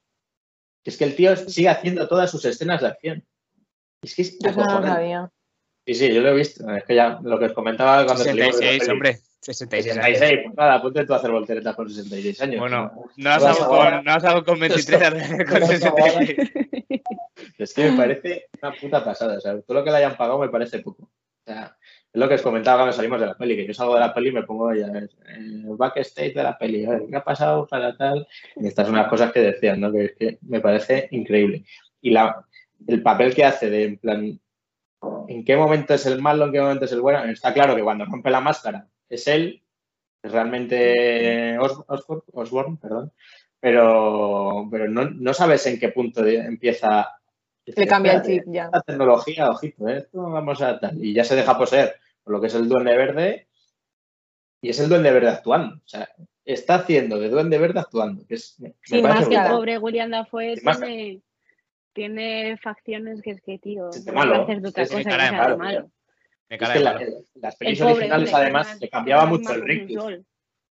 Es 0.87 0.97
que 0.97 1.05
el 1.05 1.16
tío 1.16 1.37
sigue 1.37 1.68
haciendo 1.68 2.07
todas 2.07 2.30
sus 2.30 2.45
escenas 2.45 2.80
de 2.80 2.87
acción. 2.89 3.24
Es 4.03 4.14
que 4.14 4.22
es 4.22 4.39
acojonante. 4.45 5.32
Sí, 5.84 5.95
sí, 5.95 6.14
yo 6.14 6.20
lo 6.20 6.30
he 6.30 6.34
visto. 6.34 6.68
Es 6.74 6.84
que 6.84 6.95
ya 6.95 7.18
lo 7.22 7.39
que 7.39 7.47
os 7.47 7.53
comentaba 7.53 8.05
cuando 8.05 8.24
salimos 8.24 8.59
de 8.59 8.64
la 8.64 8.72
66, 8.72 8.80
peli. 8.80 8.93
hombre. 8.93 9.18
66 9.41 9.93
años. 9.93 10.05
66, 10.07 10.41
pues 10.45 10.57
nada, 10.57 10.82
ponte 10.82 11.07
tú 11.07 11.14
a 11.14 11.16
hacer 11.16 11.30
volteretas 11.30 11.76
con 11.76 11.89
66 11.89 12.41
años. 12.41 12.61
Bueno, 12.61 12.93
¿no? 13.16 13.30
has 13.30 13.45
ahora. 13.45 13.97
con, 13.97 14.05
no 14.05 14.12
has 14.12 14.24
algo 14.24 14.45
con 14.45 14.59
23 14.59 15.49
con 15.49 15.61
Vas 15.61 15.68
66. 15.68 16.51
Es 17.59 17.74
que 17.74 17.91
me 17.91 17.97
parece 17.97 18.47
una 18.61 18.72
puta 18.72 19.05
pasada. 19.05 19.39
O 19.39 19.41
sea, 19.41 19.61
todo 19.61 19.78
lo 19.78 19.84
que 19.84 19.91
le 19.91 19.97
hayan 19.99 20.16
pagado 20.16 20.39
me 20.39 20.49
parece 20.49 20.80
poco. 20.80 21.05
O 21.05 21.45
sea, 21.45 21.76
es 22.17 22.21
lo 22.21 22.29
que 22.29 22.35
os 22.37 22.43
comentaba 22.43 22.79
cuando 22.79 22.93
salimos 22.97 23.21
de 23.21 23.27
la 23.27 23.35
peli, 23.37 23.57
que 23.57 23.67
yo 23.67 23.75
salgo 23.75 23.95
de 23.95 24.01
la 24.01 24.14
peli 24.14 24.31
y 24.31 24.33
me 24.33 24.43
pongo 24.43 24.73
ya 24.75 24.87
el 24.87 25.64
backstage 25.77 26.33
de 26.35 26.43
la 26.43 26.57
peli, 26.57 26.85
a 26.87 26.91
ver, 26.91 27.03
¿qué 27.09 27.17
ha 27.17 27.23
pasado 27.25 27.67
para 27.67 27.97
tal? 27.97 28.27
Y 28.57 28.67
estas 28.67 28.87
son 28.87 28.97
las 28.97 29.09
cosas 29.09 29.33
que 29.33 29.41
decían, 29.41 29.81
¿no? 29.81 29.93
Que 29.93 30.05
es 30.07 30.12
que 30.17 30.39
me 30.43 30.61
parece 30.61 31.09
increíble. 31.11 31.64
Y 32.01 32.11
la, 32.11 32.45
el 32.87 33.03
papel 33.03 33.35
que 33.35 33.45
hace 33.45 33.69
de, 33.69 33.85
en 33.85 33.99
plan, 33.99 34.41
¿en 35.29 35.45
qué 35.45 35.57
momento 35.57 35.93
es 35.95 36.07
el 36.07 36.21
malo, 36.23 36.47
en 36.47 36.53
qué 36.53 36.61
momento 36.61 36.87
es 36.87 36.93
el 36.93 37.01
bueno? 37.03 37.23
Está 37.25 37.53
claro 37.53 37.77
que 37.77 37.83
cuando 37.83 38.05
rompe 38.07 38.31
la 38.31 38.41
máscara 38.41 38.87
es 39.09 39.27
él, 39.29 39.62
es 40.23 40.33
realmente 40.33 41.59
Os- 41.59 41.85
Osborn, 41.87 42.23
Osborn, 42.33 42.77
perdón, 42.79 43.12
pero, 43.61 44.67
pero 44.71 44.89
no, 44.89 45.11
no 45.11 45.35
sabes 45.35 45.67
en 45.67 45.79
qué 45.79 45.91
punto 45.91 46.23
de- 46.23 46.37
empieza. 46.39 47.11
Le 47.67 47.87
cambia 47.87 48.14
el 48.14 48.23
chip 48.23 48.45
ya. 48.47 48.71
la 48.73 48.81
tecnología, 48.81 49.51
ojito, 49.51 49.89
¿eh? 49.89 49.99
esto 49.99 50.23
vamos 50.31 50.62
a 50.62 50.79
tal. 50.79 51.05
Y 51.05 51.12
ya 51.12 51.25
se 51.25 51.35
deja 51.35 51.59
poseer 51.59 51.97
por 52.27 52.35
lo 52.35 52.41
que 52.41 52.49
es 52.49 52.55
el 52.57 52.68
Duende 52.68 52.97
Verde. 52.97 53.47
Y 54.61 54.70
es 54.70 54.81
el 54.81 54.89
Duende 54.89 55.12
Verde 55.12 55.29
actuando. 55.29 55.77
O 55.77 55.89
sea, 55.89 56.09
está 56.45 56.74
haciendo 56.74 57.20
de 57.20 57.29
Duende 57.29 57.57
Verde 57.57 57.79
actuando. 57.79 58.27
Que 58.27 58.35
es, 58.35 58.59
me 58.59 58.70
Es 58.70 59.29
que 59.29 59.35
el 59.37 59.49
pobre 59.49 59.79
William 59.79 60.11
Dafoe 60.11 60.57
tiene, 60.57 61.22
tiene 61.93 62.57
facciones 62.61 63.22
que 63.22 63.31
es 63.31 63.41
que, 63.43 63.59
tío, 63.61 63.91
malo. 64.12 64.43
hacer 64.43 64.61
de 64.61 64.68
otra 64.70 64.85
Sí, 64.87 64.91
cosa 64.91 64.99
sí, 64.99 65.05
que 65.05 65.11
cara 65.11 65.22
de 65.22 65.29
sea 65.31 65.39
malo, 65.39 65.59
malo. 65.59 65.91
Me 66.49 66.57
Es 66.57 66.68
que 66.68 66.79
la- 66.81 66.91
el- 66.93 67.27
las 67.35 67.55
El 67.55 67.59
pelis 67.59 67.79
pobre 67.79 67.93
originales, 67.93 68.29
hombre, 68.29 68.43
además, 68.43 68.81
le 68.81 68.89
cambiaba 68.89 69.27
mucho 69.27 69.45
más 69.45 69.57
el 69.64 69.91
sol. 69.95 70.27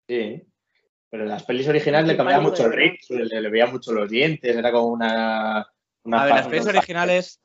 Sí. 0.09 0.42
Pero 1.11 1.22
en 1.24 1.28
las 1.30 1.42
pelis 1.42 1.66
originales 1.66 2.07
le 2.07 2.16
cambiaba 2.16 2.42
mucho 2.44 2.66
el 2.66 2.72
rictus, 2.72 3.11
le, 3.18 3.40
le 3.40 3.51
veía 3.51 3.66
mucho 3.66 3.92
los 3.92 4.09
dientes, 4.09 4.55
era 4.57 4.70
como 4.70 4.86
una. 4.86 5.66
una 6.05 6.22
A 6.22 6.24
ver, 6.26 6.34
las 6.36 6.46
pelis 6.46 6.66
originales 6.68 7.40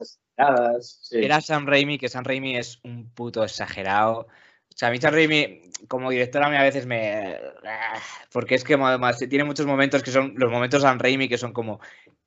sí. 0.81 1.23
era 1.23 1.41
Sam 1.41 1.65
Raimi, 1.65 1.97
que 1.97 2.09
Sam 2.09 2.23
Raimi 2.23 2.57
es 2.57 2.79
un 2.83 3.09
puto 3.13 3.43
exagerado. 3.43 4.27
O 4.75 4.77
sea, 4.77 4.89
a 4.89 4.91
mí 4.91 4.97
Sam 4.97 5.13
Raimi, 5.13 5.61
como 5.87 6.11
directora, 6.11 6.47
a 6.47 6.49
mí 6.49 6.57
a 6.57 6.63
veces 6.63 6.85
me... 6.85 7.37
ah, 7.65 7.99
Porque 8.31 8.55
es 8.55 8.63
que 8.65 8.73
además 8.73 9.17
tiene 9.29 9.45
muchos 9.45 9.65
momentos 9.65 10.03
que 10.03 10.11
son 10.11 10.33
los 10.35 10.51
momentos 10.51 10.81
Sam 10.81 10.99
Raimi 10.99 11.29
que 11.29 11.37
son 11.37 11.53
como... 11.53 11.79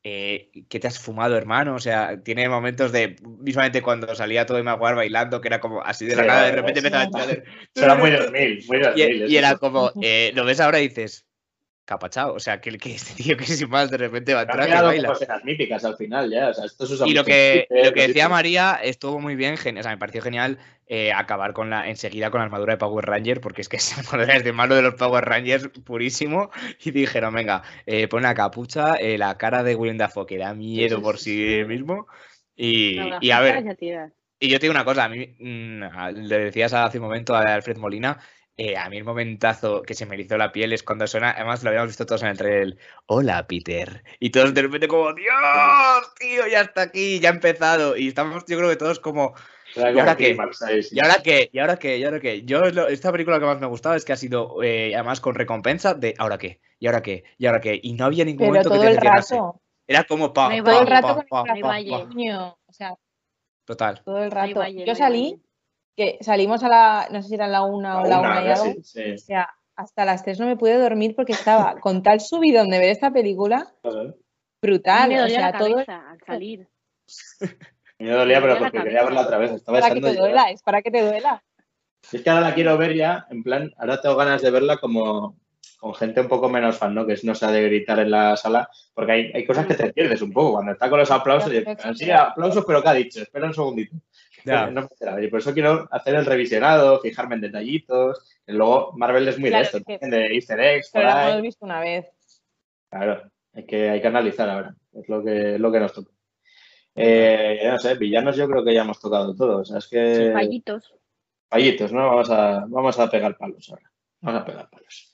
Eh, 0.02 0.50
¿Qué 0.70 0.80
te 0.80 0.86
has 0.86 0.98
fumado, 0.98 1.36
hermano? 1.36 1.74
O 1.74 1.78
sea, 1.78 2.22
tiene 2.22 2.48
momentos 2.48 2.90
de... 2.92 3.16
Visualmente 3.22 3.82
cuando 3.82 4.14
salía 4.14 4.46
todo 4.46 4.62
Maguire 4.64 4.94
bailando, 4.94 5.40
que 5.42 5.48
era 5.48 5.60
como 5.60 5.82
así 5.82 6.06
de 6.06 6.16
la 6.16 6.22
Sí, 6.22 6.28
nada, 6.28 6.44
de 6.46 6.52
repente 6.52 6.80
sí. 6.80 6.86
empezaba 6.86 7.24
a. 7.24 7.32
Eso 7.32 7.42
era 7.84 7.94
muy 7.96 8.10
2000, 8.12 8.64
muy 8.68 8.80
2000. 8.80 9.26
Y, 9.28 9.32
y 9.32 9.36
era 9.36 9.56
como... 9.58 9.92
eh, 10.02 10.32
lo 10.34 10.46
ves 10.46 10.60
ahora 10.60 10.80
y 10.80 10.88
dices... 10.88 11.27
Capachao, 11.88 12.34
o 12.34 12.38
sea, 12.38 12.60
que, 12.60 12.76
que 12.76 12.94
este 12.96 13.14
tío 13.14 13.34
que 13.34 13.46
sin 13.46 13.70
más 13.70 13.90
de 13.90 13.96
repente 13.96 14.34
va 14.34 14.42
Han 14.42 14.50
atrás 14.50 14.68
y 14.68 14.82
baila. 14.82 15.14
míticas 15.42 15.84
al 15.86 15.96
final 15.96 16.30
ya. 16.30 16.50
O 16.50 16.54
sea, 16.54 16.66
esto 16.66 16.84
usa 16.84 17.06
Y 17.06 17.14
lo 17.14 17.24
que, 17.24 17.66
lo 17.70 17.94
que 17.94 18.08
decía. 18.08 18.28
María 18.28 18.78
estuvo 18.82 19.18
muy 19.20 19.36
bien, 19.36 19.56
gen- 19.56 19.78
o 19.78 19.82
sea, 19.82 19.90
me 19.92 19.96
pareció 19.96 20.20
genial 20.20 20.58
eh, 20.86 21.14
acabar 21.14 21.54
con 21.54 21.70
la 21.70 21.88
enseguida 21.88 22.30
con 22.30 22.40
la 22.40 22.44
armadura 22.44 22.74
de 22.74 22.76
Power 22.78 23.06
Ranger, 23.06 23.40
porque 23.40 23.62
es 23.62 23.70
que 23.70 23.76
esa 23.78 24.00
armadura 24.02 24.36
es 24.36 24.44
de 24.44 24.52
malo 24.52 24.74
de 24.74 24.82
los 24.82 24.96
Power 24.96 25.24
Rangers 25.24 25.68
purísimo. 25.82 26.50
Y 26.84 26.90
dijeron, 26.90 27.32
venga, 27.32 27.62
eh, 27.86 28.06
pon 28.06 28.22
la 28.22 28.34
capucha, 28.34 28.96
eh, 28.96 29.16
la 29.16 29.38
cara 29.38 29.62
de 29.62 29.74
Willem 29.74 29.96
Dafoe, 29.96 30.26
que 30.26 30.36
da 30.36 30.52
miedo 30.52 30.98
sí, 30.98 31.02
por 31.02 31.16
sí, 31.18 31.58
sí 31.60 31.64
mismo. 31.64 32.06
Y, 32.54 32.96
No, 32.96 33.18
y 33.22 33.30
a 33.30 33.40
ver, 33.40 33.76
y 34.40 34.48
yo 34.50 34.58
te 34.58 34.66
digo 34.66 34.72
una 34.72 34.84
cosa, 34.84 35.04
a 35.04 35.08
mí, 35.08 35.34
mm, 35.38 35.82
a- 35.84 36.10
le 36.10 36.38
decías 36.38 36.72
hace 36.74 36.98
un 36.98 37.04
momento 37.04 37.34
a 37.34 37.54
Alfred 37.54 37.76
Molina, 37.78 38.18
eh, 38.58 38.76
a 38.76 38.90
mí 38.90 38.98
el 38.98 39.04
momentazo 39.04 39.82
que 39.82 39.94
se 39.94 40.04
me 40.04 40.16
erizó 40.16 40.36
la 40.36 40.52
piel 40.52 40.72
es 40.72 40.82
cuando 40.82 41.06
suena, 41.06 41.30
además 41.30 41.62
lo 41.62 41.70
habíamos 41.70 41.88
visto 41.88 42.04
todos 42.04 42.22
en 42.22 42.28
el 42.28 42.36
trailer, 42.36 42.76
hola 43.06 43.46
Peter, 43.46 44.04
y 44.20 44.30
todos 44.30 44.52
de 44.52 44.62
repente 44.62 44.88
como, 44.88 45.14
Dios, 45.14 45.34
tío, 46.18 46.46
ya 46.46 46.62
está 46.62 46.82
aquí, 46.82 47.20
ya 47.20 47.30
ha 47.30 47.32
empezado, 47.32 47.96
y 47.96 48.08
estamos 48.08 48.44
yo 48.46 48.58
creo 48.58 48.68
que 48.68 48.76
todos 48.76 48.98
como, 49.00 49.34
¿Y 49.76 49.80
ahora 49.80 50.16
qué? 50.16 50.36
¿y 50.90 51.00
ahora 51.00 51.16
qué? 51.22 51.50
¿Y 51.52 51.58
ahora 51.58 51.76
qué? 51.76 51.98
¿Y 51.98 52.04
ahora 52.04 52.20
qué? 52.20 52.42
Yo, 52.42 52.64
esta 52.64 53.12
película 53.12 53.38
que 53.38 53.44
más 53.46 53.60
me 53.60 53.66
ha 53.66 53.68
gustado 53.68 53.94
es 53.94 54.04
que 54.04 54.12
ha 54.12 54.16
sido, 54.16 54.62
eh, 54.62 54.94
además 54.94 55.20
con 55.20 55.34
recompensa 55.34 55.94
de, 55.94 56.14
¿ahora 56.18 56.38
qué? 56.38 56.60
¿Y 56.80 56.86
ahora 56.86 57.02
qué? 57.02 57.24
¿Y 57.36 57.46
ahora 57.46 57.60
qué? 57.60 57.78
Y 57.82 57.92
no 57.92 58.06
había 58.06 58.24
ningún 58.24 58.38
Pero 58.38 58.50
momento 58.50 58.70
que 58.70 58.76
todo 58.76 58.84
te 58.86 58.90
el 58.92 58.96
rato. 58.96 59.60
Era 59.86 60.04
como 60.04 60.32
pa, 60.32 60.50
pa, 60.50 60.84
pa, 60.84 61.00
pa, 61.00 61.44
pa, 61.44 61.54
valle. 61.62 61.90
pa. 61.90 62.06
Coño, 62.06 62.58
O 62.66 62.72
sea, 62.72 62.94
Total. 63.64 64.02
todo 64.04 64.22
el 64.22 64.30
rato. 64.30 64.62
Yo 64.66 64.94
salí. 64.94 65.40
Que 65.98 66.16
salimos 66.22 66.62
a 66.62 66.68
la, 66.68 67.08
no 67.10 67.20
sé 67.20 67.28
si 67.28 67.34
era 67.34 67.48
la 67.48 67.62
una 67.62 68.00
o 68.00 68.06
la 68.06 68.20
Una, 68.20 68.30
una 68.30 68.44
y 68.44 68.48
algo. 68.50 68.74
sí. 68.82 69.12
O 69.12 69.18
sea, 69.18 69.50
hasta 69.74 70.04
las 70.04 70.22
tres 70.24 70.38
no 70.38 70.46
me 70.46 70.56
pude 70.56 70.78
dormir 70.78 71.14
porque 71.16 71.32
estaba 71.32 71.74
con 71.80 72.02
tal 72.04 72.20
subidón 72.20 72.70
de 72.70 72.78
ver 72.78 72.90
esta 72.90 73.10
película 73.10 73.74
brutal. 74.62 75.08
me 75.08 75.18
O 75.18 75.22
dolía 75.22 75.38
sea, 75.40 75.50
la 75.52 75.58
todo 75.58 75.70
cabeza 75.72 76.10
al 76.10 76.20
salir. 76.24 76.68
Me 78.00 78.10
dolía, 78.10 78.40
pero 78.40 78.54
la 78.54 78.58
porque 78.60 78.78
quería 78.78 79.02
verla 79.02 79.22
otra 79.22 79.38
vez. 79.38 79.50
Estaba 79.50 79.80
para 79.80 79.92
que 79.92 80.00
te 80.00 80.14
ya. 80.14 80.20
duela, 80.20 80.50
es 80.52 80.62
para 80.62 80.82
que 80.82 80.90
te 80.92 81.02
duela. 81.02 81.42
Es 82.12 82.22
que 82.22 82.30
ahora 82.30 82.48
la 82.48 82.54
quiero 82.54 82.78
ver 82.78 82.94
ya, 82.94 83.26
en 83.28 83.42
plan, 83.42 83.72
ahora 83.76 84.00
tengo 84.00 84.14
ganas 84.14 84.40
de 84.40 84.52
verla 84.52 84.76
como 84.76 85.36
con 85.80 85.94
gente 85.94 86.20
un 86.20 86.28
poco 86.28 86.48
menos 86.48 86.78
fan, 86.78 86.94
¿no? 86.94 87.04
Que 87.04 87.16
no 87.24 87.34
sea 87.34 87.50
de 87.50 87.62
gritar 87.64 87.98
en 87.98 88.12
la 88.12 88.36
sala, 88.36 88.68
porque 88.94 89.12
hay, 89.12 89.32
hay 89.34 89.44
cosas 89.44 89.66
que 89.66 89.74
te 89.74 89.92
pierdes 89.92 90.22
un 90.22 90.32
poco. 90.32 90.52
Cuando 90.52 90.72
está 90.72 90.88
con 90.88 91.00
los 91.00 91.10
aplausos, 91.10 91.52
y 91.52 91.64
sí, 91.96 92.10
aplausos, 92.12 92.64
pero 92.64 92.80
¿qué 92.82 92.88
ha 92.88 92.94
dicho? 92.94 93.20
Espera 93.20 93.46
un 93.46 93.54
segundito. 93.54 93.96
Ya. 94.48 94.70
No 94.70 94.82
enterado. 94.82 95.22
Y 95.22 95.28
por 95.28 95.40
eso 95.40 95.52
quiero 95.54 95.88
hacer 95.90 96.14
el 96.14 96.26
revisionado, 96.26 97.00
fijarme 97.00 97.36
en 97.36 97.40
detallitos. 97.42 98.40
Y 98.46 98.52
luego 98.52 98.92
Marvel 98.96 99.28
es 99.28 99.38
muy 99.38 99.50
Claro, 99.50 99.62
de 99.62 99.66
esto, 99.66 99.78
es 99.78 99.84
que- 99.84 99.98
también 99.98 100.28
de 100.28 100.34
easter 100.34 100.60
eggs, 100.60 100.90
por 100.90 101.02
Pero 101.02 101.12
ahí. 101.12 101.30
hemos 101.30 101.42
visto 101.42 101.64
una 101.64 101.80
vez. 101.80 102.06
Claro, 102.90 103.30
hay 103.54 103.66
que, 103.66 103.90
hay 103.90 104.00
que 104.00 104.06
analizar 104.08 104.48
ahora. 104.48 104.74
Es 104.92 105.08
lo 105.08 105.22
que, 105.22 105.54
es 105.54 105.60
lo 105.60 105.70
que 105.72 105.80
nos 105.80 105.92
toca. 105.92 106.10
Eh, 106.94 107.60
no 107.70 107.78
sé, 107.78 107.94
villanos 107.94 108.36
yo 108.36 108.48
creo 108.48 108.64
que 108.64 108.74
ya 108.74 108.82
hemos 108.82 109.00
tocado 109.00 109.34
todo. 109.36 109.58
O 109.60 109.64
sea, 109.64 109.78
es 109.78 109.86
que... 109.88 110.30
Fallitos. 110.32 110.94
Fallitos, 111.48 111.92
¿no? 111.92 112.08
Vamos 112.08 112.30
a, 112.30 112.64
vamos 112.68 112.98
a 112.98 113.08
pegar 113.10 113.36
palos 113.36 113.68
ahora. 113.70 113.90
Vamos 114.20 114.42
a 114.42 114.44
pegar 114.44 114.68
palos. 114.68 115.12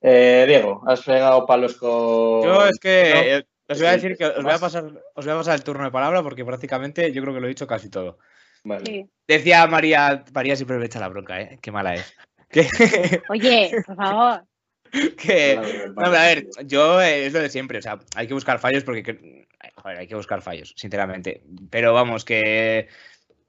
Eh, 0.00 0.44
Diego, 0.46 0.82
has 0.86 1.02
pegado 1.02 1.44
palos 1.46 1.74
con. 1.76 2.44
Yo 2.44 2.66
es 2.66 2.78
que 2.78 3.12
¿no? 3.40 3.46
Os 3.68 3.78
voy 3.78 3.86
a 3.88 3.92
decir 3.92 4.16
que 4.16 4.26
os 4.26 4.42
voy 4.42 4.52
a 4.52 4.58
pasar, 4.58 4.84
os 5.14 5.24
voy 5.24 5.34
a 5.34 5.38
pasar 5.38 5.54
el 5.54 5.64
turno 5.64 5.84
de 5.84 5.90
palabra 5.90 6.22
porque 6.22 6.44
prácticamente 6.44 7.12
yo 7.12 7.22
creo 7.22 7.34
que 7.34 7.40
lo 7.40 7.46
he 7.46 7.50
dicho 7.50 7.66
casi 7.66 7.90
todo. 7.90 8.18
Vale. 8.64 8.84
Sí. 8.86 9.06
Decía 9.28 9.66
María, 9.66 10.24
María 10.32 10.56
siempre 10.56 10.78
me 10.78 10.86
echa 10.86 11.00
la 11.00 11.08
bronca, 11.08 11.40
¿eh? 11.40 11.58
Qué 11.60 11.70
mala 11.72 11.94
es. 11.94 12.14
Que, 12.48 13.22
Oye, 13.28 13.82
por 13.84 13.96
favor. 13.96 14.44
que- 15.18 15.90
no, 15.96 16.06
a 16.06 16.10
ver, 16.10 16.46
yo 16.64 17.02
eh, 17.02 17.26
es 17.26 17.32
lo 17.32 17.40
de 17.40 17.50
siempre, 17.50 17.78
o 17.78 17.82
sea, 17.82 17.98
hay 18.14 18.28
que 18.28 18.34
buscar 18.34 18.60
fallos 18.60 18.84
porque, 18.84 19.02
que- 19.02 19.48
joder, 19.74 19.98
hay 19.98 20.06
que 20.06 20.14
buscar 20.14 20.42
fallos, 20.42 20.72
sinceramente. 20.76 21.42
Pero 21.70 21.92
vamos, 21.92 22.24
que 22.24 22.88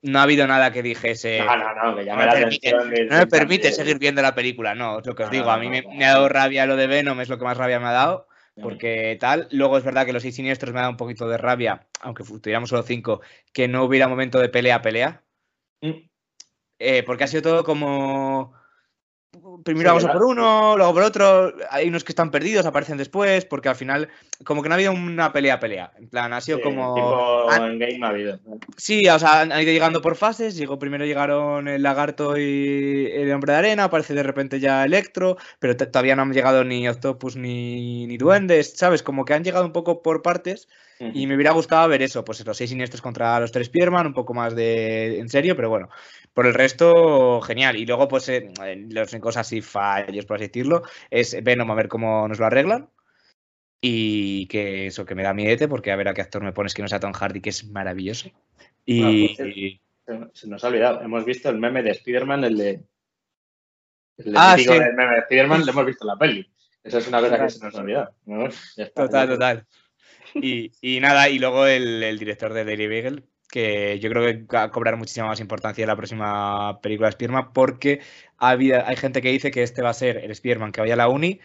no 0.02 0.20
ha 0.20 0.24
habido 0.24 0.48
nada 0.48 0.72
que 0.72 0.82
dijese, 0.82 1.40
No, 1.40 1.56
no, 1.58 1.76
no, 1.76 1.96
que 1.96 2.02
no 2.02 2.08
llame 2.08 2.20
me 2.22 2.26
la 2.26 2.34
permite, 2.34 2.72
no 2.72 3.18
me 3.18 3.28
permite 3.28 3.72
seguir 3.72 4.00
viendo 4.00 4.22
la 4.22 4.34
película, 4.36 4.74
no, 4.74 5.00
es 5.00 5.06
lo 5.06 5.16
que 5.16 5.24
os 5.24 5.30
No, 5.30 5.34
digo, 5.34 5.46
no, 5.46 5.52
a 5.52 5.58
mí 5.58 5.66
no, 5.66 5.72
me, 5.72 5.82
no, 5.84 5.92
me 5.92 6.06
ha 6.06 6.10
dado 6.14 6.24
no. 6.24 6.30
rabia 6.30 6.66
lo 6.66 6.76
de 6.76 6.88
Venom, 6.88 7.22
es 7.22 7.30
lo 7.30 7.38
que 7.38 7.46
más 7.46 7.58
rabia 7.58 7.80
me 7.80 7.88
ha 7.88 7.92
dado, 7.92 8.28
Porque 8.62 9.18
tal, 9.20 9.48
luego 9.52 9.78
es 9.78 9.84
verdad 9.84 10.06
que 10.06 10.14
los 10.14 10.24
seis 10.24 10.36
siniestros 10.36 10.74
me 10.74 10.82
da 10.82 10.90
un 10.90 10.98
poquito 10.98 11.28
de 11.28 11.38
rabia, 11.38 11.88
aunque 12.02 12.24
tuviéramos 12.24 12.70
solo 12.70 12.84
cinco, 12.84 13.22
que 13.54 13.68
no 13.68 13.84
hubiera 13.84 14.08
momento 14.08 14.40
de 14.40 14.50
pelea-pelea. 14.50 15.24
Mm. 15.82 16.10
Eh, 16.80 17.04
porque 17.04 17.24
ha 17.24 17.28
sido 17.28 17.44
todo 17.44 17.64
como 17.64 18.54
primero 19.64 19.90
vamos 19.90 20.06
a 20.06 20.14
por 20.14 20.24
uno, 20.24 20.78
luego 20.78 20.94
por 20.94 21.04
otro, 21.04 21.54
hay 21.70 21.88
unos 21.88 22.04
que 22.04 22.12
están 22.12 22.32
perdidos, 22.32 22.66
aparecen 22.66 22.98
después, 22.98 23.46
porque 23.46 23.70
al 23.70 23.76
final, 23.76 24.10
como 24.44 24.62
que 24.62 24.70
no 24.70 24.74
ha 24.74 24.78
habido 24.78 24.92
una 24.92 25.32
pelea-pelea. 25.32 25.94
En 25.98 26.10
plan, 26.10 26.34
ha 26.34 26.42
sido 26.42 26.62
como. 26.62 27.48
en 27.52 27.80
game 27.80 28.00
ha 28.04 28.10
habido. 28.10 28.40
Sí, 28.78 29.08
o 29.08 29.20
sea, 29.20 29.42
han 29.42 29.52
ido 29.52 29.72
llegando 29.72 30.02
por 30.02 30.16
fases. 30.16 30.56
Llegó, 30.56 30.80
primero 30.80 31.06
llegaron 31.06 31.68
el 31.68 31.84
lagarto 31.84 32.38
y 32.38 33.10
el 33.14 33.32
hombre 33.32 33.54
de 33.54 33.60
arena, 33.60 33.86
aparece 33.86 34.14
de 34.14 34.24
repente 34.24 34.60
ya 34.60 34.86
Electro, 34.86 35.38
pero 35.60 35.76
todavía 35.76 36.16
no 36.16 36.24
han 36.24 36.34
llegado 36.34 36.64
ni 36.64 36.88
Octopus 36.88 37.36
ni, 37.36 38.08
ni 38.08 38.18
Duendes, 38.18 38.74
¿sabes? 38.76 39.04
Como 39.04 39.26
que 39.26 39.34
han 39.34 39.44
llegado 39.44 39.66
un 39.66 39.74
poco 39.74 40.02
por 40.02 40.22
partes. 40.22 40.68
Y 41.00 41.28
me 41.28 41.36
hubiera 41.36 41.52
gustado 41.52 41.88
ver 41.88 42.02
eso, 42.02 42.26
pues 42.26 42.44
los 42.44 42.58
seis 42.58 42.72
siniestros 42.72 43.04
contra 43.04 43.40
los 43.40 43.52
tres 43.52 43.70
Pierman, 43.70 44.08
un 44.08 44.14
poco 44.16 44.34
más 44.34 44.56
de 44.56 45.20
en 45.20 45.30
serio, 45.30 45.56
pero 45.56 45.70
bueno, 45.70 45.90
por 46.38 46.46
el 46.46 46.54
resto, 46.54 47.42
genial. 47.42 47.78
Y 47.78 47.88
luego, 47.88 48.08
pues 48.08 48.30
eh, 48.30 48.54
los 48.92 49.10
cosas 49.16 49.48
así 49.48 49.60
fallos, 49.60 50.28
por 50.28 50.36
así 50.36 50.46
decirlo, 50.46 50.84
es 51.10 51.36
Venom 51.44 51.72
a 51.72 51.74
ver 51.74 51.88
cómo 51.88 52.28
nos 52.28 52.38
lo 52.38 52.46
arreglan. 52.46 52.92
Y 53.82 54.46
que 54.46 54.86
eso 54.86 55.04
que 55.04 55.16
me 55.16 55.24
da 55.24 55.34
miedo, 55.34 55.68
porque 55.68 55.92
a 55.92 55.96
ver 55.96 56.10
a 56.10 56.14
qué 56.14 56.22
actor 56.22 56.44
me 56.44 56.54
pones 56.54 56.76
que 56.76 56.84
no 56.84 56.88
sea 56.88 57.00
Tom 57.00 57.14
Hardy, 57.14 57.42
que 57.42 57.50
es 57.50 57.68
maravilloso. 57.72 58.30
Y. 58.86 59.82
se 60.34 60.48
nos 60.48 60.64
ha 60.64 60.68
olvidado, 60.68 61.02
hemos 61.02 61.26
visto 61.26 61.50
el 61.50 61.58
meme 61.58 61.82
de 61.82 61.90
Spider-Man, 61.90 62.44
el 62.44 62.58
de. 62.58 62.84
El 64.18 64.34
ah, 64.38 64.56
sí. 64.60 64.68
del 64.68 64.94
meme 64.94 65.16
de 65.16 65.20
Spider-Man, 65.22 65.66
lo 65.66 65.72
hemos 65.72 65.86
visto 65.88 66.04
en 66.04 66.08
la 66.08 66.18
peli. 66.20 66.48
Esa 66.84 67.00
es 67.00 67.08
una 67.08 67.20
cosa 67.20 67.44
que 67.44 67.50
se 67.50 67.66
nos 67.66 67.74
ha 67.74 67.82
olvidado. 67.82 68.14
total, 68.94 69.30
total. 69.30 69.68
Y, 70.36 71.00
nada, 71.00 71.30
y 71.30 71.40
luego 71.40 71.66
el, 71.66 72.20
director 72.20 72.54
de 72.54 72.64
Daily 72.64 72.86
Beagle, 72.86 73.24
que 73.50 74.00
yo 74.00 74.10
creo 74.10 74.24
que 74.26 74.56
va 74.56 74.64
a 74.64 74.72
cobrar 74.72 74.98
muchísima 74.98 75.28
más 75.28 75.40
importancia 75.40 75.84
en 75.84 75.88
la 75.88 75.96
próxima 75.96 76.80
película 76.82 77.08
de 77.08 77.14
Spearman, 77.14 77.54
porque 77.54 78.02
hay 78.38 78.96
gente 78.98 79.22
que 79.22 79.32
dice 79.32 79.52
que 79.52 79.64
este 79.64 79.82
va 79.82 79.90
a 79.90 79.94
ser 79.94 80.18
el 80.18 80.36
Spearman 80.36 80.72
que 80.72 80.82
vaya 80.82 80.94
a 80.94 80.98
la 80.98 81.08
uni 81.08 81.40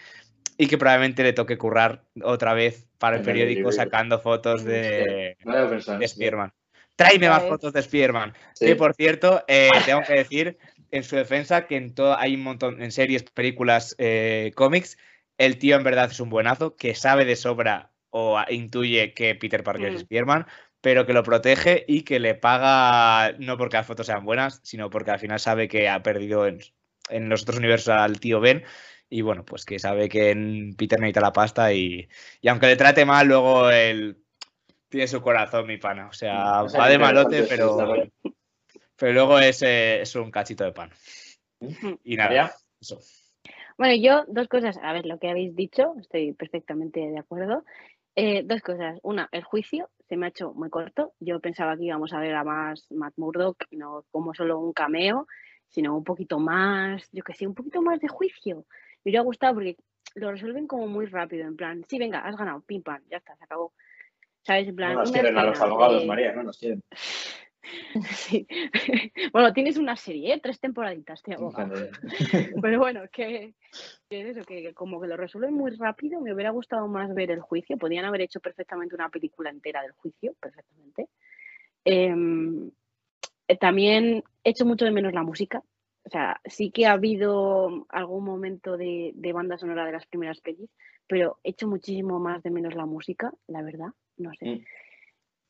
y 0.59 0.67
que 0.67 0.79
probablemente 0.79 1.23
le 1.23 1.33
toque 1.33 1.59
currar 1.59 2.05
otra 2.23 2.55
vez 2.55 2.87
para 2.99 3.17
el 3.17 3.23
periódico 3.23 3.73
sacando 3.73 4.19
fotos 4.19 4.65
de, 4.65 5.37
de 5.45 6.09
Spearman. 6.09 6.53
Tráeme 6.97 7.29
más 7.29 7.45
fotos 7.45 7.73
de 7.73 7.83
Spearman. 7.83 8.35
Que 8.59 8.77
por 8.77 8.95
cierto, 8.95 9.45
eh, 9.49 9.71
tengo 9.87 10.03
que 10.07 10.15
decir 10.15 10.59
en 10.91 11.05
su 11.05 11.17
defensa 11.17 11.67
que 11.67 11.77
en 11.77 11.95
todo 11.95 12.17
hay 12.19 12.35
un 12.35 12.43
montón 12.43 12.83
en 12.83 12.93
series, 12.93 13.23
películas, 13.23 13.95
eh, 13.99 14.53
cómics. 14.55 14.99
El 15.39 15.59
tío 15.59 15.77
en 15.77 15.85
verdad 15.85 16.11
es 16.11 16.21
un 16.21 16.29
buenazo 16.29 16.77
que 16.77 16.95
sabe 16.95 17.25
de 17.25 17.37
sobra 17.37 17.91
o 18.11 18.39
intuye 18.51 19.15
que 19.15 19.35
Peter 19.35 19.65
Parker 19.65 19.89
es 19.89 19.95
mm. 19.95 20.05
Spiderman, 20.05 20.47
pero 20.83 21.07
que 21.07 21.13
lo 21.13 21.23
protege 21.23 21.85
y 21.87 22.03
que 22.03 22.19
le 22.19 22.35
paga 22.35 23.33
no 23.39 23.57
porque 23.57 23.77
las 23.79 23.87
fotos 23.87 24.07
sean 24.07 24.25
buenas, 24.25 24.61
sino 24.65 24.91
porque 24.91 25.13
al 25.13 25.21
final 25.21 25.39
sabe 25.39 25.69
que 25.69 25.89
ha 25.89 26.03
perdido 26.03 26.47
en, 26.47 26.59
los 27.29 27.43
otros 27.43 27.59
universos 27.59 27.95
al 27.95 28.21
tío 28.21 28.41
Ben. 28.41 28.65
Y 29.09 29.21
bueno, 29.21 29.45
pues 29.45 29.65
que 29.65 29.79
sabe 29.79 30.09
que 30.09 30.31
en 30.31 30.75
Peter 30.77 30.99
necesita 30.99 31.21
la 31.21 31.33
pasta 31.33 31.73
y, 31.73 32.09
aunque 32.49 32.67
le 32.67 32.77
trate 32.77 33.05
mal, 33.05 33.29
luego 33.29 33.71
él 33.71 34.19
tiene 34.89 35.07
su 35.07 35.23
corazón, 35.23 35.67
mi 35.67 35.77
pana. 35.77 36.09
O 36.09 36.13
sea, 36.13 36.63
va 36.63 36.89
de 36.89 36.99
malote, 36.99 37.45
pero, 37.45 37.95
pero 38.97 39.13
luego 39.13 39.39
es, 39.39 39.63
es 39.63 40.17
un 40.17 40.31
cachito 40.31 40.65
de 40.65 40.73
pan. 40.73 40.91
Y 42.03 42.17
nada, 42.17 42.55
eso. 42.81 42.99
Bueno, 43.79 43.95
yo 43.95 44.25
dos 44.27 44.49
cosas. 44.49 44.79
A 44.83 44.93
ver, 44.93 45.07
lo 45.07 45.19
que 45.19 45.29
habéis 45.29 45.55
dicho, 45.55 45.95
estoy 46.01 46.33
perfectamente 46.33 47.01
de 47.01 47.19
acuerdo. 47.19 47.65
Eh, 48.15 48.43
dos 48.45 48.61
cosas. 48.61 48.99
Una, 49.03 49.29
el 49.33 49.45
juicio 49.45 49.91
se 50.13 50.19
me 50.19 50.27
ha 50.27 50.29
hecho 50.29 50.53
muy 50.53 50.69
corto. 50.69 51.15
Yo 51.21 51.41
pensaba 51.41 51.75
que 51.75 51.85
íbamos 51.85 52.13
a 52.13 52.21
ver 52.21 52.35
a 52.35 52.45
más 52.45 52.87
Matt 52.91 53.15
Murdock, 53.17 53.65
no 53.71 54.05
como 54.11 54.35
solo 54.35 54.59
un 54.59 54.75
cameo, 54.75 55.27
sino 55.69 55.97
un 55.97 56.05
poquito 56.05 56.39
más, 56.39 57.09
yo 57.13 57.25
que 57.25 57.33
sé, 57.33 57.47
un 57.47 57.55
poquito 57.55 57.81
más 57.81 57.99
de 57.99 58.09
juicio. 58.09 58.67
Me 59.03 59.09
hubiera 59.09 59.23
gustado 59.23 59.55
porque 59.55 59.79
lo 60.15 60.31
resuelven 60.31 60.67
como 60.67 60.87
muy 60.87 61.07
rápido, 61.07 61.47
en 61.47 61.57
plan, 61.57 61.83
sí, 61.89 61.99
venga, 61.99 62.19
has 62.19 62.37
ganado, 62.37 62.61
pim 62.61 62.83
pam, 62.83 63.01
ya 63.11 63.17
está, 63.17 63.35
se 63.37 63.45
acabó. 63.45 63.73
¿Sabes? 64.43 64.69
En 64.69 64.77
plan, 64.77 64.93
no 64.93 65.01
nos 65.01 65.13
quieren 65.13 65.39
a 65.39 65.45
los 65.45 65.59
abogados, 65.63 66.05
María, 66.05 66.35
no 66.35 66.43
nos 66.43 66.59
quieren. 66.59 66.83
Sí. 68.11 68.47
Bueno, 69.33 69.53
tienes 69.53 69.77
una 69.77 69.97
serie, 69.97 70.35
¿eh? 70.35 70.41
tres 70.43 70.61
temporaditas, 70.61 71.23
te 71.23 71.37
Pero 72.61 72.79
bueno, 72.79 73.03
que, 73.13 73.55
que, 74.09 74.31
eso, 74.31 74.43
que 74.43 74.75
como 74.75 75.01
que 75.01 75.09
lo 75.09 75.17
resuelven 75.17 75.55
muy 75.55 75.71
rápido, 75.73 76.21
me 76.21 76.33
hubiera 76.35 76.51
gustado 76.51 76.89
más 76.89 77.15
ver 77.15 77.31
el 77.31 77.41
juicio. 77.41 77.77
Podían 77.77 78.05
haber 78.05 78.23
hecho 78.23 78.41
perfectamente 78.41 78.95
una 78.95 79.09
película 79.09 79.51
entera 79.51 79.83
del 79.83 79.93
juicio, 79.93 80.35
perfectamente. 80.41 81.09
Em, 81.85 82.71
eh, 83.49 83.57
también 83.57 84.25
he 84.45 84.51
hecho 84.51 84.65
mucho 84.65 84.85
de 84.85 84.91
menos 84.91 85.13
la 85.13 85.23
música. 85.23 85.63
O 86.05 86.11
sea, 86.11 86.41
sí 86.45 86.71
que 86.73 86.87
ha 86.87 86.93
habido 86.93 87.87
algún 87.89 88.25
momento 88.25 88.77
de, 88.77 89.13
de 89.15 89.33
banda 89.33 89.57
sonora 89.57 89.87
de 89.87 89.93
las 89.93 90.07
primeras 90.07 90.41
pelis, 90.41 90.69
pero 91.07 91.39
he 91.45 91.51
hecho 91.51 91.69
muchísimo 91.69 92.19
más 92.19 92.43
de 92.43 92.51
menos 92.51 92.75
la 92.75 92.87
música, 92.87 93.33
la 93.47 93.63
verdad, 93.63 93.89
no 94.17 94.33
sé. 94.35 94.47
Mm. 94.47 94.65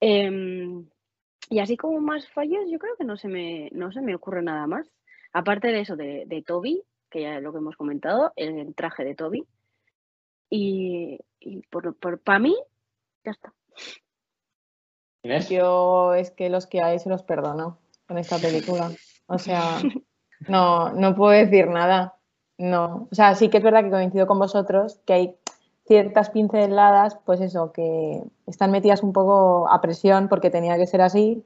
Em, 0.00 0.86
y 1.48 1.58
así 1.60 1.76
como 1.76 2.00
más 2.00 2.28
fallos, 2.28 2.70
yo 2.70 2.78
creo 2.78 2.96
que 2.96 3.04
no 3.04 3.16
se 3.16 3.28
me, 3.28 3.68
no 3.72 3.92
se 3.92 4.00
me 4.00 4.14
ocurre 4.14 4.42
nada 4.42 4.66
más. 4.66 4.90
Aparte 5.32 5.68
de 5.68 5.80
eso, 5.80 5.96
de, 5.96 6.24
de 6.26 6.42
Toby, 6.42 6.82
que 7.10 7.22
ya 7.22 7.36
es 7.36 7.42
lo 7.42 7.52
que 7.52 7.58
hemos 7.58 7.76
comentado, 7.76 8.32
el, 8.36 8.74
traje 8.74 9.04
de 9.04 9.14
Toby. 9.14 9.46
Y, 10.50 11.18
por, 11.70 11.94
por 11.96 12.18
para 12.20 12.38
mí, 12.38 12.56
ya 13.24 13.32
está. 13.32 13.52
Yo 15.48 16.14
es 16.14 16.30
que 16.30 16.50
los 16.50 16.66
que 16.66 16.82
hay 16.82 16.98
se 16.98 17.08
los 17.08 17.22
perdono 17.22 17.78
con 18.06 18.18
esta 18.18 18.38
película. 18.38 18.90
O 19.26 19.38
sea, 19.38 19.80
no, 20.48 20.92
no 20.92 21.14
puedo 21.14 21.32
decir 21.32 21.68
nada. 21.68 22.16
No. 22.58 23.08
O 23.10 23.14
sea, 23.14 23.34
sí 23.34 23.48
que 23.48 23.58
es 23.58 23.64
verdad 23.64 23.84
que 23.84 23.90
coincido 23.90 24.26
con 24.26 24.38
vosotros 24.38 25.00
que 25.06 25.12
hay 25.12 25.36
ciertas 25.92 26.30
pinceladas, 26.30 27.18
pues 27.26 27.42
eso, 27.42 27.70
que 27.70 28.22
están 28.46 28.70
metidas 28.70 29.02
un 29.02 29.12
poco 29.12 29.68
a 29.70 29.82
presión 29.82 30.28
porque 30.28 30.48
tenía 30.48 30.78
que 30.78 30.86
ser 30.86 31.02
así, 31.02 31.44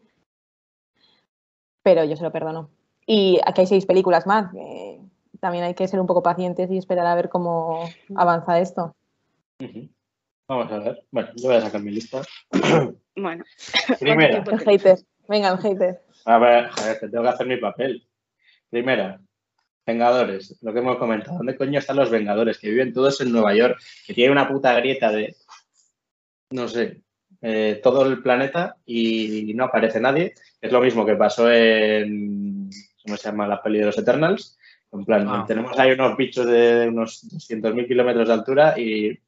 pero 1.83 2.05
yo 2.05 2.15
se 2.15 2.23
lo 2.23 2.31
perdono. 2.31 2.71
Y 3.09 3.41
aquí 3.45 3.63
hay 3.63 3.67
seis 3.67 3.87
películas 3.87 4.25
más, 4.25 4.53
también 5.41 5.65
hay 5.65 5.75
que 5.75 5.89
ser 5.89 5.99
un 5.99 6.07
poco 6.07 6.23
pacientes 6.23 6.71
y 6.71 6.79
esperar 6.79 7.09
a 7.09 7.17
ver 7.17 7.29
cómo 7.29 7.89
avanza 8.15 8.61
esto. 8.61 8.95
Vamos 10.49 10.71
a 10.71 10.79
ver. 10.79 11.05
Bueno, 11.11 11.31
yo 11.35 11.49
voy 11.49 11.57
a 11.57 11.61
sacar 11.63 11.83
mi 11.83 11.91
lista. 11.91 12.23
Bueno. 13.19 13.45
Primera. 13.99 14.45
El 14.47 14.61
hater. 14.61 14.99
Venga, 15.27 15.49
el 15.49 15.59
hater. 15.59 16.03
A 16.27 16.39
ver, 16.39 16.69
joder, 16.69 17.01
tengo 17.01 17.23
que 17.23 17.29
hacer 17.31 17.47
mi 17.47 17.57
papel. 17.57 18.07
Primera, 18.69 19.19
Vengadores, 19.87 20.59
lo 20.63 20.73
que 20.73 20.81
hemos 20.81 20.99
comentado. 20.99 21.37
¿Dónde 21.37 21.57
coño 21.57 21.79
están 21.79 21.97
los 21.97 22.11
Vengadores? 22.11 22.59
Que 22.59 22.71
viven 22.71 22.93
todos 22.93 23.21
en 23.21 23.31
Nueva 23.31 23.55
York, 23.55 23.79
que 24.05 24.15
tiene 24.15 24.33
una 24.33 24.49
puta 24.49 24.75
grieta 24.75 25.13
de, 25.13 25.37
no 26.51 26.67
sé, 26.67 27.03
eh, 27.41 27.81
todo 27.83 28.05
el 28.05 28.21
planeta 28.21 28.77
y 28.85 29.53
no 29.55 29.65
aparece 29.65 30.01
nadie. 30.01 30.35
Es 30.61 30.73
lo 30.73 30.81
mismo 30.81 31.07
que 31.07 31.15
pasó 31.15 31.51
en, 31.53 32.69
¿cómo 33.05 33.17
se 33.17 33.29
llama 33.29 33.47
la 33.47 33.63
peli 33.63 33.79
de 33.79 33.87
los 33.87 33.99
Eternals? 33.99 34.59
En 34.91 35.05
plan, 35.05 35.29
ah. 35.29 35.45
tenemos 35.47 35.79
ahí 35.79 35.93
unos 35.93 36.17
bichos 36.17 36.47
de 36.47 36.89
unos 36.89 37.23
200.000 37.25 37.87
kilómetros 37.87 38.27
de 38.27 38.35
altura 38.35 38.79
y 38.79 39.19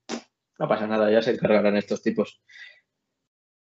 no 0.59 0.69
pasa 0.69 0.89
nada, 0.89 1.11
ya 1.11 1.23
se 1.23 1.33
encargarán 1.33 1.77
estos 1.77 2.03
tipos. 2.03 2.41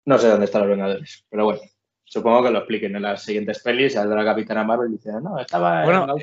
No 0.05 0.19
sé 0.19 0.29
dónde 0.29 0.45
están 0.45 0.63
los 0.63 0.71
Vengadores, 0.71 1.25
pero 1.31 1.45
bueno. 1.47 1.63
Supongo 2.05 2.43
que 2.43 2.51
lo 2.51 2.59
expliquen 2.59 2.95
en 2.95 3.03
las 3.03 3.23
siguientes 3.23 3.63
pelis. 3.63 3.95
de 3.95 4.05
la 4.05 4.25
Capitana 4.25 4.65
Marvel 4.65 4.91
y 4.91 4.97
dice, 4.97 5.13
no, 5.23 5.39
estaba. 5.39 5.83
Bueno, 5.85 6.15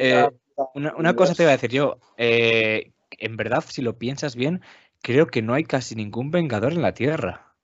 una, 0.74 1.16
cosa 1.16 1.34
te 1.34 1.44
iba 1.44 1.52
a 1.52 1.56
decir 1.56 1.72
yo. 1.72 2.00
Eh, 2.18 2.92
en 3.12 3.38
verdad, 3.38 3.64
si 3.68 3.82
lo 3.82 3.98
piensas 3.98 4.36
bien, 4.36 4.62
creo 5.02 5.28
que 5.28 5.42
no 5.42 5.54
hay 5.54 5.64
casi 5.64 5.96
ningún 5.96 6.32
Vengador 6.32 6.74
en 6.74 6.82
la 6.82 6.94
Tierra. 6.94 7.56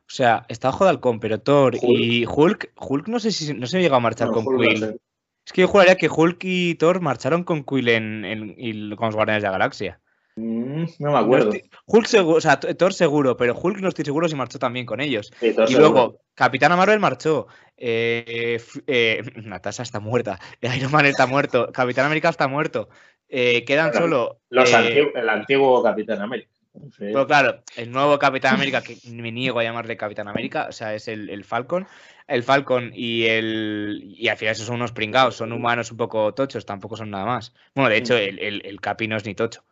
O 0.00 0.14
sea, 0.14 0.44
está 0.48 0.70
de 0.70 0.88
Halcón, 0.88 1.20
pero 1.20 1.40
Thor 1.40 1.74
y 1.80 2.26
Hulk, 2.26 2.72
Hulk 2.76 3.08
no 3.08 3.18
sé 3.18 3.32
si 3.32 3.54
no 3.54 3.66
se 3.66 3.78
llegado 3.78 3.96
a 3.96 4.00
marchar 4.00 4.30
con 4.30 4.44
Quill. 4.44 5.00
es 5.46 5.52
que 5.52 5.62
yo 5.62 5.68
juraría 5.68 5.96
que 5.96 6.10
Hulk 6.10 6.38
y 6.42 6.74
Thor 6.74 7.00
marcharon 7.00 7.44
con 7.44 7.64
Quill 7.64 7.88
en, 7.88 8.94
con 8.96 9.06
los 9.06 9.14
Guardianes 9.14 9.42
de 9.42 9.48
la 9.48 9.52
Galaxia. 9.52 10.01
Mm, 10.36 10.84
no 10.98 11.12
me 11.12 11.18
acuerdo. 11.18 11.52
Hulk 11.86 12.06
seguro, 12.06 12.38
o 12.38 12.40
sea, 12.40 12.58
Thor 12.58 12.94
seguro, 12.94 13.36
pero 13.36 13.54
Hulk 13.54 13.80
no 13.80 13.88
estoy 13.88 14.04
seguro 14.04 14.28
si 14.28 14.34
marchó 14.34 14.58
también 14.58 14.86
con 14.86 15.00
ellos. 15.00 15.32
y 15.40 15.74
luego, 15.74 16.20
Capitana 16.34 16.76
Marvel 16.76 17.00
marchó. 17.00 17.46
Eh, 17.76 18.60
eh, 18.86 19.22
Natasha 19.36 19.82
está 19.82 20.00
muerta. 20.00 20.38
Iron 20.76 20.92
Man 20.92 21.06
está 21.06 21.26
muerto. 21.26 21.70
Capitán 21.72 22.06
América 22.06 22.30
está 22.30 22.48
muerto. 22.48 22.88
Eh, 23.28 23.64
quedan 23.64 23.92
solo. 23.92 24.40
Los 24.50 24.72
el 24.72 25.28
antiguo 25.28 25.82
Capitán 25.82 26.20
América. 26.20 26.50
Pero 26.98 27.26
claro, 27.26 27.62
el 27.76 27.90
nuevo 27.90 28.18
Capitán 28.18 28.54
América, 28.54 28.80
que 28.80 28.96
me 29.10 29.30
niego 29.30 29.58
a 29.58 29.62
llamarle 29.62 29.98
Capitán 29.98 30.28
América, 30.28 30.68
o 30.70 30.72
sea, 30.72 30.94
es 30.94 31.06
el, 31.06 31.44
Falcon. 31.44 31.86
El 32.26 32.42
Falcon 32.42 32.92
y 32.94 33.24
el. 33.24 34.14
Y 34.16 34.28
al 34.28 34.38
final 34.38 34.52
esos 34.52 34.66
son 34.66 34.76
unos 34.76 34.92
pringados, 34.92 35.36
son 35.36 35.52
humanos 35.52 35.90
un 35.90 35.98
poco 35.98 36.32
tochos, 36.32 36.64
tampoco 36.64 36.96
son 36.96 37.10
nada 37.10 37.26
más. 37.26 37.52
Bueno, 37.74 37.90
de 37.90 37.98
hecho, 37.98 38.16
el, 38.16 38.38
el, 38.38 38.62
el 38.64 38.80
Capi 38.80 39.06
no 39.06 39.18
es 39.18 39.26
ni 39.26 39.34
tocho. 39.34 39.62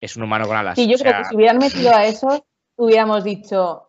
Es 0.00 0.16
un 0.16 0.22
humano 0.24 0.46
con 0.46 0.56
alas. 0.56 0.76
Sí, 0.76 0.86
yo 0.88 0.96
o 0.96 0.98
creo 0.98 1.16
que 1.16 1.24
si 1.24 1.36
hubieran 1.36 1.58
metido 1.58 1.94
a 1.94 2.04
esos, 2.06 2.42
hubiéramos 2.76 3.24
dicho, 3.24 3.88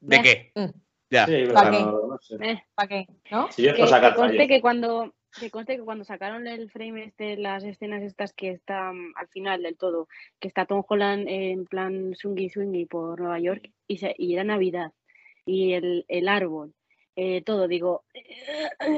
¿De 0.00 0.16
"Meh, 0.16 0.22
qué? 0.22 0.52
mm, 0.54 0.70
Ya. 1.10 1.26
Sí, 1.26 1.44
¿Para 1.52 1.70
qué? 1.70 1.78
no, 1.80 2.06
no 2.08 2.18
sé. 2.20 2.36
Eh, 2.40 2.62
¿para 2.74 2.88
qué? 2.88 3.06
¿No? 3.30 3.50
Si 3.52 3.62
que, 3.62 3.74
que 3.74 4.14
conste 4.14 4.48
que 4.48 4.60
cuando 4.60 5.14
que 5.38 5.50
conste 5.50 5.76
que 5.76 5.82
cuando 5.82 6.04
sacaron 6.04 6.46
el 6.46 6.70
frame 6.70 7.04
este, 7.04 7.38
las 7.38 7.64
escenas 7.64 8.02
estas 8.02 8.34
que 8.34 8.50
están 8.50 9.12
al 9.16 9.28
final 9.28 9.62
del 9.62 9.78
todo, 9.78 10.06
que 10.38 10.48
está 10.48 10.66
Tom 10.66 10.82
Holland 10.86 11.26
en 11.26 11.64
plan 11.64 12.14
swingy 12.14 12.50
swingy 12.50 12.84
por 12.84 13.18
Nueva 13.18 13.38
York 13.38 13.70
y, 13.86 13.96
se- 13.96 14.14
y 14.18 14.34
era 14.34 14.44
Navidad 14.44 14.92
y 15.46 15.72
el, 15.72 16.04
el 16.08 16.28
árbol, 16.28 16.74
eh, 17.16 17.40
todo, 17.42 17.66
digo, 17.66 18.04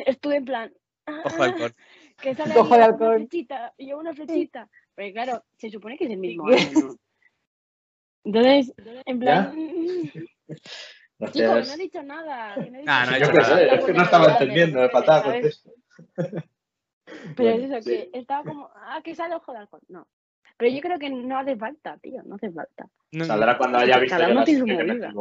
estuve 0.07 0.37
en 0.37 0.45
plan, 0.45 0.75
Ojo 1.25 1.43
al 1.43 1.57
cor. 1.57 1.75
que 2.21 2.35
sale 2.35 2.59
Ojo 2.59 2.75
una 2.75 2.97
flechita 2.97 3.73
y 3.77 3.87
yo 3.89 3.99
una 3.99 4.13
flechita, 4.15 4.69
pero 4.95 5.13
claro, 5.13 5.45
se 5.57 5.71
supone 5.71 5.97
que 5.97 6.05
es 6.05 6.11
el 6.11 6.19
mismo 6.19 6.47
año, 6.49 6.71
¿no? 6.81 6.97
Entonces, 8.25 8.75
en 9.07 9.19
plan, 9.21 9.53
No 11.19 11.27
sé, 11.29 11.33
chicos, 11.33 11.59
es- 11.59 11.69
no 11.69 11.75
he 11.75 11.77
dicho 11.79 12.03
nada. 12.03 12.57
no 12.57 12.79
he 12.79 12.85
Ah, 12.87 13.07
no 13.11 13.19
yo 13.19 13.33
nada, 13.33 13.57
sé, 13.57 13.75
es 13.75 13.85
que 13.85 13.93
no 13.93 14.03
estaba 14.03 14.33
entendiendo, 14.33 14.81
me 14.81 14.89
faltaba 14.89 15.23
contexto. 15.25 15.71
Pero 17.37 17.51
Bueno, 17.51 17.65
es 17.65 17.71
eso, 17.71 17.83
sí. 17.83 17.91
que 18.13 18.19
estaba 18.19 18.45
como, 18.45 18.71
ah, 18.75 19.01
que 19.05 19.15
sale 19.15 19.35
ojo 19.35 19.53
de 19.53 19.59
halcón. 19.59 19.81
No. 19.89 20.09
Pero 20.57 20.71
yo 20.75 20.81
creo 20.81 20.99
que 20.99 21.11
no 21.11 21.39
hace 21.39 21.57
falta, 21.57 21.99
tío, 21.99 22.23
no 22.25 22.37
hace 22.37 22.51
falta. 22.51 22.89
No, 23.13 23.25
Saldrá 23.25 23.59
cuando 23.59 23.79
haya 23.79 23.99
visto 23.99 24.17
Cada 24.17 24.31
uno 24.31 24.41
la 24.41 24.45
tiene 24.45 24.61
su 24.61 24.67
movida. 24.67 25.13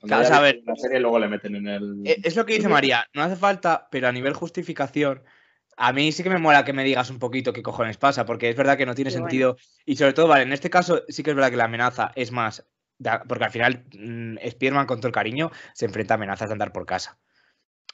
Claro, 0.00 0.34
a 0.34 0.40
ver. 0.40 0.60
la 0.64 0.76
serie, 0.76 1.00
luego 1.00 1.18
le 1.18 1.28
meten 1.28 1.56
en 1.56 1.66
el... 1.68 2.02
Eh, 2.06 2.16
Es 2.24 2.36
lo 2.36 2.44
que 2.46 2.54
dice 2.54 2.68
María, 2.68 3.06
no 3.14 3.22
hace 3.22 3.36
falta, 3.36 3.88
pero 3.90 4.08
a 4.08 4.12
nivel 4.12 4.32
justificación, 4.32 5.22
a 5.78 5.92
mí 5.92 6.10
sí 6.10 6.24
que 6.24 6.30
me 6.30 6.38
mola 6.38 6.64
que 6.64 6.72
me 6.72 6.82
digas 6.82 7.08
un 7.08 7.20
poquito 7.20 7.52
qué 7.52 7.62
cojones 7.62 7.96
pasa, 7.96 8.26
porque 8.26 8.50
es 8.50 8.56
verdad 8.56 8.76
que 8.76 8.84
no 8.84 8.94
tiene 8.96 9.10
Sí, 9.12 9.16
bueno. 9.18 9.30
sentido. 9.30 9.56
Y 9.86 9.96
sobre 9.96 10.12
todo, 10.12 10.26
vale, 10.26 10.42
en 10.42 10.52
este 10.52 10.70
caso 10.70 11.04
sí 11.08 11.22
que 11.22 11.30
es 11.30 11.36
verdad 11.36 11.50
que 11.50 11.56
la 11.56 11.64
amenaza 11.64 12.10
es 12.16 12.32
más, 12.32 12.66
porque 13.28 13.44
al 13.44 13.50
final 13.52 13.84
mm, 13.96 14.36
Spearman, 14.50 14.86
con 14.86 14.98
todo 14.98 15.06
el 15.06 15.14
cariño, 15.14 15.52
se 15.74 15.86
enfrenta 15.86 16.14
a 16.14 16.16
amenazas 16.16 16.48
de 16.48 16.54
andar 16.54 16.72
por 16.72 16.84
casa. 16.84 17.18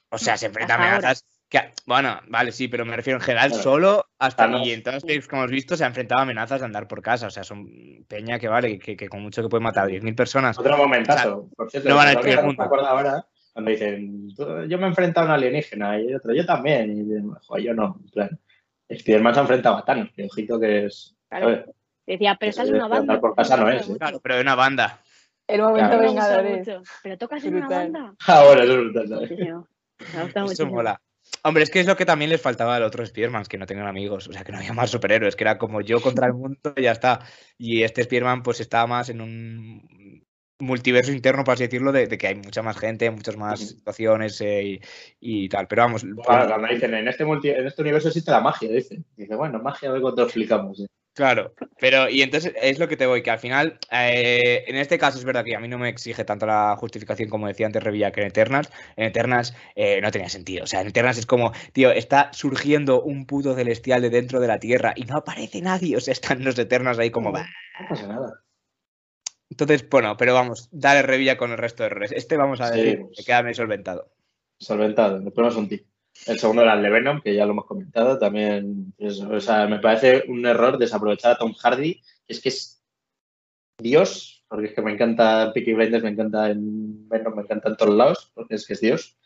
O 0.08 0.16
sea, 0.16 0.38
se 0.38 0.46
enfrenta 0.46 0.74
a 0.74 0.76
amenazas 0.78 1.26
que, 1.50 1.60
bueno, 1.84 2.20
vale, 2.28 2.52
sí, 2.52 2.68
pero 2.68 2.86
me 2.86 2.96
refiero 2.96 3.18
en 3.18 3.24
general 3.24 3.48
Claro. 3.50 3.62
solo 3.62 4.06
hasta 4.18 4.48
y 4.64 4.72
en 4.72 4.82
todas 4.82 5.04
las 5.04 5.26
que 5.26 5.36
hemos 5.36 5.50
visto 5.50 5.76
se 5.76 5.84
ha 5.84 5.88
enfrentado 5.88 6.20
a 6.20 6.22
amenazas 6.22 6.60
de 6.60 6.66
andar 6.66 6.88
por 6.88 7.02
casa. 7.02 7.26
O 7.26 7.30
sea, 7.30 7.44
son 7.44 7.68
peña 8.08 8.38
que 8.38 8.48
vale, 8.48 8.78
que, 8.78 8.96
que 8.96 9.08
con 9.10 9.20
mucho 9.20 9.42
que 9.42 9.48
puede 9.48 9.62
matar 9.62 9.84
a 9.84 9.88
10.000 9.88 10.14
personas. 10.14 10.58
Otro 10.58 10.76
momentazo, 10.78 11.50
por 11.54 11.70
cierto. 11.70 11.90
no 11.90 11.96
van 11.96 12.08
a 12.08 12.12
acuerdo 12.12 12.86
ahora 12.86 13.26
cuando 13.54 13.70
dicen, 13.70 14.34
"Tú- 14.34 14.64
yo 14.68 14.76
me 14.76 14.84
he 14.84 14.88
enfrentado 14.88 15.26
a 15.26 15.30
un 15.30 15.34
alienígena 15.36 15.98
y 15.98 16.12
otro, 16.14 16.34
yo 16.34 16.44
también. 16.44 16.90
Y 16.90 17.02
dicen, 17.04 17.30
"Joder, 17.46 17.64
yo 17.64 17.72
no. 17.74 17.96
En 18.04 18.10
plan, 18.10 18.40
Spiderman 18.94 19.32
se 19.32 19.40
ha 19.40 19.42
enfrentado 19.44 19.76
a 19.78 19.84
Thanos, 19.84 20.10
que 20.14 20.24
ojito 20.26 20.60
que 20.60 20.84
es... 20.86 21.16
Claro. 21.30 21.46
¿sabes? 21.48 21.64
Decía, 22.06 22.36
pero 22.38 22.52
en 22.54 22.64
de 22.66 22.72
una 22.74 22.84
andar 22.84 22.98
banda. 22.98 23.20
por 23.20 23.34
casa 23.34 23.56
no 23.56 23.70
es, 23.70 23.88
¿eh? 23.88 23.96
Claro, 23.96 24.20
pero 24.20 24.34
de 24.36 24.42
una 24.42 24.54
banda. 24.54 25.00
El 25.46 25.62
momento 25.62 25.88
Claro. 25.88 26.02
Vengadores. 26.02 26.58
mucho. 26.68 26.82
Pero 27.02 27.16
tocas 27.18 27.44
en 27.44 27.54
una 27.56 27.68
banda. 27.68 28.14
Ah, 28.26 28.44
bueno, 28.44 28.62
eso 28.62 28.72
es 28.72 28.78
brutal. 28.78 29.28
Gusta 30.22 30.44
Eso 30.44 30.66
mola. 30.66 31.00
Hombre, 31.42 31.62
es 31.62 31.70
que 31.70 31.80
es 31.80 31.86
lo 31.86 31.96
que 31.96 32.04
también 32.04 32.30
les 32.30 32.40
faltaba 32.40 32.76
al 32.76 32.82
otro 32.82 33.02
Spider-Man, 33.02 33.44
que 33.48 33.56
no 33.56 33.64
tengan 33.66 33.86
amigos, 33.86 34.28
o 34.28 34.32
sea, 34.32 34.44
que 34.44 34.52
no 34.52 34.58
había 34.58 34.72
más 34.74 34.90
superhéroes, 34.90 35.34
que 35.36 35.44
era 35.44 35.56
como 35.58 35.80
yo 35.80 36.00
contra 36.00 36.26
el 36.26 36.34
mundo 36.34 36.58
y 36.76 36.82
ya 36.82 36.92
está. 36.92 37.20
Y 37.56 37.82
este 37.82 38.02
Spider-Man 38.02 38.42
pues 38.42 38.60
estaba 38.60 38.86
más 38.86 39.08
en 39.08 39.20
un 39.22 39.86
multiverso 40.58 41.12
interno, 41.12 41.44
por 41.44 41.54
así 41.54 41.64
decirlo, 41.64 41.92
de, 41.92 42.06
de 42.06 42.18
que 42.18 42.28
hay 42.28 42.34
mucha 42.36 42.62
más 42.62 42.78
gente, 42.78 43.10
muchas 43.10 43.36
más 43.36 43.60
situaciones 43.60 44.40
eh, 44.40 44.62
y, 44.62 44.80
y 45.20 45.48
tal. 45.48 45.66
Pero 45.66 45.82
vamos, 45.82 46.04
Claro, 46.24 46.48
cuando 46.48 46.68
dicen, 46.68 46.94
en 46.94 47.08
este, 47.08 47.24
multi- 47.24 47.50
en 47.50 47.66
este 47.66 47.82
universo 47.82 48.08
existe 48.08 48.30
la 48.30 48.40
magia, 48.40 48.70
dicen. 48.70 49.04
Dice, 49.16 49.34
bueno, 49.34 49.58
magia, 49.58 49.88
a 49.88 49.92
ver 49.92 50.02
cuánto 50.02 50.22
explicamos. 50.22 50.80
¿eh? 50.80 50.86
Claro, 51.16 51.54
pero 51.78 52.08
y 52.10 52.22
entonces 52.22 52.52
es 52.60 52.80
lo 52.80 52.88
que 52.88 52.96
te 52.96 53.06
voy, 53.06 53.22
que 53.22 53.30
al 53.30 53.38
final, 53.38 53.78
eh, 53.92 54.64
en 54.66 54.74
este 54.74 54.98
caso 54.98 55.16
es 55.16 55.24
verdad 55.24 55.44
que 55.44 55.54
a 55.54 55.60
mí 55.60 55.68
no 55.68 55.78
me 55.78 55.88
exige 55.88 56.24
tanto 56.24 56.44
la 56.44 56.74
justificación 56.76 57.28
como 57.28 57.46
decía 57.46 57.66
antes 57.66 57.84
Revilla 57.84 58.10
que 58.10 58.20
en 58.20 58.26
Eternals. 58.26 58.68
En 58.96 59.04
Eternals 59.04 59.54
eh, 59.76 60.00
no 60.00 60.10
tenía 60.10 60.28
sentido. 60.28 60.64
O 60.64 60.66
sea, 60.66 60.80
en 60.80 60.88
Eternals 60.88 61.18
es 61.18 61.26
como, 61.26 61.52
tío, 61.72 61.92
está 61.92 62.32
surgiendo 62.32 63.00
un 63.02 63.26
puto 63.26 63.54
celestial 63.54 64.02
de 64.02 64.10
dentro 64.10 64.40
de 64.40 64.48
la 64.48 64.58
Tierra 64.58 64.92
y 64.96 65.04
no 65.04 65.18
aparece 65.18 65.60
nadie. 65.60 65.96
O 65.96 66.00
sea, 66.00 66.12
están 66.12 66.42
los 66.42 66.58
Eternals 66.58 66.98
ahí 66.98 67.10
como. 67.10 67.30
No 67.30 67.44
pasa 67.88 68.08
nada. 68.08 68.43
Entonces, 69.50 69.88
bueno, 69.88 70.16
pero 70.16 70.34
vamos, 70.34 70.68
dale 70.72 71.02
Revilla 71.02 71.36
con 71.36 71.50
el 71.52 71.58
resto 71.58 71.82
de 71.82 71.88
errores. 71.88 72.12
Este 72.12 72.36
vamos 72.36 72.60
a 72.60 72.70
decir, 72.70 73.04
que 73.16 73.24
queda 73.24 73.42
medio 73.42 73.54
solventado. 73.54 74.10
Solventado. 74.58 75.18
Le 75.18 75.30
ponemos 75.30 75.56
un 75.56 75.68
tip. 75.68 75.86
El 76.26 76.38
segundo 76.38 76.62
era 76.62 76.74
el 76.74 76.82
de 76.82 76.90
Venom, 76.90 77.20
que 77.20 77.34
ya 77.34 77.44
lo 77.44 77.52
hemos 77.52 77.66
comentado. 77.66 78.18
También, 78.18 78.94
es- 78.98 79.20
o 79.20 79.40
sea, 79.40 79.66
me 79.66 79.80
parece 79.80 80.24
un 80.28 80.44
error 80.46 80.78
desaprovechar 80.78 81.32
a 81.32 81.38
Tom 81.38 81.52
Hardy. 81.54 82.00
Es 82.26 82.40
que 82.40 82.48
es 82.48 82.82
Dios, 83.78 84.44
porque 84.48 84.68
es 84.68 84.72
que 84.74 84.82
me 84.82 84.92
encanta 84.92 85.52
Peaky 85.52 85.72
Blinders, 85.74 86.04
me 86.04 86.10
encanta 86.10 86.50
en 86.50 87.08
Venom, 87.08 87.34
me 87.34 87.42
encanta 87.42 87.68
en 87.68 87.76
todos 87.76 87.94
lados, 87.94 88.30
porque 88.34 88.54
es 88.54 88.66
que 88.66 88.74
es 88.74 88.80
Dios. 88.80 89.18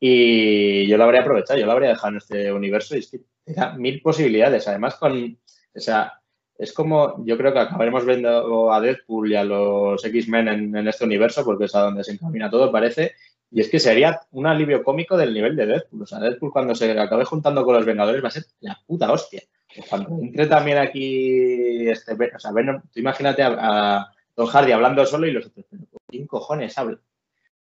Y 0.00 0.86
yo 0.88 0.96
lo 0.96 1.04
habría 1.04 1.20
aprovechado, 1.20 1.58
yo 1.58 1.66
lo 1.66 1.72
habría 1.72 1.90
dejado 1.90 2.08
en 2.08 2.16
este 2.16 2.52
universo 2.52 2.96
y 2.96 3.00
es 3.00 3.10
que 3.10 3.20
te 3.44 3.52
da 3.54 3.74
mil 3.76 4.00
posibilidades. 4.02 4.66
Además, 4.68 4.96
con, 4.96 5.38
o 5.74 5.80
sea, 5.80 6.20
es 6.58 6.72
como, 6.72 7.24
yo 7.24 7.36
creo 7.36 7.52
que 7.52 7.58
acabaremos 7.60 8.04
viendo 8.06 8.72
a 8.72 8.80
Deadpool 8.80 9.30
y 9.30 9.36
a 9.36 9.44
los 9.44 10.04
X-Men 10.04 10.48
en, 10.48 10.76
en 10.76 10.88
este 10.88 11.04
universo, 11.04 11.44
porque 11.44 11.64
es 11.66 11.74
a 11.74 11.80
donde 11.82 12.04
se 12.04 12.12
encamina 12.12 12.50
todo, 12.50 12.70
parece. 12.72 13.12
Y 13.50 13.60
es 13.60 13.68
que 13.68 13.78
sería 13.78 14.20
un 14.32 14.46
alivio 14.46 14.82
cómico 14.82 15.16
del 15.16 15.32
nivel 15.32 15.54
de 15.56 15.66
Deadpool. 15.66 16.02
O 16.02 16.06
sea, 16.06 16.18
Deadpool 16.18 16.50
cuando 16.52 16.74
se 16.74 16.90
acabe 16.98 17.24
juntando 17.24 17.64
con 17.64 17.74
los 17.74 17.84
Vengadores 17.84 18.22
va 18.22 18.28
a 18.28 18.32
ser 18.32 18.44
la 18.60 18.78
puta 18.86 19.12
hostia. 19.12 19.42
Cuando 19.90 20.08
entre 20.20 20.46
también 20.46 20.78
aquí, 20.78 21.88
este, 21.88 22.12
o 22.14 22.38
sea, 22.38 22.52
Venom, 22.52 22.80
tú 22.92 22.98
imagínate 23.00 23.42
a, 23.42 23.54
a 23.98 24.12
Tom 24.34 24.46
Hardy 24.46 24.72
hablando 24.72 25.04
solo 25.04 25.26
y 25.26 25.32
los 25.32 25.46
otros, 25.46 25.66
pero 25.70 25.84
¿quién 26.08 26.26
cojones 26.26 26.76
habla? 26.78 26.98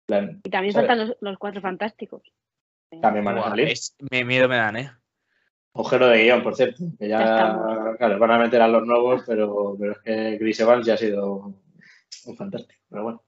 Plan, 0.05 0.39
Y 0.43 0.49
también 0.49 0.73
¿sabes? 0.73 0.88
faltan 0.88 1.07
los, 1.09 1.17
los 1.19 1.38
cuatro 1.38 1.59
fantásticos. 1.61 2.21
También 3.01 3.25
van 3.25 3.38
a 3.39 3.43
salir. 3.43 3.67
es- 3.67 3.93
me 4.09 4.23
miedo 4.23 4.47
me 4.47 4.55
dan, 4.55 4.77
¿eh? 4.77 4.91
Agujero 5.78 6.07
de 6.07 6.23
guion, 6.23 6.41
por 6.43 6.55
cierto. 6.55 6.84
Que 6.99 7.07
ya, 7.07 7.19
Ya 7.19 7.95
claro, 7.97 8.17
van 8.19 8.32
a 8.32 8.38
meter 8.39 8.61
a 8.61 8.67
los 8.67 8.86
nuevos, 8.86 9.23
pero, 9.28 9.75
pero 9.80 9.91
es 9.93 9.99
que 9.99 10.38
Chris 10.39 10.59
Evans 10.59 10.86
ya 10.86 10.95
ha 10.95 10.97
sido 10.97 11.53
un 12.25 12.36
fantástico. 12.36 12.82
Pero 12.89 13.03
bueno. 13.03 13.23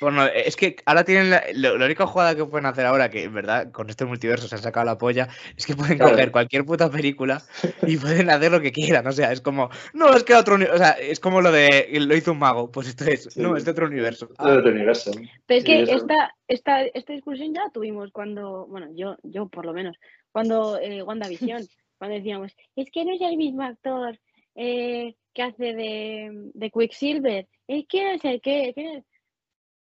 Bueno, 0.00 0.26
es 0.26 0.56
que 0.56 0.74
ahora 0.84 1.04
tienen 1.04 1.30
la, 1.30 1.44
lo- 1.54 1.78
la 1.78 1.84
única 1.86 2.08
jugada 2.08 2.34
que 2.34 2.44
pueden 2.44 2.66
hacer 2.66 2.84
ahora, 2.86 3.08
que 3.08 3.22
en 3.22 3.32
verdad 3.34 3.70
con 3.70 3.88
este 3.88 4.04
multiverso 4.04 4.48
se 4.48 4.56
han 4.56 4.60
sacado 4.62 4.84
la 4.84 4.98
polla, 4.98 5.28
es 5.56 5.64
que 5.64 5.76
pueden 5.76 5.96
Claro. 5.96 6.10
coger 6.10 6.32
cualquier 6.32 6.64
puta 6.64 6.90
película 6.90 7.40
y 7.86 7.96
pueden 7.98 8.28
hacer 8.28 8.50
lo 8.50 8.60
que 8.60 8.72
quieran. 8.72 9.06
O 9.06 9.12
sea, 9.12 9.30
es 9.30 9.40
como, 9.40 9.70
no, 9.94 10.12
es 10.16 10.24
que 10.24 10.34
otro 10.34 10.56
o 10.56 10.76
sea, 10.76 10.90
es 10.92 11.20
como 11.20 11.40
lo 11.40 11.52
de 11.52 11.86
lo 12.00 12.16
hizo 12.16 12.32
un 12.32 12.40
mago, 12.40 12.72
pues 12.72 12.88
esto 12.88 13.04
es, 13.04 13.28
Sí. 13.32 13.40
no, 13.40 13.56
es 13.56 13.64
de 13.64 13.70
otro 13.70 13.86
universo. 13.86 14.28
Es 14.36 14.44
de 14.44 14.58
otro 14.58 14.72
universo. 14.72 15.12
Pero 15.46 15.58
es 15.58 15.64
Sí, 15.64 15.70
que 15.70 15.82
eso. 15.82 15.92
esta, 15.94 16.34
esta, 16.48 16.82
esta 16.82 17.12
discusión 17.12 17.54
ya 17.54 17.62
la 17.62 17.70
tuvimos 17.70 18.10
cuando, 18.10 18.66
bueno, 18.66 18.88
yo, 18.96 19.16
yo 19.22 19.46
por 19.46 19.64
lo 19.64 19.72
menos, 19.72 19.96
cuando 20.32 20.80
eh, 20.80 21.00
WandaVision, 21.04 21.62
cuando 22.02 22.16
decíamos, 22.16 22.52
es 22.74 22.90
que 22.90 23.04
no 23.04 23.12
es 23.12 23.20
el 23.20 23.36
mismo 23.36 23.62
actor 23.62 24.18
eh, 24.56 25.14
que 25.32 25.42
hace 25.44 25.72
de, 25.72 26.50
de 26.52 26.70
Quicksilver, 26.72 27.48
es 27.68 27.86
que 27.86 28.10
no 28.10 28.18
sé 28.18 28.40
qué, 28.40 28.72
que 28.74 29.04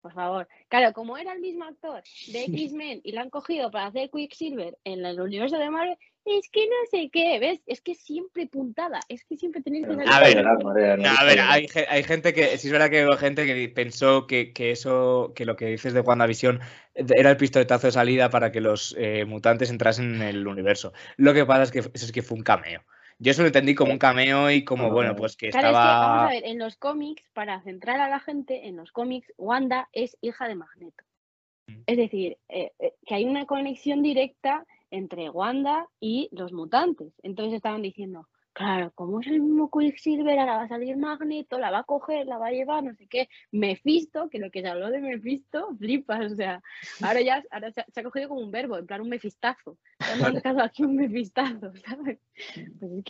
Por 0.01 0.13
favor, 0.13 0.45
claro, 0.67 0.91
como 0.91 1.17
era 1.17 1.31
el 1.31 1.39
mismo 1.39 1.63
actor 1.63 2.03
de 2.27 2.43
X-Men 2.43 2.99
y 3.05 3.13
lo 3.13 3.21
han 3.21 3.29
cogido 3.29 3.71
para 3.71 3.85
hacer 3.85 4.09
Quicksilver 4.09 4.77
en 4.83 5.05
el 5.05 5.21
universo 5.21 5.57
de 5.57 5.69
Marvel, 5.69 5.97
es 6.37 6.49
que 6.49 6.67
no 6.67 6.75
sé 6.91 7.09
qué, 7.11 7.39
¿ves? 7.39 7.61
Es 7.65 7.81
que 7.81 7.95
siempre 7.95 8.47
puntada, 8.47 8.99
es 9.09 9.23
que 9.25 9.37
siempre 9.37 9.61
tenéis 9.61 9.87
que 9.87 9.93
A 9.93 10.19
ver, 10.19 10.45
a 10.45 11.23
ver, 11.23 11.39
hay, 11.39 11.67
hay 11.89 12.03
gente 12.03 12.33
que, 12.33 12.57
sí 12.57 12.67
es 12.67 12.71
verdad 12.71 12.89
que 12.89 13.05
hubo 13.05 13.17
gente 13.17 13.45
que 13.45 13.69
pensó 13.69 14.27
que, 14.27 14.53
que 14.53 14.71
eso, 14.71 15.33
que 15.35 15.45
lo 15.45 15.55
que 15.55 15.65
dices 15.67 15.93
de 15.93 16.01
WandaVision 16.01 16.59
era 16.93 17.31
el 17.31 17.37
pistoletazo 17.37 17.87
de 17.87 17.91
salida 17.91 18.29
para 18.29 18.51
que 18.51 18.61
los 18.61 18.95
eh, 18.97 19.25
mutantes 19.25 19.69
entrasen 19.69 20.15
en 20.15 20.21
el 20.21 20.47
universo. 20.47 20.93
Lo 21.17 21.33
que 21.33 21.45
pasa 21.45 21.63
es 21.63 21.71
que 21.71 21.79
eso 21.79 22.05
es 22.05 22.11
que 22.11 22.21
fue 22.21 22.37
un 22.37 22.43
cameo. 22.43 22.83
Yo 23.21 23.31
eso 23.31 23.41
lo 23.41 23.47
entendí 23.47 23.75
como 23.75 23.91
un 23.91 23.99
cameo 23.99 24.49
y 24.49 24.63
como, 24.63 24.91
bueno, 24.91 25.13
pues 25.15 25.35
que 25.35 25.49
Claro, 25.49 25.67
es 25.67 25.71
que 25.71 25.77
vamos 25.77 25.89
a 25.89 26.03
estaba... 26.05 26.29
ver, 26.29 26.45
en 26.45 26.57
los 26.57 26.77
cómics, 26.77 27.23
para 27.33 27.61
centrar 27.61 27.99
a 27.99 28.07
la 28.07 28.21
gente, 28.21 28.67
en 28.67 28.77
los 28.77 28.93
cómics, 28.93 29.33
Wanda 29.37 29.89
es 29.91 30.17
hija 30.21 30.47
de 30.47 30.55
Magneto. 30.55 31.03
Mm. 31.67 31.81
Es 31.85 31.97
decir, 31.97 32.37
eh, 32.47 32.71
eh, 32.79 32.93
que 33.05 33.15
hay 33.15 33.25
una 33.25 33.45
conexión 33.45 34.01
directa 34.01 34.65
entre 34.91 35.29
Wanda 35.29 35.87
y 35.99 36.29
los 36.31 36.53
mutantes. 36.53 37.13
Entonces 37.23 37.55
estaban 37.55 37.81
diciendo, 37.81 38.27
claro, 38.53 38.91
como 38.93 39.21
es 39.21 39.27
el 39.27 39.39
mismo 39.39 39.69
Quicksilver, 39.71 40.37
ahora 40.37 40.57
va 40.57 40.63
a 40.63 40.67
salir 40.67 40.97
Magneto, 40.97 41.59
la 41.59 41.71
va 41.71 41.79
a 41.79 41.83
coger, 41.83 42.27
la 42.27 42.37
va 42.37 42.47
a 42.47 42.51
llevar, 42.51 42.83
no 42.83 42.93
sé 42.93 43.07
qué. 43.07 43.29
Mephisto, 43.51 44.29
que 44.29 44.39
lo 44.39 44.51
que 44.51 44.61
se 44.61 44.67
habló 44.67 44.89
de 44.89 44.99
Mephisto, 44.99 45.69
flipas, 45.77 46.33
o 46.33 46.35
sea, 46.35 46.61
ahora 47.01 47.21
ya 47.21 47.43
ahora 47.51 47.71
se, 47.71 47.81
ha, 47.81 47.85
se 47.87 47.99
ha 47.99 48.03
cogido 48.03 48.29
como 48.29 48.41
un 48.41 48.51
verbo, 48.51 48.77
en 48.77 48.85
plan 48.85 49.01
un 49.01 49.09
mefistazo. 49.09 49.77
Se 49.99 50.11
han 50.11 50.33
sacado 50.33 50.61
aquí 50.61 50.83
un 50.83 50.97
mefistazo, 50.97 51.71
¿sabes? 51.85 52.19
Pues 52.79 53.03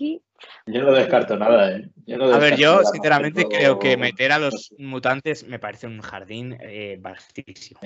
Yo 0.68 0.84
no 0.84 0.91
descarto 0.91 1.35
nada, 1.38 1.77
¿eh? 1.77 1.89
Yo 2.06 2.18
no 2.18 2.26
A 2.26 2.38
ver, 2.38 2.57
yo 2.57 2.77
nada, 2.77 2.85
sinceramente 2.85 3.45
creo 3.45 3.80
que 3.80 3.97
meter 3.97 4.31
a 4.31 4.39
los 4.39 4.73
mutantes 4.77 5.47
me 5.47 5.60
parece 5.60 5.88
un 5.88 6.01
jardín 6.01 6.57
eh, 6.61 6.97
vastísimo. 6.99 7.80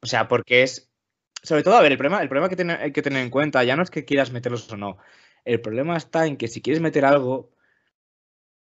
O 0.00 0.06
sea, 0.06 0.28
porque 0.28 0.62
es. 0.62 0.91
Sobre 1.42 1.62
todo, 1.62 1.74
a 1.76 1.82
ver, 1.82 1.92
el 1.92 1.98
problema, 1.98 2.22
el 2.22 2.28
problema 2.28 2.48
que 2.48 2.56
tiene- 2.56 2.74
hay 2.74 2.92
que 2.92 3.02
tener 3.02 3.22
en 3.22 3.30
cuenta 3.30 3.64
ya 3.64 3.76
no 3.76 3.82
es 3.82 3.90
que 3.90 4.04
quieras 4.04 4.30
meterlos 4.32 4.70
o 4.72 4.76
no. 4.76 4.98
El 5.44 5.60
problema 5.60 5.96
está 5.96 6.26
en 6.26 6.36
que 6.36 6.48
si 6.48 6.62
quieres 6.62 6.80
meter 6.80 7.04
algo, 7.04 7.50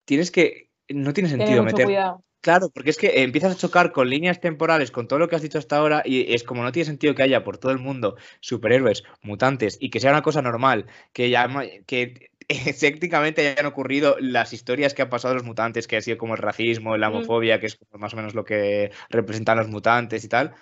tienes 0.05 0.31
que 0.31 0.71
no 0.89 1.13
tiene 1.13 1.29
sentido 1.29 1.63
meter. 1.63 1.87
cuidado. 1.87 2.25
Claro, 2.41 2.71
porque 2.71 2.91
es 2.91 2.99
que 2.99 3.23
empiezas 3.23 3.53
a 3.55 3.57
chocar 3.57 3.93
con 3.93 4.11
líneas 4.11 4.41
temporales, 4.41 4.91
con 4.91 5.07
todo 5.07 5.21
lo 5.21 5.29
que 5.29 5.37
has 5.37 5.43
dicho 5.43 5.59
hasta 5.59 5.77
ahora, 5.77 6.03
y 6.05 6.35
es 6.35 6.43
como 6.43 6.65
no 6.65 6.73
tiene 6.73 6.87
sentido 6.87 7.15
que 7.15 7.23
haya 7.23 7.45
por 7.45 7.57
todo 7.57 7.71
el 7.71 7.79
mundo 7.79 8.17
superhéroes, 8.41 9.05
mutantes, 9.23 9.79
y 9.81 9.91
que 9.91 10.01
sea 10.01 10.11
una 10.11 10.23
cosa 10.23 10.43
normal, 10.43 10.87
que 11.13 11.31
ya 11.31 11.49
que 11.87 12.31
técnicamente 12.81 13.47
hayan 13.47 13.67
ocurrido 13.67 14.17
las 14.19 14.53
historias 14.53 14.93
que 14.93 15.03
han 15.03 15.09
pasado 15.09 15.35
los 15.35 15.45
mutantes, 15.45 15.87
que 15.87 15.97
ha 15.97 16.03
sido 16.03 16.19
como 16.19 16.35
el 16.35 16.41
racismo, 16.43 16.97
la 16.97 17.11
homofobia, 17.11 17.61
que 17.61 17.67
es 17.67 17.79
más 17.93 18.13
o 18.13 18.17
menos 18.17 18.35
lo 18.35 18.45
que 18.45 18.91
representan 19.09 19.59
los 19.59 19.69
mutantes 19.69 20.25
y 20.25 20.29
tal. 20.29 20.53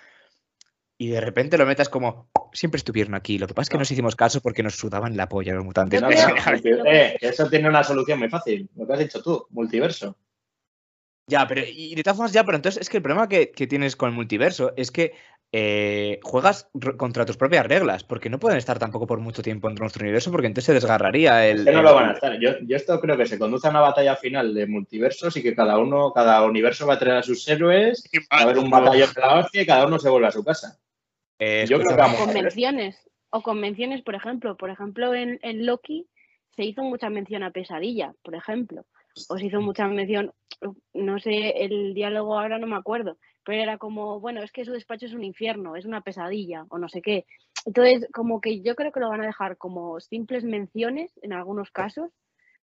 Y 1.01 1.07
de 1.07 1.19
repente 1.19 1.57
lo 1.57 1.65
metas 1.65 1.89
como, 1.89 2.29
siempre 2.53 2.77
estuvieron 2.77 3.15
aquí. 3.15 3.39
Lo 3.39 3.47
que 3.47 3.55
pasa 3.55 3.63
es 3.63 3.69
que 3.69 3.75
No. 3.77 3.79
nos 3.79 3.89
hicimos 3.89 4.15
caso 4.15 4.39
porque 4.39 4.61
nos 4.61 4.75
sudaban 4.75 5.17
la 5.17 5.27
polla 5.27 5.55
los 5.55 5.65
mutantes. 5.65 5.99
No, 5.99 6.07
no, 6.11 6.85
eh, 6.85 7.17
eso 7.19 7.49
tiene 7.49 7.67
una 7.69 7.83
solución 7.83 8.19
muy 8.19 8.29
fácil. 8.29 8.69
Lo 8.75 8.85
que 8.85 8.93
has 8.93 8.99
dicho 8.99 9.19
tú, 9.23 9.47
multiverso. 9.49 10.15
Ya, 11.27 11.47
pero 11.47 11.61
y 11.65 11.95
de 11.95 12.03
todas 12.03 12.17
formas, 12.17 12.33
ya, 12.33 12.43
pero 12.43 12.55
entonces 12.57 12.81
es 12.81 12.89
que 12.89 12.97
el 12.97 13.03
problema 13.03 13.27
que, 13.27 13.49
que 13.49 13.65
tienes 13.65 13.95
con 13.95 14.09
el 14.09 14.15
multiverso 14.15 14.73
es 14.75 14.91
que 14.91 15.13
eh, 15.53 16.19
juegas 16.21 16.69
contra 16.97 17.25
tus 17.25 17.35
propias 17.35 17.65
reglas, 17.65 18.03
porque 18.03 18.29
no 18.29 18.39
pueden 18.39 18.57
estar 18.59 18.77
tampoco 18.77 19.07
por 19.07 19.19
mucho 19.19 19.41
tiempo 19.41 19.69
en 19.69 19.75
nuestro 19.75 20.03
universo, 20.03 20.29
porque 20.31 20.47
entonces 20.47 20.65
se 20.65 20.73
desgarraría 20.73 21.47
el. 21.47 21.59
Es 21.61 21.65
que 21.65 21.71
no 21.71 21.79
el- 21.79 21.85
lo 21.85 21.95
van 21.95 22.09
a 22.09 22.13
estar. 22.13 22.39
Yo, 22.39 22.51
yo 22.61 22.75
esto 22.77 22.99
creo 23.01 23.17
que 23.17 23.25
se 23.25 23.39
conduce 23.39 23.65
a 23.65 23.71
una 23.71 23.79
batalla 23.81 24.15
final 24.17 24.53
de 24.53 24.67
multiversos 24.67 25.35
y 25.35 25.41
que 25.41 25.55
cada 25.55 25.79
uno, 25.79 26.13
cada 26.13 26.43
universo 26.45 26.85
va 26.85 26.93
a 26.93 26.99
traer 26.99 27.17
a 27.17 27.23
sus 27.23 27.47
héroes, 27.47 28.03
va 28.31 28.37
a 28.37 28.41
haber 28.43 28.59
un 28.59 28.69
batallón 28.69 29.09
de 29.15 29.21
la 29.21 29.39
hostia 29.39 29.61
y 29.63 29.65
cada 29.65 29.87
uno 29.87 29.97
se 29.97 30.09
vuelve 30.09 30.27
a 30.27 30.31
su 30.31 30.43
casa. 30.43 30.77
Eh, 31.43 31.65
Yo 31.67 31.77
creo 31.77 31.89
escucha, 31.89 31.95
que 31.95 32.01
vamos 32.01 32.19
a 32.21 32.25
ver. 32.25 32.33
convenciones. 32.33 33.09
O 33.31 33.41
convenciones, 33.41 34.03
por 34.03 34.13
ejemplo. 34.13 34.55
Por 34.57 34.69
ejemplo, 34.69 35.13
en, 35.15 35.39
en 35.41 35.65
Loki 35.65 36.07
se 36.55 36.63
hizo 36.63 36.83
mucha 36.83 37.09
mención 37.09 37.41
a 37.41 37.49
Pesadilla, 37.51 38.13
por 38.21 38.35
ejemplo. 38.35 38.85
O 39.27 39.37
se 39.37 39.47
hizo 39.47 39.59
mucha 39.59 39.87
mención, 39.87 40.31
no 40.93 41.19
sé, 41.19 41.63
el 41.65 41.93
diálogo 41.93 42.39
ahora 42.39 42.59
no 42.59 42.67
me 42.67 42.75
acuerdo, 42.75 43.17
pero 43.43 43.61
era 43.61 43.77
como, 43.77 44.19
bueno, 44.19 44.41
es 44.41 44.51
que 44.51 44.63
su 44.63 44.71
despacho 44.71 45.05
es 45.05 45.13
un 45.13 45.23
infierno, 45.23 45.75
es 45.75 45.85
una 45.85 46.01
pesadilla, 46.01 46.65
o 46.69 46.77
no 46.77 46.87
sé 46.87 47.01
qué. 47.01 47.25
Entonces, 47.65 48.07
como 48.13 48.39
que 48.39 48.61
yo 48.61 48.75
creo 48.75 48.91
que 48.91 48.99
lo 49.01 49.09
van 49.09 49.21
a 49.21 49.25
dejar 49.25 49.57
como 49.57 49.99
simples 49.99 50.43
menciones 50.43 51.11
en 51.23 51.33
algunos 51.33 51.71
casos, 51.71 52.11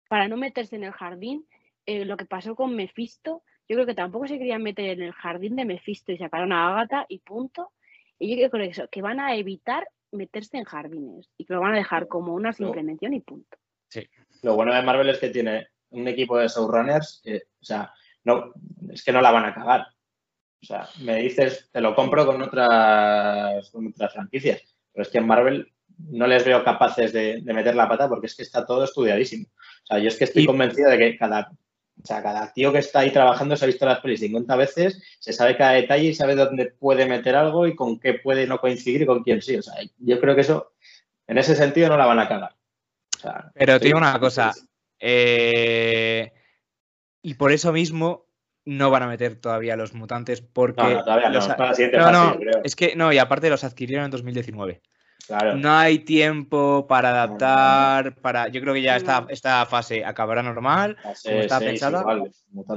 para 0.07 0.27
no 0.27 0.37
meterse 0.37 0.75
en 0.75 0.83
el 0.83 0.91
jardín. 0.91 1.47
Eh, 1.87 2.05
lo 2.05 2.17
que 2.17 2.25
pasó 2.25 2.55
con 2.55 2.75
Mephisto, 2.75 3.41
yo 3.67 3.75
creo 3.75 3.85
que 3.85 3.95
tampoco 3.95 4.27
se 4.27 4.37
querían 4.37 4.61
meter 4.61 4.89
en 4.89 5.01
el 5.01 5.13
jardín 5.13 5.55
de 5.55 5.65
Mephisto 5.65 6.11
y 6.11 6.17
sacaron 6.17 6.51
a 6.51 6.69
Agatha 6.69 7.05
y 7.09 7.19
punto. 7.19 7.71
Y 8.19 8.39
yo 8.41 8.49
creo 8.49 8.63
que 8.65 8.71
eso, 8.71 8.87
que 8.89 9.01
van 9.01 9.19
a 9.19 9.35
evitar 9.35 9.87
meterse 10.11 10.57
en 10.57 10.63
jardines 10.63 11.29
y 11.37 11.45
que 11.45 11.53
lo 11.53 11.61
van 11.61 11.73
a 11.73 11.77
dejar 11.77 12.07
como 12.07 12.33
una 12.33 12.53
simple 12.53 12.83
mención 12.83 13.13
y 13.13 13.19
punto. 13.21 13.57
Lo 14.43 14.55
bueno 14.55 14.73
de 14.73 14.81
Marvel 14.83 15.09
es 15.09 15.19
que 15.19 15.29
tiene 15.29 15.67
un 15.89 16.07
equipo 16.07 16.37
de 16.37 16.47
showrunners 16.47 17.21
que, 17.23 17.37
o 17.37 17.63
sea, 17.65 17.91
no, 18.23 18.53
es 18.91 19.03
que 19.03 19.11
no 19.11 19.21
la 19.21 19.31
van 19.31 19.45
a 19.45 19.53
cagar. 19.53 19.81
O 20.61 20.65
sea, 20.65 20.87
me 21.01 21.17
dices, 21.17 21.69
te 21.71 21.81
lo 21.81 21.93
compro 21.95 22.25
con 22.25 22.41
otras, 22.41 23.69
con 23.71 23.87
otras 23.87 24.13
franquicias, 24.13 24.61
pero 24.93 25.03
es 25.03 25.09
que 25.09 25.19
en 25.19 25.27
Marvel 25.27 25.71
no 26.09 26.27
les 26.27 26.43
veo 26.45 26.63
capaces 26.63 27.13
de, 27.13 27.41
de 27.41 27.53
meter 27.53 27.75
la 27.75 27.87
pata 27.87 28.09
porque 28.09 28.27
es 28.27 28.35
que 28.35 28.43
está 28.43 28.65
todo 28.65 28.83
estudiadísimo. 28.83 29.47
O 29.47 29.85
sea, 29.85 29.99
yo 29.99 30.07
es 30.07 30.17
que 30.17 30.23
estoy 30.25 30.43
Y- 30.43 30.47
convencido 30.47 30.89
de 30.89 30.97
que 30.97 31.17
cada, 31.17 31.51
o 32.01 32.05
sea, 32.05 32.21
cada 32.21 32.53
tío 32.53 32.71
que 32.71 32.79
está 32.79 32.99
ahí 32.99 33.11
trabajando 33.11 33.55
se 33.55 33.65
ha 33.65 33.67
visto 33.67 33.85
las 33.85 33.99
pelis 33.99 34.19
50 34.19 34.55
veces, 34.55 35.01
se 35.19 35.33
sabe 35.33 35.57
cada 35.57 35.71
detalle 35.71 36.09
y 36.09 36.13
sabe 36.15 36.35
dónde 36.35 36.67
puede 36.67 37.05
meter 37.05 37.35
algo 37.35 37.65
y 37.67 37.75
con 37.75 37.99
qué 37.99 38.15
puede 38.15 38.45
no 38.47 38.59
coincidir 38.59 39.01
y 39.03 39.05
con 39.05 39.23
quién 39.23 39.41
sí. 39.41 39.55
O 39.57 39.61
sea, 39.61 39.73
yo 39.99 40.19
creo 40.19 40.35
que 40.35 40.41
eso, 40.41 40.73
en 41.27 41.37
ese 41.37 41.55
sentido, 41.55 41.89
no 41.89 41.97
la 41.97 42.05
van 42.05 42.19
a 42.19 42.27
cagar. 42.27 42.55
O 43.15 43.19
sea, 43.19 43.51
Pero 43.53 43.79
digo 43.79 43.97
una 43.97 44.19
cosa. 44.19 44.51
eh, 44.99 46.31
y 47.21 47.33
por 47.35 47.51
eso 47.51 47.71
mismo 47.71 48.27
no 48.65 48.89
van 48.89 49.03
a 49.03 49.07
meter 49.07 49.35
todavía 49.35 49.75
los 49.75 49.93
mutantes 49.93 50.41
porque. 50.41 50.81
No, 50.81 50.89
no, 50.89 51.03
todavía 51.03 51.29
no. 51.29 51.35
los 51.35 51.47
para 51.47 51.69
la 51.69 51.75
siguiente 51.75 51.97
no, 51.97 52.03
fase, 52.03 52.17
no, 52.17 52.37
creo. 52.37 52.61
es 52.63 52.75
que 52.75 52.95
no, 52.95 53.13
y 53.13 53.17
aparte 53.17 53.49
los 53.49 53.63
adquirieron 53.63 54.05
en 54.05 54.11
2019. 54.11 54.81
Claro. 55.27 55.55
No 55.55 55.71
hay 55.73 55.99
tiempo 55.99 56.85
para 56.87 57.09
adaptar, 57.09 58.15
para. 58.15 58.47
Yo 58.49 58.61
creo 58.61 58.73
que 58.73 58.81
ya 58.81 58.95
esta, 58.95 59.25
esta 59.29 59.65
fase 59.65 60.05
acabará 60.05 60.43
normal, 60.43 60.97
Fase 61.01 61.29
como 61.29 61.41
está 61.41 61.59
pensada. 61.59 62.05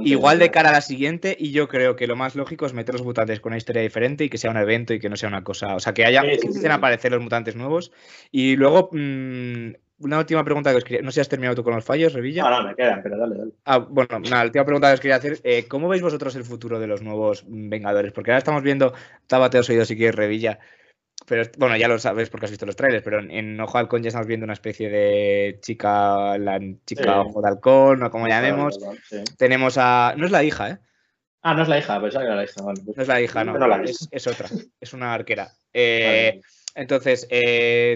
Igual, 0.03 0.39
de 0.39 0.51
cara 0.51 0.69
a 0.69 0.73
la 0.73 0.81
siguiente, 0.81 1.35
y 1.39 1.51
yo 1.51 1.67
creo 1.67 1.95
que 1.95 2.07
lo 2.07 2.15
más 2.15 2.35
lógico 2.35 2.65
es 2.65 2.73
meter 2.73 2.95
los 2.95 3.03
mutantes 3.03 3.39
con 3.39 3.51
una 3.51 3.57
historia 3.57 3.81
diferente 3.81 4.23
y 4.23 4.29
que 4.29 4.37
sea 4.37 4.51
un 4.51 4.57
evento 4.57 4.93
y 4.93 4.99
que 4.99 5.09
no 5.09 5.15
sea 5.15 5.29
una 5.29 5.43
cosa. 5.43 5.75
O 5.75 5.79
sea, 5.79 5.93
que 5.93 6.05
haya 6.05 6.21
Sí, 6.21 6.27
que 6.27 6.33
empiecen 6.35 6.61
sí. 6.61 6.67
a 6.67 6.75
aparecer 6.75 7.11
los 7.11 7.21
mutantes 7.21 7.55
nuevos. 7.55 7.91
Y 8.31 8.55
luego, 8.55 8.89
mm, 8.91 9.71
una 9.99 10.17
última 10.17 10.43
pregunta 10.43 10.71
que 10.71 10.77
os 10.77 10.83
quería. 10.83 11.01
No 11.01 11.11
sé 11.11 11.15
si 11.15 11.21
has 11.21 11.29
terminado 11.29 11.55
tú 11.55 11.63
con 11.63 11.75
los 11.75 11.83
fallos, 11.83 12.13
Revilla. 12.13 12.43
No, 12.43 12.61
no, 12.61 12.67
me 12.69 12.75
quedan, 12.75 13.01
pero 13.03 13.17
dale, 13.17 13.37
dale. 13.37 13.51
Ah, 13.65 13.77
bueno, 13.79 14.19
la 14.29 14.43
última 14.43 14.65
pregunta 14.65 14.87
que 14.87 14.93
os 14.95 14.99
quería 15.01 15.17
hacer. 15.17 15.39
eh, 15.43 15.65
¿Cómo 15.67 15.87
veis 15.87 16.01
vosotros 16.01 16.35
el 16.35 16.43
futuro 16.43 16.79
de 16.79 16.87
los 16.87 17.01
nuevos 17.01 17.43
Vengadores? 17.47 18.11
Porque 18.11 18.31
ahora 18.31 18.39
estamos 18.39 18.63
viendo, 18.63 18.93
tábate 19.27 19.59
os 19.59 19.69
oído 19.69 19.85
si 19.85 19.95
quieres, 19.97 20.15
Revilla. 20.15 20.59
Pero 21.29 21.43
bueno, 21.57 21.77
ya 21.77 21.87
lo 21.87 21.99
sabes 21.99 22.29
porque 22.29 22.45
has 22.45 22.51
visto 22.51 22.65
los 22.65 22.75
trailers, 22.75 23.03
pero 23.03 23.19
en, 23.19 23.29
en 23.31 23.61
Ojo 23.61 23.77
de 23.77 23.79
Halcón 23.83 24.01
ya 24.01 24.07
estamos 24.07 24.27
viendo 24.27 24.43
una 24.45 24.53
especie 24.53 24.89
de 24.89 25.59
chica, 25.61 26.37
la 26.39 26.59
chica 26.85 27.03
Sí. 27.03 27.09
Ojo 27.09 27.41
de 27.41 27.47
Halcón, 27.47 28.03
o 28.03 28.09
como 28.11 28.27
llamemos. 28.27 28.79
Sí. 29.07 29.23
Tenemos 29.37 29.77
a. 29.77 30.13
No 30.17 30.25
es 30.25 30.31
la 30.31 30.43
hija, 30.43 30.69
¿eh? 30.71 30.77
Ah, 31.41 31.53
no 31.53 31.61
es 31.61 31.69
la 31.69 31.77
hija, 31.77 32.01
pensaba 32.01 32.23
que 32.25 32.27
era 32.27 32.35
la 32.35 32.43
hija. 32.43 32.61
Vale, 32.63 32.81
pues- 32.83 32.97
No 32.97 33.01
es 33.03 33.07
la 33.07 33.21
hija, 33.21 33.43
no. 33.45 33.57
No 33.57 33.67
la 33.67 33.81
es, 33.83 34.07
es 34.11 34.27
otra. 34.27 34.49
Es 34.81 34.93
una 34.93 35.13
arquera. 35.13 35.51
Eh, 35.71 36.31
vale. 36.33 36.41
entonces, 36.73 37.27
eh, 37.29 37.95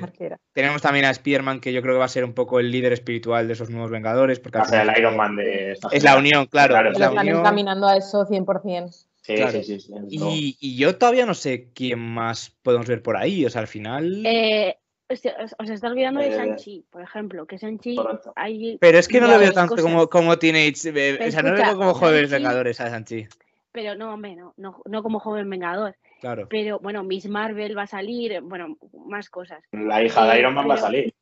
tenemos 0.54 0.80
también 0.84 1.06
a 1.06 1.14
Spearman, 1.14 1.60
que 1.60 1.74
yo 1.74 1.82
creo 1.82 1.96
que 1.96 2.00
va 2.00 2.06
a 2.06 2.08
ser 2.08 2.24
un 2.24 2.34
poco 2.36 2.60
el 2.60 2.70
líder 2.70 2.94
espiritual 2.94 3.48
de 3.48 3.54
esos 3.54 3.72
nuevos 3.72 3.90
Vengadores. 3.90 4.40
Porque 4.40 4.60
Va 4.60 4.64
al 4.66 4.68
a 4.68 4.70
ser 4.84 4.90
el 4.90 5.00
Iron 5.00 5.18
Man 5.18 5.36
de 5.36 5.72
esta 5.72 5.88
es 5.92 6.04
la 6.04 6.16
unión, 6.18 6.46
claro. 6.46 6.76
Claro, 6.76 6.90
es 6.92 6.94
Lo 6.94 7.00
la 7.00 7.06
están 7.08 7.26
unión. 7.26 7.40
encaminando 7.40 7.88
a 7.88 7.98
eso 7.98 8.28
100%. 8.28 9.08
Sí, 9.26 9.36
Claro. 9.36 9.52
sí, 9.54 9.64
sí. 9.64 9.80
sí, 9.80 9.94
es 9.96 10.20
todo. 10.20 10.30
Y, 10.32 10.58
y 10.60 10.78
yo 10.78 10.98
todavía 10.98 11.26
no 11.26 11.34
sé 11.34 11.70
quién 11.74 11.98
más 12.00 12.50
podemos 12.62 12.86
ver 12.88 13.02
por 13.02 13.16
ahí. 13.18 13.46
O 13.46 13.50
sea, 13.50 13.62
al 13.62 13.68
final. 13.68 14.24
Eh, 14.26 14.78
os, 15.10 15.22
os- 15.60 15.70
está 15.70 15.88
olvidando 15.88 16.20
de 16.20 16.28
Eh, 16.28 16.38
Shang-Chi, 16.38 16.86
por 16.90 17.02
ejemplo, 17.02 17.46
que 17.46 17.58
Shang-Chi 17.58 17.96
Correcto. 17.96 18.34
hay 18.36 18.78
Pero 18.80 18.98
es 18.98 19.08
que 19.08 19.22
no 19.22 19.28
lo 19.28 19.40
veo 19.40 19.54
tanto 19.54 19.76
cosas. 19.76 19.86
como, 19.86 20.10
como 20.10 20.38
Teenage. 20.38 20.90
eh, 20.90 21.16
Pero 21.18 21.26
o 21.28 21.32
sea, 21.32 21.42
no 21.42 21.52
lo 21.56 21.64
veo 21.64 21.78
como 21.78 21.94
jóvenes 21.94 22.32
Vengadores 22.32 22.82
a 22.82 22.90
Sanchi. 22.90 23.26
Pero 23.72 23.96
no, 23.96 24.14
hombre, 24.14 24.36
no, 24.36 24.54
no, 24.58 24.82
no 24.86 25.02
como 25.02 25.20
joven 25.20 25.50
vengador. 25.50 25.96
Claro. 26.20 26.48
Pero 26.50 26.80
bueno, 26.80 27.04
Miss 27.04 27.28
Marvel 27.28 27.78
va 27.78 27.84
a 27.84 27.88
salir, 27.88 28.40
bueno, 28.42 28.78
más 29.08 29.30
cosas. 29.30 29.64
La 29.72 30.04
hija 30.04 30.26
de 30.28 30.36
Eh, 30.36 30.40
Iron 30.40 30.54
Man 30.54 30.70
va 30.70 30.76
a 30.76 30.78
salir. 30.78 31.14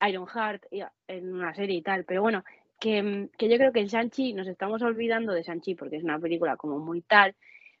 Ironheart 0.00 0.64
y- 0.70 0.82
en 1.08 1.34
una 1.34 1.54
serie 1.54 1.76
y 1.78 1.82
tal. 1.82 2.04
Pero 2.04 2.22
bueno, 2.22 2.44
que, 2.78 3.02
mm, 3.02 3.28
que 3.38 3.48
yo 3.48 3.56
creo 3.56 3.72
que 3.72 3.80
en 3.80 3.88
Shang-Chi 3.88 4.32
nos 4.32 4.48
estamos 4.48 4.82
olvidando 4.82 5.32
de 5.32 5.42
Shang-Chi 5.42 5.74
porque 5.74 5.96
es 5.96 6.04
una 6.04 6.18
película 6.18 6.56
como 6.56 6.78
muy 6.78 7.02
tal. 7.02 7.34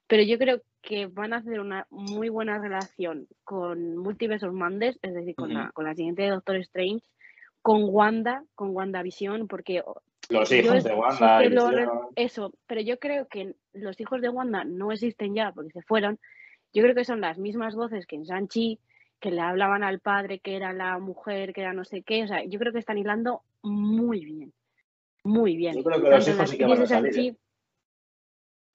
Pero 0.06 0.22
yo 0.22 0.38
creo 0.38 0.62
que 0.82 1.06
van 1.06 1.32
a 1.32 1.38
hacer 1.38 1.58
una 1.58 1.86
muy 1.90 2.28
buena 2.28 2.58
relación 2.58 3.26
con 3.42 3.96
Multiverse 3.96 4.46
of 4.46 4.54
Madness, 4.54 4.98
es 5.02 5.14
decir, 5.14 5.34
con, 5.34 5.52
la, 5.52 5.72
con 5.72 5.84
la 5.84 5.94
siguiente 5.94 6.22
de 6.22 6.30
Doctor 6.30 6.56
Strange, 6.56 7.04
con 7.60 7.82
Wanda, 7.88 8.44
con 8.54 8.70
WandaVision, 8.74 9.48
porque 9.48 9.82
Los 10.28 10.52
hijos 10.52 10.84
de 10.84 10.90
sí 10.90 10.96
Wanda. 10.96 11.44
y 11.44 11.48
lo 11.48 12.10
eso, 12.14 12.52
pero 12.68 12.80
yo 12.80 13.00
creo 13.00 13.26
que 13.26 13.56
los 13.72 14.00
hijos 14.00 14.20
de 14.20 14.28
Wanda 14.28 14.62
no 14.62 14.92
existen 14.92 15.34
ya 15.34 15.50
porque 15.50 15.72
se 15.72 15.82
fueron. 15.82 16.20
Yo 16.72 16.82
creo 16.84 16.94
que 16.94 17.04
son 17.04 17.20
las 17.20 17.38
mismas 17.38 17.74
voces 17.74 18.06
que 18.06 18.14
en 18.14 18.22
Shang-Chi, 18.22 18.78
que 19.18 19.32
le 19.32 19.40
hablaban 19.40 19.82
al 19.82 19.98
padre, 19.98 20.38
que 20.38 20.54
era 20.54 20.72
la 20.72 20.98
mujer, 21.00 21.52
que 21.52 21.62
era 21.62 21.72
no 21.72 21.84
sé 21.84 22.02
qué. 22.02 22.22
O 22.22 22.28
sea, 22.28 22.44
yo 22.44 22.60
creo 22.60 22.72
que 22.72 22.78
están 22.78 22.98
hilando 22.98 23.42
muy 23.62 24.24
bien. 24.24 24.52
Muy 25.26 25.56
bien. 25.56 25.74
Yo 25.74 25.82
creo 25.84 26.00
que 26.02 26.08
los 26.10 26.26
hijos 26.28 26.38
las 26.38 26.50
sí 26.50 26.58
que 26.58 26.64
van 26.66 26.82
a 26.82 26.86
salir. 26.86 27.18
¿eh? 27.18 27.36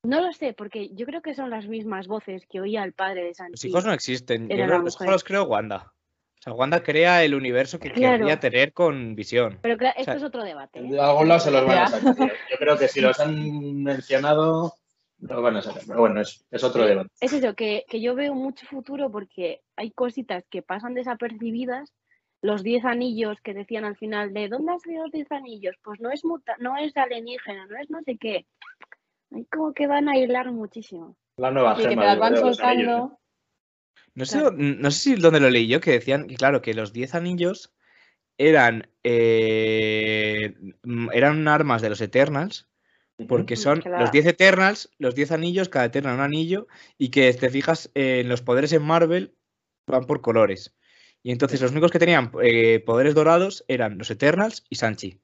No 0.03 0.19
lo 0.21 0.33
sé, 0.33 0.53
porque 0.53 0.89
yo 0.93 1.05
creo 1.05 1.21
que 1.21 1.33
son 1.35 1.49
las 1.49 1.67
mismas 1.67 2.07
voces 2.07 2.45
que 2.47 2.59
oía 2.59 2.83
el 2.83 2.93
padre 2.93 3.21
de 3.21 3.27
Los 3.29 3.37
Shang-Chi. 3.37 3.67
hijos 3.69 3.85
no 3.85 3.93
existen. 3.93 4.49
Yo 4.49 4.57
la 4.57 4.79
los 4.79 4.95
hijos 4.95 5.07
los 5.07 5.23
creo 5.23 5.43
Wanda. 5.43 5.93
O 6.39 6.43
sea, 6.43 6.53
Wanda 6.53 6.81
crea 6.81 7.23
el 7.23 7.35
universo 7.35 7.79
que 7.79 7.91
Claro. 7.91 8.17
querría 8.17 8.39
tener 8.39 8.73
con 8.73 9.13
visión. 9.15 9.59
Pero 9.61 9.77
claro, 9.77 9.93
esto 9.97 10.11
sea, 10.11 10.17
es 10.19 10.23
otro 10.23 10.43
debate. 10.43 10.79
¿eh? 10.79 10.89
De 10.89 10.99
algún 10.99 11.27
lado 11.27 11.39
se 11.39 11.51
los 11.51 11.65
van 11.65 11.77
a 11.77 11.87
sacar. 11.87 12.15
tío. 12.15 12.27
Yo 12.27 12.57
creo 12.57 12.77
que 12.79 12.87
si 12.87 12.99
los 12.99 13.19
han 13.19 13.83
mencionado, 13.83 14.73
los 15.19 15.41
van 15.43 15.57
a 15.57 15.61
sacar. 15.61 15.83
Pero 15.85 15.99
bueno, 15.99 16.19
es, 16.21 16.43
es 16.49 16.63
otro 16.63 16.83
debate. 16.83 17.09
Es 17.21 17.31
eso, 17.33 17.53
que, 17.53 17.85
que 17.87 18.01
yo 18.01 18.15
veo 18.15 18.33
mucho 18.33 18.65
futuro 18.65 19.11
porque 19.11 19.61
hay 19.75 19.91
cositas 19.91 20.43
que 20.49 20.63
pasan 20.63 20.95
desapercibidas. 20.95 21.93
Los 22.41 22.63
10 22.63 22.85
anillos 22.85 23.39
que 23.41 23.53
decían 23.53 23.85
al 23.85 23.95
final 23.97 24.33
de 24.33 24.49
¿dónde 24.49 24.71
han 24.73 24.79
salido 24.79 25.03
los 25.03 25.11
10 25.11 25.31
anillos? 25.31 25.75
Pues 25.83 25.99
no 25.99 26.09
es 26.11 26.25
muta 26.25 26.55
no 26.59 26.75
es 26.77 26.95
alienígena, 26.97 27.67
no 27.67 27.77
es 27.77 27.89
no 27.89 28.01
sé 28.03 28.17
qué. 28.17 28.45
Hay 29.31 29.45
como 29.45 29.73
que 29.73 29.87
van 29.87 30.09
a 30.09 30.17
hilar 30.17 30.51
muchísimo. 30.51 31.15
La 31.37 31.51
nueva 31.51 31.73
Y 31.73 31.77
que 31.77 31.83
te 31.83 31.89
gema 31.89 32.05
las 32.05 32.15
yo 32.15 32.19
van 32.19 32.33
¿eh? 32.33 32.37
soltando. 32.37 33.19
No 34.15 34.25
sé, 34.25 34.39
Claro. 34.39 34.55
no 34.57 34.91
sé 34.91 34.99
si 34.99 35.15
dónde 35.15 35.39
lo 35.39 35.49
leí 35.49 35.67
yo, 35.67 35.79
que 35.79 35.91
decían 35.91 36.27
que, 36.27 36.35
claro, 36.35 36.61
que 36.61 36.73
los 36.73 36.91
10 36.91 37.15
anillos 37.15 37.73
eran, 38.37 38.89
eh, 39.03 40.53
mm, 40.83 41.09
eran 41.13 41.47
armas 41.47 41.81
de 41.81 41.89
los 41.89 42.01
Eternals, 42.01 42.67
porque 43.27 43.55
son 43.55 43.81
Claro. 43.81 43.99
los 44.01 44.11
10 44.11 44.25
Eternals, 44.25 44.89
los 44.97 45.15
10 45.15 45.31
anillos, 45.31 45.69
cada 45.69 45.85
Eternal 45.85 46.15
un 46.15 46.21
anillo, 46.21 46.67
y 46.97 47.09
que 47.09 47.31
te 47.33 47.49
fijas 47.49 47.91
en 47.93 48.27
los 48.27 48.41
poderes 48.41 48.73
en 48.73 48.83
Marvel 48.83 49.35
van 49.87 50.05
por 50.05 50.21
colores. 50.21 50.75
Y 51.23 51.31
entonces 51.31 51.61
los 51.61 51.71
únicos 51.71 51.91
que 51.91 51.99
tenían 51.99 52.31
eh, 52.41 52.81
poderes 52.85 53.13
dorados 53.13 53.63
eran 53.67 53.97
los 53.97 54.09
Eternals 54.09 54.65
y 54.69 54.75
Sanchi. 54.75 55.19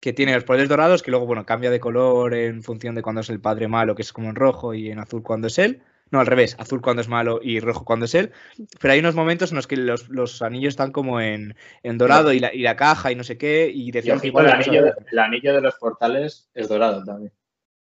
que 0.00 0.12
tiene 0.12 0.34
los 0.34 0.44
poderes 0.44 0.68
dorados, 0.68 1.02
que 1.02 1.10
luego, 1.10 1.26
bueno, 1.26 1.44
cambia 1.44 1.70
de 1.70 1.80
color 1.80 2.34
en 2.34 2.62
función 2.62 2.94
de 2.94 3.02
cuando 3.02 3.20
es 3.20 3.30
el 3.30 3.40
padre 3.40 3.68
malo, 3.68 3.94
que 3.94 4.02
es 4.02 4.12
como 4.12 4.30
en 4.30 4.34
rojo, 4.34 4.72
y 4.74 4.90
en 4.90 4.98
azul 4.98 5.22
cuando 5.22 5.48
es 5.48 5.58
él. 5.58 5.82
No, 6.10 6.18
al 6.20 6.26
revés, 6.26 6.56
azul 6.58 6.80
cuando 6.80 7.02
es 7.02 7.08
malo 7.08 7.38
y 7.42 7.60
rojo 7.60 7.84
cuando 7.84 8.06
es 8.06 8.14
él. 8.14 8.32
Pero 8.80 8.92
hay 8.92 9.00
unos 9.00 9.14
momentos 9.14 9.52
en 9.52 9.56
los 9.56 9.66
que 9.66 9.76
los, 9.76 10.42
anillos 10.42 10.72
están 10.72 10.90
como 10.90 11.20
en, 11.20 11.54
dorado 11.84 12.32
y 12.32 12.40
la, 12.40 12.52
y 12.52 12.62
la, 12.62 12.76
caja 12.76 13.12
y 13.12 13.14
no 13.14 13.22
sé 13.22 13.38
qué. 13.38 13.70
Y 13.72 13.92
decían 13.92 14.18
igual 14.22 14.46
el, 14.46 14.52
anillo, 14.52 14.84
de, 14.84 14.92
el 15.12 15.18
anillo 15.18 15.54
de 15.54 15.60
los 15.60 15.76
portales 15.76 16.50
es 16.52 16.68
dorado 16.68 17.04
también. 17.04 17.32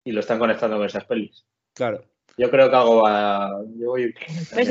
Y 0.04 0.12
lo 0.12 0.20
están 0.20 0.38
conectando 0.38 0.76
con 0.76 0.86
esas 0.86 1.04
pelis. 1.04 1.44
Claro. 1.74 2.04
Yo 2.36 2.50
creo 2.50 2.70
que 2.70 2.76
hago 2.76 3.06
a. 3.06 3.62
Yo 3.78 3.90
voy. 3.90 4.14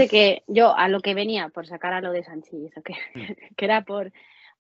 Que 0.10 0.44
yo 0.48 0.76
a 0.76 0.90
lo 0.90 1.00
que 1.00 1.14
venía, 1.14 1.50
por 1.50 1.68
sacar 1.68 1.94
a 1.94 2.02
lo 2.02 2.12
de 2.12 2.24
Sanchi, 2.24 2.70
que, 2.84 2.94
mm. 3.16 3.34
que 3.58 3.66
era 3.66 3.84
por, 3.84 4.12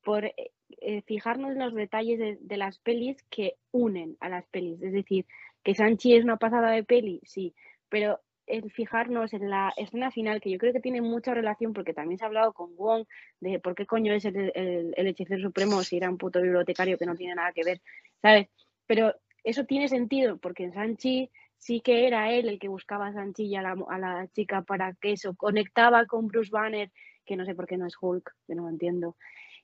por 0.04 0.26
eh, 0.26 0.52
eh, 0.82 1.02
fijarnos 1.02 1.52
en 1.52 1.60
los 1.60 1.74
detalles 1.74 2.20
de, 2.20 2.58
las 2.58 2.80
pelis 2.80 3.18
que 3.30 3.56
unen 3.72 4.18
a 4.20 4.30
las 4.30 4.46
pelis. 4.48 4.82
Es 4.82 4.94
decir, 4.94 5.26
que 5.64 5.76
Sanchi 5.76 6.16
es 6.16 6.24
una 6.24 6.38
pasada 6.38 6.72
de 6.72 6.84
peli, 6.84 7.22
sí, 7.24 7.54
pero 7.90 8.20
el 8.46 8.72
fijarnos 8.72 9.34
en 9.34 9.50
la 9.50 9.74
escena 9.78 10.12
final, 10.12 10.42
que 10.42 10.52
yo 10.52 10.58
creo 10.58 10.74
que 10.74 10.82
tiene 10.82 11.02
mucha 11.02 11.34
relación, 11.34 11.74
porque 11.74 11.94
también 11.94 12.18
se 12.18 12.26
ha 12.26 12.28
hablado 12.28 12.52
con 12.52 12.76
Wong 12.76 13.06
de 13.40 13.60
por 13.60 13.74
qué 13.74 13.86
coño 13.86 14.14
es 14.14 14.26
el, 14.26 14.52
el, 14.54 15.08
hechicero 15.08 15.42
supremo 15.42 15.82
si 15.84 15.96
era 15.96 16.10
un 16.10 16.18
puto 16.18 16.42
bibliotecario 16.42 16.98
que 16.98 17.06
no 17.06 17.16
tiene 17.16 17.36
nada 17.36 17.54
que 17.54 17.64
ver, 17.64 17.82
¿sabes? 18.22 18.50
Pero 18.86 19.16
eso 19.46 19.66
tiene 19.66 19.88
sentido, 19.88 20.38
porque 20.38 20.66
en 20.66 20.74
Sanchi 20.74 21.30
sí 21.64 21.80
que 21.80 22.08
era 22.08 22.30
él 22.32 22.50
el 22.50 22.60
que 22.60 22.68
buscaba 22.68 23.08
a 23.08 23.14
Sanchi 23.14 23.46
y 23.46 23.56
a 23.56 23.62
la, 23.62 23.78
a 23.88 23.98
la 23.98 24.28
chica 24.28 24.64
para 24.64 24.94
que 24.96 25.14
eso 25.14 25.34
conectaba 25.36 26.06
con 26.06 26.28
Bruce 26.28 26.50
Banner, 26.52 26.92
que 27.26 27.38
no 27.38 27.46
sé 27.46 27.56
por 27.56 27.68
qué 27.68 27.78
no 27.78 27.88
es 27.88 27.96
Hulk, 28.00 28.36
que 28.46 28.56
no 28.56 28.64
lo 28.64 28.70
entiendo. 28.70 29.16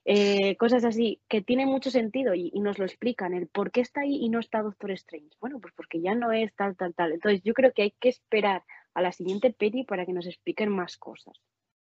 Eh, 0.06 0.56
cosas 0.56 0.82
así 0.84 1.20
que 1.28 1.42
tienen 1.42 1.68
mucho 1.68 1.90
sentido 1.90 2.34
y, 2.34 2.50
nos 2.52 2.78
lo 2.78 2.86
explican, 2.86 3.34
el 3.34 3.48
por 3.48 3.70
qué 3.70 3.82
está 3.82 4.00
ahí 4.00 4.16
y 4.16 4.30
no 4.30 4.40
está 4.40 4.62
Doctor 4.62 4.92
Strange. 4.92 5.36
Bueno, 5.40 5.60
pues 5.60 5.74
porque 5.76 6.00
ya 6.00 6.14
no 6.14 6.32
es 6.32 6.54
tal, 6.54 6.74
tal, 6.74 6.94
tal. 6.94 7.12
Entonces 7.12 7.42
yo 7.42 7.52
creo 7.52 7.72
que 7.74 7.82
hay 7.82 7.94
que 8.00 8.08
esperar 8.08 8.62
a 8.94 9.02
la 9.02 9.12
siguiente 9.12 9.52
peli 9.52 9.84
para 9.84 10.06
que 10.06 10.14
nos 10.14 10.26
expliquen 10.26 10.70
más 10.70 10.96
cosas. 10.96 11.38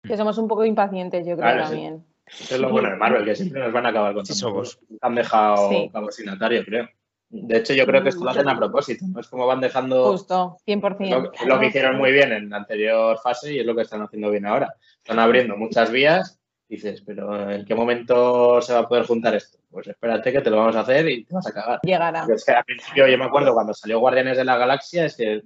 Que 0.03 0.17
somos 0.17 0.39
un 0.39 0.49
poco 0.49 0.65
impacientes, 0.65 1.27
yo 1.27 1.37
creo 1.37 1.63
también. 1.63 2.07
Eso 2.25 2.55
es 2.55 2.61
lo 2.61 2.71
bueno 2.71 2.89
de 2.89 2.97
Marvel, 2.97 3.27
que 3.27 3.35
siempre 3.35 3.61
nos 3.61 3.73
van 3.73 3.85
a 3.85 3.91
acabar 3.91 4.15
con 4.15 4.25
sí, 4.25 4.33
somos. 4.33 4.81
Han 5.03 5.15
dejado 5.15 5.69
sí. 5.69 5.91
cabo 5.93 6.09
creo. 6.65 6.89
De 7.31 7.59
hecho, 7.59 7.75
yo 7.75 7.87
creo 7.87 8.03
que 8.03 8.09
esto 8.09 8.25
lo 8.25 8.31
hacen 8.31 8.49
a 8.49 8.59
propósito, 8.59 9.05
¿no? 9.09 9.21
Es 9.21 9.29
como 9.29 9.47
van 9.47 9.61
dejando. 9.61 10.11
Justo, 10.11 10.57
100%. 10.67 11.09
Lo, 11.11 11.47
lo 11.47 11.61
que 11.61 11.67
hicieron 11.67 11.97
muy 11.97 12.11
bien 12.11 12.33
en 12.33 12.51
la 12.51 12.59
anterior 12.59 13.19
fase 13.23 13.55
y 13.55 13.61
es 13.61 13.67
lo 13.67 13.75
que 13.75 13.83
están 13.83 14.03
haciendo 14.03 14.31
bien 14.31 14.47
ahora. 14.47 14.75
Están 14.99 15.19
abriendo 15.19 15.57
muchas 15.57 15.91
vías 15.91 16.41
dices, 16.71 17.03
pero 17.05 17.51
¿en 17.51 17.65
qué 17.65 17.75
momento 17.75 18.63
se 18.63 18.73
va 18.73 18.81
a 18.81 18.89
poder 18.89 19.05
juntar 19.05 19.35
esto? 19.35 19.59
Pues 19.69 19.89
espérate 19.89 20.33
que 20.33 20.41
te 20.41 20.51
lo 20.51 20.59
vamos 20.59 20.77
a 20.77 20.81
hacer 20.81 21.09
y 21.09 21.25
te 21.25 21.35
vas 21.35 21.47
a 21.49 21.53
cagar. 21.53 21.81
Llegará. 21.83 22.25
es 22.33 22.45
que 22.45 22.53
al 22.53 22.65
principio 22.65 23.09
yo 23.09 23.19
me 23.19 23.25
acuerdo 23.25 23.53
cuando 23.53 23.75
salió 23.75 23.99
Guardianes 23.99 24.37
de 24.37 24.45
la 24.45 24.57
Galaxia, 24.57 25.05
es 25.05 25.17
que, 25.17 25.43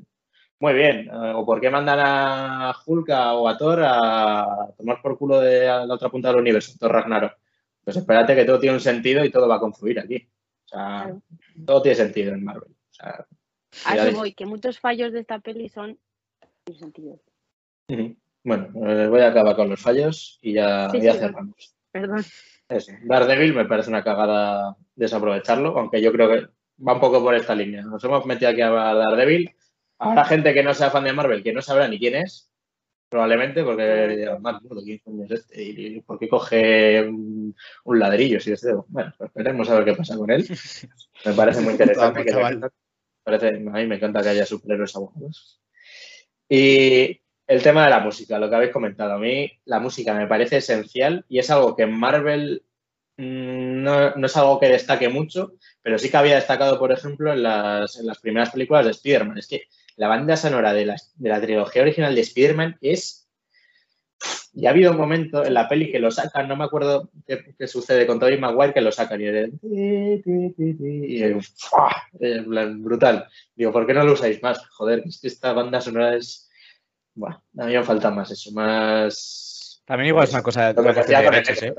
muy 0.61 0.74
bien, 0.74 1.09
eh, 1.11 1.32
o 1.35 1.47
por 1.47 1.62
qué 1.62 1.70
mandan 1.70 1.98
a 2.01 2.77
Hulk 2.85 3.09
o 3.09 3.48
a 3.48 3.56
Thor 3.56 3.82
a 3.85 4.69
tomar 4.77 5.01
por 5.01 5.16
culo 5.16 5.40
de 5.40 5.65
la 5.65 5.94
otra 5.94 6.11
punta 6.11 6.28
del 6.28 6.40
universo, 6.40 6.74
Thor 6.78 6.93
Ragnarok. 6.93 7.32
Pues 7.82 7.97
espérate 7.97 8.35
que 8.35 8.44
todo 8.44 8.61
tiene 8.61 8.74
un 8.74 8.81
sentido 8.81 9.24
y 9.24 9.31
todo 9.31 9.48
va 9.48 9.56
a 9.56 9.61
confluir 9.61 10.01
aquí. 10.01 10.28
Sea, 10.75 11.17
todo 11.65 11.83
tiene 11.83 11.97
sentido 11.97 12.35
en 12.35 12.45
Marvel. 12.45 12.73
O 12.73 12.95
sea, 12.95 13.27
a 13.85 13.97
eso 13.97 14.17
voy, 14.17 14.35
que 14.35 14.47
muchos 14.47 14.79
fallos 14.79 15.13
de 15.13 15.21
esta 15.21 15.39
peli 15.39 15.69
son 15.69 15.99
sin 16.67 16.79
sentido. 16.79 17.21
Bueno, 18.43 18.69
eh, 18.87 19.09
voy 19.09 19.21
a 19.21 19.29
acabar 19.29 19.57
con 19.57 19.69
los 19.71 19.81
fallos 19.81 20.39
y 20.43 20.55
ya, 20.55 20.91
cerramos. 20.91 21.75
Perdón. 21.91 22.25
Eso. 22.69 22.93
Daredevil 23.05 23.55
me 23.55 23.67
parece 23.67 23.91
una 23.91 24.03
cagada 24.03 24.77
desaprovecharlo, 24.95 25.79
aunque 25.79 26.01
yo 26.03 26.11
creo 26.13 26.29
que 26.29 26.49
va 26.87 26.95
un 26.95 27.01
poco 27.01 27.23
por 27.23 27.35
esta 27.35 27.55
línea. 27.55 27.83
Nos 27.83 28.03
hemos 28.05 28.27
metido 28.27 28.51
aquí 28.51 28.63
a 28.63 28.71
Daredevil. 28.71 29.55
Habrá 29.99 30.25
gente 30.25 30.53
que 30.53 30.63
no 30.63 30.75
sea 30.75 30.91
fan 30.91 31.05
de 31.05 31.13
Marvel 31.13 31.43
que 31.43 31.53
no 31.53 31.63
sabrá 31.63 31.87
ni 31.89 31.99
quién 31.99 32.17
es, 32.17 32.51
probablemente, 33.15 33.62
porque 33.62 34.27
¿quién 35.05 35.23
es 35.23 35.31
este? 35.31 35.62
¿Y 35.62 36.01
por 36.01 36.19
qué 36.19 36.28
coge 36.28 37.03
un, 37.05 37.55
ladrillo? 37.86 38.41
Si 38.41 38.51
este? 38.51 38.74
Bueno, 38.89 39.15
pues 39.16 39.31
veremos 39.32 39.70
a 39.70 39.77
ver 39.77 39.85
qué 39.85 39.95
pasa 39.95 40.16
con 40.16 40.32
él. 40.32 40.45
Me 41.24 41.32
parece 41.32 41.61
muy 41.61 41.73
interesante. 41.74 42.24
parece, 43.23 43.49
a 43.51 43.53
mí 43.53 43.86
me 43.86 43.95
encanta 43.95 44.20
que 44.20 44.31
haya 44.31 44.45
superhéroes 44.45 44.97
abogados. 44.97 45.62
Y 46.49 47.20
el 47.47 47.62
tema 47.62 47.85
de 47.85 47.91
la 47.91 48.01
música, 48.01 48.41
lo 48.41 48.51
que 48.51 48.57
habéis 48.57 48.73
comentado. 48.73 49.12
A 49.12 49.19
mí 49.20 49.49
la 49.65 49.78
música 49.78 50.12
me 50.12 50.27
parece 50.27 50.57
esencial 50.57 51.24
y 51.28 51.39
es 51.39 51.49
algo 51.51 51.77
que 51.77 51.85
en 51.85 51.97
Marvel 51.97 52.65
mm, 53.16 53.81
no, 53.81 54.27
es 54.27 54.36
algo 54.36 54.59
que 54.59 54.70
destaque 54.70 55.09
mucho, 55.09 55.53
pero 55.82 56.01
sí 56.01 56.11
que 56.11 56.16
había 56.16 56.35
destacado, 56.35 56.81
por 56.81 56.91
ejemplo, 56.91 57.32
en 57.32 57.45
las, 57.45 57.97
primeras 58.20 58.51
películas 58.51 58.86
de 58.86 58.91
Spider-Man. 58.91 59.39
Es 59.39 59.47
que 59.47 59.62
la 59.97 60.09
banda 60.09 60.37
sonora 60.37 60.73
de 60.73 60.87
la, 60.87 61.41
trilogía 61.41 61.83
original 61.83 62.15
de 62.15 62.21
Spider-Man 62.21 62.79
es... 62.81 63.29
Ya 64.57 64.69
ha 64.69 64.73
habido 64.73 64.93
un 64.93 64.97
momento 64.97 65.45
en 65.45 65.53
la 65.53 65.69
peli 65.69 65.91
que 65.91 65.99
lo 65.99 66.12
sacan, 66.12 66.47
no 66.47 66.55
me 66.55 66.62
acuerdo 66.65 67.11
qué, 67.27 67.66
sucede 67.66 68.07
con 68.07 68.21
Tobey 68.21 68.39
Maguire, 68.39 68.73
que 68.73 68.81
lo 68.81 68.93
sacan 68.93 69.21
y, 69.21 69.27
es 69.27 70.23
brutal. 72.77 73.29
Digo, 73.57 73.73
¿por 73.73 73.85
qué 73.85 73.95
no 73.95 74.05
lo 74.05 74.12
usáis 74.12 74.41
más? 74.43 74.65
Joder, 74.69 75.03
es 75.05 75.21
que 75.21 75.27
esta 75.27 75.53
banda 75.53 75.81
sonora 75.81 76.16
es 76.16 76.49
bueno, 77.15 77.43
a 77.59 77.66
mí 77.66 77.73
me 77.73 77.85
falta 77.85 78.11
más 78.11 78.31
eso, 78.31 78.51
más... 78.53 79.83
También 79.87 80.09
igual 80.09 80.25
es 80.25 80.33
una 80.33 80.43
cosa 80.43 80.73
de, 80.73 80.81
¿eh? 80.81 81.75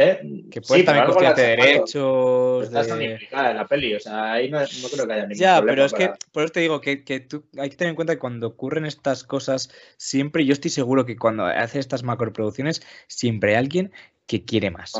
¿Eh? 0.00 0.44
Que 0.50 0.60
puede 0.60 0.82
también 0.82 1.06
costar 1.06 1.36
de 1.36 1.42
derechos. 1.42 2.64
Estás 2.64 2.86
de... 2.86 3.04
implicada 3.04 3.50
en 3.50 3.56
la 3.56 3.66
peli, 3.66 3.94
o 3.94 4.00
sea, 4.00 4.32
ahí 4.32 4.50
no, 4.50 4.58
creo 4.92 5.06
que 5.06 5.12
haya 5.12 5.22
ningún 5.22 5.38
Ya, 5.38 5.62
pero 5.62 5.84
es 5.84 5.92
que, 5.92 6.10
por 6.32 6.44
eso 6.44 6.52
te 6.52 6.60
digo 6.60 6.80
que, 6.80 7.04
que, 7.04 7.20
tú 7.20 7.44
hay 7.58 7.70
que 7.70 7.76
tener 7.76 7.90
en 7.90 7.96
cuenta 7.96 8.14
que 8.14 8.18
cuando 8.18 8.46
ocurren 8.46 8.86
estas 8.86 9.24
cosas, 9.24 9.70
siempre, 9.96 10.44
yo 10.44 10.52
estoy 10.52 10.70
seguro 10.70 11.04
que 11.04 11.16
cuando 11.16 11.44
hace 11.44 11.78
estas 11.78 12.02
macroproducciones, 12.02 12.82
siempre 13.08 13.50
hay 13.50 13.56
alguien 13.56 13.92
que 14.30 14.44
quiere 14.44 14.70
más. 14.70 14.92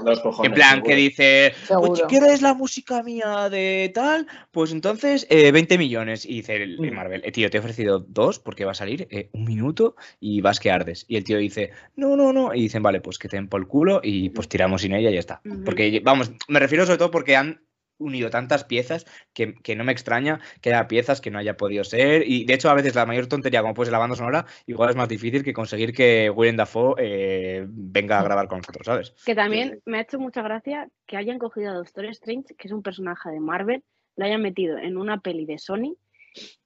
en 0.43 0.53
plan, 0.53 0.83
que 0.83 0.97
dice, 0.97 1.55
pues 1.69 2.01
si 2.01 2.05
quieres 2.07 2.43
la 2.43 2.53
música 2.53 3.01
mía 3.05 3.49
de 3.49 3.93
tal, 3.95 4.27
pues 4.51 4.73
entonces 4.73 5.25
20 5.31 5.73
eh, 5.73 5.79
millones. 5.79 6.27
Y 6.27 6.39
dice 6.39 6.57
el, 6.57 6.81
mm. 6.81 6.93
Marvel, 6.93 7.23
eh, 7.25 7.31
tío, 7.31 7.49
te 7.49 7.59
he 7.59 7.61
ofrecido 7.61 8.01
dos 8.01 8.41
porque 8.41 8.65
va 8.65 8.73
a 8.73 8.75
salir 8.75 9.07
eh, 9.09 9.29
un 9.33 9.45
minuto 9.45 9.95
y 10.19 10.41
vas 10.41 10.59
que 10.59 10.73
ardes. 10.73 11.05
Y 11.07 11.15
el 11.15 11.23
tío 11.23 11.39
dice, 11.39 11.71
no, 11.95 12.17
no, 12.17 12.33
no. 12.33 12.53
Y 12.53 12.63
dicen, 12.63 12.83
vale, 12.83 13.01
pues 13.01 13.21
que 13.21 13.29
te 13.29 13.37
den 13.37 13.47
por 13.47 13.61
el 13.61 13.69
culo 13.69 14.01
y 14.03 14.31
pues 14.31 14.49
tiramos 14.49 14.83
sin 14.83 14.95
ella 14.95 15.11
y 15.11 15.15
ya 15.15 15.21
está. 15.21 15.41
Porque, 15.65 16.01
vamos, 16.03 16.33
me 16.49 16.59
refiero 16.59 16.85
sobre 16.85 16.99
todo 16.99 17.13
porque 17.13 17.37
han 17.37 17.61
unido 18.01 18.31
tantas 18.31 18.65
piezas 18.65 19.07
que, 19.33 19.55
no 19.77 19.85
me 19.85 19.93
extraña 19.93 20.41
que 20.61 20.71
haya 20.71 20.89
piezas 20.89 21.21
que 21.21 21.31
no 21.31 21.39
haya 21.39 21.57
podido 21.57 21.85
ser. 21.85 22.25
Y 22.27 22.45
de 22.45 22.55
hecho, 22.55 22.71
a 22.71 22.75
veces 22.75 22.95
la 22.95 23.07
mayor 23.07 23.29
tontería, 23.29 23.63
como 23.63 23.75
pues 23.75 23.91
la 23.91 23.99
banda 23.99 24.17
sonora, 24.17 24.47
igual 24.67 24.91
es 24.91 24.97
más 24.97 25.09
difícil 25.09 25.45
que 25.45 25.53
conseguir 25.53 25.93
que 25.95 26.31
Willem 26.31 26.57
Dafoe 26.57 26.95
eh, 26.99 27.67
venga 27.69 28.19
a 28.19 28.25
grabar 28.25 28.49
con 28.49 28.59
nosotros, 28.59 28.87
¿sabes? 28.87 29.15
Que 29.25 29.35
también 29.35 29.81
me 29.85 29.99
ha 29.99 30.03
hecho 30.03 30.19
mucha 30.19 30.43
gracia 30.43 30.89
que 31.07 31.17
hayan 31.17 31.39
cogido 31.39 31.71
a 31.71 31.75
Doctor 31.75 32.07
Strange, 32.07 32.55
que 32.57 32.69
es 32.69 32.73
un 32.73 32.83
personaje 32.83 33.31
de 33.31 33.41
Marvel, 33.41 33.85
lo 34.17 34.25
hayan 34.25 34.43
metido 34.43 34.77
en 34.79 34.97
una 34.97 35.21
peli 35.21 35.47
de 35.47 35.59
Sony 35.59 35.97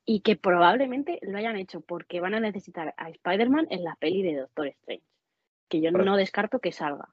y 0.05 0.21
que 0.21 0.37
probablemente 0.37 1.19
lo 1.23 1.39
hayan 1.39 1.57
hecho 1.57 1.81
porque 1.81 2.21
van 2.21 2.35
a 2.35 2.41
necesitar 2.41 2.95
a 2.97 3.09
Spider-Man 3.09 3.69
en 3.71 3.85
la 3.85 3.97
peli 3.97 4.23
de 4.23 4.37
Doctor 4.37 4.69
Strange. 4.69 5.05
Que 5.69 5.81
yo 5.81 5.91
no 5.91 6.17
descarto 6.17 6.59
que 6.61 6.73
salga. 6.73 7.09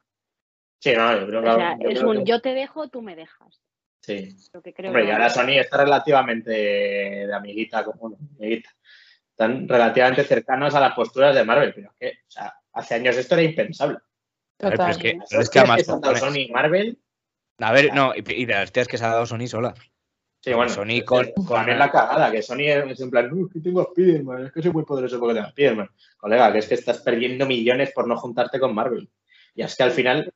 Sí, 0.79 0.93
no, 0.95 1.19
yo 1.19 1.27
creo 1.27 1.41
que. 1.43 1.49
O 1.49 1.55
sea, 1.55 1.77
es 1.79 2.01
un 2.01 2.25
yo 2.25 2.41
te 2.41 2.53
dejo, 2.53 2.89
tú 2.89 3.01
me 3.01 3.15
dejas. 3.15 3.61
Sí. 4.01 4.35
Hombre, 4.53 5.05
y 5.05 5.11
ahora 5.11 5.29
Sony 5.29 5.59
está 5.59 5.77
relativamente 5.77 6.51
de 6.51 7.33
amiguita, 7.33 7.83
como 7.83 8.17
amiguita. 8.37 8.69
Están 9.29 9.67
relativamente 9.67 10.23
cercanos 10.23 10.73
a 10.75 10.79
las 10.79 10.93
posturas 10.93 11.35
de 11.35 11.43
Marvel, 11.43 11.73
pero 11.73 11.91
es 11.91 11.95
que, 11.99 12.19
o 12.27 12.31
sea, 12.31 12.53
hace 12.73 12.95
años 12.95 13.15
esto 13.15 13.35
era 13.35 13.43
impensable. 13.43 13.99
Total. 14.57 14.77
Pero 14.77 14.89
es 14.91 14.97
que, 14.97 15.19
es 15.39 15.49
que 15.49 15.59
además. 15.59 15.85
Sony 16.19 16.37
y 16.37 16.51
Marvel. 16.51 16.99
A 17.59 17.71
ver, 17.71 17.93
no, 17.93 18.13
y, 18.15 18.45
de 18.45 18.53
las 18.53 18.71
tías 18.71 18.87
que 18.87 18.97
se 18.97 19.05
ha 19.05 19.09
dado 19.09 19.25
Sony 19.25 19.47
sola. 19.47 19.73
Sí, 20.39 20.53
bueno, 20.53 20.71
Sony 20.71 21.05
con, 21.05 21.31
también 21.47 21.77
la 21.77 21.91
cagada, 21.91 22.31
que 22.31 22.41
Sony 22.41 22.61
es 22.61 22.99
en 22.99 23.11
plan, 23.11 23.29
no, 23.29 23.45
es 23.45 23.53
que 23.53 23.59
tengo 23.59 23.81
a 23.81 23.85
Spiderman, 23.85 24.47
es 24.47 24.51
que 24.51 24.63
soy 24.63 24.71
muy 24.71 24.83
poderoso 24.83 25.19
porque 25.19 25.35
tengo 25.35 25.47
a 25.47 25.51
Spiderman. 25.51 25.89
Colega, 26.17 26.51
que 26.51 26.59
es 26.59 26.67
que 26.67 26.73
estás 26.73 26.97
perdiendo 26.99 27.45
millones 27.45 27.91
por 27.93 28.07
no 28.07 28.17
juntarte 28.17 28.59
con 28.59 28.73
Marvel. 28.73 29.07
Y 29.53 29.61
es 29.61 29.75
que 29.75 29.83
al 29.83 29.91
final 29.91 30.33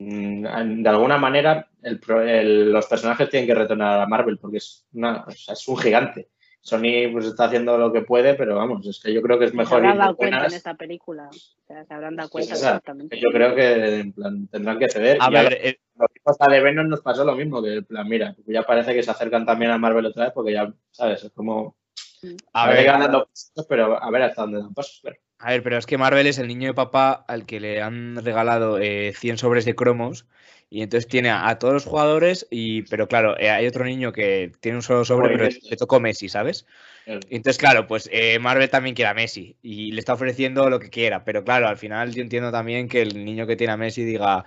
de 0.00 0.88
alguna 0.88 1.18
manera 1.18 1.68
los 1.82 2.86
personajes 2.86 3.28
tienen 3.28 3.46
que 3.46 3.54
retornar 3.54 4.00
a 4.00 4.06
Marvel 4.06 4.38
porque 4.38 4.56
es, 4.56 4.86
una, 4.92 5.26
es 5.28 5.68
un 5.68 5.76
gigante. 5.76 6.28
Sony 6.62 7.10
pues 7.10 7.24
está 7.24 7.44
haciendo 7.44 7.78
lo 7.78 7.90
que 7.90 8.02
puede, 8.02 8.34
pero 8.34 8.56
vamos, 8.56 8.86
es 8.86 9.00
que 9.00 9.14
yo 9.14 9.22
creo 9.22 9.38
que 9.38 9.46
es 9.46 9.54
mejor. 9.54 9.80
Se 9.80 9.86
habrán 9.86 9.98
dado 9.98 10.16
cuenta 10.16 10.46
en 10.46 10.52
esta 10.52 10.74
película. 10.74 11.28
O 11.30 11.66
sea, 11.66 11.84
se 11.84 11.94
habrán 11.94 12.16
dado 12.16 12.28
cuenta 12.28 12.52
exactamente. 12.52 13.18
Yo 13.18 13.30
creo 13.30 13.54
que 13.54 14.00
en 14.00 14.12
plan, 14.12 14.46
tendrán 14.48 14.78
que 14.78 14.88
ceder. 14.88 15.16
A 15.20 15.30
ver, 15.30 15.54
eh, 15.54 15.80
hasta 16.24 16.52
de 16.52 16.60
Venom 16.60 16.88
nos 16.88 17.00
pasó 17.00 17.24
lo 17.24 17.34
mismo, 17.34 17.62
que 17.62 17.76
en 17.76 17.84
plan, 17.84 18.06
mira, 18.06 18.36
ya 18.46 18.62
parece 18.62 18.94
que 18.94 19.02
se 19.02 19.10
acercan 19.10 19.46
también 19.46 19.70
a 19.70 19.78
Marvel 19.78 20.06
otra 20.06 20.24
vez 20.24 20.32
porque 20.34 20.52
ya, 20.52 20.70
¿sabes? 20.90 21.24
Es 21.24 21.32
como. 21.32 21.76
Mm. 22.22 22.36
A 22.52 22.68
ver, 22.68 22.84
ganando 22.84 23.28
pero 23.66 24.02
a 24.02 24.10
ver 24.10 24.22
hasta 24.22 24.42
dónde 24.42 24.58
dan 24.58 24.74
pasos, 24.74 25.00
A 25.40 25.52
ver, 25.52 25.62
pero 25.62 25.78
es 25.78 25.86
que 25.86 25.96
Marvel 25.96 26.26
es 26.26 26.38
el 26.38 26.48
niño 26.48 26.68
de 26.68 26.74
papá 26.74 27.24
al 27.26 27.46
que 27.46 27.60
le 27.60 27.80
han 27.80 28.22
regalado 28.22 28.78
eh, 28.78 29.14
100 29.16 29.38
sobres 29.38 29.64
de 29.64 29.74
cromos 29.74 30.26
y 30.68 30.82
entonces 30.82 31.08
tiene 31.08 31.30
a, 31.30 31.48
a 31.48 31.58
todos 31.58 31.72
los 31.72 31.84
jugadores 31.86 32.46
y, 32.50 32.82
pero 32.82 33.08
claro, 33.08 33.38
eh, 33.40 33.48
hay 33.48 33.66
otro 33.66 33.84
niño 33.84 34.12
que 34.12 34.52
tiene 34.60 34.76
un 34.76 34.82
solo 34.82 35.04
sobre, 35.06 35.36
pero 35.36 35.48
le 35.48 35.76
tocó 35.76 35.98
Messi, 35.98 36.28
¿sabes? 36.28 36.66
Entonces, 37.06 37.56
claro, 37.56 37.86
pues 37.86 38.08
eh, 38.12 38.38
Marvel 38.38 38.68
también 38.68 38.94
quiere 38.94 39.08
a 39.08 39.14
Messi 39.14 39.56
y 39.62 39.92
le 39.92 40.00
está 40.00 40.12
ofreciendo 40.12 40.68
lo 40.68 40.78
que 40.78 40.90
quiera, 40.90 41.24
pero 41.24 41.42
claro, 41.42 41.68
al 41.68 41.78
final 41.78 42.14
yo 42.14 42.20
entiendo 42.20 42.52
también 42.52 42.88
que 42.88 43.00
el 43.00 43.24
niño 43.24 43.46
que 43.46 43.56
tiene 43.56 43.72
a 43.72 43.78
Messi 43.78 44.04
diga, 44.04 44.44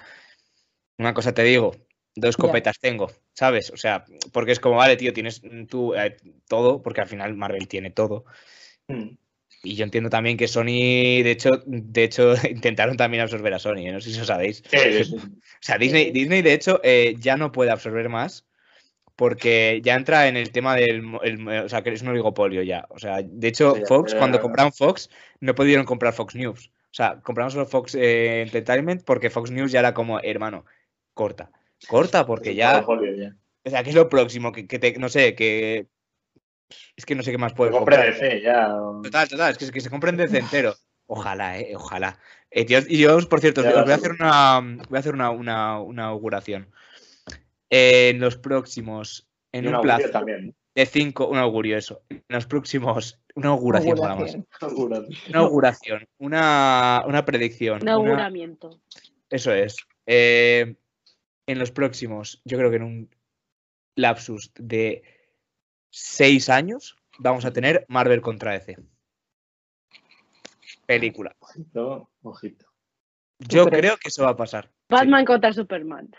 una 0.99 1.13
cosa 1.15 1.33
te 1.33 1.43
digo, 1.43 1.75
dos 2.15 2.37
copetas 2.37 2.79
tengo, 2.79 3.11
¿sabes? 3.33 3.71
O 3.71 3.77
sea, 3.77 4.05
porque 4.31 4.51
es 4.51 4.59
como, 4.59 4.75
vale, 4.75 4.95
tío, 4.95 5.11
tienes 5.11 5.41
tú 5.67 5.95
eh, 5.95 6.17
todo, 6.47 6.83
porque 6.83 7.01
al 7.01 7.07
final 7.07 7.35
Marvel 7.35 7.67
tiene 7.67 7.89
todo. 7.89 8.25
Mm. 8.87 9.15
Y 9.65 9.75
yo 9.75 9.85
entiendo 9.85 10.09
también 10.09 10.35
que 10.35 10.47
Sony, 10.49 11.23
de 11.23 11.31
hecho, 11.31 11.49
de 11.65 12.03
hecho, 12.03 12.33
intentaron 12.49 12.97
también 12.97 13.23
absorber 13.23 13.53
a 13.53 13.59
Sony, 13.59 13.87
¿eh? 13.87 13.91
no 13.93 14.01
sé 14.01 14.11
si 14.11 14.19
lo 14.19 14.25
sabéis. 14.25 14.63
Sí, 14.69 15.03
sí. 15.05 15.15
O 15.63 15.65
sea, 15.65 15.77
Disney, 15.77 16.11
Disney 16.11 16.41
de 16.41 16.53
hecho, 16.53 16.81
eh, 16.83 17.15
ya 17.19 17.37
no 17.37 17.53
puede 17.53 17.71
absorber 17.71 18.09
más 18.09 18.45
porque 19.15 19.79
ya 19.83 19.95
entra 19.95 20.27
en 20.27 20.35
el 20.35 20.51
tema 20.51 20.75
del... 20.75 21.03
el- 21.23 21.47
o 21.47 21.69
sea, 21.69 21.81
que 21.81 21.91
es 21.91 22.01
un 22.01 22.09
oligopolio 22.09 22.63
ya. 22.63 22.85
O 22.89 22.99
sea, 22.99 23.21
de 23.23 23.47
hecho, 23.47 23.75
Sí, 23.75 23.83
Fox, 23.87 24.13
cuando 24.15 24.41
compraron 24.41 24.73
Fox, 24.73 25.09
no 25.39 25.55
pudieron 25.55 25.85
comprar 25.85 26.13
Fox 26.13 26.35
News. 26.35 26.67
O 26.67 26.93
sea, 26.95 27.21
compraron 27.21 27.51
solo 27.51 27.65
Fox 27.65 27.95
eh, 27.95 28.41
Entertainment 28.41 29.03
porque 29.05 29.29
Fox 29.29 29.51
News 29.51 29.71
ya 29.71 29.79
era 29.79 29.93
como, 29.93 30.19
hermano, 30.19 30.65
corta. 31.13 31.49
Corta 31.87 32.25
porque 32.25 32.55
ya. 32.55 32.83
O 33.65 33.69
sea, 33.69 33.83
¿qué 33.83 33.89
es 33.91 33.95
lo 33.95 34.09
próximo? 34.09 34.51
Que, 34.51 34.67
que 34.67 34.79
te, 34.79 34.97
no 34.99 35.07
sé, 35.07 35.35
que... 35.35 35.87
Es 36.95 37.05
que 37.05 37.15
no 37.15 37.23
sé 37.23 37.31
qué 37.31 37.37
más 37.37 37.53
puede 37.53 37.71
comprar. 37.71 38.05
DC 38.13 38.41
ya. 38.41 38.67
Total, 39.03 39.27
total, 39.27 39.51
es 39.51 39.57
que, 39.57 39.71
que 39.71 39.81
se 39.81 39.89
compren 39.89 40.15
desde 40.17 40.39
entero. 40.39 40.75
Ojalá, 41.07 41.59
eh, 41.59 41.75
ojalá. 41.75 42.17
Eh, 42.51 42.65
tío, 42.65 42.79
y 42.87 42.99
yo, 42.99 43.17
por 43.27 43.39
cierto, 43.41 43.61
Ya 43.63 43.69
os 43.75 43.83
voy 43.83 43.91
a 43.91 43.95
hacer 43.95 44.11
una, 44.11 44.59
voy 44.89 44.97
a 44.97 44.99
hacer 44.99 45.13
una, 45.13 45.29
una, 45.31 45.79
una 45.79 46.05
auguración. 46.05 46.69
Eh, 47.69 48.09
en 48.09 48.19
los 48.19 48.37
próximos, 48.37 49.27
en 49.51 49.67
un 49.73 49.81
plazo 49.81 50.09
también. 50.11 50.55
de 50.75 50.85
cinco, 50.85 51.27
un 51.27 51.37
augurio 51.37 51.77
eso. 51.77 52.03
En 52.09 52.23
los 52.29 52.45
próximos, 52.45 53.19
una 53.35 53.49
auguración, 53.49 53.97
nada 53.99 54.15
más. 54.15 54.35
Una 55.29 55.39
auguración, 55.39 56.07
una, 56.19 57.03
una 57.07 57.25
predicción. 57.25 57.77
Un 57.77 57.81
una- 57.83 57.93
auguramiento. 57.93 58.79
eso 59.29 59.51
es. 59.53 59.75
Eh, 60.05 60.75
en 61.47 61.59
los 61.59 61.71
próximos, 61.71 62.41
yo 62.45 62.57
creo 62.57 62.69
que 62.69 62.75
en 62.77 62.83
un 62.83 63.09
lapsus 63.95 64.51
de 64.55 65.03
seis 65.95 66.49
años, 66.49 66.97
vamos 67.19 67.45
a 67.45 67.53
tener 67.53 67.85
Marvel 67.87 68.19
contra 68.21 68.53
DC. 68.53 68.77
Película. 70.87 71.35
Ojito, 71.39 72.09
ojito. 72.23 72.65
Yo 73.39 73.67
creo 73.69 73.97
que 73.97 74.07
eso 74.09 74.23
va 74.23 74.31
a 74.31 74.35
pasar. 74.35 74.69
Batman 74.89 75.25
contra 75.25 75.53
Superman. 75.53 76.09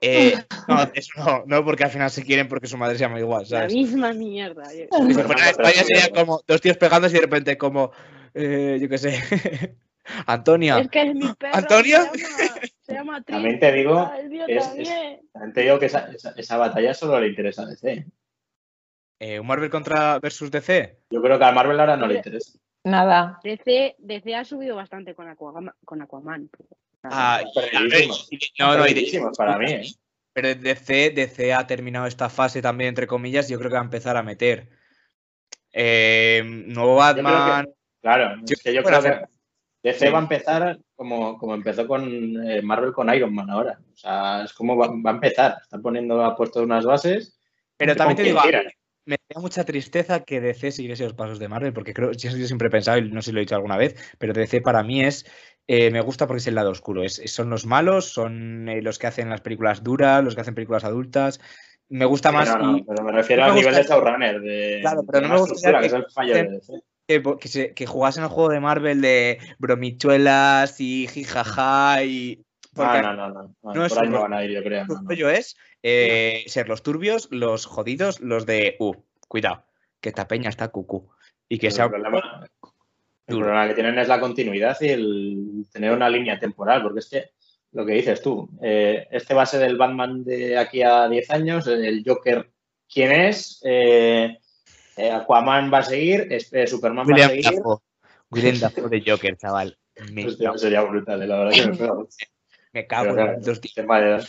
Eh, 0.00 0.34
no, 0.68 0.82
eso 0.94 1.12
no, 1.16 1.44
no, 1.46 1.64
porque 1.64 1.84
al 1.84 1.90
final 1.90 2.10
se 2.10 2.24
quieren 2.24 2.48
porque 2.48 2.66
su 2.66 2.76
madre 2.76 2.96
se 2.96 3.02
llama 3.04 3.18
igual, 3.20 3.44
La 3.48 3.66
misma 3.66 4.12
mierda. 4.12 4.64
Si 4.70 4.86
fuera 4.88 5.26
contra 5.28 5.50
España 5.50 5.84
sería 5.84 6.10
como 6.10 6.40
dos 6.46 6.60
tíos 6.60 6.76
pegándose 6.76 7.16
y 7.16 7.20
de 7.20 7.26
repente 7.26 7.56
como, 7.56 7.92
eh, 8.34 8.78
yo 8.80 8.88
qué 8.88 8.98
sé, 8.98 9.10
Antonia. 10.26 10.80
Es 10.80 10.88
que 10.90 11.02
es 11.02 11.14
mi 11.14 11.32
perro. 11.34 11.56
¿Antonio? 11.56 11.98
Se 12.12 12.18
llama, 12.18 12.60
se 12.82 12.92
llama 12.94 13.22
También 13.22 13.60
te 13.60 13.72
digo, 13.72 13.98
Ah, 13.98 14.18
es- 14.18 14.30
es- 14.48 14.64
también. 14.66 15.20
También 15.32 15.52
te 15.54 15.60
digo 15.62 15.78
que 15.78 15.86
esa, 15.86 16.10
esa, 16.12 16.30
esa 16.36 16.56
batalla 16.56 16.94
solo 16.94 17.20
le 17.20 17.28
interesa 17.28 17.62
a 17.62 17.66
DC. 17.66 18.06
Eh, 19.22 19.38
¿Un 19.38 19.46
Marvel 19.46 19.68
contra 19.70 20.18
versus 20.18 20.50
DC? 20.50 20.96
Yo 21.10 21.20
creo 21.20 21.38
que 21.38 21.44
a 21.44 21.52
Marvel 21.52 21.78
ahora 21.78 21.96
no 21.96 22.06
le 22.06 22.16
interesa. 22.16 22.58
Nada. 22.84 23.38
DC, 23.44 23.96
DC 23.98 24.34
ha 24.34 24.44
subido 24.46 24.76
bastante 24.76 25.14
con 25.14 25.28
Aquaman. 25.28 25.70
Con 25.84 26.00
Aquaman. 26.00 26.48
Ah, 27.02 27.42
y- 27.42 28.08
no, 28.58 28.76
no, 28.76 28.86
y 28.88 29.20
para 29.36 29.58
mí, 29.58 29.70
¿eh? 29.72 29.82
pero 30.32 30.54
DC, 30.54 31.10
DC 31.10 31.52
ha 31.52 31.66
terminado 31.66 32.06
esta 32.06 32.28
fase 32.30 32.62
también, 32.62 32.88
entre 32.88 33.06
comillas, 33.06 33.48
yo 33.48 33.58
creo 33.58 33.70
que 33.70 33.74
va 33.76 33.80
a 33.82 33.84
empezar 33.84 34.16
a 34.16 34.22
meter. 34.22 34.70
Eh, 35.72 36.42
nuevo 36.44 36.98
creo 36.98 37.14
que- 37.14 37.22
Batman. 37.22 37.68
Claro, 38.02 38.36
Yo 38.44 38.54
es 38.54 38.62
que 38.62 38.72
yo 38.74 38.82
creo 38.82 39.02
que- 39.02 39.24
DC 39.82 40.06
Sí. 40.06 40.12
va 40.12 40.18
a 40.18 40.22
empezar 40.22 40.78
como, 40.94 41.36
como 41.38 41.54
empezó 41.54 41.86
con 41.86 42.46
eh, 42.48 42.60
Marvel 42.62 42.92
con 42.92 43.14
Iron 43.14 43.34
Man 43.34 43.50
ahora. 43.50 43.78
O 43.92 43.96
sea, 43.96 44.44
es 44.44 44.52
como 44.54 44.76
va, 44.76 44.88
va 44.88 45.10
a 45.10 45.14
empezar. 45.14 45.56
Están 45.62 45.80
poniendo, 45.82 46.22
ha 46.24 46.34
puesto 46.36 46.62
unas 46.62 46.84
bases. 46.84 47.38
Pero 47.76 47.96
también 47.96 48.16
te 48.16 48.22
digo, 48.24 48.40
quiera. 48.42 48.62
Me 49.06 49.16
da 49.34 49.40
mucha 49.40 49.64
tristeza 49.64 50.20
que 50.24 50.40
DC 50.40 50.70
siguiese 50.72 51.04
los 51.04 51.14
pasos 51.14 51.38
de 51.38 51.48
Marvel, 51.48 51.72
porque 51.72 51.94
creo, 51.94 52.12
yo, 52.12 52.30
yo 52.30 52.46
siempre 52.46 52.68
he 52.68 52.70
pensado, 52.70 52.98
y 52.98 53.10
no 53.10 53.22
sé 53.22 53.26
si 53.30 53.32
lo 53.32 53.38
he 53.40 53.42
dicho 53.42 53.54
alguna 53.56 53.76
vez, 53.76 53.94
pero 54.18 54.32
DC 54.32 54.60
para 54.60 54.82
mí 54.82 55.02
es, 55.02 55.24
eh, 55.66 55.90
me 55.90 56.00
gusta 56.00 56.26
porque 56.26 56.38
es 56.40 56.46
el 56.46 56.54
lado 56.54 56.70
oscuro, 56.70 57.02
es, 57.02 57.20
son 57.26 57.50
los 57.50 57.66
malos, 57.66 58.06
son 58.12 58.68
eh, 58.68 58.82
los 58.82 58.98
que 58.98 59.06
hacen 59.06 59.30
las 59.30 59.40
películas 59.40 59.82
duras, 59.82 60.22
los 60.22 60.34
que 60.34 60.42
hacen 60.42 60.54
películas 60.54 60.84
adultas, 60.84 61.40
me 61.88 62.04
gusta 62.04 62.30
más 62.30 62.48
no, 62.56 62.58
no, 62.72 62.76
y 62.78 62.82
pero 62.84 63.02
me 63.02 63.12
refiero 63.12 63.46
no 63.48 63.54
nivel 63.54 63.74
de 63.74 63.80
gusta- 63.80 63.94
showrunner. 63.94 64.40
De, 64.40 64.78
Claro, 64.80 65.02
pero 65.04 65.20
de 65.20 65.28
no 65.28 65.34
me 65.34 65.40
estructura, 65.40 65.80
que, 65.80 65.80
que- 65.80 65.86
es 65.86 65.92
el 65.92 66.06
fallo 66.12 66.34
de 66.34 66.42
DC. 66.44 66.72
que, 67.08 67.22
que, 67.40 67.48
se- 67.48 67.74
que 67.74 67.86
jugasen 67.86 68.22
el 68.22 68.28
juego 68.28 68.50
de 68.50 68.60
Marvel 68.60 69.00
de 69.00 69.38
bromichuelas 69.58 70.80
y 70.80 71.08
jijaja 71.08 72.04
y... 72.04 72.44
porque 72.80 73.02
No, 73.02 73.12
no, 73.14 73.28
no, 73.28 73.34
no, 73.42 73.54
no, 73.62 73.74
no 73.74 73.84
es 73.86 73.92
por 73.92 74.02
ahí 74.04 74.10
no 74.10 74.20
van 74.20 74.32
a 74.34 74.44
ir, 74.44 74.50
yo 74.52 74.62
creo. 74.62 74.86
no, 74.86 74.94
no. 75.02 75.08
rollo 75.08 75.30
es 75.30 75.56
eh, 75.82 76.44
ser 76.46 76.68
los 76.68 76.82
turbios, 76.82 77.28
los 77.30 77.66
jodidos, 77.66 78.20
los 78.20 78.46
de, 78.46 78.76
uh, 78.78 78.94
cuidado, 79.28 79.64
que 80.00 80.08
esta 80.10 80.26
peña 80.28 80.48
está 80.48 80.68
cucú. 80.68 81.10
Y 81.48 81.58
que 81.58 81.68
Pero 81.68 81.74
sea 81.76 81.84
el 81.86 81.90
problema, 81.90 82.46
el 83.26 83.34
duro. 83.34 83.46
problema 83.46 83.68
que 83.68 83.74
tienen 83.74 83.98
es 83.98 84.08
la 84.08 84.20
continuidad 84.20 84.76
y 84.80 84.88
el 84.88 85.66
tener 85.72 85.92
una 85.92 86.08
línea 86.08 86.38
temporal, 86.38 86.82
porque 86.82 87.00
es 87.00 87.08
que 87.08 87.30
lo 87.72 87.86
que 87.86 87.92
dices 87.92 88.20
tú, 88.22 88.48
eh, 88.62 89.06
este 89.10 89.34
va 89.34 89.42
a 89.42 89.46
ser 89.46 89.62
el 89.62 89.76
Batman 89.76 90.24
de 90.24 90.58
aquí 90.58 90.82
a 90.82 91.08
10 91.08 91.30
años, 91.30 91.66
el 91.66 92.02
Joker, 92.06 92.50
¿quién 92.92 93.12
es? 93.12 93.60
Eh, 93.64 94.38
eh, 94.96 95.10
Aquaman 95.10 95.72
va 95.72 95.78
a 95.78 95.82
seguir, 95.84 96.26
es- 96.30 96.52
eh, 96.52 96.66
Superman 96.66 97.06
va 97.06 97.10
a 97.10 97.14
William 97.14 97.30
seguir. 97.30 97.44
Dafoe. 97.56 97.78
William 98.30 98.58
Dafoe 98.60 98.88
de 98.88 99.02
Joker, 99.06 99.36
chaval. 99.36 99.76
Me, 100.12 100.30
sería 100.30 100.82
brutal, 100.82 101.22
eh, 101.22 101.26
la 101.26 101.38
verdad 101.38 101.52
que 101.52 101.66
me 101.70 101.76
pega 101.76 101.94
mucho. 101.94 102.16
Me 102.72 102.86
cago 102.86 103.14
Pero 103.14 103.32
en 103.32 103.40
de 103.40 104.10
edad. 104.10 104.24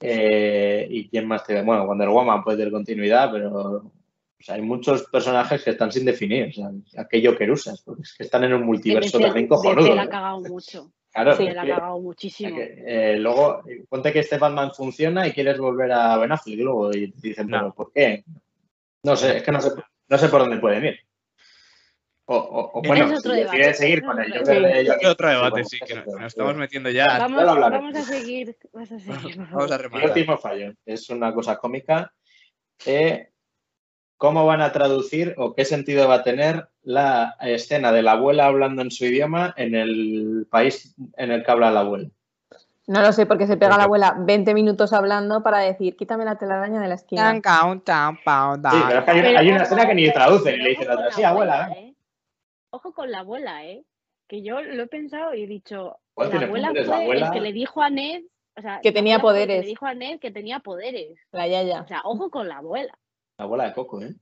Eh, 0.00 0.86
¿Y 0.90 1.08
quién 1.08 1.26
más 1.26 1.44
te 1.44 1.62
Bueno, 1.62 1.86
Wonder 1.86 2.08
Woman 2.08 2.42
puede 2.42 2.58
tener 2.58 2.72
continuidad, 2.72 3.30
pero 3.32 3.50
o 3.52 4.44
sea, 4.44 4.56
hay 4.56 4.62
muchos 4.62 5.04
personajes 5.04 5.62
que 5.62 5.70
están 5.70 5.92
sin 5.92 6.04
definir. 6.04 6.48
O 6.48 6.52
sea, 6.52 6.70
¿a 7.02 7.06
qué 7.08 7.24
Joker 7.24 7.50
usas? 7.50 7.80
Porque 7.82 8.02
es 8.02 8.14
que 8.14 8.24
están 8.24 8.42
en 8.44 8.54
un 8.54 8.64
multiverso 8.64 9.18
DC 9.18 9.28
también 9.28 9.46
cojonudo. 9.48 9.94
la 9.94 10.02
ha 10.02 10.08
cagado 10.08 10.40
mucho. 10.40 10.92
Claro, 11.12 11.36
Se 11.36 11.52
la 11.52 11.62
ha 11.62 11.64
que- 11.64 11.70
cagado 11.70 12.00
muchísimo. 12.00 12.56
que, 12.56 12.82
eh, 12.86 13.16
luego, 13.18 13.62
ponte 13.88 14.12
que 14.12 14.18
este 14.20 14.38
Batman 14.38 14.72
funciona 14.74 15.26
y 15.28 15.32
quieres 15.32 15.58
volver 15.58 15.92
a 15.92 16.16
Ben 16.16 16.32
Affleck 16.32 16.58
luego 16.58 16.90
y 16.92 17.12
dicen, 17.18 17.48
No. 17.48 17.58
¿pero 17.58 17.74
por 17.74 17.92
qué? 17.92 18.24
No 19.04 19.14
sé, 19.14 19.36
es 19.36 19.42
que 19.42 19.52
no 19.52 19.60
sé, 19.60 19.70
no 20.08 20.18
sé 20.18 20.28
por 20.28 20.40
dónde 20.40 20.58
pueden 20.58 20.86
ir. 20.86 20.96
O, 22.24 22.36
o- 22.36 22.78
o, 22.78 22.82
bueno, 22.82 23.06
es 23.06 23.18
otro 23.18 23.32
si 23.32 23.38
debate, 23.40 23.74
seguir 23.74 24.04
con 24.04 24.18
es 24.20 24.26
el 24.26 24.32
otro 24.32 24.40
Joker 24.44 24.54
debate. 24.62 24.78
de 24.78 24.86
Joaquin 24.86 25.08
Otro 25.08 25.28
debate, 25.28 25.50
bueno, 25.50 25.68
sí, 25.68 25.78
que 25.84 25.94
nos, 25.94 26.22
estamos 26.26 26.54
metiendo 26.56 26.90
ya. 26.90 27.18
Vamos, 27.18 27.94
a 27.96 28.02
seguir. 28.04 28.56
Vas 28.72 28.92
a 28.92 28.98
seguir, 29.00 29.36
Vamos 29.50 29.72
a 29.72 29.78
rematar. 29.78 30.08
último 30.08 30.38
fallo, 30.38 30.72
es 30.86 31.10
una 31.10 31.34
cosa 31.34 31.56
cómica. 31.56 32.12
eh, 32.86 33.28
¿Cómo 34.16 34.46
van 34.46 34.60
a 34.60 34.70
traducir 34.70 35.34
o 35.36 35.52
qué 35.52 35.64
sentido 35.64 36.06
va 36.06 36.14
a 36.16 36.22
tener 36.22 36.68
la 36.84 37.34
escena 37.40 37.90
de 37.90 38.02
la 38.02 38.12
abuela 38.12 38.46
hablando 38.46 38.80
en 38.82 38.92
su 38.92 39.04
idioma 39.04 39.52
en 39.56 39.74
el 39.74 40.46
país 40.48 40.94
en 41.16 41.32
el 41.32 41.44
que 41.44 41.50
habla 41.50 41.72
la 41.72 41.80
abuela? 41.80 42.08
No 42.86 43.00
lo 43.00 43.12
sé, 43.12 43.26
porque 43.26 43.48
se 43.48 43.56
pega 43.56 43.76
la 43.76 43.84
abuela 43.84 44.14
20 44.16 44.54
minutos 44.54 44.92
hablando 44.92 45.42
para 45.42 45.58
decir, 45.58 45.96
quítame 45.96 46.24
la 46.24 46.36
telaraña 46.38 46.80
de 46.80 46.86
la 46.88 46.94
esquina. 46.94 47.32
Sí, 47.32 47.40
pero 48.88 48.98
es 49.00 49.04
que 49.04 49.10
hay, 49.10 49.22
Pero 49.22 49.38
hay 49.40 49.50
una 49.50 49.62
escena 49.64 49.86
que 49.88 49.94
ni 49.94 50.12
traducen 50.12 50.62
le 50.62 50.68
dicen 50.70 50.88
sí, 51.10 51.20
la 51.22 51.28
abuela. 51.30 51.72
¿eh? 51.76 51.91
Ojo 52.72 52.92
con 52.94 53.10
la 53.10 53.20
abuela, 53.20 53.66
¿eh? 53.66 53.84
Que 54.28 54.42
yo 54.42 54.62
lo 54.62 54.82
he 54.82 54.86
pensado 54.86 55.34
y 55.34 55.42
he 55.42 55.46
dicho, 55.46 55.98
¿Cuál 56.14 56.30
la 56.30 56.40
abuela 56.46 56.68
fue 56.70 56.84
La 56.84 56.96
abuela- 56.96 57.26
el 57.28 57.32
que 57.32 57.40
le 57.40 57.52
dijo 57.52 57.82
a 57.82 57.90
Ned, 57.90 58.22
o 58.56 58.62
sea, 58.62 58.80
Que 58.82 58.92
tenía 58.92 59.16
que 59.16 59.22
poderes. 59.22 59.60
Le 59.60 59.66
dijo 59.66 59.86
a 59.86 59.94
Ned 59.94 60.18
que 60.20 60.30
tenía 60.30 60.60
poderes. 60.60 61.18
La 61.32 61.46
yaya. 61.46 61.82
O 61.82 61.86
sea, 61.86 62.00
ojo 62.04 62.30
con 62.30 62.48
la 62.48 62.58
abuela. 62.58 62.98
La 63.38 63.44
abuela 63.44 63.64
de 63.64 63.74
Coco, 63.74 64.00
¿eh? 64.02 64.14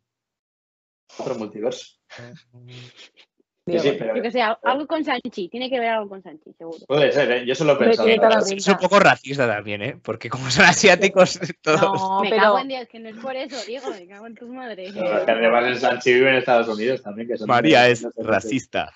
Otro 1.18 1.34
multiverso. 1.36 1.96
Sí, 3.66 3.72
Digo, 3.72 3.82
sí, 3.84 3.92
pero 3.98 4.16
Yo 4.16 4.22
que 4.22 4.30
sé, 4.30 4.40
algo 4.42 4.86
con 4.86 5.04
Sanchi, 5.04 5.48
tiene 5.48 5.68
que 5.68 5.78
ver 5.78 5.90
algo 5.90 6.08
con 6.08 6.22
Sanchi, 6.22 6.52
seguro. 6.54 6.78
puede 6.88 7.12
ser, 7.12 7.30
¿eh? 7.30 7.46
Yo 7.46 7.54
se 7.54 7.64
lo 7.64 7.70
he 7.70 7.72
Hombre, 7.74 7.88
pensado. 7.88 8.06
tiene 8.06 8.16
la 8.16 8.22
toda 8.22 8.30
la 8.30 8.36
verdad. 8.36 8.48
pinta. 8.48 8.60
Es 8.62 8.68
un 8.68 8.76
poco 8.88 8.98
racista 9.00 9.46
también, 9.46 9.82
¿eh? 9.82 9.96
Porque 10.02 10.28
como 10.30 10.50
son 10.50 10.64
asiáticos 10.64 11.38
todos. 11.62 11.80
No, 12.00 12.20
me 12.22 12.30
pero 12.30 12.42
cago 12.42 12.58
en 12.58 12.68
Dios, 12.68 12.88
que 12.90 12.98
no 13.00 13.08
es 13.10 13.16
por 13.16 13.36
eso, 13.36 13.56
Diego, 13.66 13.90
me 13.90 14.06
cago 14.08 14.26
en 14.26 14.34
tu 14.34 14.48
madre. 14.48 14.88
Pero 14.94 15.18
es 15.18 15.24
que 15.24 15.30
además 15.30 15.64
el 15.66 15.78
Sanchi 15.78 16.14
vive 16.14 16.30
en 16.30 16.36
Estados 16.36 16.68
Unidos 16.68 17.02
también. 17.02 17.28
Que 17.28 17.36
son 17.36 17.46
María 17.48 17.80
no 17.84 17.86
es 17.86 18.02
no 18.02 18.10
racista. 18.18 18.92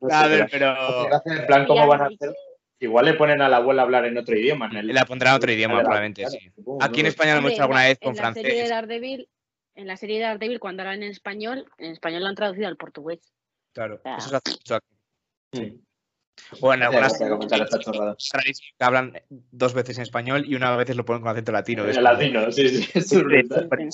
No 0.00 0.08
A 0.10 0.26
ver, 0.28 0.48
pero-. 0.50 1.08
En 1.26 1.46
plan, 1.46 1.66
¿cómo 1.66 1.86
van 1.86 2.00
a 2.02 2.06
hacer? 2.06 2.34
Igual 2.78 3.06
le 3.06 3.14
ponen 3.14 3.40
a 3.40 3.48
la 3.48 3.56
abuela 3.58 3.82
a 3.82 3.84
hablar 3.86 4.04
en 4.04 4.18
otro 4.18 4.36
idioma. 4.36 4.68
En 4.70 4.76
el, 4.78 4.86
La 4.88 5.06
pondrán 5.06 5.32
en 5.32 5.36
otro 5.36 5.52
idioma, 5.52 5.74
Claro, 5.74 5.84
probablemente, 5.86 6.22
claro, 6.22 6.36
sí. 6.38 6.50
Aquí 6.80 6.92
no 6.94 7.00
en 7.00 7.06
España 7.06 7.32
lo 7.34 7.38
hemos 7.38 7.52
hecho 7.52 7.62
alguna 7.62 7.80
la- 7.82 7.88
vez 7.88 7.98
con 7.98 8.10
en 8.10 8.16
la 8.22 8.34
serie 8.34 8.50
de 8.50 8.56
francés. 8.66 8.70
Daredevil, 8.70 9.28
en 9.76 9.86
la 9.86 9.96
serie 9.96 10.16
de 10.16 10.22
Daredevil, 10.24 10.58
cuando 10.58 10.82
hablan 10.82 11.02
en 11.02 11.10
español, 11.10 11.66
en 11.78 11.92
español 11.92 12.22
lo 12.22 12.28
han 12.28 12.34
traducido 12.34 12.66
al 12.66 12.76
portugués. 12.76 13.20
Claro, 13.72 14.00
Ah. 14.04 14.16
eso 14.18 14.30
se 14.30 14.36
hace 14.36 14.50
mucho 14.52 14.74
aquí. 14.74 15.60
Mm. 15.70 15.80
O 16.60 16.74
en 16.74 16.82
Hace 16.82 16.96
algunas 16.96 17.12
que 17.18 18.84
hablan 18.84 19.12
dos 19.28 19.72
veces 19.72 19.96
en 19.96 20.02
español 20.02 20.44
y 20.46 20.54
una 20.54 20.76
vez 20.76 20.94
lo 20.94 21.04
ponen 21.04 21.22
con 21.22 21.30
acento 21.30 21.50
latino. 21.52 21.84
es 21.84 21.96
El 21.96 22.04
como- 22.04 22.12
latino, 22.12 22.52
sí, 22.52 22.68
sí. 22.68 22.90
Eso 22.94 23.20
es. 23.30 23.46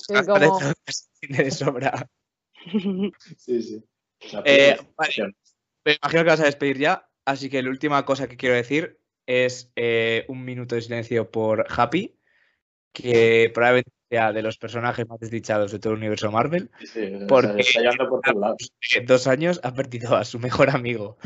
Sí, 0.06 0.14
como- 0.26 1.38
de 1.38 1.50
sobra. 1.50 2.08
Sí, 3.36 3.62
sí. 3.62 3.84
La 4.32 4.42
Eh. 4.44 4.76
Me 5.84 5.94
imagino 6.00 6.22
que 6.24 6.30
vas 6.30 6.40
a 6.40 6.44
despedir 6.44 6.78
ya, 6.78 7.08
así 7.24 7.48
que 7.50 7.62
la 7.62 7.70
última 7.70 8.04
cosa 8.04 8.28
que 8.28 8.36
quiero 8.36 8.54
decir 8.54 8.98
es 9.26 9.72
eh, 9.76 10.24
un 10.28 10.44
minuto 10.44 10.74
de 10.74 10.82
silencio 10.82 11.30
por 11.30 11.66
Happy, 11.68 12.16
que 12.92 13.50
probablemente 13.54 13.90
sea 14.10 14.32
de 14.32 14.42
los 14.42 14.58
personajes 14.58 15.08
más 15.08 15.18
desdichados 15.18 15.72
de 15.72 15.78
todo 15.78 15.94
el 15.94 15.98
universo 16.00 16.30
Marvel. 16.30 16.70
Sí, 16.84 17.18
porque- 17.28 17.62
se 17.62 17.68
está 17.70 17.80
llevando 17.80 18.08
por 18.10 18.20
todos 18.20 18.38
lados. 18.40 18.72
En 18.94 19.06
dos 19.06 19.26
años 19.26 19.60
ha 19.62 19.72
perdido 19.74 20.16
a 20.16 20.24
su 20.24 20.38
mejor 20.38 20.68
amigo 20.70 21.16